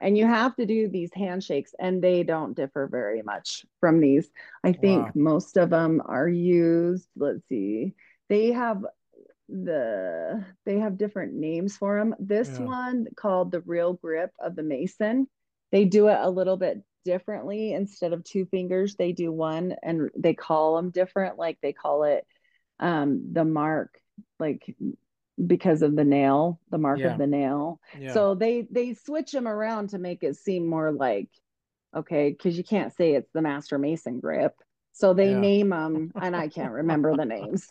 And 0.00 0.16
you 0.16 0.26
have 0.26 0.54
to 0.56 0.66
do 0.66 0.88
these 0.88 1.12
handshakes, 1.14 1.74
and 1.78 2.02
they 2.02 2.22
don't 2.22 2.54
differ 2.54 2.86
very 2.86 3.22
much 3.22 3.64
from 3.80 4.00
these. 4.00 4.30
I 4.64 4.72
think 4.72 5.08
Wow. 5.08 5.12
most 5.14 5.56
of 5.56 5.70
them 5.70 6.02
are 6.04 6.28
used. 6.28 7.08
Let's 7.16 7.46
see, 7.48 7.94
they 8.28 8.52
have 8.52 8.84
the 9.48 10.44
they 10.64 10.78
have 10.80 10.98
different 10.98 11.34
names 11.34 11.76
for 11.76 11.98
them. 11.98 12.14
This 12.18 12.58
Yeah. 12.58 12.66
one 12.66 13.06
called 13.16 13.52
the 13.52 13.60
real 13.60 13.94
grip 13.94 14.32
of 14.40 14.56
the 14.56 14.62
Mason. 14.62 15.28
They 15.72 15.84
do 15.84 16.08
it 16.08 16.18
a 16.20 16.30
little 16.30 16.56
bit 16.56 16.82
differently. 17.04 17.72
Instead 17.72 18.12
of 18.12 18.24
two 18.24 18.46
fingers, 18.46 18.96
they 18.96 19.12
do 19.12 19.32
one, 19.32 19.74
and 19.82 20.10
they 20.16 20.34
call 20.34 20.76
them 20.76 20.90
different. 20.90 21.38
Like 21.38 21.58
they 21.62 21.72
call 21.72 22.04
it 22.04 22.26
um 22.80 23.32
the 23.32 23.44
mark, 23.44 23.98
like 24.38 24.74
because 25.44 25.82
of 25.82 25.96
the 25.96 26.04
nail, 26.04 26.60
the 26.70 26.78
mark 26.78 26.98
Yeah. 26.98 27.04
of 27.04 27.18
the 27.18 27.26
nail. 27.26 27.80
Yeah. 27.92 28.12
So 28.12 28.34
they 28.34 28.66
they 28.70 28.94
switch 28.94 29.32
them 29.32 29.48
around 29.48 29.90
to 29.90 29.98
make 29.98 30.22
it 30.22 30.36
seem 30.36 30.66
more 30.66 30.92
like 30.92 31.28
okay, 31.94 32.30
because 32.30 32.56
you 32.58 32.64
can't 32.64 32.92
say 32.94 33.12
it's 33.14 33.30
the 33.32 33.42
Master 33.42 33.78
Mason 33.78 34.20
grip. 34.20 34.54
So 34.92 35.12
they 35.14 35.28
Yeah. 35.28 35.34
name 35.34 35.70
them, 35.70 36.14
and 36.20 36.34
I 36.34 36.48
can't 36.48 36.72
remember 36.72 37.14
the 37.14 37.24
names, 37.26 37.68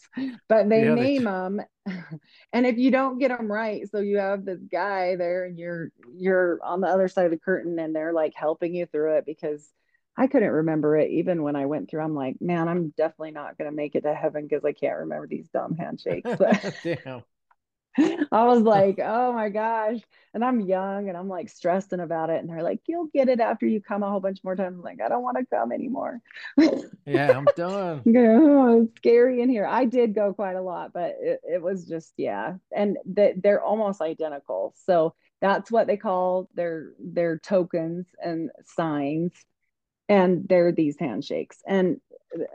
but 0.48 0.70
they 0.70 0.88
Yeah, 0.88 0.96
they 0.96 1.08
name 1.08 1.26
them. 1.26 1.62
And 2.54 2.66
if 2.66 2.78
you 2.78 2.92
don't 2.92 3.20
get 3.20 3.30
them 3.30 3.52
right, 3.52 3.88
so 3.90 4.00
you 4.00 4.18
have 4.18 4.46
this 4.46 4.60
guy 4.72 5.16
there, 5.16 5.46
and 5.46 5.58
you're 5.58 5.90
you're 6.16 6.60
on 6.64 6.82
the 6.82 6.88
other 6.88 7.08
side 7.08 7.26
of 7.26 7.32
the 7.32 7.38
curtain, 7.40 7.78
and 7.80 7.96
they're 7.96 8.14
like 8.14 8.34
helping 8.36 8.74
you 8.76 8.86
through 8.86 9.18
it 9.18 9.26
because 9.26 9.72
I 10.18 10.28
couldn't 10.28 10.50
remember 10.52 10.96
it 10.98 11.12
even 11.12 11.44
when 11.44 11.56
I 11.56 11.66
went 11.66 11.90
through. 11.90 12.02
I'm 12.02 12.16
like, 12.16 12.40
man, 12.42 12.68
I'm 12.68 12.90
definitely 12.98 13.32
not 13.32 13.58
gonna 13.58 13.72
make 13.72 13.96
it 13.96 14.02
to 14.02 14.14
heaven 14.16 14.48
because 14.48 14.64
I 14.66 14.74
can't 14.74 15.00
remember 15.00 15.28
these 15.28 15.50
dumb 15.50 15.76
handshakes. 15.76 16.34
But 16.38 16.64
Damn. 16.84 17.24
I 18.32 18.44
was 18.46 18.62
like, 18.64 19.00
oh 19.02 19.34
my 19.34 19.50
gosh. 19.50 20.00
And 20.34 20.44
I'm 20.44 20.62
young 20.62 21.08
and 21.08 21.18
I'm 21.18 21.30
like 21.30 21.50
stressing 21.50 22.00
about 22.00 22.30
it. 22.30 22.42
And 22.42 22.50
they're 22.50 22.64
like, 22.64 22.82
you'll 22.88 23.08
get 23.14 23.30
it 23.30 23.40
after 23.40 23.66
you 23.66 23.82
come 23.82 24.04
a 24.04 24.10
whole 24.10 24.20
bunch 24.20 24.40
more 24.44 24.56
times. 24.56 24.76
I'm 24.78 24.82
like, 24.84 25.02
I 25.02 25.08
don't 25.08 25.24
want 25.24 25.38
to 25.38 25.46
come 25.46 25.72
anymore. 25.72 26.20
Yeah, 27.06 27.38
I'm 27.38 27.46
done. 27.56 28.04
oh, 28.06 28.84
it's 28.84 28.96
scary 28.98 29.42
in 29.42 29.50
here. 29.50 29.66
I 29.66 29.86
did 29.86 30.14
go 30.14 30.34
quite 30.34 30.56
a 30.56 30.62
lot, 30.62 30.92
but 30.94 31.16
it, 31.20 31.40
it 31.44 31.62
was 31.62 31.86
just, 31.86 32.14
yeah. 32.18 32.56
And 32.76 32.98
that 33.14 33.42
they're 33.42 33.64
almost 33.64 34.02
identical. 34.02 34.74
So 34.86 35.16
that's 35.42 35.72
what 35.72 35.88
they 35.88 35.98
call 35.98 36.50
their 36.56 36.92
their 37.00 37.38
tokens 37.40 38.08
and 38.22 38.52
signs. 38.66 39.32
And 40.10 40.48
they're 40.48 40.72
these 40.72 40.98
handshakes. 41.00 41.58
And 41.66 42.02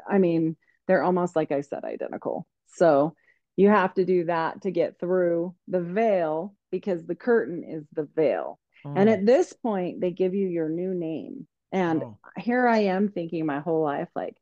I 0.09 0.19
mean, 0.19 0.57
they're 0.87 1.03
almost 1.03 1.35
like 1.37 1.53
I 1.53 1.63
said, 1.63 1.85
identical. 1.85 2.47
So 2.75 3.15
you 3.57 3.69
have 3.69 3.95
to 3.95 4.05
do 4.05 4.25
that 4.25 4.63
to 4.63 4.71
get 4.71 4.99
through 4.99 5.55
the 5.69 5.81
veil 5.81 6.55
because 6.71 7.05
the 7.05 7.15
curtain 7.15 7.65
is 7.65 7.85
the 7.93 8.05
veil. 8.15 8.59
And 8.85 9.09
Mm. 9.09 9.13
at 9.13 9.27
this 9.27 9.53
point, 9.53 10.01
they 10.01 10.11
give 10.11 10.35
you 10.35 10.49
your 10.49 10.69
new 10.69 10.95
name. 10.95 11.47
And 11.73 12.03
Oh. 12.03 12.19
here 12.39 12.67
I 12.67 12.79
am 12.85 13.09
thinking 13.09 13.45
my 13.47 13.61
whole 13.61 13.83
life, 13.83 14.09
like, 14.15 14.37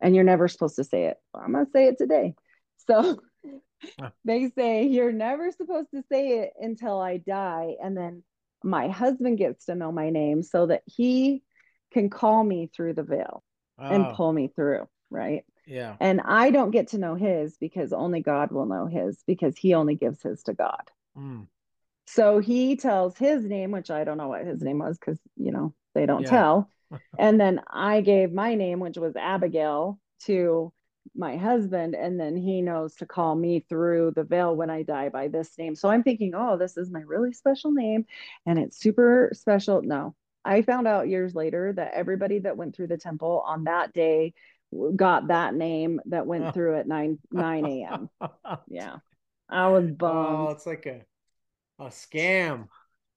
and 0.00 0.14
you're 0.14 0.24
never 0.24 0.48
supposed 0.48 0.76
to 0.76 0.84
say 0.84 1.04
it. 1.06 1.18
I'm 1.34 1.52
going 1.52 1.66
to 1.66 1.70
say 1.70 1.86
it 1.88 1.98
today. 1.98 2.34
So 2.88 3.20
they 4.24 4.50
say 4.50 4.84
you're 4.86 5.12
never 5.12 5.50
supposed 5.52 5.90
to 5.94 6.02
say 6.10 6.40
it 6.40 6.52
until 6.58 7.00
I 7.00 7.18
die. 7.18 7.76
And 7.82 7.96
then 7.96 8.22
my 8.62 8.88
husband 8.88 9.38
gets 9.38 9.66
to 9.66 9.74
know 9.74 9.92
my 9.92 10.10
name 10.10 10.42
so 10.42 10.66
that 10.66 10.82
he 10.86 11.42
can 11.92 12.08
call 12.10 12.42
me 12.42 12.70
through 12.74 12.94
the 12.94 13.02
veil 13.02 13.42
and 13.78 14.08
Oh, 14.08 14.14
pull 14.14 14.32
me 14.32 14.48
through. 14.48 14.88
Right. 15.10 15.44
Yeah. 15.66 15.96
And 16.00 16.20
I 16.20 16.50
don't 16.50 16.70
get 16.70 16.88
to 16.88 16.98
know 16.98 17.14
his 17.14 17.56
because 17.58 17.92
only 17.92 18.20
God 18.20 18.52
will 18.52 18.66
know 18.66 18.86
his 18.86 19.22
because 19.26 19.56
he 19.56 19.74
only 19.74 19.94
gives 19.94 20.22
his 20.22 20.42
to 20.44 20.54
God. 20.54 20.90
Mm. 21.16 21.46
So 22.06 22.38
he 22.38 22.76
tells 22.76 23.16
his 23.16 23.44
name, 23.44 23.70
which 23.70 23.90
I 23.90 24.04
don't 24.04 24.18
know 24.18 24.28
what 24.28 24.46
his 24.46 24.62
name 24.62 24.78
was 24.78 24.98
because, 24.98 25.18
you 25.36 25.52
know, 25.52 25.74
they 25.94 26.06
don't 26.06 26.22
Yeah. 26.22 26.30
tell. 26.30 26.70
and 27.18 27.40
then 27.40 27.60
I 27.68 28.00
gave 28.02 28.32
my 28.32 28.54
name, 28.54 28.80
which 28.80 28.98
was 28.98 29.16
Abigail, 29.16 29.98
to 30.26 30.72
my 31.14 31.36
husband. 31.36 31.94
And 31.94 32.18
then 32.18 32.36
he 32.36 32.62
knows 32.62 32.94
to 32.96 33.06
call 33.06 33.34
me 33.34 33.64
through 33.68 34.12
the 34.16 34.24
veil 34.24 34.54
when 34.54 34.70
I 34.70 34.82
die 34.82 35.08
by 35.08 35.28
this 35.28 35.56
name. 35.58 35.74
So 35.74 35.88
I'm 35.88 36.02
thinking, 36.02 36.34
oh, 36.34 36.56
this 36.58 36.76
is 36.76 36.90
my 36.90 37.00
really 37.00 37.32
special 37.32 37.72
name 37.72 38.06
and 38.46 38.58
it's 38.58 38.78
super 38.78 39.30
special. 39.32 39.82
No, 39.82 40.14
I 40.44 40.62
found 40.62 40.86
out 40.86 41.08
years 41.08 41.34
later 41.34 41.72
that 41.74 41.94
everybody 41.94 42.40
that 42.40 42.56
went 42.56 42.74
through 42.76 42.88
the 42.88 42.98
temple 42.98 43.42
on 43.46 43.64
that 43.64 43.92
day 43.92 44.34
got 44.96 45.28
that 45.28 45.54
name 45.54 46.00
that 46.06 46.26
went 46.26 46.52
through 46.54 46.76
at 46.78 46.86
9 46.88 47.18
9 47.30 47.66
a.m. 47.66 48.10
Yeah. 48.68 48.96
I 49.48 49.68
was 49.68 49.90
bummed 49.90 50.48
Oh, 50.48 50.50
it's 50.52 50.66
like 50.66 50.86
a 50.86 51.02
a 51.78 51.86
scam. 51.88 52.68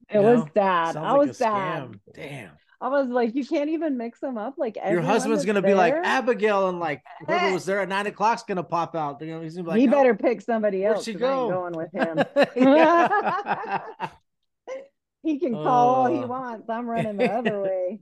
it 0.09 0.19
was 0.19 0.39
know? 0.39 0.49
Sounds 0.55 0.97
I 0.97 1.11
like 1.11 1.27
was 1.27 1.39
scam. 1.39 1.99
Damn. 2.13 2.51
I 2.79 2.89
was 2.89 3.07
like, 3.07 3.33
you 3.33 3.43
can't 3.45 3.71
even 3.71 3.97
mix 3.97 4.19
them 4.19 4.37
up. 4.37 4.53
Like 4.57 4.77
Your 4.89 5.01
husband's 5.01 5.45
gonna 5.45 5.63
be 5.63 5.73
like 5.73 5.93
Abigail, 5.95 6.69
and 6.69 6.79
like 6.79 7.01
whoever 7.25 7.51
was 7.53 7.65
there 7.65 7.79
at 7.81 7.89
nine 7.89 8.05
o'clock's 8.05 8.43
gonna 8.43 8.61
pop 8.63 8.95
out. 8.95 9.19
You 9.21 9.27
know, 9.33 9.41
he's 9.41 9.55
gonna 9.55 9.63
be 9.63 9.69
like, 9.71 9.79
he 9.79 9.87
"Oh, 9.87 9.91
better 9.91 10.13
pick 10.15 10.41
somebody 10.41 10.85
else. 10.85 11.03
she 11.03 11.13
go?" 11.13 11.49
going 11.49 11.73
with 11.73 11.91
him. 11.91 12.23
He 15.23 15.39
can 15.39 15.53
call 15.53 15.95
all 15.95 16.05
he 16.07 16.19
Oh. 16.23 16.27
wants. 16.27 16.69
I'm 16.69 16.87
running 16.87 17.17
the 17.17 17.31
other 17.31 17.61
way. 17.61 17.99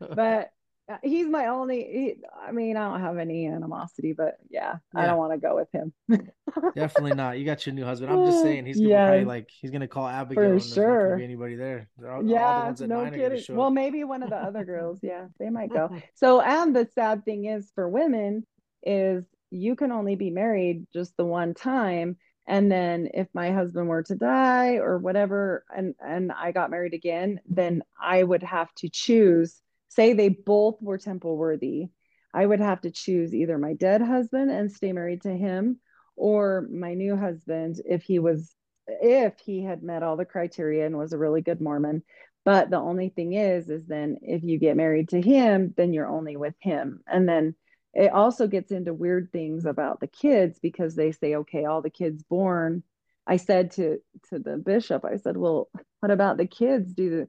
But 0.00 0.50
Uh, 0.92 0.98
he's 1.02 1.28
my 1.28 1.46
only. 1.46 1.82
He, 1.82 2.14
I 2.46 2.52
mean, 2.52 2.76
I 2.76 2.90
don't 2.90 3.00
have 3.00 3.18
any 3.18 3.46
animosity, 3.46 4.12
but 4.12 4.36
yeah, 4.50 4.76
I 4.94 5.06
don't 5.06 5.16
want 5.16 5.32
to 5.32 5.38
go 5.38 5.56
with 5.56 5.68
him. 5.72 5.92
Definitely 6.76 7.14
not. 7.14 7.38
You 7.38 7.44
got 7.44 7.64
your 7.64 7.74
new 7.74 7.84
husband. 7.84 8.12
I'm 8.12 8.26
just 8.26 8.42
saying 8.42 8.66
he's 8.66 8.80
gonna 8.80 8.94
probably 8.94 9.24
like 9.24 9.48
he's 9.50 9.70
gonna 9.70 9.88
call 9.88 10.06
Abigail 10.06 10.54
not 10.54 10.62
sure. 10.62 11.16
be 11.16 11.24
anybody 11.24 11.56
there. 11.56 11.88
All, 12.04 12.16
all 12.16 12.24
yeah, 12.24 12.64
ones 12.64 12.80
no 12.80 12.86
nine 12.86 13.14
are 13.14 13.16
gonna 13.16 13.36
kidding. 13.36 13.56
Well, 13.56 13.70
maybe 13.70 14.04
one 14.04 14.22
of 14.22 14.30
the 14.30 14.36
other 14.36 14.64
girls. 14.64 14.98
Yeah, 15.02 15.26
they 15.38 15.50
might 15.50 15.72
go. 15.72 15.90
So, 16.14 16.40
and 16.40 16.74
the 16.74 16.88
sad 16.94 17.24
thing 17.24 17.46
is 17.46 17.70
for 17.74 17.88
women 17.88 18.46
is 18.82 19.24
you 19.50 19.76
can 19.76 19.92
only 19.92 20.14
be 20.14 20.30
married 20.30 20.86
just 20.92 21.16
the 21.16 21.24
one 21.24 21.54
time. 21.54 22.16
And 22.46 22.70
then 22.70 23.08
if 23.14 23.28
my 23.32 23.52
husband 23.52 23.88
were 23.88 24.02
to 24.04 24.14
die 24.16 24.74
or 24.76 24.98
whatever, 24.98 25.64
and 25.74 25.94
and 26.00 26.32
I 26.32 26.52
got 26.52 26.70
married 26.70 26.94
again, 26.94 27.40
then 27.46 27.82
I 28.00 28.22
would 28.22 28.42
have 28.42 28.72
to 28.76 28.88
choose. 28.88 29.60
Say 29.94 30.14
they 30.14 30.30
both 30.30 30.80
were 30.80 30.96
temple 30.96 31.36
worthy, 31.36 31.88
I 32.32 32.46
would 32.46 32.60
have 32.60 32.80
to 32.82 32.90
choose 32.90 33.34
either 33.34 33.58
my 33.58 33.74
dead 33.74 34.00
husband 34.00 34.50
and 34.50 34.72
stay 34.72 34.92
married 34.92 35.22
to 35.22 35.36
him, 35.36 35.80
or 36.16 36.66
my 36.70 36.94
new 36.94 37.16
husband 37.16 37.80
if 37.84 38.02
he 38.02 38.18
was 38.18 38.54
if 38.86 39.38
he 39.38 39.62
had 39.62 39.82
met 39.82 40.02
all 40.02 40.16
the 40.16 40.24
criteria 40.24 40.86
and 40.86 40.96
was 40.96 41.12
a 41.12 41.18
really 41.18 41.42
good 41.42 41.60
Mormon. 41.60 42.02
But 42.44 42.70
the 42.70 42.78
only 42.78 43.10
thing 43.10 43.34
is, 43.34 43.68
is 43.68 43.86
then 43.86 44.16
if 44.22 44.42
you 44.42 44.58
get 44.58 44.76
married 44.76 45.10
to 45.10 45.20
him, 45.20 45.74
then 45.76 45.92
you're 45.92 46.08
only 46.08 46.36
with 46.36 46.54
him. 46.58 47.02
And 47.06 47.28
then 47.28 47.54
it 47.94 48.12
also 48.12 48.46
gets 48.46 48.72
into 48.72 48.94
weird 48.94 49.30
things 49.30 49.66
about 49.66 50.00
the 50.00 50.08
kids 50.08 50.58
because 50.58 50.96
they 50.96 51.12
say, 51.12 51.36
okay, 51.36 51.66
all 51.66 51.82
the 51.82 51.90
kids 51.90 52.22
born. 52.24 52.82
I 53.26 53.36
said 53.36 53.72
to 53.72 53.98
to 54.30 54.38
the 54.38 54.56
bishop, 54.56 55.04
I 55.04 55.18
said, 55.18 55.36
well, 55.36 55.68
what 56.00 56.10
about 56.10 56.38
the 56.38 56.46
kids? 56.46 56.92
Do 56.94 57.10
the 57.10 57.28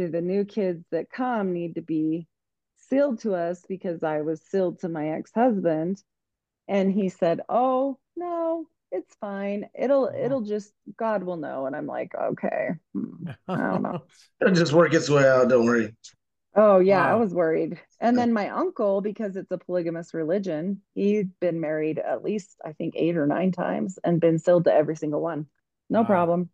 do 0.00 0.08
the 0.10 0.20
new 0.22 0.44
kids 0.44 0.84
that 0.92 1.10
come 1.10 1.52
need 1.52 1.74
to 1.76 1.82
be 1.82 2.26
sealed 2.76 3.20
to 3.20 3.34
us 3.34 3.64
because 3.68 4.02
I 4.02 4.22
was 4.22 4.42
sealed 4.42 4.80
to 4.80 4.88
my 4.88 5.10
ex-husband? 5.10 6.02
And 6.68 6.92
he 6.92 7.08
said, 7.08 7.40
oh 7.48 7.98
no, 8.16 8.66
it's 8.92 9.14
fine. 9.16 9.68
It'll 9.74 10.10
Oh. 10.10 10.14
it'll 10.14 10.42
just 10.42 10.72
God 10.96 11.24
will 11.24 11.36
know. 11.36 11.66
And 11.66 11.76
I'm 11.76 11.86
like, 11.86 12.14
okay, 12.14 12.70
hmm, 12.94 13.26
I 13.54 13.62
don't 13.68 13.82
know. 13.82 14.02
It'll 14.40 14.54
just 14.54 14.72
work 14.72 14.94
its 14.94 15.10
way 15.10 15.28
out. 15.28 15.48
Don't 15.48 15.66
worry. 15.66 15.94
Oh 16.54 16.78
yeah, 16.80 17.06
I 17.06 17.14
was 17.14 17.32
worried. 17.34 17.80
And 18.00 18.18
then 18.18 18.32
my 18.32 18.48
uncle, 18.50 19.00
because 19.00 19.36
it's 19.36 19.50
a 19.50 19.58
polygamous 19.58 20.14
religion, 20.14 20.82
he's 20.94 21.26
been 21.40 21.60
married 21.60 21.98
at 21.98 22.22
least 22.24 22.56
I 22.64 22.72
think 22.72 22.94
eight 22.96 23.16
or 23.16 23.26
nine 23.26 23.52
times 23.52 23.98
and 24.04 24.20
been 24.20 24.38
sealed 24.38 24.64
to 24.64 24.72
every 24.72 24.96
single 24.96 25.20
one. 25.20 25.46
No 25.90 26.04
Wow. 26.04 26.04
problem. 26.04 26.50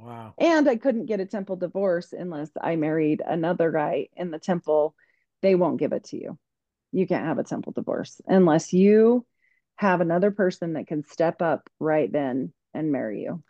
Wow. 0.00 0.34
And 0.38 0.68
I 0.68 0.76
couldn't 0.76 1.06
get 1.06 1.20
a 1.20 1.26
temple 1.26 1.56
divorce 1.56 2.12
unless 2.12 2.50
I 2.60 2.76
married 2.76 3.22
another 3.26 3.70
guy 3.70 4.08
in 4.16 4.30
the 4.30 4.38
temple. 4.38 4.94
They 5.42 5.54
won't 5.54 5.78
give 5.78 5.92
it 5.92 6.04
to 6.04 6.16
you. 6.16 6.38
You 6.92 7.06
can't 7.06 7.26
have 7.26 7.38
a 7.38 7.44
temple 7.44 7.72
divorce 7.72 8.20
unless 8.26 8.72
you 8.72 9.24
have 9.76 10.00
another 10.00 10.30
person 10.30 10.74
that 10.74 10.86
can 10.86 11.04
step 11.06 11.40
up 11.40 11.68
right 11.78 12.10
then 12.10 12.52
and 12.74 12.92
marry 12.92 13.22
you. 13.22 13.42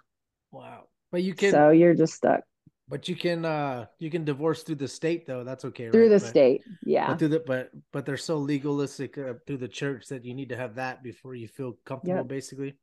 Wow. 0.50 0.84
But 1.10 1.22
you 1.22 1.34
can 1.34 1.50
So 1.50 1.70
you're 1.70 1.94
just 1.94 2.14
stuck 2.14 2.42
but 2.90 3.06
you 3.08 3.14
can 3.14 3.44
uh 3.44 3.86
you 4.00 4.10
can 4.10 4.24
divorce 4.24 4.64
through 4.64 4.74
the 4.74 4.88
state 4.88 5.24
though. 5.24 5.44
That's 5.44 5.64
okay, 5.66 5.90
through 5.90 6.10
right? 6.10 6.18
the 6.18 6.24
But- 6.24 6.28
state. 6.28 6.62
Yeah. 6.84 7.06
But 7.06 7.18
through 7.20 7.28
the 7.28 7.40
but 7.46 7.70
but 7.92 8.04
they're 8.04 8.16
so 8.16 8.38
legalistic 8.38 9.16
uh, 9.16 9.34
through 9.46 9.58
the 9.58 9.68
church 9.68 10.08
that 10.08 10.24
you 10.24 10.34
need 10.34 10.48
to 10.48 10.56
have 10.56 10.74
that 10.74 11.02
before 11.02 11.36
you 11.36 11.46
feel 11.46 11.78
comfortable 11.84 12.16
Yep. 12.18 12.28
basically. 12.28 12.74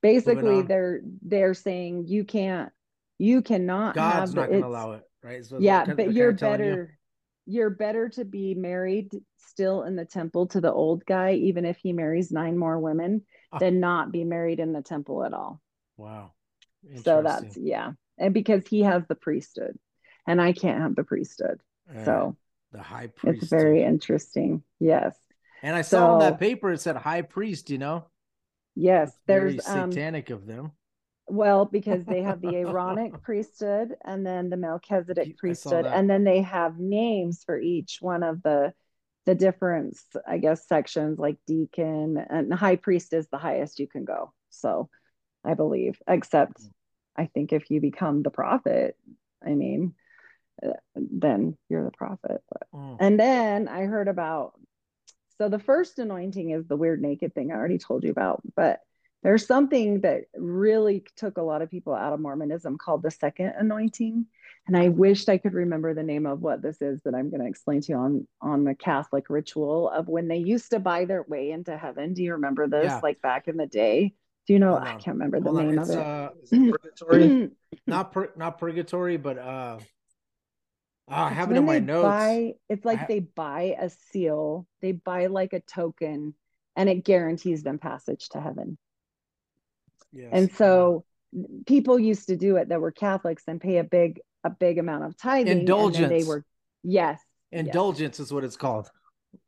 basically 0.00 0.62
they're 0.62 1.00
they're 1.22 1.54
saying 1.54 2.06
you 2.06 2.24
can't 2.24 2.72
you 3.22 3.42
cannot 3.42 3.94
God's 3.94 4.34
not 4.34 4.48
going 4.48 4.62
to 4.62 4.66
allow 4.66 4.92
it, 4.92 5.02
right? 5.22 5.44
So 5.44 5.58
yeah 5.58 5.84
but 5.84 6.12
you're 6.12 6.14
they're 6.14 6.32
kinda 6.32 6.38
telling 6.38 6.60
you. 6.60 6.70
better 6.70 6.98
you. 7.46 7.62
are 7.62 7.70
better 7.70 8.08
to 8.08 8.24
be 8.24 8.54
married 8.54 9.10
still 9.38 9.82
in 9.82 9.96
the 9.96 10.04
temple 10.04 10.46
to 10.48 10.60
the 10.60 10.72
old 10.72 11.04
guy 11.06 11.32
even 11.34 11.64
if 11.64 11.76
he 11.76 11.92
marries 11.92 12.32
nine 12.32 12.56
more 12.58 12.78
women 12.78 13.22
Ah. 13.52 13.58
than 13.60 13.80
not 13.80 14.10
be 14.12 14.24
married 14.24 14.60
in 14.60 14.72
the 14.72 14.82
temple 14.82 15.24
at 15.24 15.34
all 15.34 15.60
Wow. 15.96 16.32
so 17.04 17.22
that's 17.22 17.56
yeah 17.56 17.92
and 18.18 18.34
because 18.34 18.66
he 18.66 18.80
has 18.82 19.02
the 19.08 19.14
priesthood 19.14 19.78
and 20.26 20.40
i 20.40 20.52
can't 20.52 20.80
have 20.80 20.94
the 20.96 21.04
priesthood 21.04 21.60
Yeah, 21.94 22.04
so 22.04 22.36
the 22.72 22.82
high 22.82 23.08
priest. 23.08 23.42
it's 23.42 23.50
very 23.50 23.82
interesting 23.82 24.62
yes 24.80 25.14
And 25.62 25.76
I 25.76 25.82
saw 25.82 26.10
on 26.10 26.18
that 26.18 26.38
paper 26.38 26.72
it 26.72 26.80
said 26.80 26.96
high 26.96 27.22
priest, 27.22 27.70
you 27.70 27.78
know. 27.78 28.06
yes 28.74 29.12
Very 29.26 29.52
there's 29.52 29.68
um 29.68 29.90
satanic 29.90 30.30
of 30.30 30.46
them. 30.46 30.72
Well, 31.28 31.64
because 31.64 32.04
they 32.04 32.22
have 32.22 32.40
the 32.40 32.56
Aaronic 32.56 33.12
priesthood 33.22 33.94
and 34.04 34.26
then 34.26 34.50
the 34.50 34.56
Melchizedek 34.56 35.38
priesthood, 35.38 35.86
and 35.92 36.08
then 36.10 36.24
they 36.24 36.42
have 36.42 36.78
names 36.78 37.42
for 37.44 37.58
each 37.58 37.98
one 38.00 38.22
of 38.22 38.42
the 38.42 38.72
the 39.24 39.34
different, 39.36 39.96
I 40.26 40.38
guess, 40.38 40.66
sections 40.66 41.16
like 41.18 41.36
deacon 41.46 42.16
and 42.18 42.50
the 42.50 42.56
high 42.56 42.74
priest 42.74 43.12
is 43.12 43.28
the 43.28 43.38
highest 43.38 43.78
you 43.78 43.86
can 43.86 44.04
go. 44.04 44.32
So 44.50 44.88
I 45.44 45.54
believe, 45.54 46.00
except 46.08 46.60
I 47.16 47.26
think 47.26 47.52
if 47.52 47.70
you 47.70 47.80
become 47.80 48.22
the 48.22 48.30
prophet, 48.30 48.96
I 49.44 49.50
mean, 49.50 49.94
uh, 50.62 50.70
then 50.96 51.56
you're 51.68 51.84
the 51.84 51.90
prophet. 51.92 52.42
But 52.50 52.68
Mm. 52.74 52.96
and 53.00 53.20
then 53.20 53.68
I 53.68 53.82
heard 53.82 54.08
about 54.08 54.54
so 55.38 55.48
the 55.48 55.58
first 55.58 55.98
anointing 55.98 56.50
is 56.50 56.66
the 56.66 56.76
weird 56.76 57.02
naked 57.02 57.34
thing 57.34 57.50
I 57.50 57.56
already 57.56 57.78
told 57.78 58.04
you 58.04 58.10
about, 58.10 58.42
but 58.54 58.80
there's 59.22 59.46
something 59.46 60.00
that 60.00 60.22
really 60.34 61.04
took 61.16 61.38
a 61.38 61.42
lot 61.42 61.62
of 61.62 61.70
people 61.70 61.94
out 61.94 62.12
of 62.12 62.20
Mormonism 62.20 62.76
called 62.76 63.02
the 63.02 63.10
second 63.10 63.52
anointing. 63.56 64.26
And 64.66 64.76
I 64.76 64.88
wished 64.88 65.28
I 65.28 65.38
could 65.38 65.54
remember 65.54 65.94
the 65.94 66.02
name 66.02 66.26
of 66.26 66.40
what 66.40 66.62
this 66.62 66.80
is 66.82 67.00
that 67.04 67.14
I'm 67.14 67.30
going 67.30 67.40
to 67.40 67.48
explain 67.48 67.80
to 67.82 67.92
you 67.92 67.98
on 67.98 68.28
on 68.40 68.64
the 68.64 68.74
Catholic 68.74 69.26
ritual 69.28 69.88
of 69.90 70.08
when 70.08 70.28
they 70.28 70.38
used 70.38 70.70
to 70.70 70.80
buy 70.80 71.04
their 71.04 71.22
way 71.22 71.50
into 71.50 71.76
heaven. 71.76 72.14
Do 72.14 72.22
you 72.22 72.32
remember 72.32 72.68
this? 72.68 72.86
Yeah. 72.86 73.00
Like 73.02 73.22
back 73.22 73.48
in 73.48 73.56
the 73.56 73.66
day? 73.66 74.14
Do 74.46 74.52
you 74.52 74.58
know? 74.58 74.76
I 74.76 74.94
can't 74.94 75.16
remember 75.18 75.40
the 75.40 75.50
Hold 75.50 75.66
name 75.66 75.78
it's, 75.78 75.90
of 75.90 75.98
it. 75.98 76.04
uh, 76.04 76.30
Is 76.42 76.52
it 76.52 76.72
purgatory? 76.72 77.50
not 77.86 78.12
pur- 78.12 78.32
not 78.36 78.58
purgatory, 78.58 79.16
but 79.16 79.38
uh, 79.38 79.78
ah, 81.08 81.26
I 81.26 81.28
have 81.28 81.50
it 81.52 81.56
in 81.56 81.64
my 81.64 81.78
notes. 81.78 82.02
Buy, 82.02 82.54
it's 82.68 82.84
like 82.84 82.98
ha- 83.00 83.06
they 83.08 83.20
buy 83.20 83.76
a 83.80 83.88
seal, 83.88 84.66
they 84.80 84.92
buy 84.92 85.26
like 85.26 85.52
a 85.52 85.60
token, 85.60 86.34
and 86.74 86.88
it 86.88 87.04
guarantees 87.04 87.62
them 87.62 87.78
passage 87.78 88.28
to 88.30 88.40
heaven. 88.40 88.78
Yes. 90.12 90.28
And 90.32 90.52
so 90.52 91.04
people 91.66 91.98
used 91.98 92.28
to 92.28 92.36
do 92.36 92.56
it 92.56 92.68
that 92.68 92.80
were 92.80 92.92
Catholics 92.92 93.44
and 93.46 93.60
pay 93.60 93.78
a 93.78 93.84
big 93.84 94.20
a 94.44 94.50
big 94.50 94.78
amount 94.78 95.04
of 95.04 95.16
tithing. 95.16 95.52
And 95.52 95.66
they 96.10 96.24
were 96.24 96.44
yes. 96.82 97.18
yes. 97.50 97.60
indulgence 97.66 98.20
is 98.20 98.32
what 98.32 98.44
it's 98.44 98.56
called. 98.56 98.90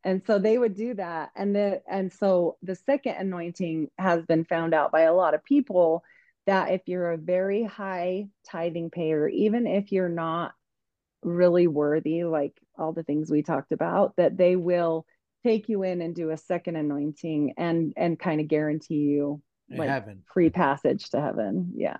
And 0.03 0.21
so 0.25 0.39
they 0.39 0.57
would 0.57 0.75
do 0.75 0.95
that. 0.95 1.31
And 1.35 1.55
the 1.55 1.81
and 1.89 2.11
so 2.11 2.57
the 2.63 2.75
second 2.75 3.15
anointing 3.15 3.89
has 3.97 4.25
been 4.25 4.45
found 4.45 4.73
out 4.73 4.91
by 4.91 5.01
a 5.01 5.13
lot 5.13 5.33
of 5.33 5.43
people 5.43 6.03
that 6.47 6.71
if 6.71 6.81
you're 6.85 7.11
a 7.11 7.17
very 7.17 7.63
high 7.63 8.27
tithing 8.47 8.89
payer, 8.89 9.27
even 9.27 9.67
if 9.67 9.91
you're 9.91 10.09
not 10.09 10.53
really 11.23 11.67
worthy, 11.67 12.23
like 12.23 12.53
all 12.77 12.93
the 12.93 13.03
things 13.03 13.31
we 13.31 13.41
talked 13.41 13.71
about, 13.71 14.15
that 14.17 14.37
they 14.37 14.55
will 14.55 15.05
take 15.43 15.69
you 15.69 15.83
in 15.83 16.01
and 16.01 16.15
do 16.15 16.31
a 16.31 16.37
second 16.37 16.75
anointing 16.75 17.53
and 17.57 17.93
and 17.95 18.19
kind 18.19 18.41
of 18.41 18.47
guarantee 18.47 18.95
you 18.95 19.41
In 19.69 19.77
like 19.77 19.89
heaven. 19.89 20.23
free 20.33 20.49
passage 20.49 21.09
to 21.11 21.21
heaven. 21.21 21.71
Yeah. 21.75 21.97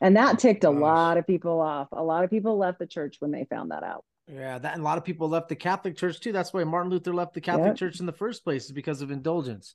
And 0.00 0.16
that 0.16 0.38
ticked 0.38 0.62
a 0.64 0.68
Gosh. 0.68 0.80
lot 0.80 1.16
of 1.18 1.26
people 1.26 1.60
off. 1.60 1.88
A 1.92 2.02
lot 2.02 2.22
of 2.24 2.30
people 2.30 2.56
left 2.56 2.78
the 2.78 2.86
church 2.86 3.16
when 3.18 3.32
they 3.32 3.44
found 3.44 3.72
that 3.72 3.82
out. 3.82 4.04
Yeah, 4.28 4.58
that 4.58 4.74
and 4.74 4.82
a 4.82 4.84
lot 4.84 4.98
of 4.98 5.04
people 5.04 5.28
left 5.28 5.48
the 5.48 5.56
Catholic 5.56 5.96
Church 5.96 6.20
too. 6.20 6.32
That's 6.32 6.52
why 6.52 6.62
Martin 6.64 6.90
Luther 6.90 7.14
left 7.14 7.34
the 7.34 7.40
Catholic 7.40 7.68
Yep. 7.68 7.76
Church 7.76 8.00
in 8.00 8.06
the 8.06 8.12
first 8.12 8.44
place, 8.44 8.66
is 8.66 8.72
because 8.72 9.00
of 9.02 9.10
indulgence. 9.10 9.74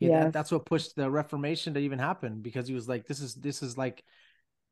Yeah, 0.00 0.24
that- 0.24 0.32
that's 0.32 0.50
what 0.52 0.64
pushed 0.66 0.96
the 0.96 1.10
Reformation 1.10 1.74
to 1.74 1.80
even 1.80 1.98
happen 1.98 2.40
because 2.42 2.66
he 2.68 2.74
was 2.74 2.88
like, 2.88 3.06
"This 3.06 3.20
is 3.20 3.34
this 3.36 3.62
is 3.62 3.78
like, 3.78 4.04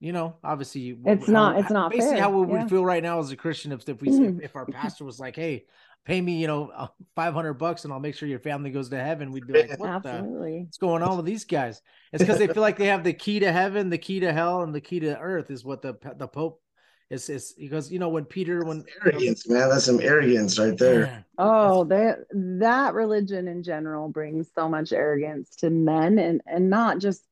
you 0.00 0.12
know, 0.12 0.36
obviously 0.42 0.98
It's 1.06 1.28
not- 1.28 1.58
it's 1.58 1.70
not 1.70 1.90
basically 1.92 2.14
fair, 2.16 2.22
how 2.22 2.30
we 2.42 2.52
yeah. 2.52 2.66
feel 2.66 2.84
right 2.84 3.02
now 3.02 3.20
as 3.20 3.30
a 3.30 3.36
Christian 3.36 3.70
if 3.72 3.88
if 3.88 4.00
we 4.02 4.08
if, 4.10 4.40
if 4.42 4.56
our 4.56 4.66
pastor 4.80 5.04
was 5.04 5.20
like, 5.20 5.36
"Hey, 5.36 5.66
pay 6.04 6.20
me, 6.20 6.34
you 6.34 6.46
know, 6.46 6.70
uh, 6.74 6.88
five 7.14 7.34
hundred 7.34 7.54
bucks 7.54 7.84
and 7.84 7.92
I'll 7.92 8.00
make 8.00 8.14
sure 8.14 8.28
your 8.28 8.38
family 8.38 8.70
goes 8.70 8.88
to 8.90 8.98
heaven," 8.98 9.32
we'd 9.32 9.46
be 9.46 9.52
like, 9.66 9.78
"What 9.78 10.02
the." 10.02 10.10
Absolutely. 10.10 10.62
What's 10.64 10.78
going 10.78 11.02
on 11.02 11.16
with 11.16 11.26
these 11.26 11.44
guys? 11.44 11.80
It's 12.12 12.22
because 12.22 12.38
they 12.38 12.46
feel 12.46 12.62
like 12.62 12.78
they 12.78 12.86
have 12.86 13.04
the 13.04 13.12
key 13.12 13.40
to 13.40 13.52
heaven, 13.52 13.90
the 13.90 13.98
key 13.98 14.20
to 14.20 14.32
hell, 14.32 14.62
and 14.62 14.74
the 14.74 14.80
key 14.80 15.00
to 15.00 15.18
earth 15.18 15.50
is 15.50 15.64
what 15.64 15.82
the 15.82 15.96
the 16.16 16.28
Pope 16.28 16.60
is. 17.10 17.28
Is 17.28 17.54
because 17.58 17.90
you 17.90 17.98
know 17.98 18.08
when 18.08 18.24
Peter 18.24 18.64
when 18.64 18.84
Arrogance, 19.04 19.48
man. 19.48 19.68
That's 19.68 19.84
some 19.84 20.00
arrogance 20.00 20.58
right 20.58 20.76
there. 20.76 21.06
Man, 21.06 21.24
Oh, 21.38 21.84
that 21.84 22.18
that 22.32 22.94
religion 22.94 23.48
in 23.48 23.62
general 23.62 24.08
brings 24.08 24.48
so 24.54 24.68
much 24.68 24.92
arrogance 24.92 25.56
to 25.56 25.70
men 25.70 26.18
and 26.18 26.40
and 26.46 26.70
not 26.70 26.98
just 26.98 27.22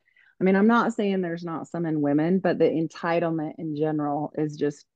I 0.40 0.44
mean, 0.44 0.56
I'm 0.56 0.66
not 0.66 0.94
saying 0.94 1.20
there's 1.20 1.44
not 1.44 1.68
some 1.68 1.84
in 1.84 2.00
women, 2.00 2.38
but 2.38 2.58
the 2.58 2.64
entitlement 2.64 3.54
in 3.58 3.76
general 3.76 4.32
is 4.38 4.56
just 4.56 4.86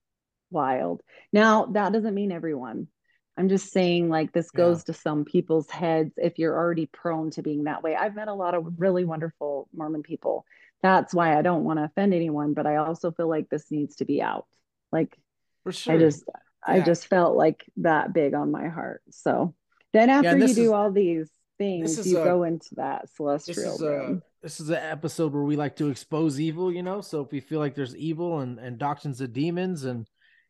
wild. 0.50 1.02
Now, 1.32 1.66
that 1.66 1.92
doesn't 1.92 2.14
mean 2.14 2.32
everyone. 2.32 2.88
I'm 3.36 3.48
just 3.48 3.72
saying 3.72 4.08
like 4.08 4.32
this 4.32 4.50
Yeah. 4.54 4.58
goes 4.58 4.84
to 4.84 4.92
some 4.92 5.24
people's 5.24 5.68
heads 5.70 6.12
if 6.16 6.38
you're 6.38 6.56
already 6.56 6.86
prone 6.86 7.30
to 7.32 7.42
being 7.42 7.64
that 7.64 7.82
way. 7.82 7.96
I've 7.96 8.14
met 8.14 8.28
a 8.28 8.34
lot 8.34 8.54
of 8.54 8.78
really 8.78 9.04
wonderful 9.04 9.68
Mormon 9.74 10.02
people. 10.02 10.44
That's 10.82 11.12
why 11.14 11.36
I 11.36 11.42
don't 11.42 11.64
want 11.64 11.78
to 11.78 11.84
offend 11.84 12.14
anyone, 12.14 12.54
but 12.54 12.66
I 12.66 12.76
also 12.76 13.10
feel 13.10 13.28
like 13.28 13.48
this 13.48 13.70
needs 13.70 13.96
to 13.96 14.04
be 14.04 14.22
out. 14.22 14.46
Like 14.92 15.18
for 15.64 15.72
sure. 15.72 15.94
I 15.94 15.98
just 15.98 16.24
I 16.66 16.80
just 16.80 17.08
felt 17.08 17.36
like 17.36 17.64
that 17.78 18.12
big 18.14 18.34
on 18.34 18.50
my 18.50 18.68
heart. 18.68 19.02
So 19.10 19.54
then 19.92 20.10
after 20.10 20.30
and 20.30 20.40
you 20.40 20.54
do 20.54 20.62
is- 20.64 20.70
all 20.70 20.90
these 20.92 21.30
things, 21.58 22.06
you 22.06 22.18
a- 22.20 22.24
go 22.24 22.42
into 22.44 22.74
that 22.76 23.08
celestial 23.10 23.54
this 23.64 23.74
is 23.74 23.82
a 23.82 24.22
this 24.42 24.60
is 24.60 24.68
an 24.68 24.76
episode 24.76 25.32
where 25.32 25.42
we 25.42 25.56
like 25.56 25.74
to 25.76 25.88
expose 25.88 26.38
evil, 26.38 26.70
you 26.72 26.82
know. 26.82 27.00
So 27.00 27.22
if 27.22 27.32
we 27.32 27.40
feel 27.40 27.58
like 27.60 27.74
there's 27.74 27.96
evil 27.96 28.40
and 28.40 28.58
and 28.58 28.78
doctrines 28.78 29.20
of 29.20 29.32
demons 29.32 29.84
and 29.84 30.06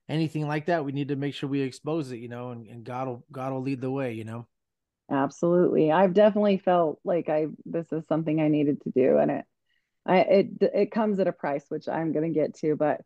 anything 0.09 0.47
like 0.47 0.67
that, 0.67 0.85
we 0.85 0.93
need 0.93 1.09
to 1.09 1.17
make 1.17 1.35
sure 1.35 1.49
we 1.49 1.61
expose 1.61 2.11
it, 2.13 2.19
you 2.19 2.29
know, 2.29 2.51
and, 2.51 2.67
and 2.67 2.85
God 2.85 3.09
will 3.09 3.25
God 3.33 3.53
will 3.53 3.63
lead 3.63 3.81
the 3.81 3.91
way, 3.91 4.13
you 4.13 4.25
know. 4.25 4.47
Absolutely. 5.11 5.93
I've 5.93 6.15
definitely 6.15 6.59
felt 6.59 6.99
like 7.05 7.29
I 7.29 7.47
this 7.65 7.93
is 7.93 8.07
something 8.07 8.41
I 8.41 8.49
needed 8.49 8.81
to 8.83 8.91
do 8.91 9.19
and 9.19 9.31
it 9.31 9.45
I 10.07 10.19
it 10.21 10.49
it 10.61 10.91
comes 10.93 11.21
at 11.21 11.29
a 11.29 11.33
price 11.33 11.65
which 11.69 11.89
I'm 11.89 12.13
going 12.13 12.33
to 12.33 12.39
get 12.39 12.55
to, 12.57 12.77
but 12.77 13.01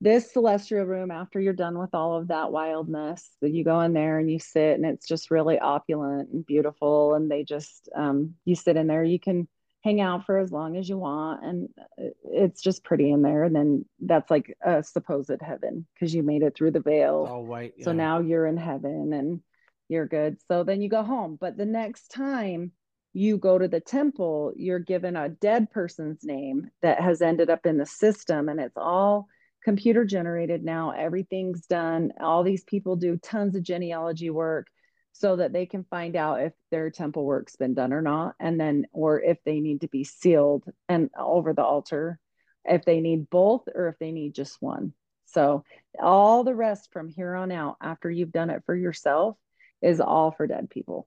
this 0.00 0.32
celestial 0.32 0.84
room 0.84 1.10
after 1.10 1.40
you're 1.40 1.52
done 1.52 1.78
with 1.78 1.94
all 1.94 2.16
of 2.16 2.28
that 2.28 2.52
wildness, 2.52 3.30
that 3.40 3.52
you 3.52 3.64
go 3.64 3.80
in 3.80 3.94
there 3.94 4.18
and 4.18 4.30
you 4.30 4.38
sit 4.38 4.74
and 4.74 4.84
it's 4.84 5.06
just 5.06 5.30
really 5.30 5.58
opulent 5.58 6.30
and 6.30 6.44
beautiful 6.44 7.14
and 7.14 7.30
they 7.30 7.44
just 7.44 7.88
um 7.94 8.34
you 8.44 8.54
sit 8.54 8.76
in 8.76 8.86
there, 8.86 9.04
you 9.04 9.18
can 9.20 9.48
hang 9.84 10.00
out 10.00 10.24
for 10.24 10.38
as 10.38 10.50
long 10.50 10.76
as 10.76 10.88
you 10.88 10.96
want 10.98 11.44
and 11.44 11.68
uh, 12.00 12.08
it's 12.24 12.62
just 12.62 12.82
pretty 12.82 13.10
in 13.10 13.22
there 13.22 13.44
and 13.44 13.54
then 13.54 13.84
that's 14.00 14.30
like 14.30 14.56
a 14.64 14.82
supposed 14.82 15.30
heaven 15.40 15.86
because 15.94 16.14
you 16.14 16.22
made 16.22 16.42
it 16.42 16.56
through 16.56 16.70
the 16.70 16.80
veil 16.80 17.28
all 17.30 17.44
white. 17.44 17.74
so 17.82 17.92
now 17.92 18.18
you're 18.18 18.46
in 18.46 18.56
heaven 18.56 19.12
and 19.12 19.40
you're 19.88 20.06
good. 20.06 20.38
So 20.48 20.64
then 20.64 20.80
you 20.80 20.88
go 20.88 21.02
home. 21.02 21.38
But 21.40 21.56
the 21.56 21.66
next 21.66 22.08
time 22.08 22.72
you 23.12 23.38
go 23.38 23.58
to 23.58 23.68
the 23.68 23.80
temple, 23.80 24.52
you're 24.56 24.78
given 24.78 25.16
a 25.16 25.28
dead 25.28 25.70
person's 25.70 26.24
name 26.24 26.70
that 26.82 27.00
has 27.00 27.22
ended 27.22 27.50
up 27.50 27.66
in 27.66 27.78
the 27.78 27.86
system 27.86 28.48
and 28.48 28.60
it's 28.60 28.76
all 28.76 29.28
computer 29.62 30.04
generated 30.04 30.64
now. 30.64 30.90
Everything's 30.90 31.66
done. 31.66 32.12
All 32.20 32.42
these 32.42 32.64
people 32.64 32.96
do 32.96 33.16
tons 33.18 33.56
of 33.56 33.62
genealogy 33.62 34.30
work 34.30 34.66
so 35.14 35.36
that 35.36 35.52
they 35.52 35.64
can 35.64 35.84
find 35.84 36.16
out 36.16 36.42
if 36.42 36.52
their 36.70 36.90
temple 36.90 37.24
work's 37.24 37.56
been 37.56 37.72
done 37.72 37.92
or 37.92 38.02
not. 38.02 38.34
And 38.40 38.60
then, 38.60 38.86
or 38.92 39.22
if 39.22 39.38
they 39.44 39.60
need 39.60 39.80
to 39.82 39.88
be 39.88 40.04
sealed 40.04 40.64
and 40.88 41.08
over 41.18 41.54
the 41.54 41.62
altar, 41.64 42.18
if 42.64 42.84
they 42.84 43.00
need 43.00 43.30
both 43.30 43.62
or 43.74 43.88
if 43.88 43.98
they 43.98 44.12
need 44.12 44.34
just 44.34 44.60
one. 44.60 44.92
So 45.26 45.64
all 46.02 46.44
the 46.44 46.54
rest 46.54 46.92
from 46.92 47.08
here 47.08 47.34
on 47.34 47.52
out 47.52 47.76
after 47.80 48.10
you've 48.10 48.32
done 48.32 48.50
it 48.50 48.64
for 48.66 48.74
yourself 48.74 49.36
is 49.80 50.00
all 50.00 50.32
for 50.32 50.46
dead 50.46 50.68
people 50.68 51.06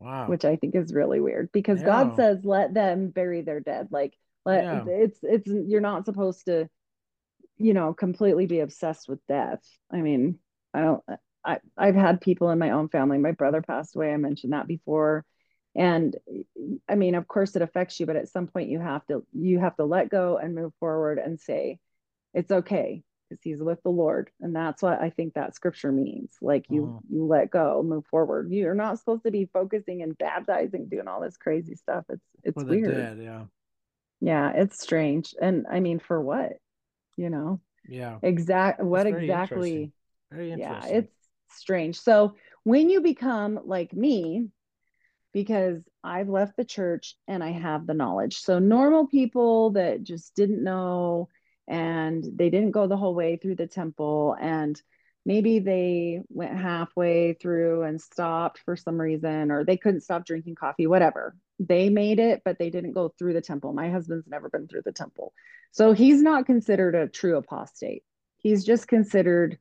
wow. 0.00 0.26
which 0.26 0.44
i 0.44 0.56
think 0.56 0.74
is 0.74 0.92
really 0.92 1.20
weird 1.20 1.50
because 1.52 1.82
god 1.82 2.16
says 2.16 2.44
let 2.44 2.74
them 2.74 3.08
bury 3.08 3.42
their 3.42 3.60
dead 3.60 3.88
like 3.90 4.14
let 4.44 4.64
Yeah. 4.64 4.84
it's 4.86 5.18
it's 5.22 5.46
you're 5.46 5.80
not 5.80 6.04
supposed 6.04 6.46
to 6.46 6.68
you 7.56 7.74
know 7.74 7.94
completely 7.94 8.46
be 8.46 8.60
obsessed 8.60 9.08
with 9.08 9.24
death 9.28 9.62
i 9.92 10.00
mean 10.00 10.38
i 10.74 10.80
don't 10.80 11.02
i 11.44 11.58
i've 11.76 11.94
had 11.94 12.20
people 12.20 12.50
in 12.50 12.58
my 12.58 12.70
own 12.70 12.88
family. 12.88 13.18
My 13.18 13.32
brother 13.32 13.62
passed 13.62 13.96
away. 13.96 14.12
I 14.12 14.16
mentioned 14.16 14.52
that 14.52 14.66
before. 14.68 15.24
And 15.74 16.16
i 16.88 16.94
mean 16.94 17.14
of 17.14 17.26
course 17.28 17.56
it 17.56 17.62
affects 17.62 17.98
you 17.98 18.06
but 18.06 18.16
at 18.16 18.28
some 18.28 18.46
point 18.46 18.68
you 18.70 18.78
have 18.80 19.06
to 19.06 19.24
you 19.32 19.58
have 19.60 19.76
to 19.76 19.84
let 19.84 20.10
go 20.10 20.36
and 20.36 20.54
move 20.54 20.72
forward 20.80 21.18
and 21.18 21.40
say 21.40 21.78
it's 22.34 22.50
okay 22.50 23.02
because 23.28 23.42
he's 23.42 23.62
with 23.62 23.82
the 23.82 23.88
lord. 23.90 24.30
And 24.40 24.54
that's 24.54 24.82
what 24.82 25.00
i 25.00 25.08
think 25.10 25.34
that 25.34 25.54
scripture 25.54 25.90
means. 25.92 26.36
Like 26.42 26.66
you 26.68 26.82
Mhm. 26.82 27.00
you 27.10 27.24
let 27.26 27.50
go 27.50 27.82
move 27.82 28.06
forward. 28.06 28.52
You're 28.52 28.74
not 28.74 28.98
supposed 28.98 29.24
to 29.24 29.30
be 29.30 29.46
focusing 29.52 30.02
and 30.02 30.16
baptizing 30.18 30.88
doing 30.88 31.08
all 31.08 31.20
this 31.22 31.36
crazy 31.38 31.74
stuff. 31.76 32.04
It's 32.10 32.26
it's 32.44 32.62
weird. 32.62 32.94
dead, 32.94 33.18
yeah. 33.18 33.44
yeah 34.20 34.52
it's 34.54 34.78
strange. 34.80 35.34
And 35.40 35.66
i 35.70 35.80
mean 35.80 35.98
for 35.98 36.20
what? 36.20 36.52
You 37.16 37.30
know? 37.30 37.60
Yeah. 37.88 38.18
exact 38.22 38.80
what 38.82 39.04
very 39.04 39.24
exactly 39.24 39.92
Very 40.30 40.52
interesting. 40.52 40.92
yeah 40.92 40.98
it's 40.98 41.12
strange. 41.52 41.98
So 42.00 42.34
when 42.64 42.90
you 42.90 43.00
become 43.00 43.60
like 43.64 43.92
me 43.92 44.48
because 45.32 45.82
i've 46.04 46.28
left 46.28 46.56
the 46.56 46.64
church 46.64 47.16
and 47.26 47.42
i 47.42 47.50
have 47.50 47.86
the 47.86 47.94
knowledge. 47.94 48.38
So 48.38 48.58
normal 48.58 49.06
people 49.06 49.70
that 49.70 50.02
just 50.02 50.34
didn't 50.34 50.62
know 50.62 51.28
and 51.68 52.24
they 52.34 52.50
didn't 52.50 52.72
go 52.72 52.86
the 52.86 52.96
whole 52.96 53.14
way 53.14 53.36
through 53.36 53.56
the 53.56 53.66
temple 53.66 54.36
and 54.40 54.80
maybe 55.24 55.60
they 55.60 56.20
went 56.28 56.56
halfway 56.56 57.34
through 57.34 57.82
and 57.82 58.00
stopped 58.00 58.58
for 58.64 58.76
some 58.76 59.00
reason 59.00 59.50
or 59.50 59.64
they 59.64 59.76
couldn't 59.76 60.00
stop 60.00 60.26
drinking 60.26 60.56
coffee 60.56 60.86
whatever. 60.86 61.36
They 61.58 61.88
made 61.88 62.18
it 62.18 62.42
but 62.44 62.58
they 62.58 62.70
didn't 62.70 62.92
go 62.92 63.14
through 63.18 63.34
the 63.34 63.40
temple. 63.40 63.72
My 63.72 63.90
husband's 63.90 64.26
never 64.26 64.50
been 64.50 64.66
through 64.66 64.82
the 64.84 64.92
temple. 64.92 65.32
So 65.70 65.92
he's 65.92 66.20
not 66.20 66.46
considered 66.46 66.94
a 66.94 67.08
true 67.08 67.36
apostate. 67.36 68.02
He's 68.38 68.64
just 68.64 68.88
considered 68.88 69.58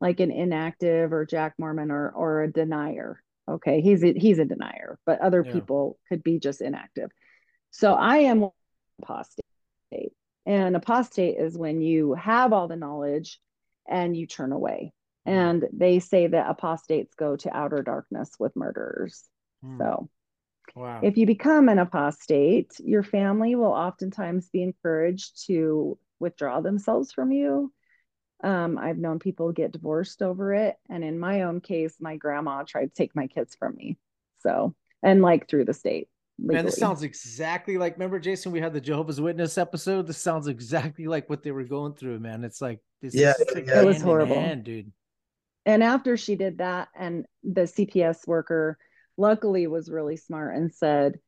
like 0.00 0.20
an 0.20 0.30
inactive 0.30 1.12
or 1.12 1.24
Jack 1.24 1.54
Mormon 1.58 1.90
or 1.90 2.10
or 2.10 2.42
a 2.42 2.52
denier. 2.52 3.22
Okay, 3.48 3.80
he's 3.80 4.02
a, 4.02 4.12
he's 4.14 4.38
a 4.38 4.44
denier, 4.44 4.98
but 5.04 5.20
other 5.20 5.44
Yeah. 5.44 5.52
people 5.52 5.98
could 6.08 6.22
be 6.22 6.38
just 6.38 6.60
inactive. 6.60 7.10
So 7.70 7.92
I 7.92 8.18
am 8.18 8.50
apostate. 9.02 9.44
And 10.46 10.76
apostate 10.76 11.38
is 11.38 11.56
when 11.56 11.80
you 11.80 12.14
have 12.14 12.52
all 12.52 12.68
the 12.68 12.76
knowledge 12.76 13.40
and 13.88 14.16
you 14.16 14.26
turn 14.26 14.52
away. 14.52 14.92
And 15.26 15.64
they 15.72 16.00
say 16.00 16.26
that 16.26 16.50
apostates 16.50 17.14
go 17.14 17.36
to 17.36 17.56
outer 17.56 17.82
darkness 17.82 18.32
with 18.38 18.54
murderers. 18.56 19.24
Hmm. 19.62 19.78
So 19.78 20.10
wow. 20.76 21.00
if 21.02 21.16
you 21.16 21.26
become 21.26 21.70
an 21.70 21.78
apostate, 21.78 22.72
your 22.78 23.02
family 23.02 23.54
will 23.54 23.72
oftentimes 23.72 24.50
be 24.50 24.62
encouraged 24.62 25.46
to 25.46 25.98
withdraw 26.20 26.60
themselves 26.60 27.12
from 27.12 27.32
you. 27.32 27.72
Um, 28.44 28.78
I've 28.78 28.98
known 28.98 29.18
people 29.20 29.52
get 29.52 29.72
divorced 29.72 30.22
over 30.22 30.54
it. 30.54 30.76
And 30.90 31.04
in 31.04 31.18
my 31.18 31.42
own 31.42 31.60
case, 31.62 31.96
my 32.00 32.16
grandma 32.16 32.64
tried 32.64 32.86
to 32.88 32.94
take 32.94 33.16
my 33.16 33.26
kids 33.28 33.56
from 33.56 33.74
me. 33.76 33.98
So, 34.40 34.74
and 35.02 35.22
like 35.22 35.48
through 35.48 35.66
the 35.66 35.74
state. 35.74 36.08
legally. 36.38 36.56
Man, 36.58 36.66
this 36.66 36.78
sounds 36.78 37.02
exactly 37.02 37.78
like 37.78 37.94
remember 37.94 38.18
Jason, 38.20 38.52
we 38.52 38.60
had 38.60 38.72
the 38.72 38.80
Jehovah's 38.80 39.20
Witness 39.20 39.58
episode. 39.58 40.06
This 40.06 40.18
sounds 40.18 40.46
exactly 40.46 41.06
like 41.06 41.28
what 41.30 41.42
they 41.42 41.50
were 41.52 41.64
going 41.64 41.94
through, 41.94 42.20
man. 42.20 42.44
It's 42.44 42.60
like 42.60 42.80
this 43.02 43.14
Yeah, 43.14 43.32
is 43.32 43.44
yeah. 43.56 43.80
It 43.80 43.84
was 43.84 44.00
horrible. 44.02 44.36
hand, 44.40 44.64
dude. 44.64 44.92
and 45.66 45.82
after 45.82 46.16
she 46.16 46.36
did 46.36 46.58
that 46.58 46.88
and 46.94 47.26
the 47.42 47.62
cps 47.62 48.26
worker 48.26 48.78
luckily 49.16 49.66
was 49.66 49.90
really 49.90 50.16
smart 50.16 50.56
and 50.56 50.72
said 50.74 51.18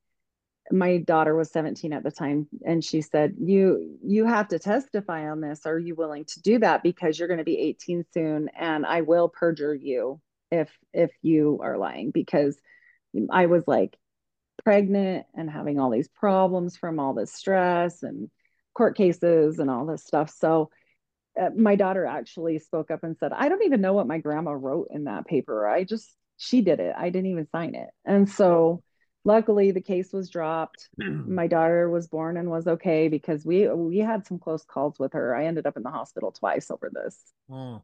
my 0.71 0.99
daughter 0.99 1.35
was 1.35 1.51
17 1.51 1.93
at 1.93 2.03
the 2.03 2.11
time 2.11 2.49
and 2.65 2.85
she 2.85 3.01
said 3.01 3.35
you 3.39 3.99
you 4.03 4.25
have 4.27 4.49
to 4.49 4.59
testify 4.59 5.29
on 5.29 5.41
this 5.41 5.67
are 5.67 5.79
you 5.79 5.95
willing 5.95 6.25
to 6.25 6.41
do 6.41 6.59
that 6.59 6.83
because 6.83 7.19
you're 7.19 7.29
going 7.29 7.39
to 7.39 7.45
be 7.45 7.59
18 7.59 8.05
soon 8.13 8.49
and 8.59 8.85
i 8.85 9.01
will 9.03 9.29
perjure 9.29 9.75
you 9.75 10.21
if 10.51 10.71
if 10.93 11.11
you 11.23 11.61
are 11.63 11.79
lying 11.79 12.11
because 12.11 12.59
i 13.31 13.47
was 13.47 13.63
like 13.67 13.97
pregnant 14.65 15.27
and 15.35 15.51
having 15.51 15.79
all 15.79 15.91
these 15.91 16.09
problems 16.09 16.77
from 16.77 16.99
all 16.99 17.15
this 17.15 17.33
stress 17.33 18.03
and 18.03 18.29
court 18.75 18.97
cases 18.97 19.59
and 19.59 19.71
all 19.71 19.87
this 19.87 20.05
stuff 20.05 20.31
so 20.31 20.71
uh, 21.41 21.51
my 21.55 21.77
daughter 21.77 22.07
actually 22.07 22.59
spoke 22.59 22.91
up 22.91 23.05
and 23.05 23.17
said, 23.19 23.33
I 23.33 23.49
don't 23.49 23.65
even 23.65 23.81
know 23.81 23.93
what 23.93 24.07
my 24.07 24.19
grandma 24.19 24.53
wrote 24.53 24.89
in 24.91 25.05
that 25.05 25.27
paper. 25.27 25.67
I 25.67 25.85
just, 25.85 26.09
she 26.39 26.63
did 26.63 26.81
it. 26.81 26.95
I 26.97 27.11
didn't 27.11 27.31
even 27.31 27.47
sign 27.51 27.75
it. 27.75 27.89
And 28.05 28.29
so 28.29 28.83
luckily 29.27 29.73
the 29.73 29.81
case 29.83 30.13
was 30.13 30.31
dropped. 30.31 30.89
My 30.97 31.47
daughter 31.49 31.91
was 31.91 32.07
born 32.07 32.37
and 32.37 32.49
was 32.49 32.67
okay 32.67 33.09
because 33.09 33.45
we, 33.45 33.69
we 33.69 33.99
had 33.99 34.27
some 34.27 34.39
close 34.39 34.65
calls 34.65 34.99
with 34.99 35.13
her. 35.13 35.35
I 35.37 35.47
ended 35.47 35.67
up 35.67 35.77
in 35.77 35.83
the 35.83 35.91
hospital 35.91 36.33
twice 36.33 36.71
over 36.71 36.91
this. 36.91 37.21
Mm. 37.51 37.83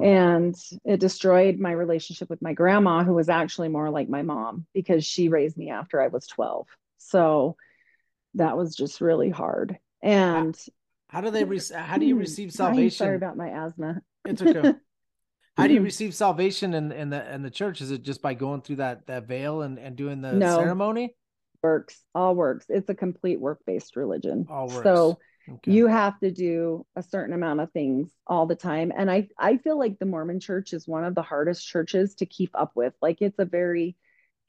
And 0.00 0.54
it 0.84 1.00
destroyed 1.00 1.58
my 1.58 1.72
relationship 1.72 2.28
with 2.28 2.42
my 2.42 2.52
grandma, 2.52 3.02
who 3.02 3.14
was 3.14 3.30
actually 3.30 3.68
more 3.68 3.90
like 3.90 4.08
my 4.08 4.22
mom 4.22 4.66
because 4.74 5.04
she 5.04 5.28
raised 5.30 5.56
me 5.56 5.70
after 5.70 6.00
I 6.00 6.08
was 6.08 6.26
12. 6.26 6.66
So 6.98 7.56
that 8.34 8.56
was 8.56 8.76
just 8.76 9.00
really 9.00 9.30
hard. 9.30 9.78
And 10.02 10.56
How 11.08 11.22
do 11.22 11.30
they 11.30 11.44
re- 11.44 11.60
how 11.74 11.96
do 11.96 12.04
you 12.04 12.16
receive 12.16 12.48
I'm 12.48 12.56
salvation? 12.56 12.96
sorry 12.96 13.16
about 13.16 13.38
my 13.38 13.48
asthma. 13.48 14.02
It's 14.26 14.42
okay. 14.42 14.74
How 15.58 15.66
do 15.66 15.72
you 15.74 15.80
mm-hmm. 15.80 15.84
receive 15.84 16.14
salvation 16.14 16.72
in, 16.74 16.92
in 16.92 17.10
the 17.10 17.34
in 17.34 17.42
the 17.42 17.50
church? 17.50 17.80
Is 17.80 17.90
it 17.90 18.02
just 18.02 18.22
by 18.22 18.34
going 18.34 18.62
through 18.62 18.76
that 18.76 19.06
that 19.08 19.26
veil 19.26 19.62
and, 19.62 19.78
and 19.78 19.96
doing 19.96 20.22
the 20.22 20.32
No. 20.32 20.56
ceremony? 20.56 21.14
works 21.62 22.04
all 22.14 22.34
works 22.34 22.66
it's 22.68 22.88
a 22.88 22.94
complete 22.94 23.40
work-based 23.40 23.96
religion 23.96 24.46
All 24.48 24.68
works. 24.68 24.82
so 24.84 25.18
Okay. 25.50 25.72
you 25.72 25.86
have 25.86 26.20
to 26.20 26.30
do 26.30 26.84
a 26.94 27.02
certain 27.02 27.34
amount 27.34 27.60
of 27.60 27.72
things 27.72 28.10
all 28.26 28.44
the 28.46 28.54
time 28.54 28.92
and 28.94 29.10
i 29.10 29.28
i 29.38 29.56
feel 29.56 29.78
like 29.78 29.98
the 29.98 30.04
mormon 30.04 30.40
church 30.40 30.74
is 30.74 30.86
one 30.86 31.04
of 31.04 31.14
the 31.14 31.22
hardest 31.22 31.66
churches 31.66 32.14
to 32.16 32.26
keep 32.26 32.50
up 32.54 32.72
with 32.74 32.92
like 33.00 33.22
it's 33.22 33.38
a 33.38 33.46
very 33.46 33.96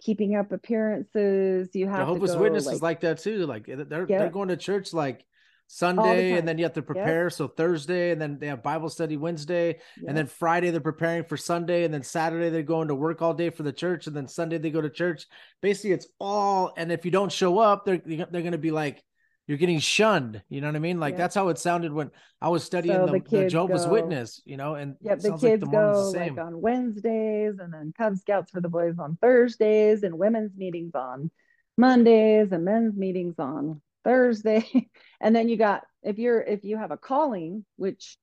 keeping 0.01 0.35
up 0.35 0.51
appearances 0.51 1.69
you 1.73 1.87
have 1.87 1.99
Jehovah's 1.99 2.31
to 2.31 2.37
go, 2.37 2.43
Witnesses 2.43 2.73
like, 2.73 2.81
like, 2.81 2.99
that 3.01 3.19
too. 3.19 3.45
Like 3.45 3.65
they're 3.65 4.05
they're 4.05 4.29
going 4.29 4.49
to 4.49 4.57
church 4.57 4.93
like 4.93 5.25
Sunday, 5.71 6.31
time. 6.31 6.39
and 6.39 6.47
then 6.47 6.57
you 6.57 6.63
have 6.65 6.73
to 6.73 6.81
prepare. 6.81 7.29
So 7.29 7.47
Thursday, 7.47 8.09
and 8.09 8.19
then 8.19 8.39
they 8.39 8.47
have 8.47 8.63
Bible 8.63 8.89
study 8.89 9.17
Wednesday, 9.17 9.77
yeah. 10.01 10.09
and 10.09 10.17
then 10.17 10.25
Friday 10.25 10.71
they're 10.71 10.81
preparing 10.81 11.23
for 11.23 11.37
Sunday, 11.37 11.83
and 11.83 11.93
then 11.93 12.01
Saturday 12.01 12.49
they're 12.49 12.63
going 12.63 12.87
to 12.87 12.95
work 12.95 13.21
all 13.21 13.35
day 13.35 13.51
for 13.51 13.61
the 13.61 13.71
church, 13.71 14.07
and 14.07 14.15
then 14.15 14.27
Sunday 14.27 14.57
they 14.57 14.71
go 14.71 14.81
to 14.81 14.89
church. 14.89 15.27
Basically, 15.61 15.91
it's 15.91 16.07
all. 16.19 16.73
And 16.75 16.91
if 16.91 17.05
you 17.05 17.11
don't 17.11 17.31
show 17.31 17.59
up, 17.59 17.85
they're 17.85 18.01
they're 18.03 18.25
going 18.25 18.51
to 18.51 18.57
be 18.57 18.71
like. 18.71 19.03
You're 19.47 19.57
getting 19.57 19.79
shunned, 19.79 20.43
you 20.47 20.61
know 20.61 20.67
what 20.67 20.75
I 20.75 20.79
mean? 20.79 20.99
Like 20.99 21.13
Yeah. 21.13 21.17
that's 21.17 21.33
how 21.33 21.47
it 21.49 21.57
sounded 21.57 21.91
when 21.91 22.11
I 22.39 22.49
was 22.49 22.63
studying 22.63 22.93
So 22.93 23.07
the, 23.07 23.13
the 23.13 23.37
the 23.45 23.49
Jehovah's 23.49 23.85
go- 23.85 23.93
Witness, 23.93 24.43
you 24.45 24.57
know, 24.57 24.75
and 24.75 24.95
yeah, 25.01 25.15
the 25.15 25.21
sounds 25.21 25.41
like 25.41 25.53
kids 25.53 25.61
the 25.63 25.71
go 25.71 26.05
the 26.05 26.11
same. 26.11 26.35
like 26.35 26.45
on 26.45 26.61
Wednesdays 26.61 27.55
and 27.57 27.73
then 27.73 27.91
Cub 27.97 28.15
Scouts 28.17 28.51
for 28.51 28.61
the 28.61 28.69
boys 28.69 28.99
on 28.99 29.17
Thursdays 29.19 30.03
and 30.03 30.19
women's 30.19 30.55
meetings 30.55 30.93
on 30.93 31.31
Mondays 31.79 32.51
and 32.51 32.63
men's 32.63 32.95
meetings 32.95 33.39
on 33.39 33.81
Thursday. 34.03 34.89
and 35.21 35.35
then 35.35 35.49
you 35.49 35.57
got 35.57 35.83
if 36.03 36.17
you're 36.17 36.41
if 36.41 36.63
you 36.63 36.77
have 36.77 36.91
a 36.91 36.97
calling, 36.97 37.65
which 37.75 38.17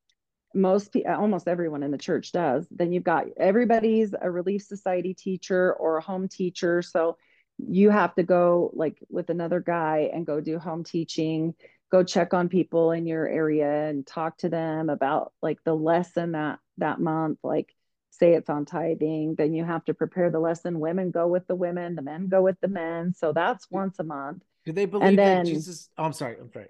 most 0.54 0.96
almost 1.06 1.48
everyone 1.48 1.82
in 1.82 1.90
the 1.90 1.98
church 1.98 2.32
does, 2.32 2.66
then 2.70 2.92
you've 2.92 3.04
got 3.04 3.26
everybody's 3.36 4.14
a 4.20 4.30
relief 4.30 4.62
society 4.62 5.14
teacher 5.14 5.74
or 5.74 5.98
a 5.98 6.02
home 6.02 6.28
teacher. 6.28 6.82
So 6.82 7.16
you 7.58 7.90
have 7.90 8.14
to 8.14 8.22
go 8.22 8.70
like 8.74 8.98
with 9.08 9.30
another 9.30 9.60
guy 9.60 10.10
and 10.12 10.26
go 10.26 10.40
do 10.40 10.58
home 10.58 10.84
teaching 10.84 11.54
go 11.90 12.02
check 12.02 12.34
on 12.34 12.48
people 12.48 12.90
in 12.90 13.06
your 13.06 13.26
area 13.26 13.88
and 13.88 14.06
talk 14.06 14.36
to 14.38 14.48
them 14.48 14.90
about 14.90 15.32
like 15.42 15.58
the 15.64 15.74
lesson 15.74 16.32
that 16.32 16.58
that 16.78 17.00
month 17.00 17.38
like 17.42 17.72
say 18.10 18.34
it's 18.34 18.50
on 18.50 18.64
tithing 18.64 19.34
then 19.36 19.52
you 19.54 19.64
have 19.64 19.84
to 19.84 19.94
prepare 19.94 20.30
the 20.30 20.38
lesson 20.38 20.80
women 20.80 21.10
go 21.10 21.26
with 21.28 21.46
the 21.46 21.54
women 21.54 21.94
the 21.94 22.02
men 22.02 22.28
go 22.28 22.42
with 22.42 22.58
the 22.60 22.68
men 22.68 23.12
so 23.14 23.32
that's 23.32 23.70
once 23.70 23.98
a 23.98 24.04
month 24.04 24.42
Do 24.66 24.72
they 24.72 24.84
believe 24.84 25.16
then- 25.16 25.44
that 25.44 25.46
Jesus? 25.46 25.88
Oh, 25.96 26.04
I'm 26.04 26.12
sorry. 26.12 26.36
I'm 26.40 26.52
sorry. 26.52 26.66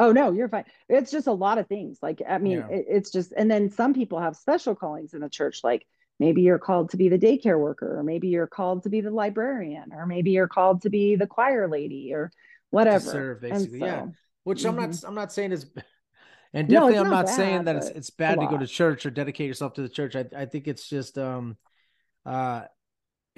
oh 0.00 0.12
no 0.12 0.30
you're 0.30 0.48
fine 0.48 0.64
it's 0.88 1.10
just 1.10 1.26
a 1.26 1.32
lot 1.32 1.58
of 1.58 1.66
things 1.66 1.98
like 2.02 2.22
i 2.28 2.38
mean 2.38 2.58
Yeah. 2.58 2.68
it, 2.76 2.84
it's 2.88 3.10
just 3.10 3.32
and 3.32 3.50
then 3.50 3.68
some 3.70 3.94
people 3.94 4.20
have 4.20 4.36
special 4.36 4.76
callings 4.76 5.12
in 5.12 5.20
the 5.20 5.28
church 5.28 5.64
like 5.64 5.84
maybe 6.20 6.42
you're 6.42 6.60
called 6.60 6.90
to 6.90 6.96
be 6.96 7.08
the 7.08 7.18
daycare 7.18 7.58
worker 7.58 7.98
or 7.98 8.04
maybe 8.04 8.28
you're 8.28 8.46
called 8.46 8.84
to 8.84 8.90
be 8.90 9.00
the 9.00 9.10
librarian 9.10 9.92
or 9.92 10.06
maybe 10.06 10.30
you're 10.30 10.46
called 10.46 10.82
to 10.82 10.90
be 10.90 11.16
the 11.16 11.26
choir 11.26 11.68
lady 11.68 12.12
or 12.14 12.30
whatever 12.70 13.00
serve, 13.10 13.42
And 13.42 13.52
basically, 13.54 13.80
yeah. 13.80 14.02
so- 14.04 14.12
which 14.44 14.64
I'm 14.64 14.76
not 14.76 14.94
I'm 15.04 15.14
not 15.16 15.32
saying 15.32 15.50
is 15.52 15.64
and 16.54 16.68
Mm-hmm. 16.68 16.72
No, 16.74 16.80
definitely 16.88 16.98
I'm 16.98 17.10
not 17.10 17.26
not 17.26 17.28
saying 17.34 17.64
that 17.64 17.76
it's 17.76 17.88
it's 17.88 18.10
bad 18.10 18.38
to 18.40 18.46
go 18.46 18.56
to 18.56 18.66
church 18.66 19.04
or 19.04 19.10
dedicate 19.10 19.48
yourself 19.48 19.74
to 19.74 19.82
the 19.82 19.88
church. 19.88 20.14
I 20.16 20.24
I 20.34 20.46
think 20.46 20.68
it's 20.68 20.88
just 20.88 21.18
um 21.18 21.56
uh 22.24 22.62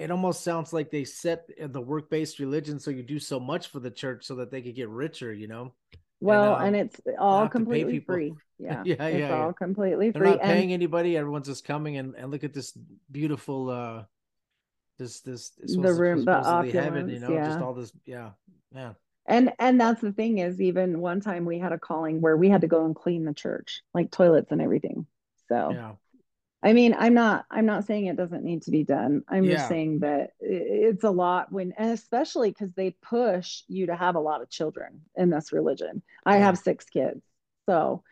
it 0.01 0.11
almost 0.11 0.43
sounds 0.43 0.73
like 0.73 0.91
they 0.91 1.05
set 1.05 1.49
the 1.59 1.81
work-based 1.81 2.39
religion 2.39 2.79
so 2.79 2.91
you 2.91 3.03
do 3.03 3.19
so 3.19 3.39
much 3.39 3.69
for 3.69 3.81
the 3.81 3.91
church 3.91 4.25
so 4.25 4.37
that 4.37 4.51
they 4.51 4.63
could 4.63 4.75
get 4.75 4.89
richer, 4.89 5.33
you 5.33 5.49
know. 5.49 5.75
Well, 6.21 6.55
um, 6.55 6.63
and 6.67 6.77
it's 6.77 7.01
all 7.19 7.47
have 7.47 7.53
to 7.55 7.59
pay 7.59 7.59
completely 7.59 8.01
free. 8.01 8.35
Yeah. 8.59 8.83
Yeah, 8.85 8.97
It's 9.07 9.19
yeah, 9.19 9.29
yeah. 9.29 9.33
all 9.33 9.53
completely 9.55 10.11
They're 10.11 10.21
free. 10.21 10.31
not 10.33 10.43
paying 10.43 10.65
And 10.65 10.73
anybody, 10.73 11.17
everyone's 11.17 11.49
just 11.49 11.65
coming 11.65 11.97
and, 11.97 12.15
and 12.15 12.31
look 12.31 12.45
at 12.45 12.53
this 12.53 12.77
beautiful 13.11 13.71
uh 13.71 14.05
this 14.99 15.21
this, 15.21 15.51
this 15.59 15.77
The 15.77 15.95
room, 15.95 16.25
the 16.25 16.43
supposedly 16.43 16.73
heaven, 16.73 17.09
you 17.09 17.17
opulence, 17.17 17.23
know, 17.23 17.45
just 17.45 17.59
yeah. 17.59 17.65
all 17.65 17.75
this 17.75 17.93
yeah. 18.05 18.31
Yeah. 18.75 18.93
and 19.27 19.53
and 19.59 19.81
that's 19.81 20.03
the 20.03 20.13
thing 20.13 20.39
is 20.39 20.61
even 20.61 21.01
one 21.01 21.21
time 21.23 21.47
we 21.47 21.59
had 21.59 21.73
a 21.73 21.79
calling 21.79 22.21
where 22.21 22.37
we 22.37 22.51
had 22.51 22.61
to 22.61 22.69
go 22.69 22.85
and 22.85 22.95
clean 22.95 23.25
the 23.25 23.33
church, 23.35 23.83
like 23.95 24.11
toilets 24.11 24.53
and 24.53 24.61
everything. 24.61 25.07
So 25.49 25.71
Yeah. 25.73 25.93
I 26.63 26.75
mean, 26.75 26.95
I'm 26.99 27.15
not 27.15 27.47
I'm 27.51 27.65
not 27.67 27.87
saying 27.87 28.07
it 28.07 28.17
doesn't 28.17 28.45
need 28.45 28.63
to 28.63 28.71
be 28.71 28.85
done. 28.85 29.23
I'm 29.29 29.47
Yeah. 29.47 29.57
just 29.57 29.69
saying 29.69 30.01
that 30.01 30.31
it's 30.41 31.05
a 31.05 31.11
lot 31.11 31.51
when 31.51 31.73
and 31.79 31.91
especially 31.93 32.51
because 32.51 32.73
they 32.75 32.91
push 33.03 33.63
you 33.67 33.87
to 33.87 33.97
have 33.97 34.15
a 34.15 34.21
lot 34.21 34.43
of 34.43 34.51
children 34.51 35.03
in 35.17 35.31
this 35.31 35.53
religion. 35.53 36.03
I 36.27 36.37
Yeah. 36.37 36.45
have 36.47 36.59
six 36.59 36.85
kids. 36.87 37.23
So 37.67 38.03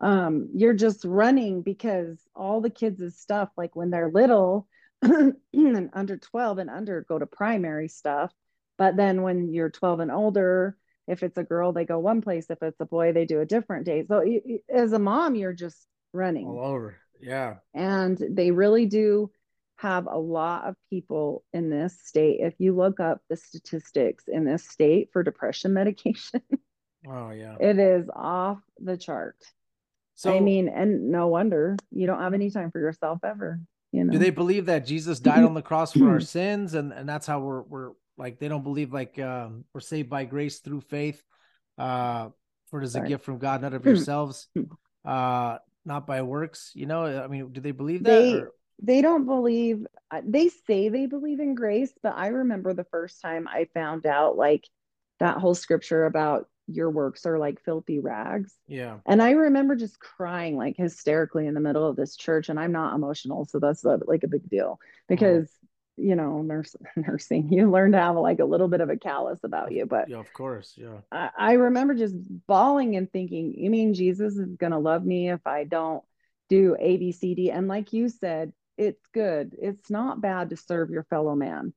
um 0.00 0.48
you're 0.54 0.74
just 0.74 1.04
running 1.04 1.62
because 1.62 2.20
all 2.34 2.60
the 2.60 2.70
kids' 2.70 3.18
stuff, 3.18 3.50
like 3.56 3.76
when 3.76 3.90
they're 3.90 4.10
little 4.10 4.68
and 5.02 5.90
under 5.92 6.16
12 6.16 6.58
and 6.58 6.70
under 6.70 7.02
go 7.08 7.18
to 7.18 7.26
primary 7.26 7.88
stuff. 7.88 8.32
But 8.78 8.96
then 8.96 9.22
when 9.22 9.52
you're 9.52 9.70
12 9.70 10.00
and 10.00 10.10
older, 10.10 10.76
if 11.06 11.22
it's 11.22 11.38
a 11.38 11.44
girl, 11.44 11.72
they 11.72 11.84
go 11.84 11.98
one 11.98 12.20
place. 12.20 12.50
If 12.50 12.62
it's 12.62 12.80
a 12.80 12.86
boy, 12.86 13.12
they 13.12 13.26
do 13.26 13.40
a 13.40 13.46
different 13.46 13.86
day. 13.86 14.04
So 14.08 14.24
as 14.68 14.92
a 14.92 14.98
mom, 14.98 15.34
you're 15.34 15.52
just 15.52 15.86
running 16.12 16.48
All 16.48 16.64
over. 16.64 17.01
Yeah. 17.22 17.56
and 17.74 18.18
they 18.30 18.50
really 18.50 18.86
do 18.86 19.30
have 19.76 20.06
a 20.06 20.18
lot 20.18 20.64
of 20.64 20.76
people 20.90 21.44
in 21.52 21.70
this 21.70 21.98
state. 22.02 22.40
If 22.40 22.54
you 22.58 22.76
look 22.76 23.00
up 23.00 23.20
the 23.28 23.36
statistics 23.36 24.24
in 24.28 24.44
this 24.44 24.68
state 24.68 25.10
for 25.12 25.22
depression 25.22 25.72
medication, 25.80 26.42
Oh 27.08 27.30
yeah. 27.30 27.56
it 27.60 27.78
is 27.78 28.08
off 28.14 28.58
the 28.78 28.96
chart. 28.96 29.36
So 30.14 30.36
I 30.36 30.40
mean, 30.40 30.68
and 30.68 31.10
no 31.10 31.28
wonder 31.28 31.76
you 31.90 32.06
don't 32.06 32.20
have 32.20 32.34
any 32.34 32.50
time 32.50 32.70
for 32.70 32.78
yourself 32.80 33.20
ever. 33.24 33.60
You 33.92 34.04
know, 34.04 34.12
do 34.12 34.18
they 34.18 34.30
believe 34.30 34.66
that 34.66 34.86
Jesus 34.86 35.18
died 35.20 35.44
on 35.44 35.54
the 35.54 35.62
cross 35.62 35.92
for 35.92 36.08
our 36.08 36.20
sins 36.36 36.74
and 36.74 36.92
and 36.92 37.08
that's 37.08 37.26
how 37.26 37.40
we're 37.40 37.62
we're 37.62 37.90
like 38.16 38.38
they 38.38 38.48
don't 38.48 38.62
believe 38.62 38.92
like 38.92 39.18
um 39.18 39.64
we're 39.74 39.80
saved 39.80 40.08
by 40.08 40.24
grace 40.24 40.60
through 40.60 40.80
faith 40.82 41.22
uh 41.78 42.28
for 42.68 42.80
it 42.80 42.84
is 42.84 42.94
a 42.94 43.00
gift 43.00 43.24
from 43.24 43.38
God 43.38 43.62
not 43.62 43.74
of 43.74 43.84
yourselves 43.86 44.48
uh 45.04 45.58
not 45.84 46.06
by 46.06 46.22
works 46.22 46.70
you 46.74 46.86
know 46.86 47.04
I 47.04 47.26
mean 47.26 47.52
do 47.52 47.60
they 47.60 47.72
believe 47.72 48.02
that 48.04 48.10
They- 48.10 48.34
or- 48.34 48.52
they 48.84 49.00
don't 49.02 49.26
believe 49.26 49.86
uh, 50.10 50.22
they 50.24 50.48
say 50.48 50.88
they 50.88 51.06
believe 51.06 51.38
in 51.40 51.54
grace 51.54 51.92
but 52.02 52.14
i 52.16 52.28
remember 52.28 52.72
the 52.74 52.84
first 52.84 53.20
time 53.20 53.46
i 53.46 53.66
found 53.74 54.06
out 54.06 54.36
like 54.36 54.66
that 55.20 55.36
whole 55.38 55.54
scripture 55.54 56.04
about 56.06 56.48
your 56.66 56.90
works 56.90 57.26
are 57.26 57.38
like 57.38 57.60
filthy 57.60 57.98
rags. 58.00 58.54
Yeah. 58.66 58.98
And 59.06 59.20
i 59.22 59.32
remember 59.32 59.76
just 59.76 60.00
crying 60.00 60.56
like 60.56 60.76
hysterically 60.76 61.46
in 61.46 61.54
the 61.54 61.60
middle 61.60 61.86
of 61.86 61.96
this 61.96 62.16
church 62.16 62.48
and 62.48 62.58
i'm 62.58 62.72
not 62.72 62.94
emotional 62.94 63.44
so 63.44 63.58
that's 63.60 63.84
a, 63.84 64.00
like 64.06 64.24
a 64.24 64.28
big 64.28 64.48
deal 64.48 64.78
because 65.08 65.48
you 65.96 66.14
know 66.14 66.42
nurse, 66.42 66.74
nursing 66.96 67.52
you 67.52 67.70
learn 67.70 67.92
to 67.92 67.98
have 67.98 68.16
like 68.16 68.38
a 68.38 68.44
little 68.44 68.68
bit 68.68 68.80
of 68.80 68.90
a 68.90 68.96
callus 68.96 69.40
about 69.44 69.72
you 69.72 69.86
but 69.86 70.08
yeah 70.08 70.18
of 70.18 70.32
course 70.32 70.74
yeah 70.76 70.98
I, 71.10 71.30
I 71.36 71.52
remember 71.54 71.94
just 71.94 72.14
bawling 72.46 72.96
and 72.96 73.10
thinking, 73.12 73.54
you 73.56 73.70
mean 73.70 73.94
Jesus 73.94 74.36
is 74.36 74.56
going 74.56 74.72
to 74.72 74.78
love 74.78 75.04
me 75.04 75.30
if 75.30 75.46
I 75.46 75.64
don't 75.64 76.02
do 76.48 76.76
A, 76.78 76.96
B, 76.96 77.12
C, 77.12 77.34
D? 77.34 77.50
And 77.50 77.68
like 77.68 77.92
you 77.92 78.08
said, 78.08 78.52
it's 78.76 79.04
good. 79.12 79.54
It's 79.60 79.90
not 79.90 80.20
bad 80.20 80.50
to 80.50 80.56
serve 80.56 80.90
your 80.90 81.04
fellow 81.04 81.34
man. 81.34 81.74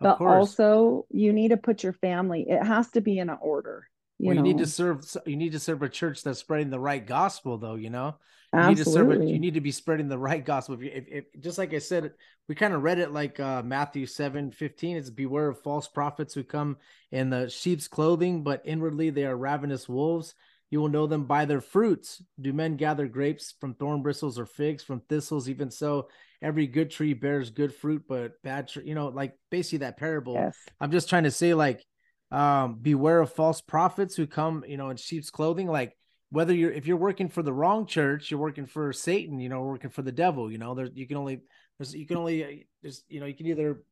but 0.00 0.20
also 0.20 1.06
you 1.10 1.32
need 1.32 1.48
to 1.48 1.56
put 1.58 1.82
your 1.82 1.92
family 1.92 2.46
it 2.48 2.62
has 2.64 2.88
to 2.92 3.00
be 3.02 3.18
in 3.18 3.28
an 3.28 3.38
order 3.40 3.86
you 4.18 4.28
well, 4.28 4.36
you 4.36 4.42
need 4.42 4.58
to 4.58 4.66
serve 4.66 5.04
you 5.26 5.36
need 5.36 5.52
to 5.52 5.60
serve 5.60 5.82
a 5.82 5.88
church 5.88 6.22
that's 6.22 6.38
spreading 6.38 6.70
the 6.70 6.80
right 6.80 7.06
gospel 7.06 7.58
though 7.58 7.74
you 7.74 7.90
know 7.90 8.16
you 8.52 8.60
need 8.68 8.76
to 8.78 8.84
serve 8.84 9.08
it 9.08 9.12
absolutely. 9.12 9.32
you 9.32 9.38
need 9.38 9.54
to 9.54 9.60
be 9.60 9.70
spreading 9.70 10.08
the 10.08 10.18
right 10.18 10.44
gospel. 10.44 10.74
If, 10.74 10.82
you, 10.82 10.90
if, 10.92 11.04
if 11.08 11.40
just 11.40 11.58
like 11.58 11.72
i 11.72 11.78
said 11.78 12.12
we 12.48 12.54
kind 12.54 12.74
of 12.74 12.82
read 12.82 12.98
it 12.98 13.12
like 13.12 13.38
uh 13.38 13.62
matthew 13.62 14.06
7 14.06 14.50
15 14.50 14.96
it's 14.96 15.10
beware 15.10 15.48
of 15.48 15.60
false 15.60 15.86
prophets 15.86 16.34
who 16.34 16.42
come 16.42 16.76
in 17.12 17.30
the 17.30 17.48
sheep's 17.48 17.86
clothing 17.88 18.42
but 18.42 18.62
inwardly 18.64 19.10
they 19.10 19.24
are 19.24 19.36
ravenous 19.36 19.88
wolves. 19.88 20.34
You 20.72 20.80
will 20.80 20.88
know 20.88 21.08
them 21.08 21.24
by 21.24 21.46
their 21.46 21.60
fruits. 21.60 22.22
Do 22.40 22.52
men 22.52 22.76
gather 22.76 23.08
grapes 23.08 23.54
from 23.60 23.74
thorn 23.74 24.02
bristles 24.02 24.38
or 24.38 24.46
figs 24.46 24.84
from 24.84 25.00
thistles? 25.00 25.48
Even 25.48 25.68
so 25.68 26.08
every 26.42 26.68
good 26.68 26.92
tree 26.92 27.12
bears 27.12 27.50
good 27.50 27.74
fruit 27.74 28.02
but 28.08 28.40
bad 28.42 28.66
tree 28.66 28.84
you 28.86 28.94
know 28.94 29.08
like 29.08 29.34
basically 29.50 29.78
that 29.78 29.96
parable. 29.96 30.34
Yes. 30.34 30.56
I'm 30.80 30.90
just 30.90 31.08
trying 31.08 31.24
to 31.24 31.30
say, 31.30 31.54
like, 31.54 31.84
um, 32.30 32.78
beware 32.80 33.20
of 33.20 33.32
false 33.32 33.60
prophets 33.60 34.14
who 34.14 34.26
come, 34.26 34.64
you 34.66 34.76
know, 34.76 34.90
in 34.90 34.96
sheep's 34.96 35.30
clothing. 35.30 35.66
Like, 35.66 35.96
whether 36.30 36.54
you're 36.54 36.70
if 36.72 36.86
you're 36.86 36.96
working 36.96 37.28
for 37.28 37.42
the 37.42 37.52
wrong 37.52 37.86
church, 37.86 38.30
you're 38.30 38.40
working 38.40 38.66
for 38.66 38.92
Satan, 38.92 39.40
you 39.40 39.48
know, 39.48 39.62
working 39.62 39.90
for 39.90 40.02
the 40.02 40.12
devil. 40.12 40.50
You 40.50 40.58
know, 40.58 40.74
there's 40.74 40.90
you 40.94 41.06
can 41.06 41.16
only 41.16 41.42
there's 41.78 41.94
you 41.94 42.06
can 42.06 42.16
only 42.16 42.44
uh, 42.44 42.48
there's 42.82 43.02
you 43.08 43.20
know 43.20 43.26
you 43.26 43.34
can 43.34 43.46
either 43.46 43.82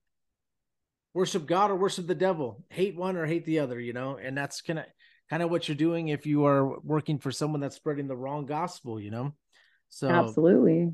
worship 1.15 1.47
God 1.47 1.70
or 1.70 1.77
worship 1.77 2.06
the 2.06 2.15
devil, 2.15 2.65
hate 2.70 2.97
one 2.97 3.16
or 3.16 3.27
hate 3.27 3.44
the 3.44 3.59
other. 3.59 3.81
You 3.81 3.93
know, 3.93 4.19
and 4.23 4.36
that's 4.36 4.62
kind 4.62 4.78
of 4.78 4.85
kind 5.28 5.43
of 5.43 5.51
what 5.51 5.69
you're 5.69 5.77
doing 5.77 6.09
if 6.09 6.27
you 6.27 6.47
are 6.47 6.78
working 6.81 7.19
for 7.19 7.32
someone 7.32 7.60
that's 7.60 7.77
spreading 7.77 8.06
the 8.06 8.16
wrong 8.16 8.47
gospel. 8.47 9.01
You 9.01 9.10
know, 9.10 9.35
so 9.89 10.09
absolutely 10.09 10.93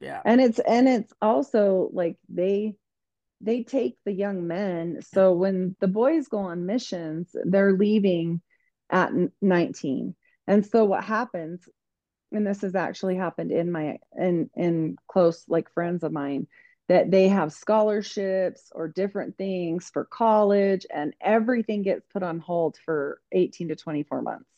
yeah, 0.00 0.20
and 0.24 0.40
it's 0.40 0.58
and 0.58 0.88
it's 0.88 1.12
also 1.22 1.88
like 1.92 2.16
they 2.28 2.74
they 3.40 3.62
take 3.62 3.96
the 4.04 4.12
young 4.12 4.46
men 4.46 5.00
so 5.12 5.32
when 5.32 5.74
the 5.80 5.88
boys 5.88 6.28
go 6.28 6.38
on 6.38 6.64
missions 6.64 7.34
they're 7.44 7.72
leaving 7.72 8.40
at 8.88 9.10
19 9.40 10.14
and 10.46 10.64
so 10.66 10.84
what 10.84 11.04
happens 11.04 11.68
and 12.32 12.46
this 12.46 12.62
has 12.62 12.74
actually 12.74 13.16
happened 13.16 13.52
in 13.52 13.70
my 13.72 13.98
in 14.18 14.50
in 14.56 14.96
close 15.08 15.44
like 15.48 15.72
friends 15.74 16.02
of 16.04 16.12
mine 16.12 16.46
that 16.88 17.10
they 17.10 17.28
have 17.28 17.52
scholarships 17.52 18.70
or 18.74 18.88
different 18.88 19.36
things 19.38 19.90
for 19.92 20.04
college 20.04 20.86
and 20.92 21.14
everything 21.20 21.82
gets 21.82 22.06
put 22.12 22.22
on 22.22 22.40
hold 22.40 22.76
for 22.84 23.20
18 23.32 23.68
to 23.68 23.76
24 23.76 24.22
months. 24.22 24.50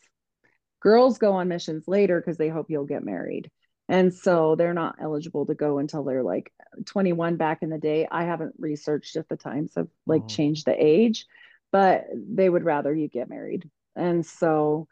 Girls 0.81 1.19
go 1.19 1.33
on 1.33 1.49
missions 1.49 1.89
later 1.89 2.21
because 2.21 2.37
they 2.37 2.49
hope 2.49 2.71
you'll 2.71 2.85
get 2.85 3.05
married. 3.05 3.51
And 3.89 4.13
so 4.15 4.55
they're 4.57 4.75
not 4.75 4.97
eligible 5.01 5.47
to 5.47 5.55
go 5.55 5.79
until 5.79 6.05
they're 6.05 6.23
like 6.23 6.53
21 6.87 7.37
back 7.37 7.63
in 7.63 7.71
the 7.71 7.79
day. 7.79 8.07
I 8.11 8.25
haven't 8.25 8.55
researched 8.59 9.17
if 9.17 9.29
the 9.29 9.37
times 9.37 9.73
have 9.77 9.89
like 10.07 10.27
Mhm. 10.27 10.29
changed 10.29 10.67
the 10.67 10.75
age 10.83 11.27
but 11.73 12.05
they 12.15 12.49
would 12.49 12.63
rather 12.63 12.95
you 12.95 13.09
get 13.09 13.29
married. 13.29 13.69
And 13.97 14.25
so 14.25 14.87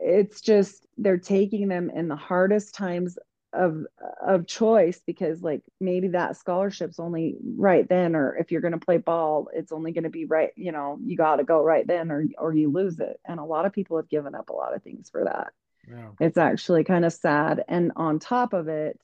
it's 0.00 0.40
just 0.40 0.86
they're 0.96 1.18
taking 1.18 1.68
them 1.68 1.90
in 1.90 2.08
the 2.08 2.16
hardest 2.16 2.74
times 2.74 3.18
of 3.52 3.84
of 4.20 4.46
choice 4.46 5.00
because 5.06 5.42
like 5.42 5.62
maybe 5.80 6.08
that 6.08 6.36
scholarship's 6.36 6.98
only 6.98 7.36
right 7.56 7.88
then 7.88 8.14
or 8.14 8.36
if 8.36 8.52
you're 8.52 8.60
going 8.60 8.78
to 8.78 8.84
play 8.84 8.98
ball 8.98 9.48
it's 9.54 9.72
only 9.72 9.90
going 9.90 10.04
to 10.04 10.10
be 10.10 10.26
right 10.26 10.50
you 10.54 10.70
know 10.70 10.98
you 11.02 11.16
got 11.16 11.36
to 11.36 11.44
go 11.44 11.64
right 11.64 11.86
then 11.86 12.10
or 12.10 12.26
or 12.36 12.52
you 12.52 12.70
lose 12.70 13.00
it 13.00 13.18
and 13.26 13.40
a 13.40 13.44
lot 13.44 13.64
of 13.64 13.72
people 13.72 13.96
have 13.96 14.08
given 14.10 14.34
up 14.34 14.50
a 14.50 14.52
lot 14.52 14.74
of 14.74 14.82
things 14.82 15.08
for 15.08 15.24
that 15.24 15.54
yeah. 15.90 16.10
it's 16.20 16.38
actually 16.38 16.84
kind 16.84 17.04
of 17.04 17.12
sad. 17.12 17.64
And 17.68 17.92
on 17.96 18.18
top 18.18 18.52
of 18.52 18.68
it, 18.68 19.00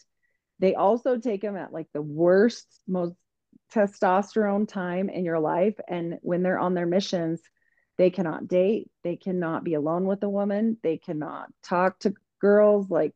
they 0.58 0.74
also 0.74 1.18
take 1.18 1.42
them 1.42 1.56
at 1.56 1.72
like 1.72 1.88
the 1.92 2.02
worst, 2.02 2.66
most 2.86 3.14
testosterone 3.74 4.68
time 4.68 5.08
in 5.08 5.24
your 5.24 5.40
life. 5.40 5.74
And 5.88 6.18
when 6.22 6.42
they're 6.42 6.58
on 6.58 6.74
their 6.74 6.86
missions, 6.86 7.40
they 7.96 8.10
cannot 8.10 8.48
date, 8.48 8.90
they 9.02 9.16
cannot 9.16 9.64
be 9.64 9.74
alone 9.74 10.04
with 10.06 10.22
a 10.22 10.28
woman, 10.28 10.76
they 10.82 10.96
cannot 10.98 11.48
talk 11.62 11.98
to 12.00 12.14
girls 12.40 12.90
like 12.90 13.12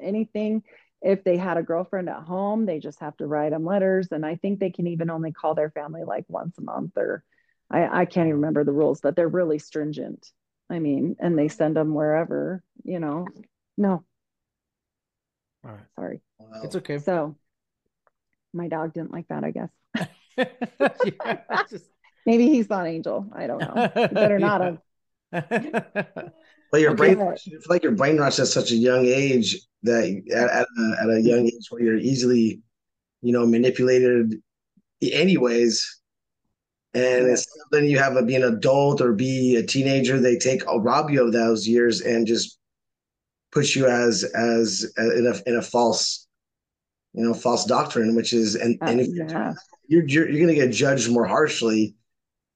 anything. 0.00 0.62
If 1.02 1.24
they 1.24 1.36
had 1.36 1.56
a 1.56 1.62
girlfriend 1.62 2.08
at 2.08 2.22
home, 2.22 2.66
they 2.66 2.78
just 2.78 3.00
have 3.00 3.16
to 3.18 3.26
write 3.26 3.50
them 3.52 3.64
letters. 3.64 4.08
And 4.10 4.24
I 4.24 4.36
think 4.36 4.60
they 4.60 4.70
can 4.70 4.86
even 4.86 5.10
only 5.10 5.32
call 5.32 5.54
their 5.54 5.70
family 5.70 6.02
like 6.04 6.24
once 6.28 6.58
a 6.58 6.62
month 6.62 6.96
or 6.96 7.24
I, 7.70 8.00
I 8.02 8.04
can't 8.04 8.26
even 8.26 8.36
remember 8.40 8.64
the 8.64 8.72
rules, 8.72 9.00
but 9.00 9.16
they're 9.16 9.28
really 9.28 9.58
stringent. 9.58 10.30
I 10.68 10.78
mean, 10.78 11.16
and 11.20 11.38
they 11.38 11.48
send 11.48 11.76
them 11.76 11.94
wherever, 11.94 12.62
you 12.84 13.00
know. 13.00 13.26
No, 13.78 14.04
All 15.64 15.70
right, 15.70 15.80
sorry. 15.96 16.20
Wow. 16.38 16.60
it's 16.62 16.76
okay. 16.76 16.98
So 16.98 17.36
my 18.52 18.68
dog 18.68 18.92
didn't 18.92 19.12
like 19.12 19.28
that, 19.28 19.44
I 19.44 19.50
guess. 19.50 19.70
Yeah, 21.04 21.62
just- 21.68 21.90
Maybe 22.26 22.48
he's 22.48 22.68
not 22.68 22.86
angel. 22.86 23.26
I 23.32 23.46
don't 23.46 23.60
know. 23.60 23.90
He 24.08 24.14
better 24.14 24.38
not 24.40 24.60
have. 24.60 24.78
Well, 26.72 26.80
your 26.80 26.92
Okay. 26.92 27.14
brain, 27.14 27.20
I 27.20 27.36
feel 27.36 27.60
like 27.68 27.82
your 27.82 27.92
brain 27.92 28.16
rush 28.18 28.38
at 28.38 28.46
such 28.46 28.70
a 28.70 28.76
young 28.76 29.06
age 29.06 29.56
that 29.82 30.04
at, 30.32 30.50
at, 30.50 30.66
a, 30.78 30.96
at 31.02 31.10
a 31.10 31.20
young 31.20 31.46
age 31.46 31.66
where 31.70 31.82
you're 31.82 31.96
easily, 31.96 32.60
you 33.22 33.32
know, 33.32 33.46
manipulated 33.46 34.34
anyways. 35.02 36.00
And 36.94 37.26
Yeah. 37.26 37.30
instead 37.30 37.60
of 37.60 37.72
letting 37.72 37.90
you 37.90 37.98
have 37.98 38.16
a 38.16 38.22
be 38.22 38.36
an 38.36 38.44
adult 38.44 39.00
or 39.00 39.12
be 39.12 39.56
a 39.56 39.62
teenager, 39.64 40.18
they 40.20 40.36
take 40.36 40.62
a 40.66 40.78
rob 40.78 41.10
you 41.10 41.24
of 41.24 41.32
those 41.32 41.66
years 41.66 42.00
and 42.02 42.26
just 42.26 42.58
push 43.52 43.74
you 43.76 43.86
as 43.86 44.24
as 44.24 44.92
uh, 44.98 45.14
in 45.16 45.26
a 45.26 45.34
in 45.48 45.56
a 45.56 45.62
false, 45.62 46.26
you 47.14 47.24
know, 47.24 47.34
false 47.34 47.64
doctrine, 47.64 48.14
which 48.14 48.32
is 48.32 48.54
and 48.56 48.80
Uh, 48.82 48.86
and 48.86 49.00
if 49.00 49.08
yeah. 49.08 49.54
you're 49.88 50.04
you're, 50.06 50.28
you're 50.28 50.46
going 50.46 50.48
to 50.48 50.66
get 50.66 50.72
judged 50.72 51.10
more 51.10 51.26
harshly 51.26 51.94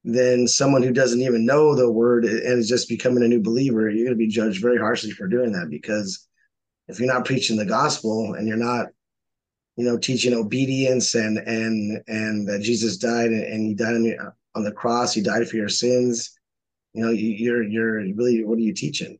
than 0.04 0.46
someone 0.46 0.82
who 0.82 0.92
doesn't 0.92 1.22
even 1.22 1.46
know 1.46 1.74
the 1.74 1.90
word 1.90 2.24
and 2.24 2.58
is 2.58 2.68
just 2.68 2.88
becoming 2.88 3.24
a 3.24 3.28
new 3.28 3.40
believer. 3.40 3.88
You're 3.88 4.06
going 4.06 4.18
to 4.18 4.24
be 4.24 4.28
judged 4.28 4.60
very 4.60 4.78
harshly 4.78 5.10
for 5.10 5.26
doing 5.26 5.52
that 5.52 5.70
because 5.70 6.26
if 6.88 6.98
you're 6.98 7.12
not 7.12 7.24
preaching 7.24 7.56
the 7.56 7.64
gospel 7.64 8.34
and 8.34 8.46
you're 8.46 8.56
not, 8.56 8.88
you 9.76 9.84
know, 9.84 9.98
teaching 9.98 10.34
obedience 10.34 11.14
and 11.14 11.38
and 11.38 12.02
and 12.06 12.46
that 12.48 12.60
Jesus 12.60 12.98
died 12.98 13.30
and, 13.30 13.42
and 13.42 13.66
he 13.66 13.74
died 13.74 13.94
on 13.94 14.02
the, 14.02 14.32
on 14.54 14.64
the 14.64 14.72
cross, 14.72 15.14
he 15.14 15.22
died 15.22 15.48
for 15.48 15.56
your 15.56 15.70
sins. 15.70 16.38
You 16.92 17.04
know, 17.04 17.10
you, 17.10 17.30
you're 17.30 17.62
you're 17.62 17.94
really 18.14 18.44
what 18.44 18.58
are 18.58 18.62
you 18.62 18.74
teaching? 18.74 19.18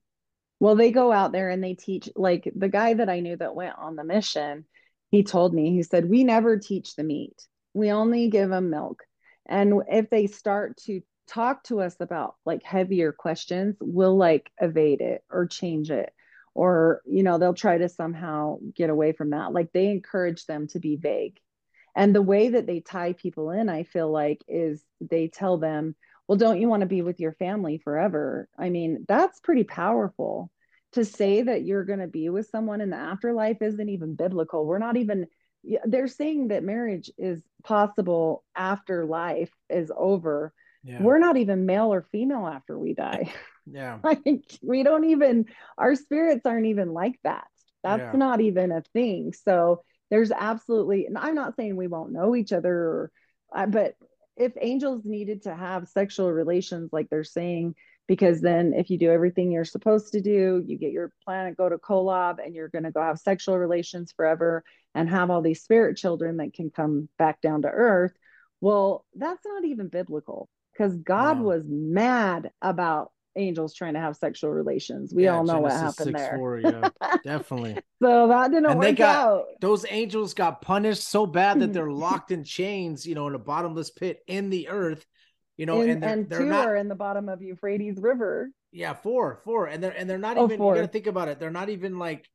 Well, 0.61 0.77
they 0.77 0.93
go 0.93 1.13
out 1.13 1.33
there 1.33 1.51
and 1.51 1.63
they 1.63 1.75
teach, 1.75 2.09
like 2.15 2.51
the 2.55 2.69
guy 2.69 2.95
that 2.95 3.09
I 3.09 3.21
knew 3.21 3.37
that 3.37 3.55
went 3.55 3.77
on 3.77 3.97
the 3.97 4.05
mission, 4.05 4.65
he 5.11 5.23
told 5.23 5.53
me, 5.53 5.73
he 5.73 5.83
said, 5.83 6.09
We 6.09 6.25
never 6.25 6.59
teach 6.59 6.95
the 6.95 7.05
meat, 7.05 7.35
we 7.73 7.91
only 7.91 8.29
give 8.29 8.51
them 8.51 8.71
milk. 8.71 9.03
And 9.47 9.83
if 9.89 10.11
they 10.11 10.27
start 10.27 10.77
to 10.85 11.01
talk 11.27 11.65
to 11.65 11.81
us 11.81 11.97
about 12.01 12.37
like 12.45 12.63
heavier 12.63 13.13
questions, 13.13 13.77
we'll 13.81 14.17
like 14.17 14.51
evade 14.61 15.01
it 15.01 15.25
or 15.31 15.47
change 15.47 15.91
it. 15.91 16.13
Or, 16.55 17.01
you 17.05 17.23
know, 17.23 17.39
they'll 17.39 17.55
try 17.55 17.79
to 17.79 17.89
somehow 17.89 18.59
get 18.75 18.91
away 18.91 19.13
from 19.13 19.31
that. 19.31 19.53
Like 19.53 19.73
they 19.73 19.89
encourage 19.89 20.47
them 20.47 20.69
to 20.69 20.79
be 20.79 20.97
vague. 20.97 21.41
And 21.97 22.15
the 22.15 22.23
way 22.23 22.51
that 22.51 22.67
they 22.67 22.81
tie 22.81 23.13
people 23.13 23.51
in, 23.51 23.69
I 23.69 23.85
feel 23.85 24.11
like, 24.11 24.43
is 24.49 24.83
they 25.01 25.29
tell 25.29 25.59
them, 25.59 25.95
well, 26.27 26.39
don't 26.39 26.61
you 26.61 26.69
want 26.69 26.81
to 26.81 26.87
be 26.87 27.03
with 27.03 27.21
your 27.21 27.33
family 27.33 27.79
forever? 27.79 28.49
I 28.59 28.71
mean, 28.71 29.05
that's 29.09 29.41
pretty 29.41 29.65
powerful 29.65 30.51
to 30.93 31.05
say 31.05 31.43
that 31.43 31.65
you're 31.65 31.85
going 31.85 31.99
to 31.99 32.07
be 32.07 32.29
with 32.29 32.49
someone 32.49 32.81
in 32.81 32.91
the 32.91 32.97
afterlife 32.97 33.61
isn't 33.61 33.89
even 33.89 34.15
biblical. 34.15 34.65
We're 34.65 34.79
not 34.79 34.97
even, 34.97 35.27
yeah, 35.65 35.81
they're 35.85 36.09
saying 36.09 36.49
that 36.49 36.63
marriage 36.63 37.11
is 37.19 37.43
possible 37.63 38.45
after 38.57 39.05
life 39.07 39.51
is 39.71 39.91
over. 39.97 40.53
yeah, 40.83 41.03
We're 41.03 41.19
not 41.19 41.37
even 41.37 41.67
male 41.67 41.93
or 41.93 42.03
female 42.13 42.47
after 42.47 42.79
we 42.79 42.95
die. 42.95 43.33
yeah, 43.67 43.99
like, 44.03 44.45
we 44.63 44.83
don't 44.83 45.05
even, 45.05 45.47
our 45.79 45.95
spirits 45.95 46.47
aren't 46.47 46.67
even 46.67 46.93
like 46.93 47.19
that. 47.25 47.47
That's 47.83 48.13
Yeah. 48.13 48.17
not 48.19 48.41
even 48.41 48.73
a 48.73 48.83
thing. 48.93 49.33
So 49.33 49.83
there's 50.11 50.31
absolutely, 50.31 51.07
and 51.07 51.19
I'm 51.19 51.35
not 51.35 51.57
saying 51.57 51.77
we 51.77 51.87
won't 51.87 52.13
know 52.13 52.35
each 52.37 52.53
other, 52.53 52.73
or, 52.75 53.67
but 53.69 53.95
if 54.37 54.53
angels 54.61 55.03
needed 55.05 55.43
to 55.43 55.55
have 55.55 55.89
sexual 55.89 56.31
relations, 56.33 56.91
like 56.93 57.09
they're 57.09 57.25
saying, 57.25 57.75
because 58.07 58.41
then 58.41 58.75
if 58.75 58.91
you 58.91 58.99
do 58.99 59.11
everything 59.11 59.51
you're 59.51 59.65
supposed 59.65 60.13
to 60.13 60.21
do, 60.21 60.63
you 60.67 60.77
get 60.79 60.93
your 60.93 61.13
planet 61.25 61.57
go 61.57 61.69
to 61.69 61.79
Kolob 61.79 62.37
and 62.45 62.55
you're 62.55 62.69
going 62.69 62.85
to 62.85 62.91
go 62.91 63.01
have 63.03 63.19
sexual 63.19 63.59
relations 63.59 64.13
forever 64.17 64.63
and 64.95 65.09
have 65.09 65.31
all 65.31 65.41
these 65.43 65.63
spirit 65.63 65.97
children 65.97 66.37
that 66.37 66.53
can 66.55 66.71
come 66.71 67.09
back 67.19 67.41
down 67.41 67.63
to 67.63 67.69
earth. 67.69 68.13
Well, 68.61 69.05
that's 69.15 69.45
not 69.45 69.65
even 69.65 69.89
biblical 69.89 70.49
because 70.73 70.97
God 70.97 71.41
was 71.41 71.65
mad 71.67 72.51
about 72.63 73.11
angels 73.37 73.75
trying 73.75 73.95
to 73.95 74.01
have 74.01 74.17
sexual 74.17 74.51
relations. 74.51 75.13
We 75.13 75.25
Yeah, 75.25 75.37
all 75.37 75.45
know 75.45 75.59
what 75.59 75.71
Genesis 75.71 75.99
happened 75.99 76.17
6, 76.17 76.21
there. 76.23 76.37
4, 76.37 76.59
yeah, 76.61 76.89
definitely. 77.25 77.77
So 78.03 78.29
that 78.29 78.51
didn't 78.51 78.67
And 78.67 78.79
work 78.79 78.85
they 78.87 78.93
got- 78.93 79.17
out. 79.17 79.45
Those 79.61 79.85
angels 79.91 80.35
got 80.35 80.61
punished 80.63 81.03
so 81.09 81.27
bad 81.27 81.59
that 81.61 81.73
they're 81.73 81.91
locked 81.91 82.31
in 82.31 82.45
chains, 82.45 83.07
you 83.07 83.15
know, 83.15 83.27
in 83.27 83.35
a 83.35 83.39
bottomless 83.39 83.91
pit 83.91 84.21
in 84.27 84.51
the 84.51 84.69
earth, 84.69 85.05
you 85.57 85.67
know, 85.67 85.81
and 85.81 85.91
and 85.91 86.03
they're, 86.03 86.13
and 86.13 86.29
they're 86.31 86.39
two 86.41 86.47
not 86.47 86.67
are 86.67 86.77
in 86.77 86.89
the 86.89 86.95
bottom 86.95 87.29
of 87.29 87.43
Euphrates 87.43 87.99
River. 88.01 88.51
Yeah, 88.73 88.95
four, 88.95 89.41
four, 89.45 89.67
and 89.67 89.83
they're 89.83 89.97
and 89.97 90.09
they're 90.09 90.19
not 90.19 90.37
Oh, 90.37 90.45
even. 90.47 90.59
four. 90.59 90.75
You 90.75 90.83
got 90.83 90.87
to 90.87 90.93
think 90.93 91.07
about 91.07 91.29
it. 91.29 91.39
They're 91.39 91.51
not 91.51 91.69
even 91.69 91.99
like 91.99 92.29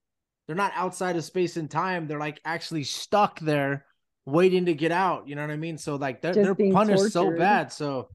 they're 0.48 0.56
not 0.56 0.72
outside 0.76 1.16
of 1.16 1.24
space 1.24 1.58
and 1.58 1.70
time. 1.70 2.08
They're 2.08 2.20
like 2.20 2.40
actually 2.46 2.84
stuck 2.84 3.40
there 3.40 3.86
waiting 4.26 4.66
to 4.66 4.74
get 4.74 4.91
out. 4.91 5.28
You 5.28 5.36
know 5.36 5.41
what 5.41 5.52
I 5.52 5.58
mean? 5.58 5.78
So 5.78 5.96
like 5.96 6.22
they're 6.22 6.34
Just 6.34 6.58
they're 6.58 6.72
punished 6.72 7.12
so 7.12 7.36
bad. 7.36 7.74
So 7.74 8.10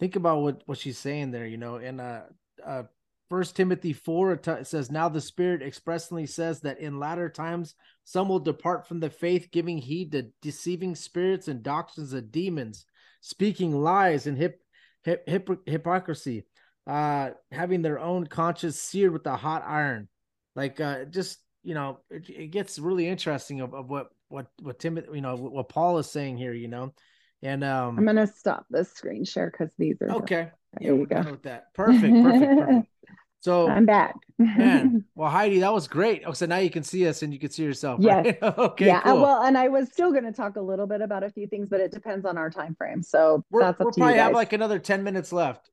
think 0.00 0.16
about 0.16 0.42
what 0.42 0.62
what 0.66 0.78
she's 0.78 0.98
saying 0.98 1.30
there. 1.30 1.46
You 1.46 1.56
know, 1.56 1.76
in 1.76 2.00
uh 2.00 2.24
uh 2.64 2.82
First 3.28 3.56
Timothy 3.56 3.92
four 3.92 4.32
it 4.32 4.66
says, 4.66 4.90
"Now 4.90 5.08
the 5.08 5.20
Spirit 5.20 5.62
expressly 5.62 6.26
says 6.26 6.60
that 6.62 6.80
in 6.80 6.98
latter 6.98 7.28
times 7.28 7.74
some 8.04 8.28
will 8.28 8.38
depart 8.40 8.88
from 8.88 9.00
the 9.00 9.10
faith, 9.10 9.48
giving 9.52 9.76
heed 9.78 10.12
to 10.12 10.28
deceiving 10.40 10.94
spirits 10.94 11.46
and 11.46 11.62
doctrines 11.62 12.14
of 12.14 12.32
demons, 12.32 12.86
speaking 13.20 13.72
lies 13.82 14.26
and 14.26 14.36
hip, 14.36 14.60
hip, 15.02 15.28
hip 15.28 15.48
hypocrisy, 15.66 16.46
uh, 16.86 17.30
having 17.50 17.82
their 17.82 17.98
own 17.98 18.26
conscience 18.26 18.80
seared 18.80 19.12
with 19.12 19.26
a 19.26 19.36
hot 19.36 19.62
iron." 19.66 20.08
Like, 20.54 20.80
uh, 20.80 21.04
just 21.04 21.38
you 21.62 21.74
know, 21.74 22.00
it, 22.10 22.28
it 22.28 22.46
gets 22.50 22.78
really 22.78 23.08
interesting 23.08 23.60
of, 23.60 23.74
of 23.74 23.88
what 23.90 24.08
what 24.28 24.46
what 24.62 24.78
Timothy, 24.78 25.08
you 25.14 25.20
know, 25.20 25.36
what, 25.36 25.68
Paul 25.68 25.98
is 25.98 26.10
saying 26.10 26.36
here. 26.36 26.52
You 26.52 26.68
know, 26.68 26.94
and 27.42 27.62
um, 27.64 27.98
I'm 27.98 28.04
gonna 28.04 28.26
stop 28.26 28.66
this 28.70 28.92
screen 28.92 29.24
share 29.24 29.50
because 29.50 29.72
these 29.78 29.96
are 30.02 30.10
okay, 30.16 30.50
yeah, 30.80 30.88
There 30.88 30.94
you 30.94 31.06
we're 31.10 31.22
go. 31.22 31.30
with 31.30 31.42
that. 31.44 31.74
Perfect, 31.74 32.22
perfect, 32.22 32.58
perfect. 32.58 32.88
So 33.40 33.68
I'm 33.68 33.86
back. 33.86 34.14
Man, 34.38 35.04
well, 35.14 35.30
Heidi, 35.30 35.60
that 35.60 35.72
was 35.72 35.86
great. 35.86 36.22
Oh, 36.26 36.32
so 36.32 36.46
now 36.46 36.56
you 36.56 36.70
can 36.70 36.82
see 36.82 37.06
us 37.06 37.22
and 37.22 37.32
you 37.32 37.38
can 37.38 37.50
see 37.50 37.62
yourself. 37.62 38.00
Yes. 38.02 38.26
Right? 38.26 38.42
okay. 38.58 38.86
yeah, 38.86 39.00
cool. 39.02 39.20
well, 39.20 39.42
and 39.42 39.56
I 39.56 39.68
was 39.68 39.90
still 39.90 40.10
going 40.10 40.24
to 40.24 40.32
talk 40.32 40.56
a 40.56 40.60
little 40.60 40.86
bit 40.86 41.00
about 41.00 41.22
a 41.22 41.30
few 41.30 41.46
things, 41.46 41.68
but 41.68 41.80
it 41.80 41.92
depends 41.92 42.24
on 42.26 42.36
our 42.36 42.50
time 42.50 42.74
frame. 42.74 43.02
So 43.02 43.44
we're, 43.50 43.60
that's 43.60 43.80
up 43.80 43.84
we'll 43.86 43.92
to 43.92 44.00
you 44.00 44.04
probably 44.04 44.18
have 44.18 44.32
like 44.32 44.52
another 44.52 44.78
ten 44.78 45.04
minutes 45.04 45.32
left. 45.32 45.70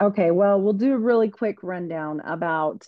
Okay, 0.00 0.30
well, 0.30 0.60
we'll 0.60 0.72
do 0.72 0.94
a 0.94 0.98
really 0.98 1.28
quick 1.28 1.62
rundown 1.62 2.20
about 2.20 2.86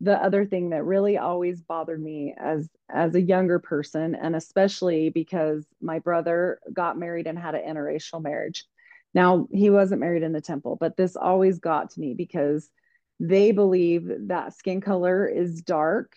the 0.00 0.14
other 0.14 0.46
thing 0.46 0.70
that 0.70 0.84
really 0.84 1.18
always 1.18 1.60
bothered 1.60 2.02
me 2.02 2.34
as 2.38 2.68
as 2.90 3.14
a 3.14 3.20
younger 3.20 3.58
person, 3.58 4.14
and 4.14 4.34
especially 4.34 5.10
because 5.10 5.66
my 5.82 5.98
brother 5.98 6.58
got 6.72 6.98
married 6.98 7.26
and 7.26 7.38
had 7.38 7.54
an 7.54 7.68
interracial 7.68 8.22
marriage. 8.22 8.64
Now, 9.12 9.48
he 9.52 9.70
wasn't 9.70 10.00
married 10.00 10.22
in 10.22 10.32
the 10.32 10.40
temple, 10.40 10.76
but 10.78 10.96
this 10.96 11.16
always 11.16 11.58
got 11.58 11.90
to 11.90 12.00
me 12.00 12.14
because 12.14 12.70
they 13.20 13.52
believe 13.52 14.10
that 14.28 14.54
skin 14.56 14.80
color 14.80 15.26
is 15.26 15.62
dark 15.62 16.12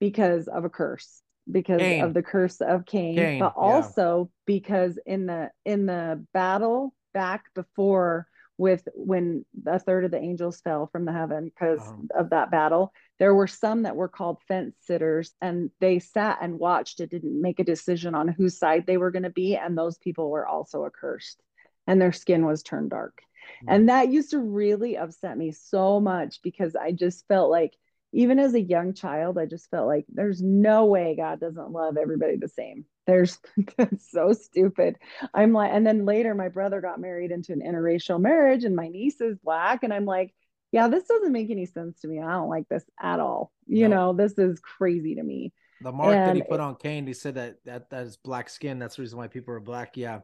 because 0.00 0.48
of 0.48 0.64
a 0.64 0.68
curse, 0.70 1.22
because 1.50 1.80
Cain. 1.80 2.02
of 2.02 2.14
the 2.14 2.22
curse 2.22 2.60
of 2.60 2.84
Cain, 2.86 3.16
Cain, 3.16 3.38
but 3.38 3.54
yeah. 3.56 3.62
also 3.62 4.30
because 4.46 4.98
in 5.06 5.26
the 5.26 5.50
in 5.64 5.86
the 5.86 6.24
battle 6.34 6.94
back 7.14 7.44
before 7.54 8.26
with 8.58 8.86
when 8.94 9.44
a 9.66 9.78
third 9.78 10.04
of 10.04 10.10
the 10.10 10.20
angels 10.20 10.60
fell 10.60 10.86
from 10.86 11.04
the 11.04 11.12
heaven 11.12 11.44
because 11.46 11.80
Uh-huh. 11.80 12.20
of 12.20 12.30
that 12.30 12.50
battle 12.50 12.92
there 13.18 13.34
were 13.34 13.46
some 13.46 13.82
that 13.84 13.96
were 13.96 14.08
called 14.08 14.38
fence 14.46 14.76
sitters 14.80 15.34
and 15.40 15.70
they 15.80 15.98
sat 15.98 16.38
and 16.42 16.58
watched 16.58 17.00
it 17.00 17.10
didn't 17.10 17.40
make 17.40 17.58
a 17.60 17.64
decision 17.64 18.14
on 18.14 18.28
whose 18.28 18.58
side 18.58 18.84
they 18.86 18.98
were 18.98 19.10
going 19.10 19.22
to 19.22 19.30
be 19.30 19.56
and 19.56 19.76
those 19.76 19.96
people 19.98 20.30
were 20.30 20.46
also 20.46 20.84
accursed 20.84 21.42
and 21.86 22.00
their 22.00 22.12
skin 22.12 22.44
was 22.44 22.62
turned 22.62 22.90
dark 22.90 23.22
and 23.66 23.88
that 23.88 24.08
used 24.10 24.30
to 24.30 24.38
really 24.38 24.96
upset 24.96 25.36
me 25.36 25.52
so 25.52 26.00
much 26.00 26.40
because 26.42 26.74
i 26.76 26.92
just 26.92 27.26
felt 27.28 27.50
like 27.50 27.74
even 28.12 28.38
as 28.38 28.54
a 28.54 28.60
young 28.60 28.92
child 28.94 29.38
i 29.38 29.46
just 29.46 29.70
felt 29.70 29.86
like 29.86 30.04
there's 30.08 30.42
no 30.42 30.84
way 30.86 31.14
god 31.16 31.40
doesn't 31.40 31.70
love 31.70 31.96
everybody 31.96 32.36
the 32.36 32.48
same. 32.48 32.84
There's 33.06 33.38
that's 33.76 34.10
so 34.12 34.32
stupid. 34.32 34.96
I'm 35.34 35.52
like 35.52 35.72
and 35.72 35.84
then 35.86 36.04
later 36.04 36.34
my 36.34 36.48
brother 36.48 36.80
got 36.80 37.00
married 37.00 37.32
into 37.32 37.52
an 37.52 37.60
interracial 37.60 38.20
marriage 38.20 38.64
and 38.64 38.76
my 38.76 38.88
niece 38.88 39.20
is 39.20 39.36
black. 39.42 39.82
And 39.82 39.92
i'm 39.92 40.04
like 40.04 40.32
yeah 40.70 40.88
this 40.88 41.04
doesn't 41.04 41.32
make 41.32 41.50
any 41.50 41.66
sense 41.66 42.00
to 42.00 42.08
me. 42.08 42.20
I 42.20 42.30
don't 42.32 42.48
like 42.48 42.68
this 42.68 42.84
at 43.00 43.18
all. 43.18 43.52
You 43.66 43.88
No. 43.88 43.96
know 43.96 44.12
this 44.12 44.38
is 44.38 44.60
crazy 44.60 45.16
to 45.16 45.22
me. 45.22 45.52
The 45.80 45.90
mark 45.92 46.12
that 46.14 46.36
he 46.36 46.42
put 46.42 46.54
it- 46.54 46.60
on 46.60 46.76
Cain, 46.76 47.06
he 47.06 47.12
said 47.12 47.34
that 47.34 47.64
that 47.64 47.90
that 47.90 48.04
is 48.04 48.16
black 48.16 48.48
skin. 48.48 48.78
That's 48.78 48.96
the 48.96 49.02
reason 49.02 49.18
why 49.18 49.26
people 49.26 49.52
are 49.54 49.60
black. 49.60 49.96
Yeah, 49.96 50.20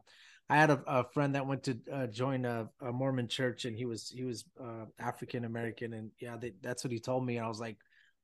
I 0.50 0.56
had 0.56 0.70
a, 0.70 0.82
a 0.86 1.04
friend 1.12 1.34
that 1.34 1.46
went 1.46 1.64
to 1.64 1.78
uh, 1.92 2.06
join 2.06 2.44
a, 2.44 2.68
a 2.80 2.90
Mormon 2.90 3.28
church, 3.28 3.66
and 3.66 3.76
he 3.76 3.84
was 3.84 4.08
he 4.08 4.24
was 4.24 4.44
uh, 4.60 4.86
African 4.98 5.44
American, 5.44 5.92
and 5.92 6.10
yeah, 6.20 6.36
they, 6.36 6.54
that's 6.62 6.84
what 6.84 6.92
he 6.92 6.98
told 6.98 7.24
me. 7.26 7.36
And 7.36 7.44
I 7.44 7.48
was 7.48 7.60
like, 7.60 7.76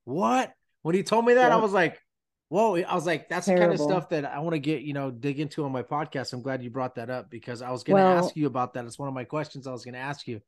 what? 0.04 0.52
When 0.82 0.94
he 0.94 1.02
told 1.02 1.26
me 1.26 1.34
that, 1.34 1.52
I 1.52 1.56
was 1.56 1.72
like, 1.72 1.98
whoa! 2.48 2.76
I 2.76 2.94
was 2.94 3.06
like, 3.06 3.28
that's 3.28 3.46
the 3.46 3.56
kind 3.56 3.72
of 3.72 3.78
stuff 3.80 4.08
that 4.10 4.24
I 4.24 4.38
want 4.38 4.54
to 4.54 4.58
get 4.58 4.82
you 4.82 4.94
know 4.94 5.10
dig 5.10 5.38
into 5.38 5.64
on 5.64 5.72
my 5.72 5.82
podcast. 5.82 6.32
I'm 6.32 6.42
glad 6.42 6.62
you 6.62 6.70
brought 6.70 6.94
that 6.94 7.10
up 7.10 7.30
because 7.30 7.60
I 7.60 7.70
was 7.70 7.84
going 7.84 7.98
to 7.98 8.04
Well- 8.04 8.24
ask 8.24 8.36
you 8.36 8.46
about 8.46 8.74
that. 8.74 8.84
It's 8.86 8.98
one 8.98 9.08
of 9.08 9.14
my 9.14 9.24
questions 9.24 9.66
I 9.66 9.72
was 9.72 9.84
going 9.84 9.94
to 9.94 10.00
ask 10.00 10.26
you. 10.26 10.40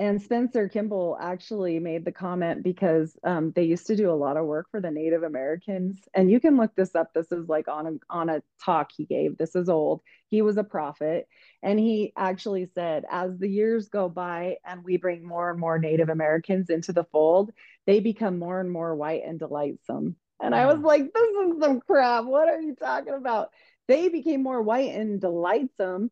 And 0.00 0.20
Spencer 0.20 0.66
Kimball 0.66 1.18
actually 1.20 1.78
made 1.78 2.06
the 2.06 2.10
comment 2.10 2.62
because 2.62 3.18
um, 3.22 3.52
they 3.52 3.64
used 3.64 3.86
to 3.88 3.94
do 3.96 4.10
a 4.10 4.16
lot 4.16 4.38
of 4.38 4.46
work 4.46 4.66
for 4.70 4.80
the 4.80 4.90
Native 4.90 5.22
Americans, 5.24 5.98
and 6.14 6.30
you 6.30 6.40
can 6.40 6.56
look 6.56 6.74
this 6.74 6.94
up. 6.94 7.12
This 7.12 7.30
is 7.30 7.50
like 7.50 7.68
on 7.68 7.86
a 7.86 7.92
on 8.08 8.30
a 8.30 8.42
talk 8.64 8.92
he 8.96 9.04
gave. 9.04 9.36
This 9.36 9.54
is 9.54 9.68
old. 9.68 10.00
He 10.28 10.40
was 10.40 10.56
a 10.56 10.64
prophet, 10.64 11.28
and 11.62 11.78
he 11.78 12.14
actually 12.16 12.70
said, 12.74 13.04
as 13.10 13.38
the 13.38 13.48
years 13.48 13.90
go 13.90 14.08
by 14.08 14.56
and 14.64 14.82
we 14.82 14.96
bring 14.96 15.22
more 15.22 15.50
and 15.50 15.60
more 15.60 15.78
Native 15.78 16.08
Americans 16.08 16.70
into 16.70 16.94
the 16.94 17.04
fold, 17.04 17.52
they 17.86 18.00
become 18.00 18.38
more 18.38 18.58
and 18.58 18.72
more 18.72 18.96
white 18.96 19.22
and 19.26 19.38
delightsome. 19.38 20.16
And 20.42 20.54
I 20.54 20.64
was 20.64 20.78
Mm. 20.78 20.84
like, 20.84 21.12
this 21.12 21.28
is 21.28 21.60
some 21.60 21.80
crap. 21.82 22.24
What 22.24 22.48
are 22.48 22.60
you 22.60 22.74
talking 22.74 23.12
about? 23.12 23.50
They 23.86 24.08
became 24.08 24.42
more 24.42 24.62
white 24.62 24.94
and 24.94 25.20
delightsome 25.20 26.10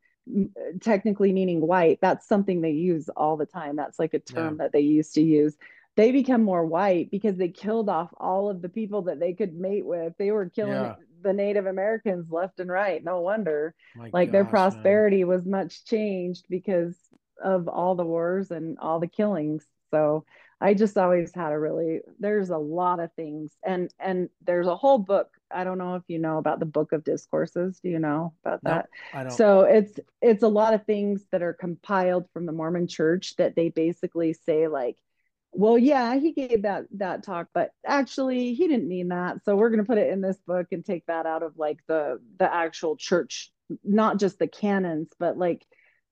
technically 0.81 1.33
meaning 1.33 1.61
white 1.67 1.99
that's 2.01 2.27
something 2.27 2.61
they 2.61 2.71
use 2.73 3.09
all 3.11 3.37
the 3.37 3.47
time. 3.47 3.77
That's 3.77 3.99
like 3.99 4.15
a 4.15 4.19
term 4.19 4.59
that 4.59 4.73
they 4.73 4.81
used 4.81 5.15
to 5.15 5.23
use. 5.23 5.57
They 5.97 6.13
become 6.13 6.45
more 6.45 6.65
white 6.65 7.11
because 7.11 7.37
they 7.37 7.49
killed 7.49 7.89
off 7.89 8.11
all 8.19 8.49
of 8.49 8.63
the 8.63 8.69
people 8.69 9.03
that 9.03 9.19
they 9.19 9.35
could 9.35 9.55
mate 9.55 9.85
with. 9.87 10.15
They 10.19 10.31
were 10.31 10.49
killing 10.49 10.73
Yeah. 10.73 10.95
the 11.23 11.33
native 11.33 11.67
americans 11.67 12.31
left 12.31 12.61
and 12.61 12.71
right. 12.71 13.03
No 13.03 13.21
wonder. 13.21 13.75
My 13.95 14.11
like 14.13 14.31
their 14.33 14.45
gosh, 14.45 14.51
man. 14.51 14.51
prosperity 14.51 15.25
was 15.25 15.45
much 15.47 15.85
changed 15.85 16.47
because 16.49 16.97
of 17.43 17.69
all 17.69 17.95
the 17.95 18.05
wars 18.05 18.51
and 18.51 18.79
all 18.79 19.01
the 19.01 19.09
killings. 19.09 19.67
So 19.91 20.25
i 20.61 20.75
just 20.75 20.99
always 20.99 21.33
had 21.35 21.53
a 21.53 21.59
really 21.59 22.01
there's 22.19 22.51
a 22.51 22.59
lot 22.59 23.01
of 23.01 23.13
things. 23.15 23.57
And 23.65 23.93
and 23.99 24.29
there's 24.45 24.67
a 24.67 24.77
whole 24.77 24.99
book 24.99 25.31
i 25.51 25.65
don't 25.65 25.79
know 25.79 25.95
if 25.95 26.03
you 26.09 26.19
know 26.19 26.39
about 26.39 26.61
the 26.61 26.67
book 26.67 26.93
of 26.93 27.05
discourses. 27.05 27.81
Do 27.83 27.89
you 27.89 27.99
know 27.99 28.35
about 28.45 28.63
that? 28.65 28.87
I 29.13 29.23
don't. 29.23 29.33
so 29.33 29.61
it's 29.63 29.99
it's 30.21 30.43
a 30.43 30.49
lot 30.49 30.75
of 30.75 30.85
things 30.85 31.25
that 31.33 31.43
are 31.43 31.53
compiled 31.55 32.29
from 32.33 32.47
the 32.47 32.53
Mormon 32.53 32.87
church 32.87 33.37
that 33.37 33.57
they 33.57 33.69
basically 33.69 34.33
say 34.33 34.69
like 34.69 34.97
well 35.53 35.79
yeah 35.79 36.17
he 36.17 36.33
gave 36.33 36.63
that 36.63 36.85
that 36.93 37.23
talk 37.23 37.49
but 37.55 37.71
actually 37.87 38.55
he 38.55 38.69
didn't 38.69 38.89
mean 38.89 39.09
that. 39.09 39.45
So 39.45 39.57
we're 39.57 39.71
going 39.71 39.81
to 39.81 39.87
put 39.87 39.99
it 39.99 40.13
in 40.13 40.21
this 40.21 40.39
book 40.47 40.69
and 40.73 40.85
take 40.85 41.07
that 41.07 41.27
out 41.27 41.43
of 41.43 41.57
like 41.57 41.79
the 41.87 42.21
the 42.39 42.53
actual 42.53 42.97
church 42.97 43.51
not 43.85 44.19
just 44.19 44.39
the 44.39 44.49
canons 44.49 45.09
but 45.19 45.37
like 45.39 45.65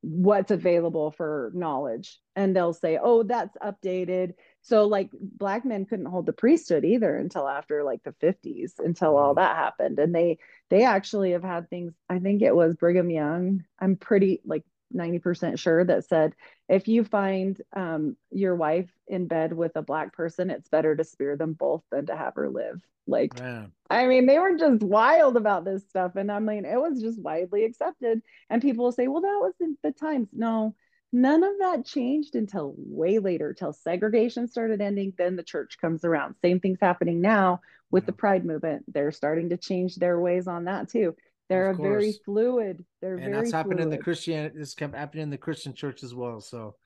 what's 0.03 0.51
available 0.51 1.11
for 1.11 1.51
knowledge. 1.55 2.19
And 2.35 2.55
they'll 2.55 2.75
say 2.75 2.99
oh 3.03 3.23
that's 3.23 3.57
updated 3.59 4.35
so 4.67 4.87
like 4.87 5.11
black 5.13 5.65
men 5.65 5.87
couldn't 5.87 6.07
hold 6.07 6.27
the 6.27 6.33
priesthood 6.33 6.85
either 6.85 7.17
until 7.17 7.47
after 7.49 7.85
like 7.85 8.03
the 8.03 8.13
50s 8.15 8.73
until 8.79 9.17
all 9.17 9.35
that 9.35 9.57
happened 9.57 9.99
and 9.99 10.15
they 10.15 10.39
they 10.71 10.83
actually 10.83 11.33
have 11.33 11.45
had 11.45 11.71
things 11.71 11.93
i 12.09 12.19
think 12.19 12.43
it 12.43 12.55
was 12.55 12.77
brigham 12.77 13.11
young 13.11 13.65
i'm 13.79 13.97
pretty 13.97 14.41
like 14.45 14.65
90% 14.95 15.59
sure 15.59 15.85
that 15.85 16.05
said 16.05 16.33
if 16.69 16.87
you 16.87 17.03
find 17.03 17.61
um, 17.75 18.17
your 18.31 18.55
wife 18.55 18.89
in 19.09 19.27
bed 19.27 19.53
with 19.53 19.73
a 19.75 19.83
black 19.83 20.13
person 20.13 20.49
it's 20.49 20.69
better 20.69 20.95
to 20.95 21.03
spear 21.03 21.37
them 21.37 21.55
both 21.55 21.83
than 21.91 22.07
to 22.07 22.17
have 22.17 22.35
her 22.37 22.49
live 22.49 22.81
like 23.07 23.35
Man, 23.39 23.73
I 23.89 24.07
mean, 24.07 24.27
they 24.27 24.39
were 24.39 24.57
just 24.57 24.83
wild 24.83 25.37
about 25.37 25.65
this 25.65 25.85
stuff. 25.89 26.17
And 26.17 26.31
I 26.31 26.41
mean, 26.41 26.65
it 26.65 26.81
was 26.81 27.01
just 27.01 27.21
widely 27.21 27.65
accepted. 27.65 28.21
And 28.51 28.61
people 28.61 28.85
will 28.85 28.93
say, 28.93 29.07
well, 29.07 29.23
that 29.23 29.39
was 29.41 29.55
in 29.61 29.79
the 29.83 29.93
times. 29.93 30.29
No, 30.33 30.75
none 31.17 31.43
of 31.43 31.59
that 31.61 31.87
changed 31.87 32.35
until 32.37 32.75
way 32.77 33.19
later, 33.19 33.55
till 33.55 33.73
segregation 33.73 34.47
started 34.49 34.81
ending. 34.81 35.15
Then 35.17 35.37
the 35.37 35.43
church 35.43 35.79
comes 35.81 36.05
around. 36.05 36.35
Same 36.43 36.61
thing's 36.61 36.81
happening 36.81 37.21
now 37.21 37.61
with 37.91 38.05
Yeah. 38.05 38.07
the 38.09 38.13
pride 38.13 38.45
movement. 38.45 38.85
They're 38.93 39.13
starting 39.13 39.49
to 39.51 39.57
change 39.57 39.97
their 39.97 40.21
ways 40.21 40.47
on 40.47 40.65
that 40.65 40.89
too. 40.91 41.17
They're 41.49 41.71
a 41.71 41.75
very 41.77 42.13
fluid. 42.25 42.85
They're 43.01 43.15
and 43.17 43.25
very 43.25 43.37
that's 43.37 43.53
happened 43.53 43.81
in 43.81 43.89
the 43.89 43.97
fluid. 43.97 44.05
Christian. 44.05 44.53
This 44.55 44.75
kept 44.75 44.95
happening 44.95 45.23
in 45.25 45.31
the 45.31 45.39
Christian 45.39 45.73
church 45.75 46.03
as 46.03 46.15
well. 46.15 46.41
So 46.41 46.77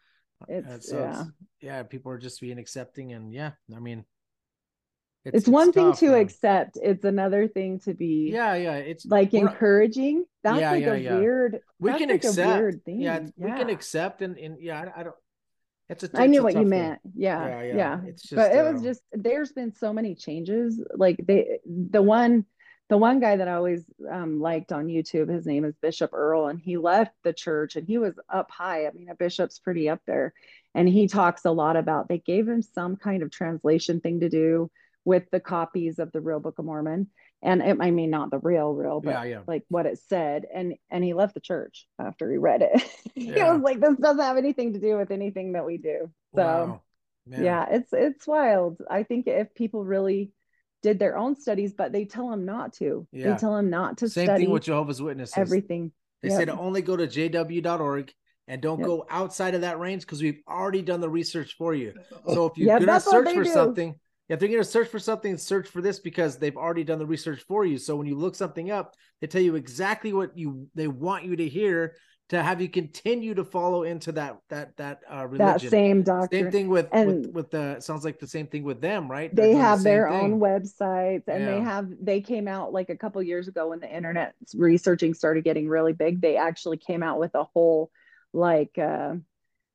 uh, 0.43 0.52
It's- 0.52 0.89
so 0.89 0.98
yeah. 1.01 1.24
yeah, 1.61 1.82
people 1.82 2.12
are 2.12 2.19
just 2.19 2.40
being 2.40 2.59
accepting, 2.59 3.12
and 3.12 3.32
yeah, 3.32 3.52
I 3.74 3.81
mean, 3.81 4.05
It's, 5.24 5.47
one 5.47 5.72
thing 5.72 5.90
tough, 5.90 6.01
to 6.01 6.10
man. 6.10 6.20
accept. 6.20 6.78
It's 6.82 7.05
another 7.05 7.47
thing 7.47 7.80
to 7.80 7.92
be 7.94 8.30
Yeah, 8.32 8.55
yeah, 8.55 8.76
it's 8.76 9.05
like 9.05 9.34
encouraging. 9.34 10.24
That's 10.42 10.60
Yeah, 10.60 10.70
like 10.70 10.82
yeah, 10.82 10.92
a 10.92 10.97
yeah. 10.98 11.18
weird. 11.18 11.60
we 11.78 11.92
can 11.92 12.09
like 12.09 12.24
accept. 12.24 12.59
weird 12.60 12.84
thing. 12.84 13.01
Yeah, 13.01 13.26
we 13.36 13.51
can 13.51 13.68
accept, 13.68 14.22
and 14.22 14.38
and 14.38 14.56
yeah, 14.60 14.80
I, 14.80 15.01
I 15.01 15.02
don't. 15.02 15.16
It's 15.90 16.05
a. 16.05 16.10
I 16.14 16.24
it's 16.24 16.30
knew 16.30 16.40
a 16.40 16.42
what 16.44 16.55
you 16.55 16.60
thing. 16.60 16.68
meant. 16.70 17.01
Yeah, 17.14 17.47
Yeah, 17.47 17.62
yeah. 17.62 17.76
yeah. 17.76 18.01
It's 18.06 18.30
but 18.30 18.36
just, 18.36 18.55
it 18.55 18.62
was 18.62 18.76
um, 18.76 18.82
just 18.84 19.02
there's 19.12 19.52
been 19.52 19.74
so 19.74 19.92
many 19.92 20.14
changes. 20.14 20.82
Like 20.94 21.20
they 21.26 21.59
the 21.66 22.01
one 22.02 22.47
the 22.88 22.97
one 22.98 23.20
guy 23.20 23.36
that 23.36 23.47
I 23.47 23.52
always 23.55 23.84
um, 24.10 24.40
liked 24.40 24.72
on 24.72 24.86
YouTube, 24.86 25.28
his 25.28 25.47
name 25.47 25.64
is 25.64 25.74
Bishop 25.82 26.12
Earl, 26.12 26.48
and 26.48 26.59
he 26.59 26.76
left 26.76 27.12
the 27.22 27.32
church 27.32 27.76
and 27.76 27.86
he 27.86 27.98
was 27.98 28.14
up 28.28 28.51
high. 28.51 28.86
I 28.86 28.90
mean, 28.92 29.09
a 29.10 29.14
bishop's 29.14 29.59
pretty 29.60 29.88
up 29.88 30.01
there. 30.06 30.32
And 30.74 30.88
he 30.88 31.06
talks 31.06 31.44
a 31.44 31.51
lot 31.52 31.76
about 31.76 32.09
they 32.09 32.18
gave 32.18 32.48
him 32.48 32.62
some 32.62 32.97
kind 32.97 33.22
of 33.22 33.30
translation 33.30 34.01
thing 34.01 34.20
to 34.20 34.28
do 34.28 34.70
with 35.05 35.24
the 35.31 35.40
copies 35.40 35.98
of 35.98 36.12
the 36.12 36.20
real 36.20 36.40
Book 36.40 36.59
of 36.59 36.64
Mormon. 36.64 37.09
And 37.43 37.62
it, 37.62 37.77
I 37.81 37.90
mean, 37.90 38.10
not 38.10 38.31
the 38.31 38.39
real, 38.39 38.72
real, 38.72 39.01
but 39.01 39.12
Yeah, 39.14 39.24
yeah. 39.24 39.40
like 39.47 39.64
what 39.68 39.86
it 39.86 39.98
said. 40.09 40.47
And 40.52 40.74
and 40.90 41.02
he 41.02 41.14
left 41.14 41.35
the 41.35 41.40
church 41.40 41.86
after 41.98 42.31
he 42.31 42.36
read 42.36 42.62
it. 42.62 42.82
he 43.14 43.31
Yeah. 43.31 43.52
was 43.52 43.62
like, 43.62 43.81
"This 43.81 43.97
doesn't 43.97 44.22
have 44.22 44.36
anything 44.36 44.74
to 44.74 44.81
do 44.81 44.97
with 44.97 45.10
anything 45.10 45.52
that 45.52 45.64
we 45.64 45.78
do." 45.78 46.10
So 46.36 46.43
Wow. 46.43 46.82
Yeah, 47.27 47.66
it's 47.70 47.93
it's 47.93 48.27
wild. 48.27 48.78
I 48.90 49.02
think 49.05 49.27
if 49.27 49.55
people 49.55 49.85
really 49.85 50.32
did 50.82 50.98
their 50.98 51.16
own 51.16 51.36
studies, 51.36 51.72
but 51.72 51.93
they 51.93 52.05
tell 52.05 52.28
them 52.31 52.44
not 52.44 52.72
to. 52.74 53.06
They 53.12 53.35
tell 53.35 53.55
them 53.55 53.70
not 53.70 53.98
to 53.98 54.09
Same 54.09 54.28
thing 54.28 54.51
with 54.51 54.64
Jehovah's 54.64 55.01
Witnesses. 55.02 55.36
everything. 55.36 55.93
They 56.22 56.28
Yep. 56.28 56.39
say 56.39 56.44
to 56.47 56.59
only 56.59 56.82
go 56.82 56.97
to 56.97 57.06
jw.org 57.06 58.12
and 58.48 58.60
don't 58.60 58.78
Yep. 58.78 58.86
go 58.86 59.06
outside 59.09 59.55
of 59.55 59.60
that 59.62 59.78
range 59.78 60.02
because 60.02 60.22
we've 60.22 60.40
already 60.48 60.82
done 60.82 61.01
the 61.01 61.09
research 61.09 61.55
for 61.56 61.74
you. 61.74 61.94
So 62.28 62.47
if 62.47 62.59
you're 62.59 62.68
Yep, 62.68 62.86
gonna 62.86 63.01
search 63.01 63.31
for 63.32 63.44
do. 63.44 63.51
something, 63.51 63.94
if 64.31 64.39
they're 64.40 64.48
gonna 64.48 64.65
search 64.65 64.89
for 64.89 64.98
something, 64.98 65.36
search 65.36 65.69
for 65.69 65.82
this 65.82 65.98
because 65.98 66.39
they've 66.39 66.57
already 66.57 66.85
done 66.85 66.98
the 66.98 67.07
research 67.07 67.43
for 67.47 67.65
you. 67.66 67.77
So 67.78 67.97
when 67.97 68.07
you 68.07 68.16
look 68.16 68.35
something 68.35 68.70
up, 68.70 68.94
they 69.20 69.27
tell 69.27 69.43
you 69.43 69.57
exactly 69.57 70.12
what 70.12 70.39
you 70.39 70.69
they 70.74 70.89
want 70.89 71.24
you 71.24 71.36
to 71.36 71.48
hear 71.48 71.97
to 72.31 72.40
have 72.40 72.61
you 72.61 72.69
continue 72.69 73.35
to 73.35 73.44
follow 73.44 73.82
into 73.82 74.12
that 74.12 74.39
that 74.51 74.77
that 74.77 75.01
uh 75.12 75.27
religion. 75.27 75.59
that 75.65 75.70
same 75.70 76.02
doctrine. 76.05 76.44
Same 76.44 76.51
thing 76.52 76.69
with 76.69 76.85
with 76.85 76.93
And- 76.93 77.35
with 77.35 77.51
the 77.51 77.81
sounds 77.81 78.05
like 78.05 78.20
the 78.20 78.28
same 78.28 78.47
thing 78.47 78.62
with 78.62 78.81
them, 78.81 79.11
right? 79.11 79.35
They're 79.35 79.47
they 79.47 79.52
doing 79.52 79.59
the 79.59 79.69
have 79.69 79.82
their 79.82 80.09
thing. 80.09 80.20
own 80.35 80.40
websites 80.40 81.24
and 81.27 81.47
they 81.48 81.61
have 81.61 81.89
they 82.01 82.20
came 82.20 82.47
out 82.47 82.73
like 82.73 82.89
a 82.89 82.97
couple 82.97 83.20
years 83.23 83.48
ago 83.48 83.70
when 83.70 83.81
the 83.81 83.93
internet 83.93 84.35
researching 84.55 85.12
started 85.12 85.43
getting 85.43 85.69
really 85.69 85.93
big 85.93 86.20
they 86.20 86.36
actually 86.36 86.77
came 86.77 87.02
out 87.02 87.19
with 87.19 87.35
a 87.35 87.43
whole 87.43 87.90
like 88.32 88.78
uh 88.78 89.15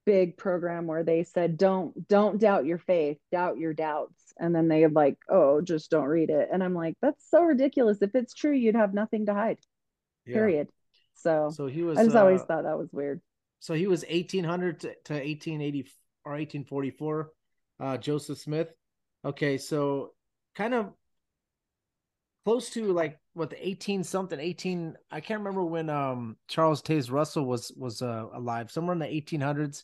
big 0.06 0.38
program 0.38 0.88
where 0.88 1.04
they 1.04 1.24
said 1.24 1.58
don't 1.58 2.08
don't 2.08 2.40
doubt 2.40 2.66
your 2.66 2.78
faith 2.78 3.18
doubt 3.32 3.58
your 3.58 3.74
doubts. 3.74 4.34
And 4.40 4.54
then 4.56 4.68
they 4.68 4.86
like 4.88 5.18
oh 5.30 5.62
just 5.62 5.90
don't 5.92 6.06
read 6.08 6.30
it. 6.30 6.50
And 6.52 6.64
i'm 6.64 6.74
like 6.76 6.96
that's 7.02 7.30
so 7.30 7.42
ridiculous. 7.44 8.02
If 8.02 8.16
it's 8.16 8.34
true 8.34 8.54
you'd 8.54 8.76
have 8.76 8.94
nothing 8.94 9.26
to 9.28 9.34
hide. 9.34 9.60
Yeah. 10.26 10.36
period. 10.36 10.68
So, 11.16 11.50
So 11.54 11.68
he 11.68 11.84
was 11.84 11.98
i 11.98 12.04
just 12.04 12.16
always 12.16 12.42
uh, 12.42 12.46
thought 12.46 12.64
that 12.64 12.78
was 12.78 12.90
weird. 12.92 13.22
so 13.60 13.74
he 13.74 13.88
was 13.88 14.04
1800 14.10 14.82
to, 14.82 14.88
to 15.06 15.14
1880 15.14 15.88
or 16.26 16.32
1844 16.34 17.32
uh 17.80 17.98
joseph 17.98 18.38
smith. 18.38 18.70
Okay 19.24 19.58
so 19.58 20.14
kind 20.56 20.74
of 20.74 20.94
close 22.46 22.70
to 22.72 22.92
like 22.94 23.20
what 23.34 23.50
the 23.50 23.68
18 23.68 24.04
something 24.04 24.40
18 24.40 24.96
i 25.12 25.20
can't 25.20 25.40
remember 25.40 25.64
when 25.66 25.90
um 25.90 26.38
charles 26.48 26.82
taze 26.82 27.12
russell 27.12 27.46
was 27.46 27.72
was 27.76 28.02
uh, 28.02 28.26
alive 28.34 28.70
somewhere 28.72 28.94
in 28.94 29.00
the 29.00 29.06
1800s 29.06 29.84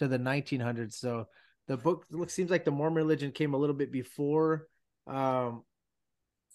to 0.00 0.08
the 0.08 0.18
1900s 0.18 0.94
so 0.94 1.26
the 1.68 1.76
book 1.76 2.06
looks 2.10 2.32
seems 2.32 2.50
like 2.50 2.64
the 2.64 2.70
mormon 2.70 2.96
religion 2.96 3.30
came 3.30 3.52
a 3.52 3.56
little 3.58 3.76
bit 3.76 3.92
before 3.92 4.66
um 5.06 5.62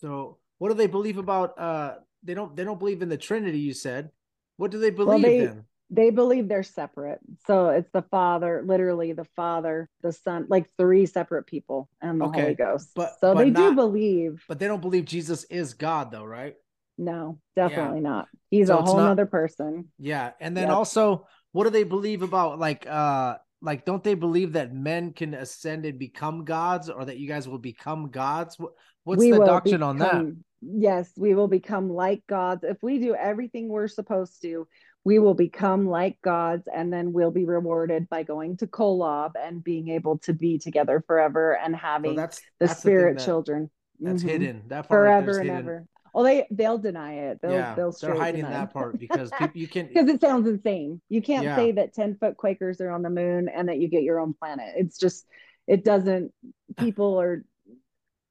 so 0.02 0.40
what 0.58 0.70
do 0.70 0.74
they 0.74 0.88
believe 0.88 1.20
about 1.20 1.58
uh 1.60 1.96
they 2.24 2.34
don't 2.34 2.56
they 2.56 2.64
don't 2.64 2.80
believe 2.80 3.04
in 3.04 3.10
the 3.10 3.18
trinity 3.18 3.60
you 3.60 3.74
said. 3.74 4.10
What 4.58 4.72
do 4.72 4.80
they 4.80 4.90
believe 4.90 5.22
they- 5.22 5.46
then? 5.46 5.66
they 5.92 6.10
believe 6.10 6.48
they're 6.48 6.64
separate. 6.64 7.20
So 7.46 7.70
it's 7.70 7.92
the 7.94 8.02
father 8.02 8.64
literally 8.66 9.14
the 9.14 9.28
father 9.36 9.88
the 10.02 10.12
son 10.12 10.48
like 10.50 10.66
three 10.80 11.06
separate 11.06 11.46
people 11.46 11.88
and 12.02 12.20
the 12.20 12.26
Okay, 12.26 12.42
holy 12.42 12.56
ghost. 12.56 12.90
but- 12.96 13.12
so 13.22 13.36
but 13.36 13.44
they 13.44 13.52
do 13.52 13.76
believe 13.76 14.44
but 14.48 14.58
they 14.58 14.66
don't 14.68 14.82
believe 14.82 15.06
Jesus 15.06 15.44
is 15.46 15.76
God, 15.76 16.10
though, 16.12 16.26
right? 16.26 16.56
no 16.98 17.38
definitely 17.56 18.00
not. 18.00 18.28
He's 18.50 18.68
So 18.68 18.80
a 18.80 18.82
whole 18.82 18.98
not- 18.98 19.10
nother 19.10 19.28
person. 19.28 19.92
Yeah, 20.00 20.32
and 20.40 20.58
then 20.58 20.70
Yep. 20.70 20.78
also, 20.78 21.28
what 21.56 21.64
do 21.64 21.70
they 21.72 21.84
believe 21.84 22.22
about 22.22 22.60
like, 22.60 22.86
uh, 22.88 23.38
like, 23.62 23.86
don't 23.86 24.04
they 24.04 24.14
believe 24.14 24.54
that 24.54 24.74
men 24.74 25.14
can 25.14 25.34
ascend 25.34 25.86
and 25.86 25.98
become 25.98 26.46
gods, 26.46 26.90
or 26.90 27.06
that 27.06 27.18
you 27.18 27.28
guys 27.28 27.48
will 27.48 27.58
become 27.58 28.12
gods? 28.12 28.58
What's 29.06 29.24
We 29.24 29.32
the 29.32 29.40
doctrine 29.40 29.82
on 29.82 29.98
that? 30.00 30.26
yes 30.62 31.12
we 31.16 31.36
will 31.36 31.48
become 31.48 31.92
like 31.92 32.24
gods 32.28 32.64
if 32.64 32.78
we 32.82 32.98
do 32.98 33.14
everything 33.14 33.70
we're 33.70 33.88
supposed 33.88 34.42
to 34.42 34.68
we 35.04 35.20
will 35.20 35.36
become 35.36 35.88
like 35.88 36.18
gods 36.24 36.68
and 36.74 36.92
then 36.92 37.14
we'll 37.14 37.30
be 37.30 37.46
rewarded 37.46 38.10
by 38.10 38.24
going 38.24 38.58
to 38.58 38.66
kolob 38.66 39.34
and 39.40 39.64
being 39.64 39.90
able 39.90 40.18
to 40.18 40.34
be 40.34 40.58
together 40.58 41.04
forever 41.06 41.56
and 41.64 41.76
having 41.76 42.16
that's 42.16 42.42
the 42.60 42.68
that's 42.68 42.80
spirit 42.80 43.18
that- 43.18 43.26
children 43.26 43.70
That's 44.02 44.24
Mhm. 44.24 44.30
hidden. 44.30 44.64
That 44.68 44.88
part 44.88 45.02
right 45.04 45.26
there 45.26 45.28
forever 45.28 45.40
and 45.40 45.50
hidden. 45.50 45.60
ever 45.60 45.86
well 46.16 46.24
they 46.24 46.48
they'll 46.52 46.78
deny 46.80 47.14
it 47.30 47.40
they'll 47.42 47.52
yeah, 47.52 47.76
they'll 47.76 47.92
they're 48.02 48.16
hiding 48.16 48.46
that 48.50 48.74
part 48.74 49.00
because 49.00 49.32
people, 49.40 49.60
you 49.60 49.68
can't 49.68 49.90
because 49.90 50.10
it 50.10 50.22
sounds 50.22 50.48
insane. 50.48 51.02
You 51.10 51.22
can't 51.22 51.46
Yeah. 51.46 51.56
say 51.56 51.72
that 51.74 51.94
10 51.94 52.18
foot 52.18 52.38
Quakers 52.38 52.82
are 52.82 52.92
on 52.92 53.04
the 53.04 53.10
moon 53.10 53.50
and 53.50 53.70
that 53.70 53.80
you 53.80 53.88
get 53.88 54.04
your 54.04 54.20
own 54.20 54.34
planet. 54.34 54.74
It's 54.78 54.98
just, 54.98 55.26
it 55.68 55.84
doesn't, 55.86 56.34
people 56.78 57.22
are, 57.22 57.46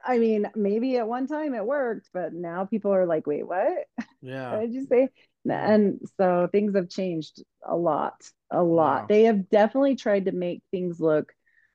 I 0.05 0.19
mean, 0.19 0.51
maybe 0.55 0.99
at 0.99 1.09
one 1.09 1.27
time 1.27 1.55
it 1.55 1.65
worked, 1.65 2.11
but 2.13 2.35
now 2.35 2.67
people 2.67 2.93
are 2.95 3.07
like, 3.07 3.27
wait, 3.27 3.47
what? 3.47 3.87
Yeah, 4.23 4.51
What 4.51 4.61
did 4.63 4.75
you 4.75 4.87
say? 4.87 5.09
And 5.49 6.01
so 6.19 6.49
things 6.51 6.75
have 6.77 6.89
changed 6.89 7.43
a 7.67 7.77
lot, 7.77 8.15
a 8.51 8.63
lot. 8.63 9.03
Wow. 9.03 9.09
They 9.09 9.25
have 9.25 9.49
definitely 9.51 9.97
tried 9.97 10.27
to 10.27 10.33
make 10.33 10.63
things 10.71 11.01
look 11.01 11.33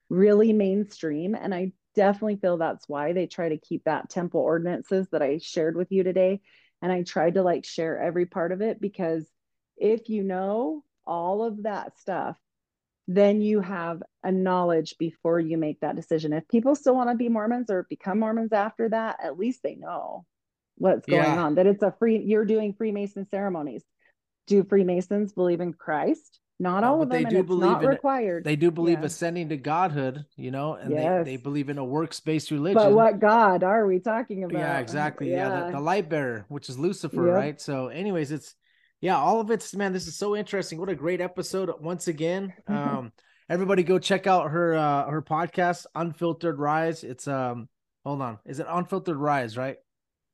really 0.10 0.54
mainstream. 0.54 1.36
And 1.36 1.54
I 1.54 1.74
definitely 2.00 2.38
feel 2.38 2.58
that's 2.58 2.88
why 2.88 3.12
they 3.12 3.28
try 3.28 3.50
to 3.50 3.58
keep 3.58 3.84
that 3.84 4.10
temple 4.10 4.40
ordinances 4.40 5.06
that 5.12 5.22
I 5.22 5.40
shared 5.40 5.76
with 5.76 5.92
you 5.92 6.02
today. 6.04 6.40
And 6.82 6.94
I 6.94 7.04
tried 7.04 7.34
to 7.34 7.44
like 7.44 7.66
share 7.66 8.02
every 8.02 8.26
part 8.26 8.54
of 8.54 8.62
it 8.62 8.80
because 8.80 9.30
if 9.76 10.08
you 10.08 10.24
know 10.24 10.86
all 11.06 11.44
of 11.44 11.64
that 11.64 12.00
stuff, 12.00 12.38
then 13.10 13.42
you 13.42 13.60
have 13.60 14.02
a 14.24 14.32
knowledge 14.32 14.96
before 14.98 15.42
you 15.42 15.58
make 15.58 15.82
that 15.82 15.98
decision. 15.98 16.32
If 16.32 16.48
people 16.48 16.74
still 16.74 16.96
want 16.96 17.10
to 17.10 17.18
be 17.18 17.28
Mormons 17.28 17.70
or 17.70 17.86
become 17.90 18.20
Mormons 18.20 18.54
after 18.54 18.88
that, 18.88 19.18
at 19.22 19.38
least 19.38 19.60
they 19.62 19.76
know 19.76 20.26
what's 20.78 21.06
going 21.06 21.34
Yeah. 21.34 21.38
on. 21.38 21.56
That 21.56 21.68
it's 21.68 21.84
a 21.84 21.94
free, 22.00 22.20
you're 22.20 22.46
doing 22.46 22.76
Freemason 22.76 23.28
ceremonies. 23.30 23.84
Do 24.48 24.64
Freemasons 24.64 25.34
believe 25.34 25.60
in 25.60 25.74
Christ? 25.74 26.40
Not 26.62 26.84
all 26.84 26.98
but 26.98 27.04
of 27.04 27.10
they 27.10 27.24
them, 27.24 27.28
and 27.28 27.36
do 27.36 27.44
believe 27.44 27.72
not 27.72 27.86
required. 27.86 28.44
they 28.44 28.56
do 28.58 28.70
believe 28.70 29.00
Yeah. 29.00 29.06
ascending 29.06 29.48
to 29.50 29.58
godhood, 29.58 30.26
you 30.36 30.52
know, 30.52 30.74
and 30.74 30.92
they, 30.92 31.32
they 31.32 31.38
believe 31.38 31.70
in 31.70 31.78
a 31.78 31.86
works-based 31.86 32.52
religion. 32.52 32.76
but 32.82 32.92
what 32.94 33.20
God 33.20 33.64
are 33.64 33.88
we 33.88 34.00
talking 34.00 34.44
about? 34.44 34.60
yeah 34.60 34.80
exactly 34.80 35.32
yeah, 35.32 35.68
the, 35.68 35.72
the 35.72 35.80
light 35.80 36.10
bearer 36.10 36.46
which 36.50 36.68
is 36.70 36.78
lucifer 36.78 37.26
Yep. 37.28 37.36
right 37.36 37.62
so 37.62 37.88
anyways 37.88 38.32
it's 38.32 38.56
yeah 39.00 39.18
all 39.18 39.40
of 39.40 39.50
it's 39.52 39.74
man 39.74 39.94
this 39.94 40.06
is 40.08 40.18
so 40.18 40.36
interesting 40.36 40.80
what 40.80 40.90
a 40.90 40.96
great 40.96 41.22
episode 41.22 41.72
once 41.80 42.08
again 42.10 42.54
um 42.68 43.14
everybody 43.50 43.82
go 43.84 43.98
check 43.98 44.28
out 44.28 44.52
her 44.52 44.76
uh 44.76 45.10
her 45.10 45.22
podcast 45.22 45.86
unfiltered 45.96 46.60
rise 46.60 47.04
it's 47.06 47.28
um 47.28 47.70
hold 48.04 48.22
on 48.22 48.38
is 48.46 48.60
it 48.60 48.68
unfiltered 48.70 49.16
rise 49.18 49.56
right 49.58 49.78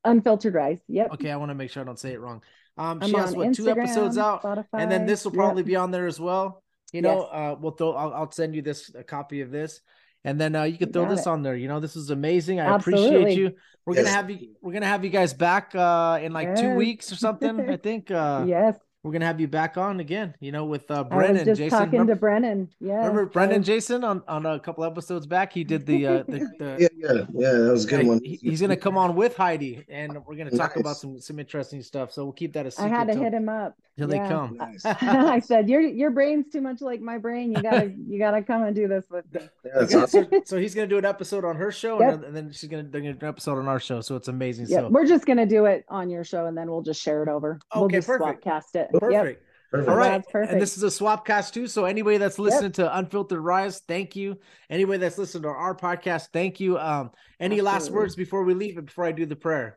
Unfiltered 0.03 0.53
Rise. 0.53 0.79
Yep. 0.87 1.13
okay 1.13 1.31
i 1.31 1.35
want 1.35 1.49
to 1.49 1.55
make 1.55 1.69
sure 1.71 1.81
i 1.81 1.85
don't 1.85 1.99
say 1.99 2.13
it 2.13 2.19
wrong 2.19 2.41
um 2.77 2.99
I'm 3.01 3.09
she 3.09 3.15
has 3.15 3.31
on 3.31 3.37
what 3.37 3.53
two 3.53 3.69
episodes 3.69 4.17
Instagram, 4.17 4.45
out? 4.45 4.67
And 4.73 4.91
then 4.91 5.05
this 5.05 5.23
will 5.25 5.31
Yep. 5.31 5.37
probably 5.37 5.63
be 5.63 5.75
on 5.75 5.91
there 5.91 6.07
as 6.07 6.19
well. 6.19 6.63
You 6.93 7.01
know 7.01 7.21
Yes. 7.21 7.29
uh 7.31 7.55
we'll 7.59 7.71
throw 7.71 7.91
I'll, 7.93 8.13
I'll 8.13 8.31
send 8.31 8.55
you 8.55 8.61
this 8.61 8.93
a 8.95 9.03
copy 9.03 9.41
of 9.41 9.51
this. 9.51 9.81
And 10.23 10.41
then 10.41 10.55
uh, 10.55 10.63
you 10.63 10.77
can 10.77 10.91
throw 10.91 11.03
got 11.03 11.11
this 11.11 11.27
it. 11.27 11.29
on 11.29 11.43
there. 11.43 11.55
You 11.55 11.67
know 11.67 11.79
this 11.79 11.95
is 11.95 12.09
amazing. 12.09 12.59
I 12.59 12.75
appreciate 12.75 13.37
you. 13.37 13.51
We're 13.85 13.93
gonna 13.93 14.09
have 14.09 14.29
you 14.31 14.55
we're 14.61 14.73
gonna 14.73 14.87
have 14.87 15.03
you 15.05 15.11
guys 15.11 15.33
back 15.33 15.73
uh 15.75 16.19
in 16.21 16.33
like 16.33 16.55
two 16.55 16.73
weeks 16.75 17.11
or 17.11 17.15
something 17.15 17.69
i 17.69 17.77
think 17.87 18.09
uh 18.09 18.43
yes. 18.47 18.75
We're 19.05 19.11
gonna 19.11 19.25
have 19.25 19.39
you 19.39 19.47
back 19.47 19.77
on 19.77 19.99
again 19.99 20.33
you 20.39 20.51
know 20.51 20.65
with 20.65 20.89
uh 20.89 20.95
I 20.95 21.01
was 21.01 21.09
brennan 21.09 21.45
just 21.45 21.59
jason 21.59 21.69
talking 21.77 21.91
remember, 21.91 22.15
to 22.15 22.19
Brennan. 22.19 22.69
Yeah. 22.79 22.95
remember 22.95 23.27
brennan 23.27 23.61
jason 23.61 24.03
on 24.03 24.23
on 24.27 24.47
a 24.47 24.59
couple 24.59 24.83
episodes 24.83 25.27
back 25.27 25.53
he 25.53 25.63
did 25.63 25.85
the 25.85 26.07
uh 26.07 26.23
the, 26.27 26.39
the 26.59 26.77
Yeah, 26.79 26.87
yeah, 26.97 27.25
yeah. 27.33 27.51
That 27.51 27.71
was 27.71 27.85
a 27.85 27.87
good 27.87 28.01
yeah, 28.01 28.07
one. 28.09 28.19
he- 28.23 28.39
he's 28.41 28.61
gonna 28.61 28.75
come 28.75 28.97
on 28.97 29.15
with 29.15 29.37
heidi 29.37 29.85
and 29.89 30.17
we're 30.25 30.35
gonna 30.35 30.49
talk 30.49 30.75
about 30.77 30.97
some 30.97 31.19
some 31.21 31.37
interesting 31.39 31.83
stuff 31.83 32.11
so 32.11 32.23
we'll 32.23 32.33
keep 32.33 32.53
that 32.53 32.65
a 32.65 32.67
I 32.67 32.69
secret 32.71 32.85
I 32.85 32.89
had 32.97 33.07
to 33.09 33.13
till, 33.13 33.23
hit 33.23 33.33
him 33.35 33.47
up. 33.47 33.77
Till 33.97 34.11
Yeah. 34.13 34.23
they 34.23 34.29
come 34.29 34.57
Nice. 34.57 34.85
I 35.01 35.39
said, 35.39 35.69
"Your 35.69 35.81
your 35.81 36.11
brain's 36.11 36.51
too 36.51 36.61
much 36.61 36.81
like 36.81 37.01
my 37.01 37.17
brain. 37.17 37.51
You 37.51 37.61
gotta 37.61 37.91
you 38.07 38.19
gotta 38.19 38.41
come 38.43 38.63
and 38.63 38.75
do 38.75 38.87
this 38.87 39.05
with 39.09 39.25
me." 39.33 39.41
Yeah, 39.65 39.71
awesome. 39.81 40.07
so, 40.07 40.41
so 40.45 40.57
he's 40.57 40.75
gonna 40.75 40.87
do 40.87 40.97
an 40.97 41.05
episode 41.05 41.43
on 41.45 41.55
her 41.55 41.71
show, 41.71 41.99
Yep. 41.99 42.13
and, 42.13 42.21
then, 42.23 42.27
and 42.27 42.35
then 42.37 42.51
she's 42.51 42.69
gonna 42.69 42.83
they're 42.83 43.01
gonna 43.01 43.13
do 43.13 43.25
an 43.25 43.29
episode 43.29 43.57
on 43.57 43.67
our 43.67 43.79
show. 43.79 44.01
So 44.01 44.15
it's 44.15 44.27
amazing. 44.27 44.67
Yeah, 44.69 44.79
so 44.81 44.89
we're 44.89 45.05
just 45.05 45.25
gonna 45.25 45.45
do 45.45 45.65
it 45.65 45.85
on 45.89 46.09
your 46.09 46.23
show, 46.23 46.45
and 46.45 46.57
then 46.57 46.69
we'll 46.69 46.81
just 46.83 47.01
share 47.01 47.23
it 47.23 47.29
over. 47.29 47.59
we'll 47.75 47.87
just 47.87 48.07
perfect. 48.07 48.43
swapcast 48.45 48.75
it. 48.75 48.89
Yep. 48.93 49.01
perfect. 49.01 49.41
Perfect. 49.71 49.89
All 49.89 49.97
right, 49.97 50.09
That's 50.11 50.31
perfect. 50.31 50.53
and 50.53 50.61
this 50.61 50.77
is 50.77 50.83
a 50.83 50.87
swapcast 51.03 51.51
too. 51.51 51.67
So 51.67 51.83
anybody 51.85 52.17
that's 52.17 52.39
listening 52.39 52.71
to 52.73 52.97
Unfiltered 52.97 53.39
Rise, 53.39 53.81
thank 53.87 54.15
you. 54.15 54.37
Anybody 54.69 54.99
that's 54.99 55.17
listening 55.17 55.43
to 55.43 55.49
our 55.49 55.75
podcast, 55.75 56.29
thank 56.31 56.59
you. 56.61 56.77
Um, 56.77 57.11
any 57.41 57.59
last 57.61 57.89
words 57.91 58.15
before 58.15 58.43
we 58.43 58.53
leave 58.53 58.77
and 58.77 58.85
before 58.85 59.03
I 59.05 59.11
do 59.11 59.25
the 59.25 59.35
prayer? 59.35 59.75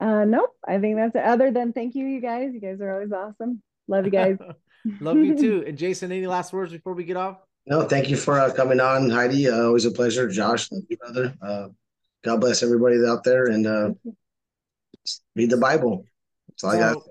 Uh, 0.00 0.24
nope. 0.24 0.54
I 0.66 0.78
think 0.78 0.96
that's 0.96 1.14
it. 1.14 1.24
Other 1.24 1.50
than 1.50 1.72
thank 1.72 1.94
you, 1.94 2.06
you 2.06 2.20
guys. 2.20 2.50
You 2.52 2.60
guys 2.60 2.80
are 2.80 2.92
always 2.92 3.12
awesome. 3.12 3.62
Love 3.88 4.04
you 4.04 4.10
guys. 4.10 4.36
Love 5.00 5.16
you 5.18 5.36
too. 5.36 5.64
And 5.66 5.76
Jason, 5.76 6.12
any 6.12 6.26
last 6.26 6.52
words 6.52 6.72
before 6.72 6.94
we 6.94 7.04
get 7.04 7.16
off? 7.16 7.38
No, 7.66 7.82
thank 7.82 8.08
you 8.08 8.16
for 8.16 8.38
uh, 8.38 8.52
coming 8.52 8.80
on, 8.80 9.10
Heidi. 9.10 9.48
Uh, 9.48 9.64
always 9.64 9.84
a 9.84 9.90
pleasure. 9.90 10.28
Josh, 10.28 10.68
thank 10.68 10.84
you, 10.88 10.96
brother. 10.96 11.34
Uh, 11.42 11.68
God 12.24 12.40
bless 12.40 12.62
everybody 12.62 12.96
out 13.06 13.24
there 13.24 13.46
and 13.46 13.66
uh, 13.66 13.90
read 15.36 15.50
the 15.50 15.56
Bible. 15.56 16.04
That's 16.48 16.64
all 16.64 16.70
I 16.70 16.78
got. 16.78 16.94
So, 16.94 17.02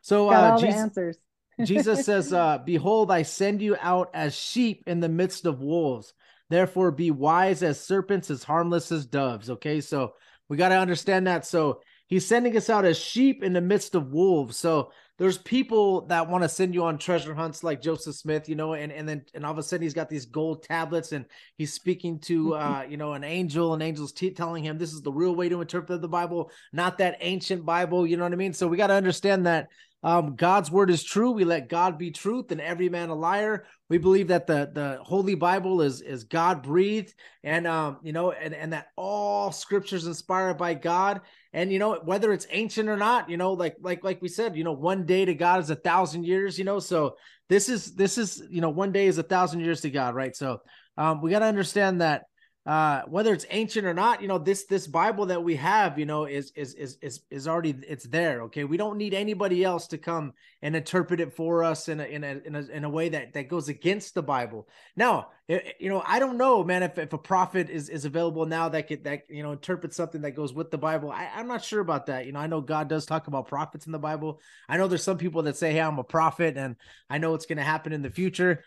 so 0.00 0.30
Got 0.30 0.44
uh, 0.44 0.52
all 0.52 0.60
the 0.60 0.66
Jesus, 0.66 0.80
answers. 0.80 1.18
Jesus 1.64 2.04
says, 2.04 2.32
uh, 2.32 2.58
"Behold, 2.58 3.10
I 3.10 3.22
send 3.22 3.62
you 3.62 3.76
out 3.80 4.10
as 4.12 4.34
sheep 4.34 4.82
in 4.86 5.00
the 5.00 5.08
midst 5.08 5.46
of 5.46 5.60
wolves." 5.60 6.14
Therefore, 6.50 6.90
be 6.90 7.10
wise 7.10 7.62
as 7.62 7.80
serpents, 7.80 8.30
as 8.30 8.44
harmless 8.44 8.92
as 8.92 9.06
doves. 9.06 9.50
Okay, 9.50 9.80
so 9.80 10.14
we 10.48 10.56
got 10.56 10.70
to 10.70 10.78
understand 10.78 11.26
that. 11.26 11.46
So 11.46 11.80
he's 12.06 12.26
sending 12.26 12.56
us 12.56 12.70
out 12.70 12.84
as 12.84 12.98
sheep 12.98 13.42
in 13.42 13.52
the 13.52 13.60
midst 13.60 13.94
of 13.94 14.12
wolves. 14.12 14.56
So 14.56 14.92
there's 15.18 15.38
people 15.38 16.06
that 16.06 16.28
want 16.28 16.42
to 16.42 16.48
send 16.48 16.74
you 16.74 16.84
on 16.84 16.98
treasure 16.98 17.34
hunts 17.34 17.62
like 17.62 17.80
Joseph 17.80 18.16
Smith, 18.16 18.48
you 18.48 18.56
know, 18.56 18.74
and 18.74 18.90
and 18.92 19.08
then 19.08 19.24
and 19.34 19.44
all 19.44 19.52
of 19.52 19.58
a 19.58 19.62
sudden 19.62 19.82
he's 19.82 19.94
got 19.94 20.08
these 20.08 20.26
gold 20.26 20.64
tablets 20.64 21.12
and 21.12 21.24
he's 21.56 21.72
speaking 21.72 22.18
to 22.20 22.54
uh 22.54 22.84
you 22.88 22.96
know 22.96 23.12
an 23.12 23.24
angel 23.24 23.74
and 23.74 23.82
angels 23.82 24.12
t- 24.12 24.30
telling 24.30 24.64
him 24.64 24.76
this 24.76 24.92
is 24.92 25.02
the 25.02 25.12
real 25.12 25.34
way 25.34 25.48
to 25.48 25.60
interpret 25.60 26.00
the 26.00 26.08
Bible, 26.08 26.50
not 26.72 26.98
that 26.98 27.18
ancient 27.20 27.64
Bible, 27.64 28.06
you 28.06 28.16
know 28.16 28.24
what 28.24 28.32
I 28.32 28.36
mean? 28.36 28.52
So 28.52 28.66
we 28.66 28.76
got 28.76 28.88
to 28.88 28.94
understand 28.94 29.46
that 29.46 29.68
um, 30.04 30.36
God's 30.36 30.70
word 30.70 30.90
is 30.90 31.02
true. 31.02 31.30
We 31.30 31.44
let 31.44 31.70
God 31.70 31.96
be 31.96 32.10
truth 32.10 32.52
and 32.52 32.60
every 32.60 32.90
man 32.90 33.08
a 33.08 33.14
liar. 33.14 33.64
We 33.88 33.96
believe 33.96 34.28
that 34.28 34.46
the 34.46 34.70
the 34.72 34.98
Holy 35.02 35.34
Bible 35.34 35.80
is 35.80 36.02
is 36.02 36.24
God 36.24 36.62
breathed, 36.62 37.14
and 37.42 37.66
um, 37.66 37.98
you 38.02 38.12
know, 38.12 38.30
and 38.32 38.54
and 38.54 38.74
that 38.74 38.88
all 38.96 39.50
scriptures 39.50 40.06
inspired 40.06 40.58
by 40.58 40.74
God. 40.74 41.22
And 41.54 41.72
you 41.72 41.78
know, 41.78 42.00
whether 42.04 42.32
it's 42.32 42.48
ancient 42.50 42.88
or 42.88 42.96
not, 42.96 43.30
you 43.30 43.36
know, 43.36 43.52
like 43.52 43.76
like 43.80 44.02
like 44.02 44.20
we 44.20 44.28
said, 44.28 44.56
you 44.56 44.64
know, 44.64 44.72
one 44.72 45.06
day 45.06 45.24
to 45.24 45.34
God 45.34 45.60
is 45.60 45.70
a 45.70 45.76
thousand 45.76 46.24
years. 46.24 46.58
You 46.58 46.64
know, 46.64 46.80
so 46.80 47.16
this 47.48 47.68
is 47.68 47.94
this 47.94 48.18
is 48.18 48.42
you 48.50 48.60
know, 48.60 48.70
one 48.70 48.90
day 48.90 49.06
is 49.06 49.18
a 49.18 49.22
thousand 49.22 49.60
years 49.60 49.80
to 49.82 49.90
God, 49.90 50.16
right? 50.16 50.34
So 50.34 50.60
um, 50.98 51.22
we 51.22 51.30
got 51.30 51.38
to 51.38 51.44
understand 51.46 52.00
that 52.00 52.24
uh 52.66 53.02
whether 53.08 53.32
it's 53.34 53.44
ancient 53.50 53.86
or 53.86 53.92
not 53.92 54.22
you 54.22 54.28
know 54.28 54.38
this 54.38 54.64
this 54.64 54.86
bible 54.86 55.26
that 55.26 55.42
we 55.44 55.54
have 55.54 55.98
you 55.98 56.06
know 56.06 56.24
is 56.24 56.50
is 56.56 56.72
is 56.74 56.96
is, 57.02 57.20
is 57.30 57.46
already 57.46 57.74
it's 57.86 58.04
there 58.04 58.42
okay? 58.42 58.64
We 58.64 58.78
don't 58.78 58.96
need 58.96 59.12
anybody 59.12 59.62
else 59.64 59.86
to 59.88 59.98
come 59.98 60.32
and 60.62 60.74
interpret 60.74 61.20
it 61.20 61.34
for 61.34 61.62
us 61.62 61.88
in 61.90 62.00
a 62.00 62.04
in 62.04 62.24
a 62.24 62.40
in 62.46 62.54
a, 62.56 62.60
in 62.68 62.84
a 62.84 62.88
way 62.88 63.10
that 63.10 63.34
that 63.34 63.48
goes 63.48 63.68
against 63.68 64.14
the 64.14 64.22
bible. 64.22 64.66
Now 64.96 65.28
i- 65.50 65.74
you 65.78 65.90
know 65.90 66.02
i 66.06 66.18
don't 66.18 66.38
know 66.38 66.64
man 66.64 66.82
if, 66.82 66.96
if 66.96 67.12
a 67.12 67.18
prophet 67.18 67.68
is 67.68 67.90
is 67.90 68.06
available 68.06 68.46
now 68.46 68.70
that 68.70 68.88
could 68.88 69.04
that 69.04 69.24
you 69.28 69.42
know 69.42 69.52
interpret 69.52 69.92
something 69.92 70.22
that 70.22 70.30
goes 70.30 70.54
with 70.54 70.70
the 70.70 70.78
bible. 70.78 71.10
I, 71.10 71.28
i'm 71.34 71.48
not 71.48 71.62
sure 71.62 71.80
about 71.80 72.06
that. 72.06 72.24
You 72.24 72.32
know 72.32 72.40
i 72.40 72.46
know 72.46 72.62
god 72.62 72.88
does 72.88 73.04
talk 73.04 73.26
about 73.26 73.46
prophets 73.48 73.84
in 73.84 73.92
the 73.92 73.98
bible. 73.98 74.40
I 74.70 74.78
know 74.78 74.88
there's 74.88 75.02
some 75.02 75.18
people 75.18 75.42
that 75.42 75.56
say 75.56 75.72
hey 75.72 75.80
i'm 75.82 75.98
a 75.98 76.04
prophet 76.04 76.56
and 76.56 76.76
i 77.10 77.18
know 77.18 77.32
what's 77.32 77.46
going 77.46 77.58
to 77.58 77.62
happen 77.64 77.92
in 77.92 78.00
the 78.02 78.10
future 78.10 78.64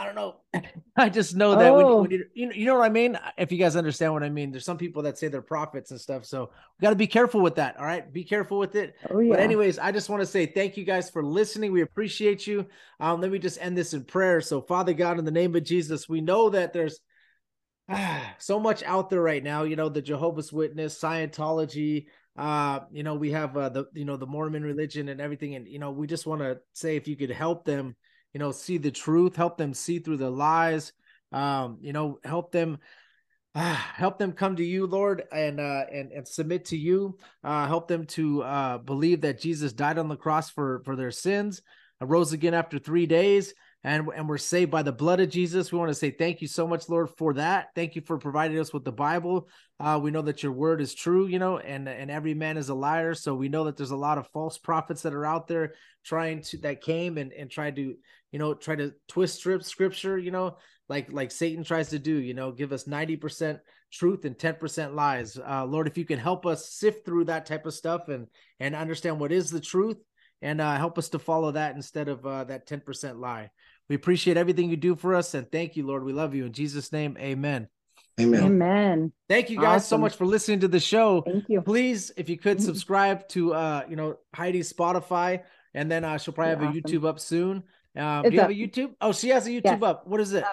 I 0.00 0.04
don't 0.06 0.14
know. 0.14 0.36
I 0.96 1.10
just 1.10 1.36
know 1.36 1.54
that 1.56 1.70
Oh. 1.72 2.00
when 2.00 2.10
you, 2.10 2.24
you 2.32 2.46
know, 2.46 2.52
you 2.52 2.64
know 2.64 2.74
what 2.78 2.86
I 2.86 2.88
mean. 2.88 3.18
If 3.36 3.52
you 3.52 3.58
guys 3.58 3.76
understand 3.76 4.14
what 4.14 4.22
I 4.22 4.30
mean, 4.30 4.50
there's 4.50 4.64
some 4.64 4.78
people 4.78 5.02
that 5.02 5.18
say 5.18 5.28
they're 5.28 5.42
prophets 5.42 5.90
and 5.90 6.00
stuff. 6.00 6.24
So 6.24 6.50
we 6.78 6.82
got 6.82 6.90
to 6.90 6.96
be 6.96 7.06
careful 7.06 7.42
with 7.42 7.56
that. 7.56 7.76
All 7.78 7.84
right, 7.84 8.10
be 8.10 8.24
careful 8.24 8.58
with 8.58 8.76
it. 8.76 8.94
Oh 9.10 9.18
yeah. 9.18 9.34
But 9.34 9.40
anyways, 9.40 9.78
I 9.78 9.92
just 9.92 10.08
want 10.08 10.22
to 10.22 10.26
say 10.26 10.46
thank 10.46 10.78
you 10.78 10.84
guys 10.84 11.10
for 11.10 11.22
listening. 11.22 11.70
We 11.70 11.82
appreciate 11.82 12.46
you. 12.46 12.64
Um, 12.98 13.20
let 13.20 13.30
me 13.30 13.38
just 13.38 13.60
end 13.60 13.76
this 13.76 13.92
in 13.92 14.04
prayer. 14.04 14.40
So 14.40 14.62
Father 14.62 14.94
God, 14.94 15.18
in 15.18 15.26
the 15.26 15.30
name 15.30 15.54
of 15.54 15.64
Jesus, 15.64 16.08
we 16.08 16.22
know 16.22 16.48
that 16.48 16.72
there's 16.72 16.98
ah, 17.90 18.34
so 18.38 18.58
much 18.58 18.82
out 18.84 19.10
there 19.10 19.20
right 19.22 19.44
now. 19.44 19.64
You 19.64 19.76
know, 19.76 19.90
the 19.90 20.00
Jehovah's 20.00 20.50
Witness, 20.50 20.98
Scientology. 20.98 22.06
Uh, 22.38 22.80
you 22.90 23.02
know, 23.02 23.16
we 23.16 23.32
have 23.32 23.54
uh, 23.54 23.68
the 23.68 23.84
you 23.92 24.06
know 24.06 24.16
the 24.16 24.26
Mormon 24.26 24.62
religion 24.62 25.10
and 25.10 25.20
everything, 25.20 25.56
and 25.56 25.68
you 25.68 25.78
know, 25.78 25.90
we 25.90 26.06
just 26.06 26.26
want 26.26 26.40
to 26.40 26.58
say 26.72 26.96
if 26.96 27.06
you 27.06 27.16
could 27.16 27.30
help 27.30 27.66
them, 27.66 27.96
you 28.32 28.40
know, 28.40 28.52
see 28.52 28.78
the 28.78 28.90
truth, 28.90 29.36
help 29.36 29.58
them 29.58 29.74
see 29.74 29.98
through 29.98 30.18
the 30.18 30.30
lies. 30.30 30.92
Um, 31.32 31.78
you 31.80 31.92
know, 31.92 32.18
help 32.24 32.52
them 32.52 32.78
Ah, 33.52 33.92
help 33.96 34.16
them 34.16 34.32
come 34.32 34.54
to 34.56 34.64
you, 34.64 34.86
Lord, 34.86 35.24
and 35.32 35.58
uh, 35.58 35.84
and 35.92 36.12
and 36.12 36.26
submit 36.26 36.66
to 36.66 36.76
you. 36.76 37.18
Uh, 37.42 37.66
help 37.66 37.88
them 37.88 38.06
to 38.06 38.42
uh, 38.44 38.78
believe 38.78 39.22
that 39.22 39.40
Jesus 39.40 39.72
died 39.72 39.98
on 39.98 40.08
the 40.08 40.16
cross 40.16 40.50
for 40.50 40.82
for 40.84 40.94
their 40.94 41.10
sins, 41.10 41.60
rose 42.00 42.32
again 42.32 42.54
after 42.54 42.78
three 42.78 43.06
days, 43.06 43.52
and 43.82 44.08
and 44.14 44.28
we're 44.28 44.38
saved 44.38 44.70
by 44.70 44.82
the 44.82 44.92
blood 44.92 45.20
of 45.20 45.30
Jesus. 45.30 45.72
We 45.72 45.78
want 45.78 45.90
to 45.90 45.94
say 45.94 46.10
thank 46.10 46.42
you 46.42 46.48
so 46.48 46.66
much, 46.66 46.88
Lord, 46.88 47.10
for 47.16 47.34
that. 47.34 47.68
Thank 47.74 47.96
you 47.96 48.02
for 48.02 48.18
providing 48.18 48.58
us 48.58 48.72
with 48.72 48.84
the 48.84 48.92
Bible. 48.92 49.48
Uh, 49.78 49.98
we 50.02 50.10
know 50.10 50.22
that 50.22 50.42
your 50.42 50.52
word 50.52 50.80
is 50.80 50.94
true, 50.94 51.26
you 51.26 51.38
know, 51.38 51.58
and 51.58 51.88
and 51.88 52.10
every 52.10 52.34
man 52.34 52.56
is 52.56 52.68
a 52.68 52.74
liar. 52.74 53.14
So 53.14 53.34
we 53.34 53.48
know 53.48 53.64
that 53.64 53.76
there's 53.76 53.90
a 53.90 53.96
lot 53.96 54.18
of 54.18 54.28
false 54.28 54.58
prophets 54.58 55.02
that 55.02 55.14
are 55.14 55.26
out 55.26 55.48
there 55.48 55.74
trying 56.04 56.42
to 56.42 56.58
that 56.58 56.82
came 56.82 57.18
and 57.18 57.32
and 57.32 57.50
tried 57.50 57.76
to 57.76 57.94
you 58.32 58.38
know 58.38 58.54
try 58.54 58.76
to 58.76 58.92
twist 59.08 59.36
strip 59.36 59.62
scripture, 59.62 60.18
you 60.18 60.30
know 60.30 60.56
like 60.90 61.10
like 61.12 61.30
Satan 61.30 61.62
tries 61.62 61.90
to 61.90 61.98
do, 62.00 62.14
you 62.14 62.34
know, 62.34 62.50
give 62.50 62.72
us 62.72 62.84
90% 62.84 63.60
truth 63.92 64.24
and 64.24 64.36
10% 64.36 64.94
lies. 64.94 65.38
Uh, 65.38 65.64
Lord, 65.64 65.86
if 65.86 65.96
you 65.96 66.04
can 66.04 66.18
help 66.18 66.44
us 66.44 66.72
sift 66.72 67.06
through 67.06 67.26
that 67.26 67.46
type 67.46 67.64
of 67.64 67.72
stuff 67.72 68.08
and 68.08 68.26
and 68.58 68.74
understand 68.74 69.20
what 69.20 69.32
is 69.32 69.50
the 69.50 69.60
truth 69.60 69.98
and 70.42 70.60
uh, 70.60 70.76
help 70.76 70.98
us 70.98 71.10
to 71.10 71.18
follow 71.18 71.52
that 71.52 71.76
instead 71.76 72.08
of 72.08 72.26
uh, 72.26 72.44
that 72.44 72.66
10% 72.66 73.20
lie. 73.20 73.50
We 73.90 73.96
appreciate 73.96 74.36
everything 74.36 74.70
you 74.70 74.76
do 74.76 74.94
for 74.94 75.16
us 75.16 75.34
and 75.34 75.50
thank 75.50 75.74
you, 75.76 75.84
Lord. 75.84 76.04
We 76.04 76.12
love 76.12 76.32
you. 76.32 76.46
In 76.46 76.52
Jesus' 76.52 76.92
name, 76.92 77.16
amen. 77.18 77.66
Amen. 78.20 78.44
Amen. 78.44 79.12
Thank 79.28 79.50
you 79.50 79.60
guys 79.60 79.86
so 79.86 79.98
much 79.98 80.14
for 80.14 80.26
listening 80.26 80.60
to 80.60 80.68
the 80.68 80.78
show. 80.78 81.22
Thank 81.22 81.46
you. 81.48 81.60
Please, 81.60 82.12
if 82.16 82.28
you 82.28 82.38
could 82.38 82.58
Mhm. 82.58 82.62
subscribe 82.62 83.26
to 83.30 83.52
uh, 83.52 83.82
you 83.88 83.96
know, 83.96 84.16
Heidi's 84.32 84.72
Spotify, 84.72 85.42
and 85.74 85.90
then 85.90 86.04
uh, 86.04 86.18
she'll 86.18 86.32
probably 86.32 86.64
have 86.66 86.76
a 86.76 86.78
YouTube 86.80 87.04
up 87.04 87.18
soon. 87.18 87.64
Um, 87.96 88.22
do 88.22 88.30
you 88.30 88.40
have 88.40 88.50
a 88.50 88.54
YouTube? 88.54 88.94
Oh, 89.00 89.10
she 89.12 89.30
has 89.30 89.48
a 89.48 89.50
YouTube 89.50 89.64
Yes. 89.64 89.82
up. 89.82 90.06
What 90.06 90.20
is 90.20 90.34
it? 90.34 90.44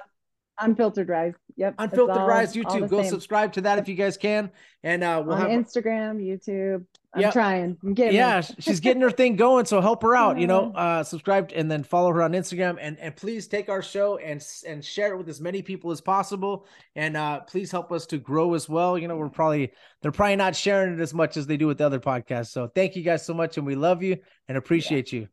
Unfiltered 0.59 1.07
Rise. 1.07 1.34
Yep. 1.57 1.76
Unfiltered 1.77 2.18
all- 2.18 2.27
Rise 2.27 2.55
YouTube. 2.55 2.89
Go 2.89 3.03
same. 3.03 3.11
subscribe 3.11 3.53
to 3.53 3.61
that 3.61 3.77
if 3.77 3.88
you 3.88 3.93
guys 3.93 4.18
can, 4.18 4.49
and 4.81 5.03
uh, 5.03 5.22
we'll 5.23 5.35
on 5.35 5.41
have. 5.41 5.49
Instagram, 5.51 6.18
YouTube. 6.19 6.85
I'm 7.18 7.23
Yep. 7.23 7.34
trying. 7.34 7.77
I'm 7.84 7.94
getting 7.95 8.15
yeah, 8.15 8.41
she's 8.41 8.80
getting 8.80 9.02
her 9.02 9.10
thing 9.10 9.35
going, 9.35 9.65
so 9.65 9.81
help 9.81 10.03
her 10.03 10.15
out. 10.15 10.38
You 10.38 10.45
know, 10.45 10.72
uh, 10.76 11.03
subscribe 11.03 11.52
and 11.56 11.69
then 11.69 11.84
follow 11.84 12.11
her 12.14 12.22
on 12.22 12.34
Instagram, 12.34 12.77
and 12.80 12.98
and 12.99 13.15
please 13.15 13.48
take 13.48 13.69
our 13.69 13.81
show 13.81 14.18
and 14.18 14.45
and 14.68 14.85
share 14.85 15.14
it 15.14 15.18
with 15.18 15.27
as 15.27 15.41
many 15.41 15.64
people 15.64 15.89
as 15.89 15.99
possible, 15.99 16.68
and 16.95 17.18
uh, 17.18 17.39
please 17.41 17.72
help 17.72 17.91
us 17.91 18.06
to 18.07 18.19
grow 18.19 18.53
as 18.53 18.69
well. 18.69 18.99
You 18.99 19.07
know, 19.07 19.18
we're 19.18 19.30
probably 19.30 19.72
they're 20.03 20.11
probably 20.11 20.35
not 20.35 20.56
sharing 20.56 20.94
it 20.94 20.99
as 21.02 21.14
much 21.14 21.38
as 21.38 21.48
they 21.48 21.57
do 21.57 21.65
with 21.65 21.80
the 21.80 21.85
other 21.88 21.99
podcasts. 21.99 22.52
So 22.52 22.68
thank 22.68 22.95
you 22.95 23.02
guys 23.02 23.26
so 23.26 23.34
much, 23.34 23.57
and 23.57 23.65
we 23.65 23.73
love 23.76 24.03
you 24.03 24.18
and 24.48 24.57
appreciate 24.57 25.11
you. 25.11 25.27